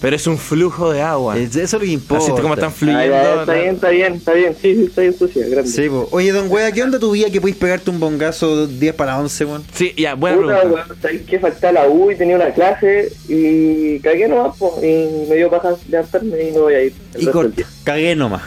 Pero 0.00 0.14
es 0.14 0.26
un 0.26 0.38
flujo 0.38 0.92
de 0.92 1.02
agua. 1.02 1.36
Es- 1.36 1.56
Eso 1.56 1.60
es 1.64 1.72
lo 1.72 1.78
que 1.80 1.86
importa. 1.86 2.24
Así 2.32 2.40
como 2.42 2.54
están 2.54 2.68
Ah, 2.68 2.72
fluyendo. 2.72 3.06
ya, 3.10 3.40
está 3.40 3.54
bien, 3.54 3.74
está 3.74 3.88
bien, 3.90 4.12
está 4.14 4.32
bien. 4.34 4.56
Sí, 4.60 4.74
sí, 4.76 4.84
está 4.84 5.00
bien 5.00 5.18
Socias, 5.18 5.50
grande. 5.50 5.70
Sí, 5.70 5.88
pues. 5.88 6.08
Oye, 6.12 6.30
Don 6.32 6.50
Wea, 6.50 6.70
¿qué 6.70 6.82
onda 6.82 6.98
tu 7.00 7.12
día 7.12 7.30
que 7.30 7.40
puedes 7.40 7.56
pegarte 7.56 7.90
un 7.90 7.98
bongazo 7.98 8.66
10 8.68 8.94
para 8.94 9.18
11, 9.18 9.44
weón? 9.46 9.64
Sí, 9.74 9.92
ya, 9.96 10.14
buena 10.14 10.36
Puta, 10.36 10.60
pregunta. 10.60 10.84
weón, 10.86 11.02
sabes 11.02 11.22
que 11.22 11.38
faltaba 11.40 11.72
la 11.72 11.88
U 11.88 12.10
y 12.12 12.14
tenía 12.16 12.36
una 12.36 12.50
clase 12.52 13.10
y 13.28 13.98
cagué 14.00 14.28
nomás, 14.28 14.56
po, 14.56 14.78
y 14.80 15.26
me 15.28 15.34
dio 15.36 15.50
paja 15.50 15.74
levantarme 15.88 16.40
y 16.50 16.52
no 16.52 16.60
voy 16.62 16.74
a 16.74 16.82
ir. 16.82 16.92
el 17.14 17.22
Y 17.22 17.26
corta. 17.26 17.62
Cagué 17.82 18.14
nomás. 18.14 18.42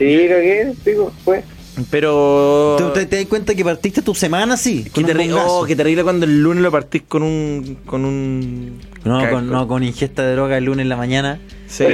Sí, 0.00 0.26
cagué, 0.28 0.72
digo, 0.84 1.12
fue. 1.24 1.44
Pero. 1.90 2.76
¿Te, 2.92 3.00
te, 3.00 3.06
te 3.06 3.16
das 3.16 3.26
cuenta 3.26 3.54
que 3.54 3.64
partiste 3.64 4.02
tu 4.02 4.14
semana 4.14 4.54
así? 4.54 4.84
Qué, 4.92 5.02
terri- 5.02 5.32
oh, 5.32 5.64
qué 5.64 5.76
terrible 5.76 6.02
cuando 6.02 6.26
el 6.26 6.42
lunes 6.42 6.62
lo 6.62 6.70
partís 6.70 7.02
con 7.06 7.22
un. 7.22 7.78
con 7.86 8.04
un. 8.04 8.80
No, 9.04 9.30
con, 9.30 9.48
no, 9.48 9.66
con 9.68 9.82
ingesta 9.84 10.22
de 10.26 10.32
droga 10.32 10.58
el 10.58 10.64
lunes 10.64 10.82
en 10.84 10.88
la 10.88 10.96
mañana. 10.96 11.38
Sí. 11.68 11.84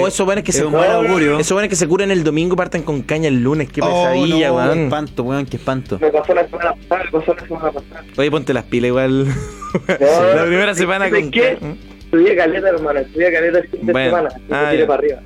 O 0.00 0.08
eso 0.08 0.24
bueno 0.24 0.38
es 0.38 0.44
que 0.44 0.50
Es 0.52 0.56
se 0.56 0.64
un 0.64 0.72
mal 0.72 0.90
augurio. 0.90 1.38
Eso 1.38 1.54
bueno 1.54 1.66
es 1.66 1.70
que 1.70 1.76
se 1.76 1.86
curan 1.86 2.10
el 2.10 2.24
domingo 2.24 2.56
parten 2.56 2.82
con 2.82 3.02
caña 3.02 3.28
el 3.28 3.42
lunes, 3.42 3.68
qué 3.70 3.80
Oh, 3.82 3.86
pesadilla, 3.86 4.48
no, 4.48 4.54
weón. 4.56 4.72
Qué 4.78 4.84
espanto, 4.84 5.22
weón, 5.24 5.46
qué 5.46 5.56
espanto. 5.58 5.98
Me 6.00 6.10
pasó 6.10 6.34
la 6.34 6.46
semana 6.48 6.74
pasada, 6.74 7.04
me 7.04 7.10
pasó 7.20 7.34
la 7.34 7.46
semana 7.46 7.70
pasada. 7.72 8.04
Oye, 8.16 8.30
ponte 8.30 8.54
las 8.54 8.64
pilas 8.64 8.88
igual. 8.88 9.26
No, 10.00 10.34
la 10.34 10.44
primera 10.46 10.74
semana 10.74 11.06
¿sabes 11.08 11.22
con 11.22 11.30
qué? 11.30 11.58
ca- 11.60 11.66
Estudié 12.04 12.36
caleta, 12.36 12.68
hermano, 12.68 13.00
estudié 13.00 13.32
caleta 13.32 13.58
el 13.58 13.68
fin 13.68 13.86
de 13.86 13.92
Bueno. 13.92 14.10
semana. 14.16 14.28
me 14.48 14.56
Ah, 14.56 14.68
tiré 14.70 14.84
para 14.86 14.98
arriba. 14.98 15.20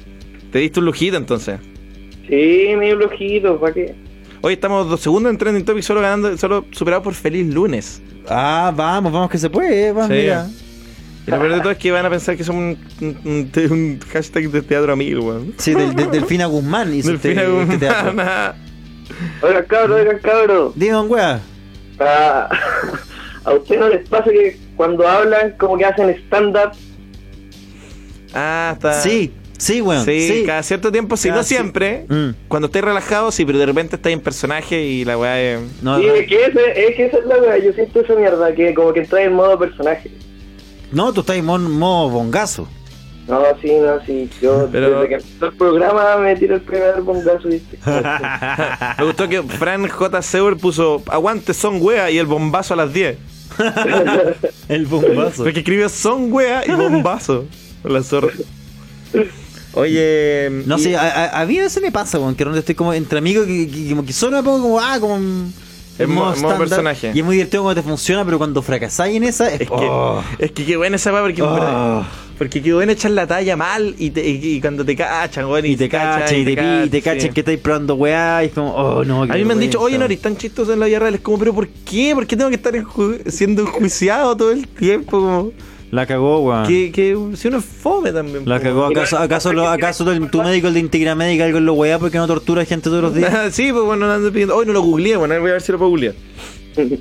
Te 0.53 0.59
diste 0.61 0.79
un 0.81 0.87
lujito 0.87 1.17
entonces. 1.17 1.59
Sí, 2.29 2.75
me 2.77 2.87
dio 2.87 2.97
un 2.97 3.03
ojito, 3.05 3.59
¿para 3.61 3.73
qué? 3.75 3.95
Hoy 4.43 4.55
estamos 4.55 4.89
dos 4.89 5.01
segundos 5.01 5.31
en 5.31 5.39
Trending 5.39 5.65
Topic 5.65 5.83
solo 5.83 6.01
ganando, 6.01 6.37
solo 6.37 6.65
superado 6.71 7.03
por 7.03 7.15
Feliz 7.15 7.53
Lunes. 7.53 8.03
Ah, 8.29 8.73
vamos, 8.75 9.13
vamos 9.13 9.31
que 9.31 9.39
se 9.39 9.49
puede, 9.51 9.93
vamos, 9.93 10.09
Sí. 10.09 10.15
mira. 10.23 10.47
Y 11.27 11.31
lo 11.31 11.39
peor 11.41 11.55
de 11.55 11.61
todo 11.61 11.71
es 11.73 11.79
que 11.79 11.91
van 11.91 12.07
a 12.07 12.11
pensar 12.11 12.37
que 12.37 12.45
somos 12.45 12.77
un, 13.01 13.19
un- 13.25 13.51
un- 13.65 13.73
un 13.73 14.01
hashtag 14.13 14.49
de 14.51 14.63
teatro 14.63 14.93
amigo, 14.93 15.25
weón. 15.25 15.55
Sí, 15.59 15.75
del, 15.75 15.95
del, 15.95 16.11
Delfina 16.11 16.47
Guzmán 16.47 16.95
hizo 16.95 17.13
este, 17.13 17.35
Delfina 17.35 17.43
este 17.43 17.59
Guzmán. 17.59 17.79
teatro. 17.81 18.13
Oigan, 19.49 19.65
cabros, 19.67 20.01
oigan, 20.01 20.19
cabros. 20.21 20.73
Dime, 20.77 20.93
don 20.93 21.11
wea. 21.11 21.41
Ah, 21.99 22.49
¿A 23.45 23.53
usted 23.55 23.79
no 23.79 23.89
les 23.89 24.09
pasa 24.09 24.31
que 24.31 24.57
cuando 24.77 25.07
hablan 25.09 25.53
como 25.59 25.77
que 25.79 25.85
hacen 25.85 26.11
stand-up? 26.27 26.73
Ah, 28.35 28.73
está. 28.75 28.93
Sí, 29.01 29.33
sí, 29.59 29.81
weón. 29.81 30.05
Sí, 30.05 30.29
Sí, 30.29 30.43
cada 30.47 30.63
cierto 30.63 30.91
tiempo, 30.93 31.17
sí, 31.17 31.29
Cada 31.29 31.41
no 31.41 31.45
siempre. 31.45 32.05
Mm. 32.09 32.31
Cuando 32.49 32.67
estés 32.67 32.83
relajado, 32.85 33.31
sí, 33.33 33.45
pero 33.45 33.59
de 33.59 33.67
repente 33.67 33.97
estás 33.97 34.13
en 34.13 34.21
personaje 34.21 34.83
y 34.83 35.05
la 35.05 35.17
weá 35.19 35.41
es. 35.41 35.61
No, 35.83 35.99
Sí, 35.99 36.07
es 36.07 36.27
que, 36.29 36.45
ese, 36.45 36.89
es 36.89 36.97
que 36.97 37.07
esa 37.07 37.19
es 37.19 37.27
la 37.27 37.37
wea, 37.39 37.59
yo 37.59 37.73
siento 37.73 38.01
esa 38.01 38.15
mierda, 38.15 38.55
que 38.55 38.75
como 38.75 38.93
que 38.93 39.01
entra 39.01 39.23
en 39.23 39.33
modo 39.35 39.59
personaje. 39.59 40.11
no, 40.93 41.13
tú 41.13 41.21
estás 41.21 41.37
en 41.37 41.45
mon- 41.45 41.71
modo 41.79 42.11
bongazo. 42.11 42.69
No, 43.29 43.43
sí, 43.61 43.73
no, 43.83 44.05
sí, 44.07 44.31
yo 44.41 44.69
Pero- 44.73 45.01
desde 45.03 45.09
que 45.09 45.15
empezó 45.17 45.47
el 45.47 45.53
programa 45.55 46.17
me 46.19 46.37
tiré 46.37 46.55
el 46.55 46.61
primer 46.61 47.01
bombazo, 47.01 47.49
¿viste? 47.49 47.77
Me 48.99 49.05
gustó 49.05 49.29
que 49.29 49.43
Fran 49.43 49.89
J. 49.89 50.23
Seur 50.23 50.57
puso 50.57 51.03
aguante 51.09 51.53
son 51.53 51.79
wea 51.83 52.09
y 52.11 52.19
el 52.19 52.27
bombazo 52.27 52.75
a 52.75 52.77
las 52.77 52.93
10. 52.93 53.17
El 54.69 54.87
bombazo. 54.87 55.45
Porque 55.45 55.61
escribió 55.61 55.89
son 55.89 56.33
wea 56.33 56.63
y 56.67 56.71
bombazo. 56.73 57.47
La 57.85 58.03
zorra. 58.03 58.33
Oye. 59.77 60.49
No 60.67 60.77
y- 60.79 60.83
sé, 60.83 60.97
a, 60.97 61.03
a, 61.03 61.41
a 61.43 61.47
mí 61.47 61.59
a 61.59 61.63
veces 61.63 61.83
me 61.83 61.93
pasa, 61.93 62.19
weón, 62.19 62.35
que 62.35 62.45
donde 62.45 62.61
estoy 62.61 62.75
como 62.75 62.93
entre 62.93 63.19
amigos, 63.19 63.47
que, 63.47 63.69
que- 63.69 63.91
como 63.91 64.05
que 64.05 64.13
solo 64.13 64.37
me 64.37 64.43
pongo 64.43 64.63
como, 64.63 64.81
ah, 64.81 64.99
como 65.01 65.19
modo 65.19 66.33
estándar, 66.35 66.59
personaje. 66.59 67.13
Y 67.15 67.21
es 67.21 67.25
muy 67.25 67.37
divertido 67.37 67.63
cuando 67.63 67.81
te 67.81 67.87
funciona, 67.89 68.25
pero 68.25 68.39
cuando 68.39 68.61
fracasáis 68.63 69.17
en 69.17 69.25
esa, 69.25 69.49
es, 69.53 69.63
Es 69.63 69.69
que, 69.71 69.89
es 70.39 70.53
que 70.53 70.65
qué 70.65 70.77
buena 70.77 70.97
esa 70.97 71.11
porque, 71.11 71.43
Oh. 71.43 72.05
porque 72.37 72.63
qué 72.63 72.75
bueno 72.75 72.93
echar 72.93 73.13
la 73.13 73.27
talla 73.27 73.57
mal 73.57 73.95
y, 73.99 74.11
te- 74.11 74.27
y- 74.29 74.57
y 74.57 74.61
cuando 74.61 74.85
te 74.85 74.95
cachan, 74.95 75.47
weón, 75.47 75.65
y 75.65 75.75
te 75.77 75.89
cachan, 75.89 76.39
y 76.39 76.45
te, 76.45 76.55
pi- 76.57 76.85
y 76.85 76.89
te 76.91 77.01
cachan 77.03 77.21
sí. 77.23 77.29
que 77.31 77.41
estáis 77.41 77.59
probando 77.61 77.95
weá, 77.95 78.43
y 78.45 78.49
es 78.49 78.53
como, 78.53 78.75
oh, 78.75 79.05
no. 79.05 79.23
A 79.23 79.27
mí 79.27 79.45
me 79.45 79.55
han 79.55 79.61
dicho, 79.61 79.81
oye, 79.81 79.97
no 79.99 80.05
eres 80.05 80.21
tan 80.21 80.37
chistoso 80.37 80.73
en 80.73 80.81
la 80.81 80.87
vida 80.87 80.99
real. 80.99 81.15
Es 81.15 81.21
como, 81.23 81.39
pero 81.39 81.55
¿por 81.55 81.67
qué? 81.69 82.13
¿Por 82.15 82.27
qué 82.27 82.37
tengo 82.37 82.51
que 82.51 82.57
estar 82.57 82.75
enju- 82.75 83.31
siendo 83.31 83.63
enjuiciado 83.63 84.37
todo 84.37 84.51
el 84.53 84.69
tiempo? 84.69 85.11
Como, 85.13 85.53
La 85.91 86.05
cagó, 86.07 86.41
weón. 86.41 86.67
que, 86.67 86.91
que 86.91 87.17
si 87.37 87.49
uno 87.49 87.59
es 87.59 87.65
fome 87.65 88.11
también. 88.13 88.43
La 88.49 88.61
cagó. 88.61 88.87
¿Acaso, 88.87 89.19
acaso, 89.19 89.53
lo- 89.53 89.69
acaso 89.69 90.11
el- 90.11 90.29
tu 90.31 90.43
médico, 90.43 90.67
el 90.69 90.75
de 90.75 90.81
Integra 90.81 91.15
Médica, 91.15 91.45
algo 91.45 91.61
lo 91.61 91.75
weá 91.75 91.99
porque 91.99 92.19
no 92.19 92.27
tortura 92.27 92.65
gente 92.65 92.91
todos 92.91 93.03
los 93.03 93.15
días? 93.15 93.33
sí, 93.55 93.71
pues 93.73 93.85
bueno, 93.85 94.11
ando 94.11 94.31
pidiendo. 94.33 94.57
Hoy 94.57 94.67
no 94.67 94.73
lo 94.73 94.83
googleé, 94.83 95.17
bueno, 95.17 95.39
voy 95.41 95.51
a 95.51 95.53
ver 95.55 95.63
si 95.63 95.71
lo 95.73 95.79
puedo 95.79 95.91
googlear. 95.91 96.15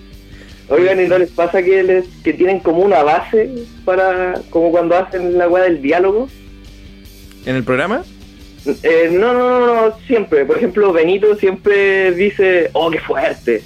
Oigan, 0.69 0.99
¿y 1.03 1.07
no 1.07 1.17
les 1.19 1.29
pasa 1.31 1.61
que, 1.61 1.83
les, 1.83 2.05
que 2.23 2.33
tienen 2.33 2.59
como 2.59 2.79
una 2.79 3.03
base 3.03 3.49
para, 3.85 4.41
como 4.49 4.71
cuando 4.71 4.95
hacen 4.95 5.37
la 5.37 5.47
weá 5.47 5.63
del 5.63 5.81
diálogo? 5.81 6.27
¿En 7.45 7.55
el 7.55 7.63
programa? 7.63 8.03
Eh, 8.81 9.09
no, 9.11 9.33
no, 9.33 9.59
no, 9.59 9.75
no, 9.89 9.95
siempre. 10.07 10.43
Por 10.45 10.57
ejemplo, 10.57 10.91
Benito 10.91 11.35
siempre 11.35 12.11
dice, 12.13 12.71
oh, 12.73 12.89
qué 12.89 12.99
fuerte. 12.99 13.61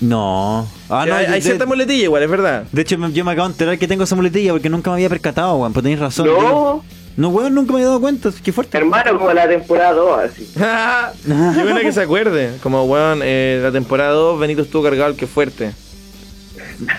No. 0.00 0.66
Ah, 0.88 1.04
no, 1.08 1.14
hay 1.14 1.26
de- 1.26 1.32
hay 1.34 1.42
cierta 1.42 1.64
de- 1.64 1.68
muletilla 1.68 2.04
igual, 2.04 2.22
es 2.22 2.30
verdad. 2.30 2.64
De 2.72 2.82
hecho, 2.82 2.96
yo 3.08 3.24
me 3.24 3.32
acabo 3.32 3.48
de 3.48 3.52
enterar 3.54 3.78
que 3.78 3.88
tengo 3.88 4.04
esa 4.04 4.14
muletilla 4.14 4.52
porque 4.52 4.68
nunca 4.68 4.90
me 4.90 4.94
había 4.96 5.08
percatado, 5.08 5.56
weón. 5.56 5.72
Pero 5.72 5.82
tenéis 5.82 6.00
razón. 6.00 6.26
No. 6.26 6.40
Yo- 6.40 6.82
No, 7.16 7.28
weón, 7.30 7.54
nunca 7.54 7.72
me 7.72 7.78
había 7.78 7.86
dado 7.88 8.00
cuenta. 8.02 8.30
Qué 8.44 8.52
fuerte. 8.52 8.76
Hermano, 8.76 9.18
como 9.18 9.32
la 9.32 9.48
temporada 9.48 9.92
2, 9.94 10.20
así. 10.20 10.46
Qué 10.54 11.62
buena 11.62 11.80
que 11.80 11.92
se 11.92 12.02
acuerde. 12.02 12.58
Como, 12.62 12.84
weón, 12.84 13.20
eh, 13.22 13.58
la 13.62 13.72
temporada 13.72 14.10
2, 14.10 14.38
Benito 14.38 14.60
estuvo 14.62 14.82
cargado 14.82 15.06
al 15.06 15.16
que 15.16 15.26
fuerte. 15.26 15.72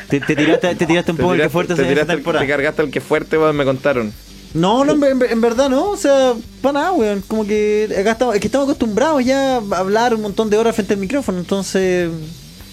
Te, 0.10 0.19
te 0.19 0.36
tiraste, 0.36 0.74
te 0.76 0.86
tiraste 0.88 1.11
un 1.11 1.18
poco 1.18 1.34
el 1.36 1.41
que 1.41 1.49
fuerte 1.49 1.76
te 1.76 1.82
esa 1.84 1.90
tiraste 1.90 2.14
el- 2.14 2.18
temporada. 2.18 2.44
Te 2.45 2.49
cargaste 2.52 2.82
al 2.82 2.90
que 2.90 2.99
fuerte, 2.99 3.38
weón, 3.38 3.56
me 3.56 3.64
contaron. 3.64 4.11
No, 4.56 4.84
no, 4.86 4.94
en, 4.94 5.03
en- 5.22 5.32
en 5.34 5.41
verdad 5.41 5.69
no, 5.69 5.91
o 5.91 5.98
sea, 5.98 6.34
para 6.64 6.74
nada, 6.74 6.91
weón. 6.94 7.22
Como 7.28 7.45
que 7.45 7.88
acá 7.99 8.11
estamos, 8.14 8.34
es 8.34 8.41
que 8.41 8.48
estamos 8.48 8.65
acostumbrados 8.68 9.24
ya 9.24 9.57
a 9.57 9.78
hablar 9.78 10.15
un 10.15 10.22
montón 10.24 10.49
de 10.49 10.57
horas 10.57 10.74
frente 10.74 10.95
al 10.95 10.99
micrófono, 10.99 11.38
entonces. 11.38 12.10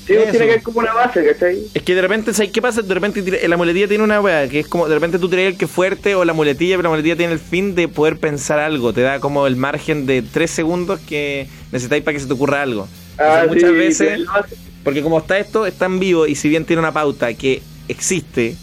Sí, 0.06 0.12
pues 0.14 0.20
eso. 0.22 0.30
tiene 0.32 0.46
que 0.46 0.52
haber 0.52 0.62
como 0.62 0.78
una 0.80 0.92
base, 0.92 1.24
¿cachai? 1.24 1.58
Es 1.72 1.82
que 1.82 1.94
de 1.94 2.02
repente, 2.02 2.34
¿sabes 2.34 2.52
qué 2.52 2.60
pasa? 2.60 2.82
De 2.82 2.92
repente 2.94 3.48
la 3.48 3.56
muletilla 3.56 3.88
tiene 3.88 4.04
una 4.04 4.20
weá, 4.20 4.48
que 4.48 4.60
es 4.60 4.66
como, 4.66 4.86
de 4.88 4.94
repente 4.94 5.18
tú 5.18 5.28
tiras 5.28 5.46
el 5.46 5.56
que 5.56 5.66
fuerte 5.66 6.14
o 6.14 6.24
la 6.24 6.32
muletilla, 6.34 6.76
pero 6.76 6.84
la 6.84 6.88
muletilla 6.90 7.16
tiene 7.16 7.32
el 7.32 7.38
fin 7.38 7.74
de 7.74 7.88
poder 7.88 8.18
pensar 8.18 8.58
algo. 8.58 8.92
Te 8.92 9.00
da 9.00 9.20
como 9.20 9.46
el 9.46 9.56
margen 9.56 10.04
de 10.06 10.22
tres 10.22 10.50
segundos 10.50 11.00
que 11.00 11.48
necesitáis 11.72 12.02
para 12.02 12.14
que 12.14 12.20
se 12.20 12.26
te 12.26 12.32
ocurra 12.34 12.62
algo. 12.62 12.86
Ah, 13.18 13.40
Entonces, 13.44 13.70
muchas 13.70 13.72
veces, 13.72 14.20
sí, 14.20 14.56
porque 14.82 15.02
como 15.02 15.18
está 15.18 15.38
esto, 15.38 15.66
está 15.66 15.86
en 15.86 15.98
vivo 15.98 16.26
y 16.26 16.34
si 16.34 16.48
bien 16.48 16.64
tiene 16.64 16.80
una 16.80 16.92
pauta 16.92 17.32
que 17.34 17.62
existe, 17.88 18.56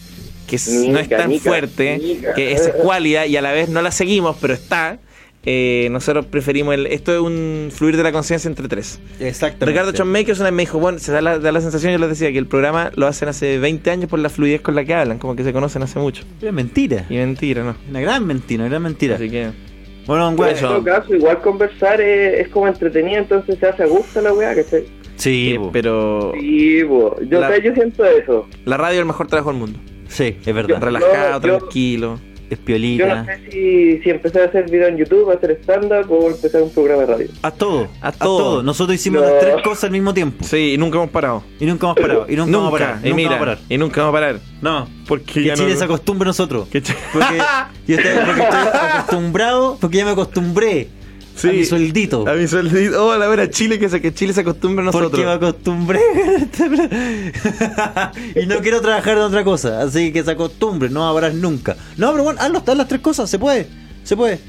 que 0.48 0.60
no 0.90 1.00
es 1.00 1.10
tan 1.10 1.30
nica, 1.30 1.50
fuerte, 1.50 1.98
nica. 1.98 2.34
que 2.34 2.52
es 2.52 2.62
escuálida 2.68 3.26
y 3.26 3.38
a 3.38 3.42
la 3.42 3.52
vez 3.52 3.70
no 3.70 3.82
la 3.82 3.92
seguimos, 3.92 4.38
pero 4.40 4.54
está, 4.54 5.00
eh, 5.44 5.88
nosotros 5.92 6.26
preferimos 6.28 6.74
el, 6.76 6.86
esto 6.88 7.14
es 7.14 7.20
un 7.20 7.70
fluir 7.72 7.98
de 7.98 8.04
la 8.04 8.12
conciencia 8.12 8.48
entre 8.48 8.68
tres. 8.68 9.00
Exactamente. 9.20 9.66
Ricardo 9.66 9.92
Chonmakers 9.92 10.40
una 10.40 10.50
vez 10.50 10.56
me 10.56 10.62
dijo, 10.64 10.80
bueno, 10.80 11.00
se 11.00 11.12
da 11.12 11.22
la, 11.22 11.40
da 11.40 11.52
la 11.52 11.62
sensación, 11.62 11.92
yo 11.92 11.98
les 12.00 12.10
decía, 12.10 12.32
que 12.32 12.38
el 12.38 12.46
programa 12.48 12.92
lo 12.96 13.08
hacen 13.08 13.28
hace 13.30 13.58
20 13.58 13.90
años 13.92 14.10
por 14.10 14.20
la 14.20 14.30
fluidez 14.30 14.62
con 14.62 14.76
la 14.76 14.86
que 14.86 14.94
hablan, 14.94 15.18
como 15.18 15.36
que 15.36 15.44
se 15.44 15.52
conocen 15.54 15.82
hace 15.84 15.98
mucho. 16.00 16.24
Es 16.42 16.54
mentira. 16.54 17.06
Y 17.10 17.16
mentira, 17.16 17.64
¿no? 17.64 17.76
Una 17.90 18.02
gran 18.02 18.26
mentira, 18.28 18.64
una 18.64 18.70
gran 18.70 18.84
mentira. 18.84 19.16
Así 19.16 19.30
que... 19.30 19.50
Bueno, 20.08 20.30
weón. 20.30 20.56
en 20.56 20.60
todo 20.62 20.84
caso, 20.84 21.14
igual 21.16 21.42
conversar 21.42 22.02
es, 22.02 22.42
es 22.42 22.50
como 22.50 22.68
entretenido, 22.68 23.20
entonces 23.20 23.58
se 23.60 23.68
hace 23.68 23.84
a 23.84 23.86
gusto 23.86 24.20
la 24.22 24.34
weá, 24.34 24.56
¿cachai? 24.56 24.84
Sí, 25.16 25.56
Eh, 25.56 25.70
pero 25.72 26.34
Sí, 26.40 26.82
bo. 26.84 27.16
Yo, 27.30 27.40
La- 27.40 27.50
sea, 27.50 27.60
yo 27.64 27.74
siento 27.76 28.04
eso. 28.06 28.48
la 28.66 28.78
radio 28.78 28.96
es 28.96 29.00
el 29.02 29.06
mejor 29.06 29.28
trabajo 29.28 29.52
del 29.52 29.60
mundo. 29.60 29.80
Sí, 30.08 30.36
es 30.44 30.54
verdad. 30.56 30.82
Relajado, 30.82 31.42
yo- 31.48 31.58
tranquilo. 31.60 32.20
Es 32.52 32.60
Yo 32.60 32.66
piolita. 32.66 33.16
no 33.16 33.26
sé 33.26 33.40
si, 33.50 34.00
si 34.04 34.10
empezar 34.10 34.42
a 34.42 34.46
hacer 34.46 34.70
video 34.70 34.88
en 34.90 34.98
YouTube, 34.98 35.32
a 35.32 35.36
hacer 35.36 35.52
stand-up 35.64 36.12
o 36.12 36.28
empezar 36.30 36.62
un 36.62 36.70
programa 36.70 37.02
de 37.04 37.08
radio. 37.08 37.28
A 37.42 37.52
todo. 37.52 37.88
A 38.02 38.10
A 38.10 38.12
todo. 38.12 38.38
todo. 38.38 38.64
Nosotros 38.64 38.96
hicimos 38.96 39.22
No. 39.22 39.28
las 39.30 39.40
tres 39.40 39.56
cosas 39.64 39.86
al 39.86 39.92
mismo 39.92 40.14
tiempo. 40.14 40.44
Sí, 40.44 40.74
y 40.74 40.78
nunca 40.78 40.98
hemos 40.98 41.10
parado. 41.12 41.44
Y 41.60 41.66
nunca 41.66 41.88
hemos 41.88 41.98
parado. 41.98 42.26
Y 42.28 42.36
nunca, 42.36 42.52
vamos 42.58 42.68
a 42.70 42.72
parar. 42.78 42.96
y 43.02 43.04
nunca 43.06 43.16
mira, 43.16 43.30
vamos 43.30 43.42
a 43.42 43.46
parar. 43.46 43.58
y 43.70 43.78
nunca 43.78 44.02
vamos 44.02 44.10
a 44.10 44.20
parar. 44.20 44.40
No. 44.62 44.88
Porque 45.08 45.34
Que 45.34 45.44
ya 45.46 45.54
Chile 45.56 45.72
no- 45.74 45.78
se 45.80 45.84
acostumbre 45.86 46.28
a 46.28 46.30
nosotros. 46.30 46.68
que 46.68 46.84
Ch- 46.84 46.96
Porque, 47.14 47.38
yo 47.88 47.96
estoy, 47.98 48.12
porque 48.26 48.42
estoy 48.44 48.60
acostumbrado, 48.84 49.78
porque 49.80 49.98
ya 49.98 50.06
me 50.06 50.12
acostumbré 50.12 50.90
Sí. 51.42 51.50
a 51.50 51.54
mi 51.54 51.66
sueldito. 51.66 52.28
A 52.28 52.34
mi 52.34 52.48
sueldito. 52.48 53.06
Oh, 53.06 53.18
la 53.18 53.28
vera 53.28 53.50
Chile, 53.50 53.80
que, 53.80 53.90
se- 53.90 54.02
que 54.02 54.14
Chile 54.14 54.34
se 54.34 54.42
acostumbra 54.42 54.84
a 54.84 54.86
nosotros. 54.86 55.12
Porque 55.12 55.26
me 55.26 55.32
acostumbré. 55.32 56.00
y 58.42 58.46
no 58.46 58.60
quiero 58.60 58.82
trabajar 58.82 59.18
en 59.18 59.24
otra 59.24 59.44
cosa. 59.44 59.82
Así 59.82 60.12
que 60.12 60.24
se 60.24 60.32
acostumbre, 60.32 60.90
no 60.90 61.08
habrás 61.08 61.34
nunca. 61.34 61.76
No, 61.98 62.12
pero 62.12 62.24
bueno, 62.24 62.40
haz, 62.42 62.52
los- 62.52 62.68
haz 62.68 62.78
las 62.78 62.88
tres 62.88 63.02
cosas, 63.02 63.30
se 63.30 63.40
puede. 63.40 63.68
Se 64.04 64.16
puede. 64.16 64.40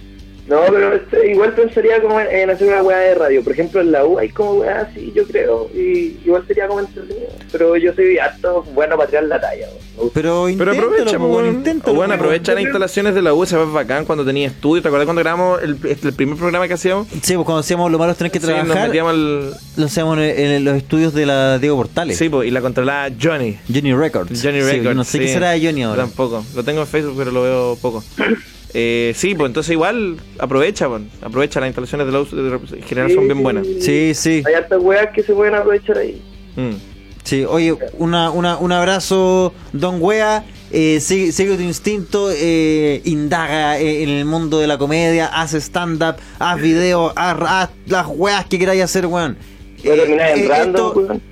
No, 0.52 0.60
pero 0.70 0.94
este, 0.94 1.30
igual 1.30 1.54
pensaría 1.54 2.02
como 2.02 2.20
en, 2.20 2.26
en 2.30 2.50
hacer 2.50 2.68
una 2.68 2.82
weá 2.82 2.98
de 2.98 3.14
radio. 3.14 3.42
Por 3.42 3.54
ejemplo, 3.54 3.80
en 3.80 3.90
la 3.90 4.04
U 4.04 4.18
hay 4.18 4.28
como 4.28 4.52
weá 4.60 4.82
así, 4.82 5.10
yo 5.14 5.26
creo. 5.26 5.70
Y 5.74 6.18
igual 6.26 6.44
sería 6.46 6.68
como 6.68 6.80
entretenido. 6.80 7.28
Pero 7.50 7.74
yo 7.78 7.94
soy 7.94 8.18
harto 8.18 8.62
bueno 8.74 8.96
para 8.98 9.08
tirar 9.08 9.24
la 9.24 9.40
talla. 9.40 9.66
Pero, 10.14 10.46
Pero 10.58 10.72
aprovecha, 10.72 11.16
bueno, 11.18 11.62
po. 11.82 12.02
aprovecha 12.02 12.52
las 12.54 12.62
instalaciones 12.64 13.14
de 13.14 13.22
la 13.22 13.32
U, 13.34 13.46
se 13.46 13.56
ve 13.56 13.64
bacán 13.64 14.04
cuando 14.04 14.24
tenía 14.26 14.48
estudio. 14.48 14.82
¿Te 14.82 14.88
acuerdas 14.88 15.06
cuando 15.06 15.22
grabamos 15.22 15.62
el, 15.62 15.76
este, 15.88 16.08
el 16.08 16.14
primer 16.14 16.36
programa 16.36 16.68
que 16.68 16.74
hacíamos? 16.74 17.06
Sí, 17.22 17.34
pues 17.34 17.44
cuando 17.46 17.60
hacíamos 17.60 17.90
lo 17.90 17.98
malo 17.98 18.14
tener 18.14 18.30
que 18.30 18.40
Sí, 18.40 18.46
nos 18.46 18.56
trabajar, 18.64 18.88
metíamos 18.88 19.12
al... 19.12 19.50
lo 19.76 19.86
hacíamos 19.86 20.18
en, 20.18 20.22
en 20.38 20.64
los 20.64 20.76
estudios 20.76 21.14
de 21.14 21.24
la 21.26 21.58
Diego 21.58 21.76
Portales. 21.76 22.18
Sí, 22.18 22.28
pues, 22.28 22.48
y 22.48 22.50
la 22.50 22.60
controlaba 22.60 23.08
Johnny. 23.20 23.58
Johnny 23.72 23.94
Records. 23.94 24.42
Johnny 24.42 24.60
Sí, 24.60 24.66
Records. 24.66 24.84
yo 24.84 24.94
no 24.94 25.04
sé 25.04 25.18
qué 25.18 25.28
sí. 25.28 25.32
será 25.34 25.50
de 25.52 25.64
Johnny 25.64 25.80
Yo 25.82 25.88
ahora. 25.90 26.02
Tampoco. 26.02 26.44
Lo 26.54 26.62
tengo 26.64 26.80
en 26.82 26.86
Facebook, 26.86 27.14
pero 27.16 27.30
lo 27.30 27.42
veo 27.42 27.78
poco. 27.80 28.02
Eh, 28.74 29.12
sí, 29.14 29.34
pues 29.34 29.48
entonces 29.48 29.72
igual 29.72 30.16
aprovecha, 30.38 30.88
pues, 30.88 31.02
aprovecha 31.20 31.60
las 31.60 31.68
instalaciones 31.68 32.06
de 32.06 32.12
la 32.12 32.56
en 32.56 32.82
general 32.82 33.12
son 33.12 33.24
bien 33.26 33.42
buenas. 33.42 33.66
Sí, 33.80 34.14
sí. 34.14 34.42
Hay 34.46 34.54
hartas 34.54 34.80
weas 34.80 35.08
que 35.14 35.22
se 35.22 35.34
pueden 35.34 35.54
aprovechar 35.54 35.98
ahí. 35.98 36.22
Mm. 36.56 36.92
Sí, 37.24 37.44
oye, 37.44 37.76
una, 37.98 38.30
una, 38.30 38.56
un 38.56 38.72
abrazo, 38.72 39.52
Don 39.72 39.98
Wea. 40.00 40.44
Eh, 40.74 41.00
sigue, 41.00 41.32
sigue 41.32 41.56
tu 41.56 41.62
instinto, 41.62 42.30
eh, 42.32 43.02
indaga 43.04 43.78
eh, 43.78 44.04
en 44.04 44.08
el 44.08 44.24
mundo 44.24 44.58
de 44.58 44.66
la 44.66 44.78
comedia, 44.78 45.26
haz 45.26 45.52
stand-up, 45.52 46.16
haz 46.38 46.60
video, 46.60 47.12
haz, 47.14 47.36
haz 47.46 47.70
las 47.86 48.06
weas 48.08 48.46
que 48.46 48.58
queráis 48.58 48.82
hacer, 48.82 49.04
weón. 49.04 49.36
Terminar 49.82 50.30
en 50.30 50.44
eh, 50.44 50.48
random, 50.48 50.96
weón. 50.96 51.22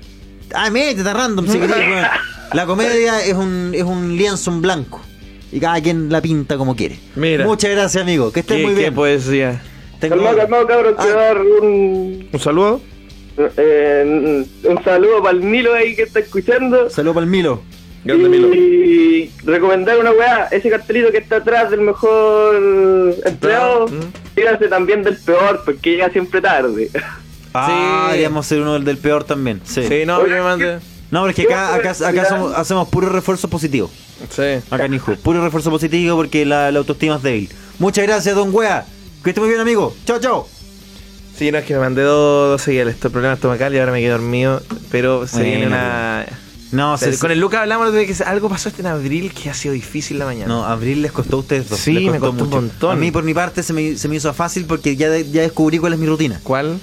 Ah, 0.53 0.69
métete 0.69 1.09
a 1.09 1.13
random 1.13 1.47
si 1.47 1.57
querés, 1.57 1.75
weón. 1.75 2.05
La 2.53 2.65
comedia 2.67 3.23
es 3.23 3.33
un, 3.33 3.71
es 3.73 3.83
un 3.83 4.15
lienzo 4.15 4.51
en 4.51 4.61
blanco. 4.61 5.01
Y 5.51 5.59
cada 5.59 5.81
quien 5.81 6.09
la 6.11 6.21
pinta 6.21 6.57
como 6.57 6.75
quiere. 6.75 6.97
Mira. 7.15 7.45
Muchas 7.45 7.71
gracias, 7.71 8.01
amigo. 8.01 8.31
Que 8.31 8.39
estés 8.41 8.57
¿Qué, 8.57 8.63
muy 8.63 8.73
qué 8.73 8.79
bien. 8.81 8.95
poesía? 8.95 9.61
Tengo- 9.99 10.15
Calmado, 10.15 10.37
calmado, 10.37 10.67
cabrón. 10.67 10.95
Ah. 10.97 11.05
Dar 11.07 11.37
un, 11.41 12.29
¿Un 12.31 12.39
saludo? 12.39 12.81
eh, 13.57 14.45
un 14.63 14.83
saludo 14.83 15.21
para 15.23 15.37
el 15.37 15.43
Milo 15.43 15.73
ahí 15.73 15.95
que 15.95 16.03
está 16.03 16.19
escuchando. 16.19 16.89
Saludos 16.89 17.15
para 17.15 17.25
el 17.25 17.31
Milo. 17.31 17.61
Grande 18.03 18.29
Milo. 18.29 18.53
Y 18.53 19.29
recomendar 19.43 19.99
una 19.99 20.11
weá, 20.11 20.47
ese 20.51 20.69
cartelito 20.69 21.11
que 21.11 21.19
está 21.19 21.35
atrás 21.37 21.69
del 21.69 21.81
mejor 21.81 22.55
empleado, 23.25 23.87
Mm. 23.87 23.99
fíjense 24.35 24.67
también 24.69 25.03
del 25.03 25.17
peor, 25.17 25.61
porque 25.65 25.91
llega 25.91 26.09
siempre 26.09 26.41
tarde. 26.41 26.89
Ah, 27.53 27.67
Sí. 28.07 28.11
deberíamos 28.13 28.45
ser 28.47 28.61
uno 28.61 28.73
del, 28.73 28.85
del 28.85 28.97
peor 28.97 29.23
también. 29.23 29.61
Sí. 29.65 29.83
Sí, 29.87 30.03
no, 30.05 30.17
Oye, 30.19 30.33
me 30.33 30.41
mandé. 30.41 30.79
No, 31.11 31.21
pero 31.21 31.29
es 31.31 31.35
que 31.35 31.43
acá, 31.43 31.75
acá, 31.75 31.91
acá 31.91 32.25
somos- 32.29 32.53
hacemos 32.55 32.87
puro 32.87 33.09
refuerzo 33.09 33.47
positivo. 33.49 33.89
Sí. 34.29 34.43
Acá 34.69 34.85
en 34.85 34.93
Inju. 34.93 35.15
Puro 35.17 35.43
refuerzo 35.43 35.69
positivo 35.69 36.15
porque 36.15 36.45
la, 36.45 36.71
la 36.71 36.79
autoestima 36.79 37.17
es 37.17 37.21
débil. 37.23 37.49
Muchas 37.79 38.05
gracias, 38.07 38.33
don 38.35 38.49
Wea. 38.53 38.85
Que 39.23 39.31
esté 39.31 39.39
muy 39.41 39.49
bien, 39.49 39.59
amigo. 39.61 39.93
Chao, 40.05 40.19
chao. 40.19 40.47
Sí, 41.37 41.51
no, 41.51 41.57
es 41.57 41.65
que 41.65 41.73
me 41.73 41.79
mandé 41.79 42.03
dos, 42.03 42.51
dos 42.51 42.61
seguidas. 42.61 42.87
Estos 42.89 43.11
problemas 43.11 43.37
estomacales 43.37 43.77
y 43.77 43.79
ahora 43.79 43.91
me 43.91 43.99
quedé 43.99 44.11
dormido. 44.11 44.61
Pero 44.89 45.27
se 45.27 45.37
Bueno, 45.37 45.49
viene 45.49 45.67
una. 45.67 46.25
No, 46.71 46.97
se- 46.97 47.17
con 47.17 47.31
el 47.31 47.39
Lucas 47.39 47.61
hablamos 47.61 47.91
de 47.91 48.05
que 48.07 48.23
algo 48.23 48.47
pasó 48.47 48.69
este 48.69 48.81
en 48.81 48.87
abril 48.87 49.33
que 49.33 49.49
ha 49.49 49.53
sido 49.53 49.73
difícil 49.73 50.17
la 50.19 50.25
mañana. 50.25 50.47
No, 50.47 50.63
abril 50.65 51.01
les 51.01 51.11
costó 51.11 51.35
a 51.37 51.39
ustedes 51.39 51.67
dos. 51.69 51.79
Sí, 51.79 51.93
les 51.93 52.11
me 52.13 52.19
costó 52.19 52.45
un 52.45 52.49
montón. 52.49 52.91
A 52.91 52.95
mí, 52.95 53.11
por 53.11 53.23
mi 53.23 53.33
parte, 53.33 53.61
se 53.63 53.73
me, 53.73 53.97
se 53.97 54.07
me 54.07 54.15
hizo 54.15 54.33
fácil 54.33 54.65
porque 54.65 54.95
ya, 54.95 55.09
de- 55.09 55.29
ya 55.29 55.41
descubrí 55.41 55.79
cuál 55.79 55.93
es 55.93 55.99
mi 55.99 56.05
rutina. 56.07 56.39
¿Cuál? 56.43 56.79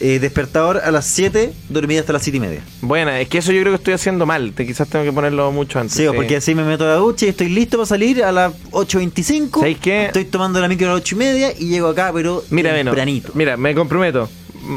Eh, 0.00 0.18
despertador 0.18 0.78
a 0.84 0.90
las 0.90 1.06
7, 1.06 1.52
dormí 1.68 1.96
hasta 1.96 2.12
las 2.12 2.22
7 2.22 2.36
y 2.36 2.40
media. 2.40 2.60
Bueno, 2.80 3.12
es 3.12 3.28
que 3.28 3.38
eso 3.38 3.52
yo 3.52 3.60
creo 3.60 3.72
que 3.72 3.76
estoy 3.76 3.94
haciendo 3.94 4.26
mal. 4.26 4.52
Te, 4.52 4.66
quizás 4.66 4.88
tengo 4.88 5.04
que 5.04 5.12
ponerlo 5.12 5.50
mucho 5.52 5.78
antes. 5.78 5.94
Sí, 5.96 6.04
porque 6.14 6.36
así 6.36 6.54
me 6.54 6.64
meto 6.64 6.84
a 6.84 6.88
la 6.88 6.94
ducha 6.96 7.26
y 7.26 7.28
estoy 7.28 7.48
listo 7.48 7.76
para 7.76 7.86
salir 7.86 8.24
a 8.24 8.32
las 8.32 8.52
8.25. 8.72 9.60
¿Sabes 9.60 9.78
qué? 9.78 10.06
Estoy 10.06 10.24
tomando 10.24 10.60
la 10.60 10.68
micro 10.68 10.88
a 10.88 10.94
las 10.94 11.00
8 11.02 11.14
y 11.14 11.18
media 11.18 11.52
y 11.56 11.68
llego 11.68 11.88
acá, 11.88 12.10
pero 12.12 12.42
Mira, 12.50 12.74
tempranito. 12.74 13.30
mira, 13.34 13.56
me 13.56 13.74
comprometo. 13.74 14.28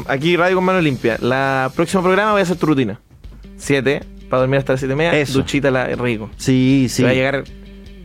Aquí 0.06 0.36
Radio 0.36 0.56
con 0.56 0.64
Mano 0.64 0.80
Limpia. 0.80 1.18
La 1.20 1.72
próximo 1.74 2.02
programa 2.02 2.32
voy 2.32 2.40
a 2.40 2.42
hacer 2.44 2.56
tu 2.56 2.66
rutina. 2.66 3.00
7, 3.56 4.00
para 4.30 4.40
dormir 4.40 4.58
hasta 4.60 4.74
las 4.74 4.80
7 4.80 4.92
y 4.92 4.96
media. 4.96 5.18
Eso. 5.18 5.38
Duchita 5.38 5.70
la, 5.70 5.86
rico. 5.96 6.30
Sí, 6.36 6.86
sí. 6.88 7.02
Va 7.02 7.10
a 7.10 7.14
llegar. 7.14 7.44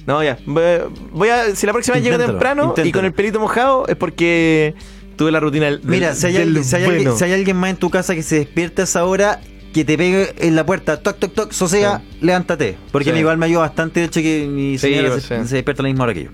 No, 0.05 0.23
ya. 0.23 0.37
Voy 0.45 0.63
a- 0.63 0.85
Voy 1.11 1.29
si 1.55 1.65
la 1.65 1.73
próxima 1.73 1.95
vez 1.95 2.03
llego 2.03 2.15
Inténtalo, 2.15 2.39
temprano 2.39 2.73
y 2.83 2.91
con 2.91 3.05
el 3.05 3.13
pelito 3.13 3.39
mojado 3.39 3.87
es 3.87 3.95
porque 3.95 4.73
tuve 5.15 5.31
la 5.31 5.39
rutina 5.39 5.65
del, 5.65 5.81
Mira, 5.83 6.09
del- 6.09 6.17
si 6.17 6.25
hay, 6.27 6.33
del 6.33 6.41
alguien, 6.43 6.63
si, 6.63 6.75
hay 6.75 6.83
alguien, 6.83 7.03
bueno. 7.03 7.17
si 7.17 7.23
hay 7.25 7.33
alguien 7.33 7.57
más 7.57 7.69
en 7.71 7.77
tu 7.77 7.89
casa 7.89 8.15
que 8.15 8.23
se 8.23 8.35
despierta 8.37 8.81
a 8.81 8.85
esa 8.85 9.05
hora, 9.05 9.39
que 9.73 9.83
te 9.85 9.97
pegue 9.97 10.33
en 10.39 10.55
la 10.55 10.65
puerta, 10.65 11.01
toc, 11.01 11.17
toc, 11.19 11.33
toc, 11.33 11.51
sosega, 11.51 12.01
levántate. 12.21 12.77
Porque 12.91 13.05
Sí. 13.05 13.09
a 13.09 13.13
mí 13.13 13.19
igual 13.21 13.37
me 13.37 13.45
ayuda 13.47 13.61
bastante 13.61 14.01
el 14.01 14.05
hecho 14.07 14.21
que 14.21 14.47
mi 14.47 14.77
Sí, 14.77 14.87
señora 14.89 15.09
pues, 15.09 15.23
se, 15.23 15.41
sí. 15.41 15.47
se 15.47 15.55
despierta 15.55 15.81
a 15.81 15.83
la 15.83 15.89
misma 15.89 16.03
hora 16.05 16.13
que 16.13 16.23
yo. 16.25 16.29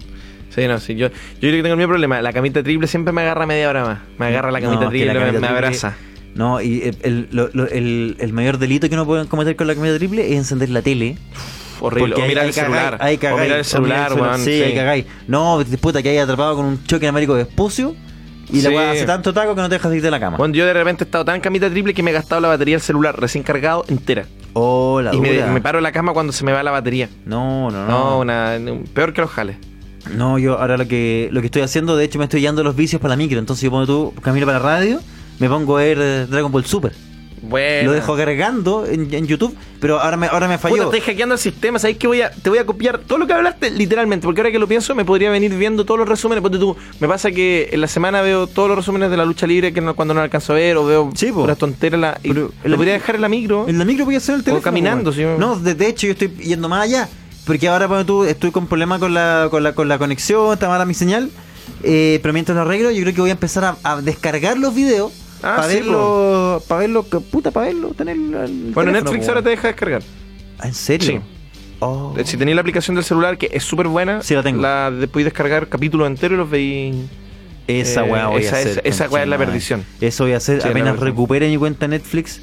Sí, 0.53 0.67
no, 0.67 0.79
sí. 0.79 0.95
Yo, 0.95 1.07
yo 1.09 1.13
creo 1.39 1.51
que 1.53 1.61
tengo 1.61 1.73
el 1.73 1.77
mismo 1.77 1.89
problema. 1.89 2.21
La 2.21 2.33
camita 2.33 2.61
triple 2.63 2.87
siempre 2.87 3.13
me 3.13 3.21
agarra 3.21 3.45
media 3.45 3.69
hora 3.69 3.83
más. 3.85 3.99
Me 4.17 4.25
agarra 4.25 4.51
la 4.51 4.59
camita 4.59 4.83
No, 4.85 4.89
triple, 4.89 5.13
la 5.13 5.13
me- 5.13 5.19
camita 5.27 5.39
me, 5.39 5.47
triple- 5.47 5.57
abraza. 5.57 5.95
No, 6.35 6.59
y 6.61 6.81
el, 6.81 6.97
el, 7.01 7.27
lo- 7.31 7.49
lo- 7.53 7.67
el- 7.69 8.17
el 8.19 8.33
mayor 8.33 8.57
delito 8.57 8.89
que 8.89 8.95
uno 8.95 9.05
puede 9.05 9.25
cometer 9.27 9.55
con 9.55 9.67
la 9.67 9.73
camioneta 9.73 9.99
triple 9.99 10.31
es 10.31 10.37
encender 10.37 10.69
la 10.69 10.81
tele. 10.81 11.17
Horrible. 11.81 12.09
Porque 12.15 12.23
O 12.23 12.27
mirar 12.27 12.45
el 12.45 12.53
cagáis, 12.53 12.55
celular. 12.75 12.97
ahí 12.99 13.15
O 13.15 13.19
cagáis, 13.19 13.41
mirar 13.43 13.59
el 13.59 13.65
celular, 13.65 14.13
weón. 14.13 14.39
Sí, 14.43 14.61
cagáis. 14.75 15.05
No, 15.27 15.63
puta, 15.79 16.03
que 16.03 16.09
hay 16.09 16.17
atrapado 16.17 16.57
con 16.57 16.65
un 16.65 16.83
choque 16.83 17.07
américo 17.07 17.35
de 17.35 17.43
espucio 17.43 17.95
y 18.51 18.61
la 18.61 18.69
Sí. 18.69 18.75
weá 18.75 18.91
hace 18.91 19.05
tanto 19.05 19.33
taco 19.33 19.55
que 19.55 19.61
no 19.61 19.69
te 19.69 19.75
deja 19.75 19.87
salir 19.89 20.01
de 20.01 20.11
la 20.11 20.19
cama. 20.19 20.37
Bueno, 20.37 20.53
yo 20.55 20.65
de 20.65 20.73
repente 20.73 21.03
he 21.03 21.05
estado 21.05 21.25
tan 21.25 21.39
camita 21.41 21.69
triple 21.69 21.93
que 21.93 22.03
me 22.03 22.11
he 22.11 22.13
gastado 22.13 22.41
la 22.41 22.47
batería 22.47 22.75
del 22.75 22.81
celular 22.81 23.19
recién 23.19 23.43
cargado 23.43 23.85
entera. 23.87 24.25
Oh, 24.53 24.99
la 25.01 25.13
y 25.13 25.19
me 25.19 25.61
paro 25.61 25.77
en 25.79 25.83
la 25.83 25.91
cama 25.91 26.11
cuando 26.13 26.33
se 26.33 26.43
me 26.43 26.51
va 26.51 26.63
la 26.63 26.71
batería. 26.71 27.07
No, 27.25 27.69
no, 27.69 27.85
no. 27.85 27.87
No, 27.87 28.19
una, 28.19 28.57
peor 28.93 29.13
que 29.13 29.21
los 29.21 29.29
jales. 29.29 29.57
No, 30.15 30.39
yo 30.39 30.57
ahora 30.59 30.77
lo 30.77 30.87
que 30.87 31.29
lo 31.31 31.41
que 31.41 31.47
estoy 31.47 31.61
haciendo, 31.61 31.95
de 31.95 32.05
hecho 32.05 32.17
me 32.17 32.23
estoy 32.25 32.41
llevando 32.41 32.63
los 32.63 32.75
vicios 32.75 33.01
para 33.01 33.11
la 33.13 33.17
micro. 33.17 33.37
Entonces 33.37 33.63
yo 33.63 33.69
pongo 33.69 33.85
tú 33.85 34.13
camino 34.21 34.45
para 34.45 34.57
la 34.59 34.65
radio, 34.65 34.99
me 35.39 35.47
pongo 35.49 35.77
a 35.77 35.81
ver 35.81 35.97
eh, 36.01 36.25
Dragon 36.27 36.51
Ball 36.51 36.65
Super. 36.65 36.93
Bueno. 37.41 37.89
Lo 37.91 37.95
dejo 37.95 38.17
cargando 38.17 38.85
en, 38.85 39.13
en 39.13 39.25
YouTube, 39.25 39.55
pero 39.79 39.99
ahora 39.99 40.17
me, 40.17 40.27
ahora 40.27 40.47
me 40.47 40.57
Puta, 40.57 40.69
falló. 40.69 40.83
estoy 40.83 40.99
hackeando 41.01 41.35
el 41.35 41.39
sistema, 41.39 41.79
¿sabes 41.79 41.97
qué? 41.97 42.07
Voy 42.07 42.21
a, 42.21 42.31
te 42.31 42.49
voy 42.49 42.59
a 42.59 42.65
copiar 42.65 42.99
todo 42.99 43.17
lo 43.17 43.27
que 43.27 43.33
hablaste 43.33 43.71
literalmente, 43.71 44.25
porque 44.25 44.41
ahora 44.41 44.51
que 44.51 44.59
lo 44.59 44.67
pienso 44.67 44.93
me 44.95 45.05
podría 45.05 45.29
venir 45.31 45.53
viendo 45.55 45.85
todos 45.85 45.99
los 45.99 46.09
resúmenes. 46.09 46.41
Ponte 46.41 46.57
tú, 46.59 46.75
me 46.99 47.07
pasa 47.07 47.31
que 47.31 47.69
en 47.71 47.81
la 47.81 47.87
semana 47.87 48.21
veo 48.21 48.47
todos 48.47 48.67
los 48.67 48.77
resúmenes 48.77 49.09
de 49.09 49.17
la 49.17 49.25
lucha 49.25 49.47
libre 49.47 49.71
que 49.73 49.79
no- 49.81 49.95
cuando 49.95 50.13
no 50.13 50.21
alcanzo 50.21 50.53
a 50.53 50.57
ver, 50.57 50.75
o 50.77 50.85
veo 50.85 51.11
puras 51.33 51.57
tonteras. 51.57 51.99
La, 51.99 52.19
y 52.23 52.33
lo 52.33 52.51
la- 52.63 52.75
podría 52.75 52.93
dejar 52.93 53.15
en 53.15 53.21
la 53.21 53.29
micro. 53.29 53.67
En 53.69 53.79
la 53.79 53.85
micro 53.85 54.05
voy 54.05 54.15
a 54.15 54.17
hacer 54.17 54.35
el 54.35 54.43
teléfono. 54.43 54.61
caminando, 54.63 55.13
sí. 55.13 55.23
No, 55.37 55.57
de, 55.59 55.75
de 55.75 55.87
hecho 55.87 56.07
yo 56.07 56.13
estoy 56.13 56.29
yendo 56.43 56.67
más 56.69 56.83
allá. 56.83 57.07
Porque 57.45 57.67
ahora 57.67 57.87
ponte 57.87 58.03
tú, 58.05 58.25
estoy 58.25 58.51
con 58.51 58.67
problemas 58.67 58.99
con 58.99 59.13
la, 59.13 59.47
con 59.49 59.63
la, 59.63 59.73
con 59.73 59.87
la 59.87 59.97
conexión, 59.97 60.53
está 60.53 60.67
mala 60.67 60.85
mi 60.85 60.93
señal. 60.93 61.29
Eh, 61.83 62.19
pero 62.21 62.33
mientras 62.33 62.55
lo 62.55 62.61
arreglo, 62.63 62.91
yo 62.91 63.01
creo 63.01 63.15
que 63.15 63.21
voy 63.21 63.29
a 63.29 63.33
empezar 63.33 63.63
a, 63.63 63.77
a 63.83 64.01
descargar 64.01 64.57
los 64.57 64.75
videos 64.75 65.11
Ah, 65.41 65.55
para 65.57 65.69
sí, 65.69 65.75
verlo, 65.75 66.61
para 66.67 66.81
verlo, 66.81 67.03
puta, 67.03 67.51
para 67.51 67.67
verlo, 67.67 67.89
tener 67.89 68.17
Bueno, 68.73 68.91
Netflix 68.91 69.27
ahora 69.27 69.41
te 69.41 69.49
deja 69.49 69.67
descargar. 69.67 70.01
¿Ah, 70.59 70.67
¿En 70.67 70.73
serio? 70.73 71.21
Oh. 71.79 72.13
Sí. 72.17 72.23
Si 72.25 72.37
tenéis 72.37 72.55
la 72.55 72.61
aplicación 72.61 72.95
del 72.95 73.05
celular, 73.05 73.37
que 73.37 73.49
es 73.53 73.63
súper 73.63 73.87
buena, 73.87 74.21
Sí, 74.21 74.35
la 74.35 74.43
tengo. 74.43 74.61
La 74.61 74.91
podéis 75.11 75.25
descargar 75.25 75.67
capítulos 75.69 76.07
enteros 76.07 76.35
y 76.35 76.37
los 76.37 76.49
veis. 76.49 76.95
Esa 77.67 78.05
eh, 78.05 78.11
weá 78.11 78.27
voy 78.27 78.43
esa, 78.43 78.55
a 78.55 78.59
hacer. 78.59 78.81
Esa, 78.83 79.05
esa 79.05 79.09
weá 79.09 79.23
es 79.23 79.29
la 79.29 79.37
perdición. 79.37 79.85
Eso 80.01 80.23
voy 80.25 80.33
a 80.33 80.37
hacer 80.37 80.61
Sí, 80.61 80.67
apenas 80.67 80.99
recupere 80.99 81.47
mi 81.47 81.57
cuenta 81.57 81.87
Netflix. 81.87 82.41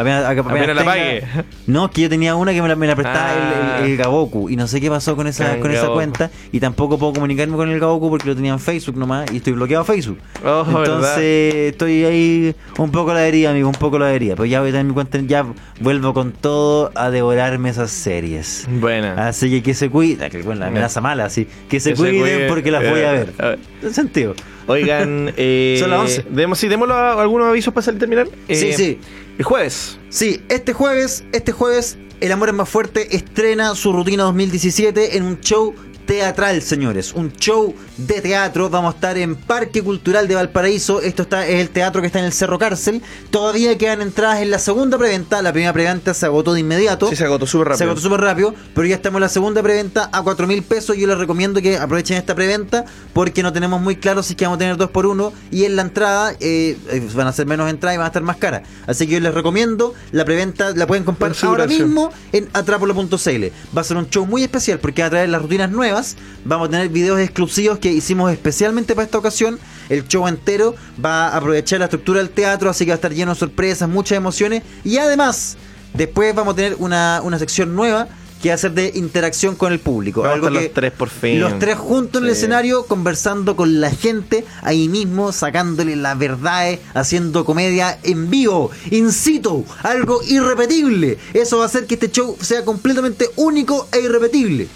Apenas, 0.00 0.24
apenas 0.24 0.46
Apenas 0.46 0.76
la 0.76 0.84
pague. 0.84 1.22
No, 1.66 1.84
es 1.86 1.90
que 1.92 2.00
yo 2.02 2.08
tenía 2.08 2.34
una 2.34 2.52
que 2.52 2.62
me 2.62 2.68
la, 2.68 2.76
me 2.76 2.86
la 2.86 2.96
prestaba 2.96 3.30
Ah. 3.30 3.78
el, 3.78 3.84
el, 3.84 3.90
el 3.92 3.96
Gaboku 3.98 4.48
y 4.50 4.56
no 4.56 4.66
sé 4.66 4.80
qué 4.80 4.88
pasó 4.90 5.14
con 5.16 5.26
esa, 5.26 5.58
con 5.60 5.70
esa 5.70 5.82
Gaboku. 5.82 5.94
cuenta 5.96 6.30
y 6.52 6.58
tampoco 6.60 6.98
puedo 6.98 7.12
comunicarme 7.12 7.56
con 7.56 7.68
el 7.70 7.78
Gaboku 7.78 8.10
porque 8.10 8.26
lo 8.28 8.34
tenía 8.34 8.52
en 8.52 8.58
Facebook 8.58 8.96
nomás 8.96 9.30
y 9.32 9.36
estoy 9.36 9.52
bloqueado 9.52 9.82
a 9.82 9.84
Facebook. 9.84 10.18
Oh, 10.44 10.64
Entonces 10.66 11.00
¿verdad? 11.16 11.22
estoy 11.68 12.04
ahí 12.04 12.54
un 12.78 12.90
poco 12.90 13.10
a 13.10 13.14
la 13.14 13.20
deriva, 13.20 13.50
amigo, 13.50 13.68
un 13.68 13.74
poco 13.74 13.98
la 13.98 14.06
deriva. 14.06 14.34
Pero 14.36 14.46
ya 14.46 14.60
voy 14.60 14.70
a 14.70 14.72
tener 14.72 14.86
mi 14.86 14.94
cuenta, 14.94 15.18
ya 15.20 15.46
vuelvo 15.80 16.14
con 16.14 16.32
todo 16.32 16.90
a 16.94 17.10
devorarme 17.10 17.68
esas 17.70 17.90
series. 17.90 18.66
Buena. 18.80 19.28
Así 19.28 19.50
que 19.50 19.62
que 19.62 19.74
se 19.74 19.90
cuiden, 19.90 20.30
que 20.30 20.42
bueno, 20.42 20.60
la 20.60 20.66
amenaza 20.68 21.00
mala, 21.00 21.26
así, 21.26 21.46
que 21.68 21.78
se 21.78 21.90
Que 21.90 21.96
se 21.96 22.02
cuiden 22.02 22.48
porque 22.48 22.70
las 22.70 22.82
voy 22.88 23.02
a 23.02 23.12
ver. 23.12 23.28
Eh, 23.38 23.42
a 23.42 23.46
ver. 23.48 23.58
En 23.82 23.94
sentido. 23.94 24.34
Oigan, 24.66 25.32
eh, 25.36 25.76
Son 25.80 25.90
las 25.90 26.00
11. 26.00 26.24
Demos, 26.30 26.58
sí, 26.58 26.68
demos 26.68 26.88
la- 26.88 27.20
algunos 27.20 27.48
avisos 27.48 27.72
para 27.74 27.84
salir 27.84 27.98
terminar. 28.00 28.26
Sí, 28.48 28.68
Eh, 28.68 28.72
sí. 28.72 28.98
El 29.40 29.44
jueves. 29.44 29.98
Sí, 30.10 30.42
este 30.50 30.74
jueves, 30.74 31.24
este 31.32 31.52
jueves, 31.52 31.96
El 32.20 32.30
Amor 32.30 32.50
es 32.50 32.54
Más 32.54 32.68
Fuerte 32.68 33.16
estrena 33.16 33.74
su 33.74 33.90
rutina 33.90 34.24
2017 34.24 35.16
en 35.16 35.22
un 35.22 35.40
show 35.40 35.74
teatral, 36.06 36.62
señores. 36.62 37.12
Un 37.14 37.32
show 37.32 37.74
de 37.96 38.20
teatro. 38.20 38.70
Vamos 38.70 38.94
a 38.94 38.96
estar 38.96 39.18
en 39.18 39.36
Parque 39.36 39.82
Cultural 39.82 40.28
de 40.28 40.34
Valparaíso. 40.34 41.00
Esto 41.00 41.22
está, 41.22 41.46
es 41.46 41.60
el 41.60 41.70
teatro 41.70 42.00
que 42.00 42.06
está 42.06 42.18
en 42.18 42.24
el 42.26 42.32
Cerro 42.32 42.58
Cárcel. 42.58 43.02
Todavía 43.30 43.76
quedan 43.78 44.02
entradas 44.02 44.40
en 44.40 44.50
la 44.50 44.58
segunda 44.58 44.98
preventa. 44.98 45.42
La 45.42 45.52
primera 45.52 45.72
preventa 45.72 46.14
se 46.14 46.26
agotó 46.26 46.52
de 46.52 46.60
inmediato. 46.60 47.08
Sí, 47.08 47.16
se 47.16 47.24
agotó 47.24 47.46
súper 47.46 47.68
rápido. 47.68 47.78
Se 47.78 47.84
agotó 47.84 48.00
súper 48.00 48.20
rápido, 48.20 48.54
pero 48.74 48.86
ya 48.86 48.96
estamos 48.96 49.18
en 49.18 49.22
la 49.22 49.28
segunda 49.28 49.62
preventa 49.62 50.10
a 50.12 50.22
4 50.22 50.46
mil 50.46 50.62
pesos. 50.62 50.96
Yo 50.96 51.06
les 51.06 51.18
recomiendo 51.18 51.60
que 51.60 51.76
aprovechen 51.76 52.16
esta 52.16 52.34
preventa 52.34 52.84
porque 53.12 53.42
no 53.42 53.52
tenemos 53.52 53.80
muy 53.80 53.96
claro 53.96 54.22
si 54.22 54.32
es 54.32 54.36
que 54.36 54.44
vamos 54.44 54.56
a 54.56 54.60
tener 54.60 54.76
2 54.76 54.90
por 54.90 55.06
1 55.06 55.32
y 55.50 55.64
en 55.64 55.76
la 55.76 55.82
entrada 55.82 56.32
eh, 56.40 56.76
eh, 56.90 57.08
van 57.14 57.26
a 57.26 57.32
ser 57.32 57.46
menos 57.46 57.70
entradas 57.70 57.94
y 57.94 57.98
van 57.98 58.06
a 58.06 58.08
estar 58.08 58.22
más 58.22 58.36
caras. 58.36 58.62
Así 58.86 59.06
que 59.06 59.14
yo 59.14 59.20
les 59.20 59.34
recomiendo 59.34 59.94
la 60.12 60.24
preventa, 60.24 60.72
la 60.74 60.86
pueden 60.86 61.04
comprar 61.04 61.32
ahora 61.42 61.66
mismo 61.66 62.10
en 62.32 62.48
atrapolo.cl. 62.52 63.44
Va 63.76 63.80
a 63.80 63.84
ser 63.84 63.96
un 63.96 64.08
show 64.08 64.26
muy 64.26 64.42
especial 64.42 64.78
porque 64.78 65.02
va 65.02 65.06
a 65.08 65.10
traer 65.10 65.28
las 65.28 65.42
rutinas 65.42 65.70
nuevas. 65.70 65.99
Vamos 66.44 66.68
a 66.68 66.70
tener 66.70 66.88
videos 66.88 67.20
exclusivos 67.20 67.78
que 67.78 67.92
hicimos 67.92 68.32
especialmente 68.32 68.94
para 68.94 69.04
esta 69.04 69.18
ocasión. 69.18 69.58
El 69.88 70.06
show 70.06 70.26
entero 70.28 70.74
va 71.04 71.28
a 71.28 71.36
aprovechar 71.36 71.80
la 71.80 71.86
estructura 71.86 72.20
del 72.20 72.30
teatro, 72.30 72.70
así 72.70 72.84
que 72.84 72.90
va 72.90 72.94
a 72.94 72.96
estar 72.96 73.12
lleno 73.12 73.34
de 73.34 73.38
sorpresas, 73.38 73.88
muchas 73.88 74.16
emociones. 74.16 74.62
Y 74.84 74.98
además, 74.98 75.56
después 75.94 76.34
vamos 76.34 76.54
a 76.54 76.56
tener 76.56 76.76
una, 76.78 77.20
una 77.22 77.38
sección 77.38 77.74
nueva 77.74 78.08
que 78.40 78.48
va 78.48 78.54
a 78.54 78.58
ser 78.58 78.72
de 78.72 78.92
interacción 78.94 79.54
con 79.54 79.72
el 79.72 79.80
público. 79.80 80.22
Vamos 80.22 80.36
Algo 80.36 80.48
que 80.48 80.64
los 80.64 80.72
tres 80.72 80.92
por 80.92 81.10
fin. 81.10 81.40
los 81.40 81.58
tres 81.58 81.76
juntos 81.76 82.22
en 82.22 82.26
el 82.26 82.32
escenario, 82.32 82.86
conversando 82.86 83.54
con 83.54 83.80
la 83.80 83.90
gente, 83.90 84.44
ahí 84.62 84.88
mismo, 84.88 85.32
sacándole 85.32 85.96
las 85.96 86.18
verdades, 86.18 86.80
haciendo 86.94 87.44
comedia 87.44 87.98
en 88.02 88.30
vivo, 88.30 88.70
in 88.90 89.12
situ, 89.12 89.64
algo 89.82 90.20
irrepetible. 90.26 91.18
Eso 91.34 91.58
va 91.58 91.64
a 91.64 91.66
hacer 91.66 91.86
que 91.86 91.94
este 91.94 92.10
show 92.10 92.36
sea 92.40 92.64
completamente 92.64 93.28
único 93.36 93.88
e 93.92 94.00
irrepetible. 94.00 94.68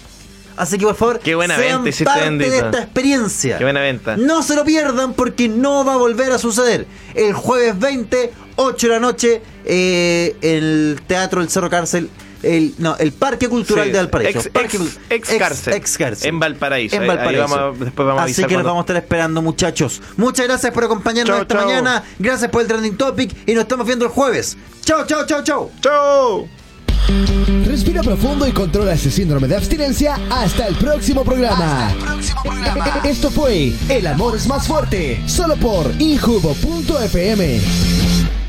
Así 0.57 0.77
que 0.77 0.85
por 0.85 0.95
favor, 0.95 1.19
Qué 1.19 1.35
buena 1.35 1.55
sean 1.57 1.83
venta 1.83 1.89
hiciste, 1.89 2.05
parte 2.05 2.29
de 2.37 2.57
esta 2.57 2.79
experiencia. 2.83 3.57
Qué 3.57 3.63
buena 3.63 3.81
venta. 3.81 4.15
No 4.17 4.41
se 4.43 4.55
lo 4.55 4.63
pierdan 4.63 5.13
porque 5.13 5.49
no 5.49 5.83
va 5.85 5.93
a 5.93 5.97
volver 5.97 6.31
a 6.31 6.37
suceder. 6.37 6.85
El 7.13 7.33
jueves 7.33 7.77
20, 7.77 8.31
8 8.55 8.87
de 8.87 8.93
la 8.93 8.99
noche, 8.99 9.41
eh, 9.65 10.35
el 10.41 11.01
Teatro 11.07 11.41
del 11.41 11.49
Cerro 11.49 11.69
Cárcel. 11.69 12.09
El, 12.43 12.75
no, 12.77 12.95
el 12.97 13.11
Parque 13.11 13.49
Cultural 13.49 13.85
Sí, 13.87 13.91
de 13.91 13.97
Valparaíso. 13.97 14.39
ex- 14.39 14.49
Parque- 14.49 14.77
ex- 14.77 14.99
ex 15.09 15.39
cárcel. 15.39 15.73
ex 15.73 15.97
cárcel. 15.97 16.29
En 16.29 16.39
Valparaíso. 16.39 16.95
En 16.95 17.01
Ahí- 17.01 17.09
ahí 17.09 17.15
Valparaíso. 17.17 17.41
vamos 17.55 17.57
a- 17.81 17.83
después 17.85 18.07
vamos 18.07 18.21
Así 18.23 18.35
que 18.35 18.41
los 18.43 18.51
cuando- 18.51 18.69
vamos 18.69 18.81
a 18.81 18.83
estar 18.83 18.95
esperando, 18.97 19.41
muchachos. 19.41 20.01
Muchas 20.17 20.45
gracias 20.45 20.71
por 20.71 20.83
acompañarnos 20.83 21.35
Chau, 21.37 21.41
esta 21.41 21.55
chau. 21.55 21.65
mañana. 21.65 22.03
Gracias 22.19 22.51
por 22.51 22.61
el 22.61 22.67
trending 22.67 22.97
topic 22.97 23.35
y 23.47 23.53
nos 23.55 23.63
estamos 23.63 23.87
viendo 23.87 24.05
el 24.05 24.11
jueves. 24.11 24.57
Chao, 24.83 25.07
chao, 25.07 25.25
chao, 25.25 25.43
chao. 25.43 25.71
Chao. 25.81 26.47
Respira 27.65 28.01
profundo 28.01 28.47
y 28.47 28.51
controla 28.51 28.93
ese 28.93 29.11
síndrome 29.11 29.47
de 29.47 29.55
abstinencia 29.55 30.17
hasta 30.29 30.67
el 30.67 30.75
próximo 30.75 31.23
programa. 31.23 31.93
Esto 33.03 33.29
fue 33.29 33.73
El 33.89 34.07
amor 34.07 34.35
es 34.35 34.47
más 34.47 34.67
fuerte, 34.67 35.21
solo 35.27 35.55
por 35.55 35.91
injubo.fm. 35.99 37.59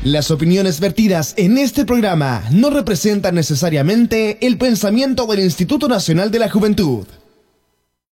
Las 0.03 0.31
opiniones 0.31 0.79
vertidas 0.79 1.33
en 1.37 1.57
este 1.57 1.83
programa 1.83 2.43
no 2.51 2.69
representan 2.69 3.35
necesariamente 3.35 4.37
el 4.45 4.57
pensamiento 4.57 5.25
del 5.27 5.41
Instituto 5.41 5.87
Nacional 5.87 6.31
de 6.31 6.39
la 6.39 6.49
Juventud. 6.49 7.05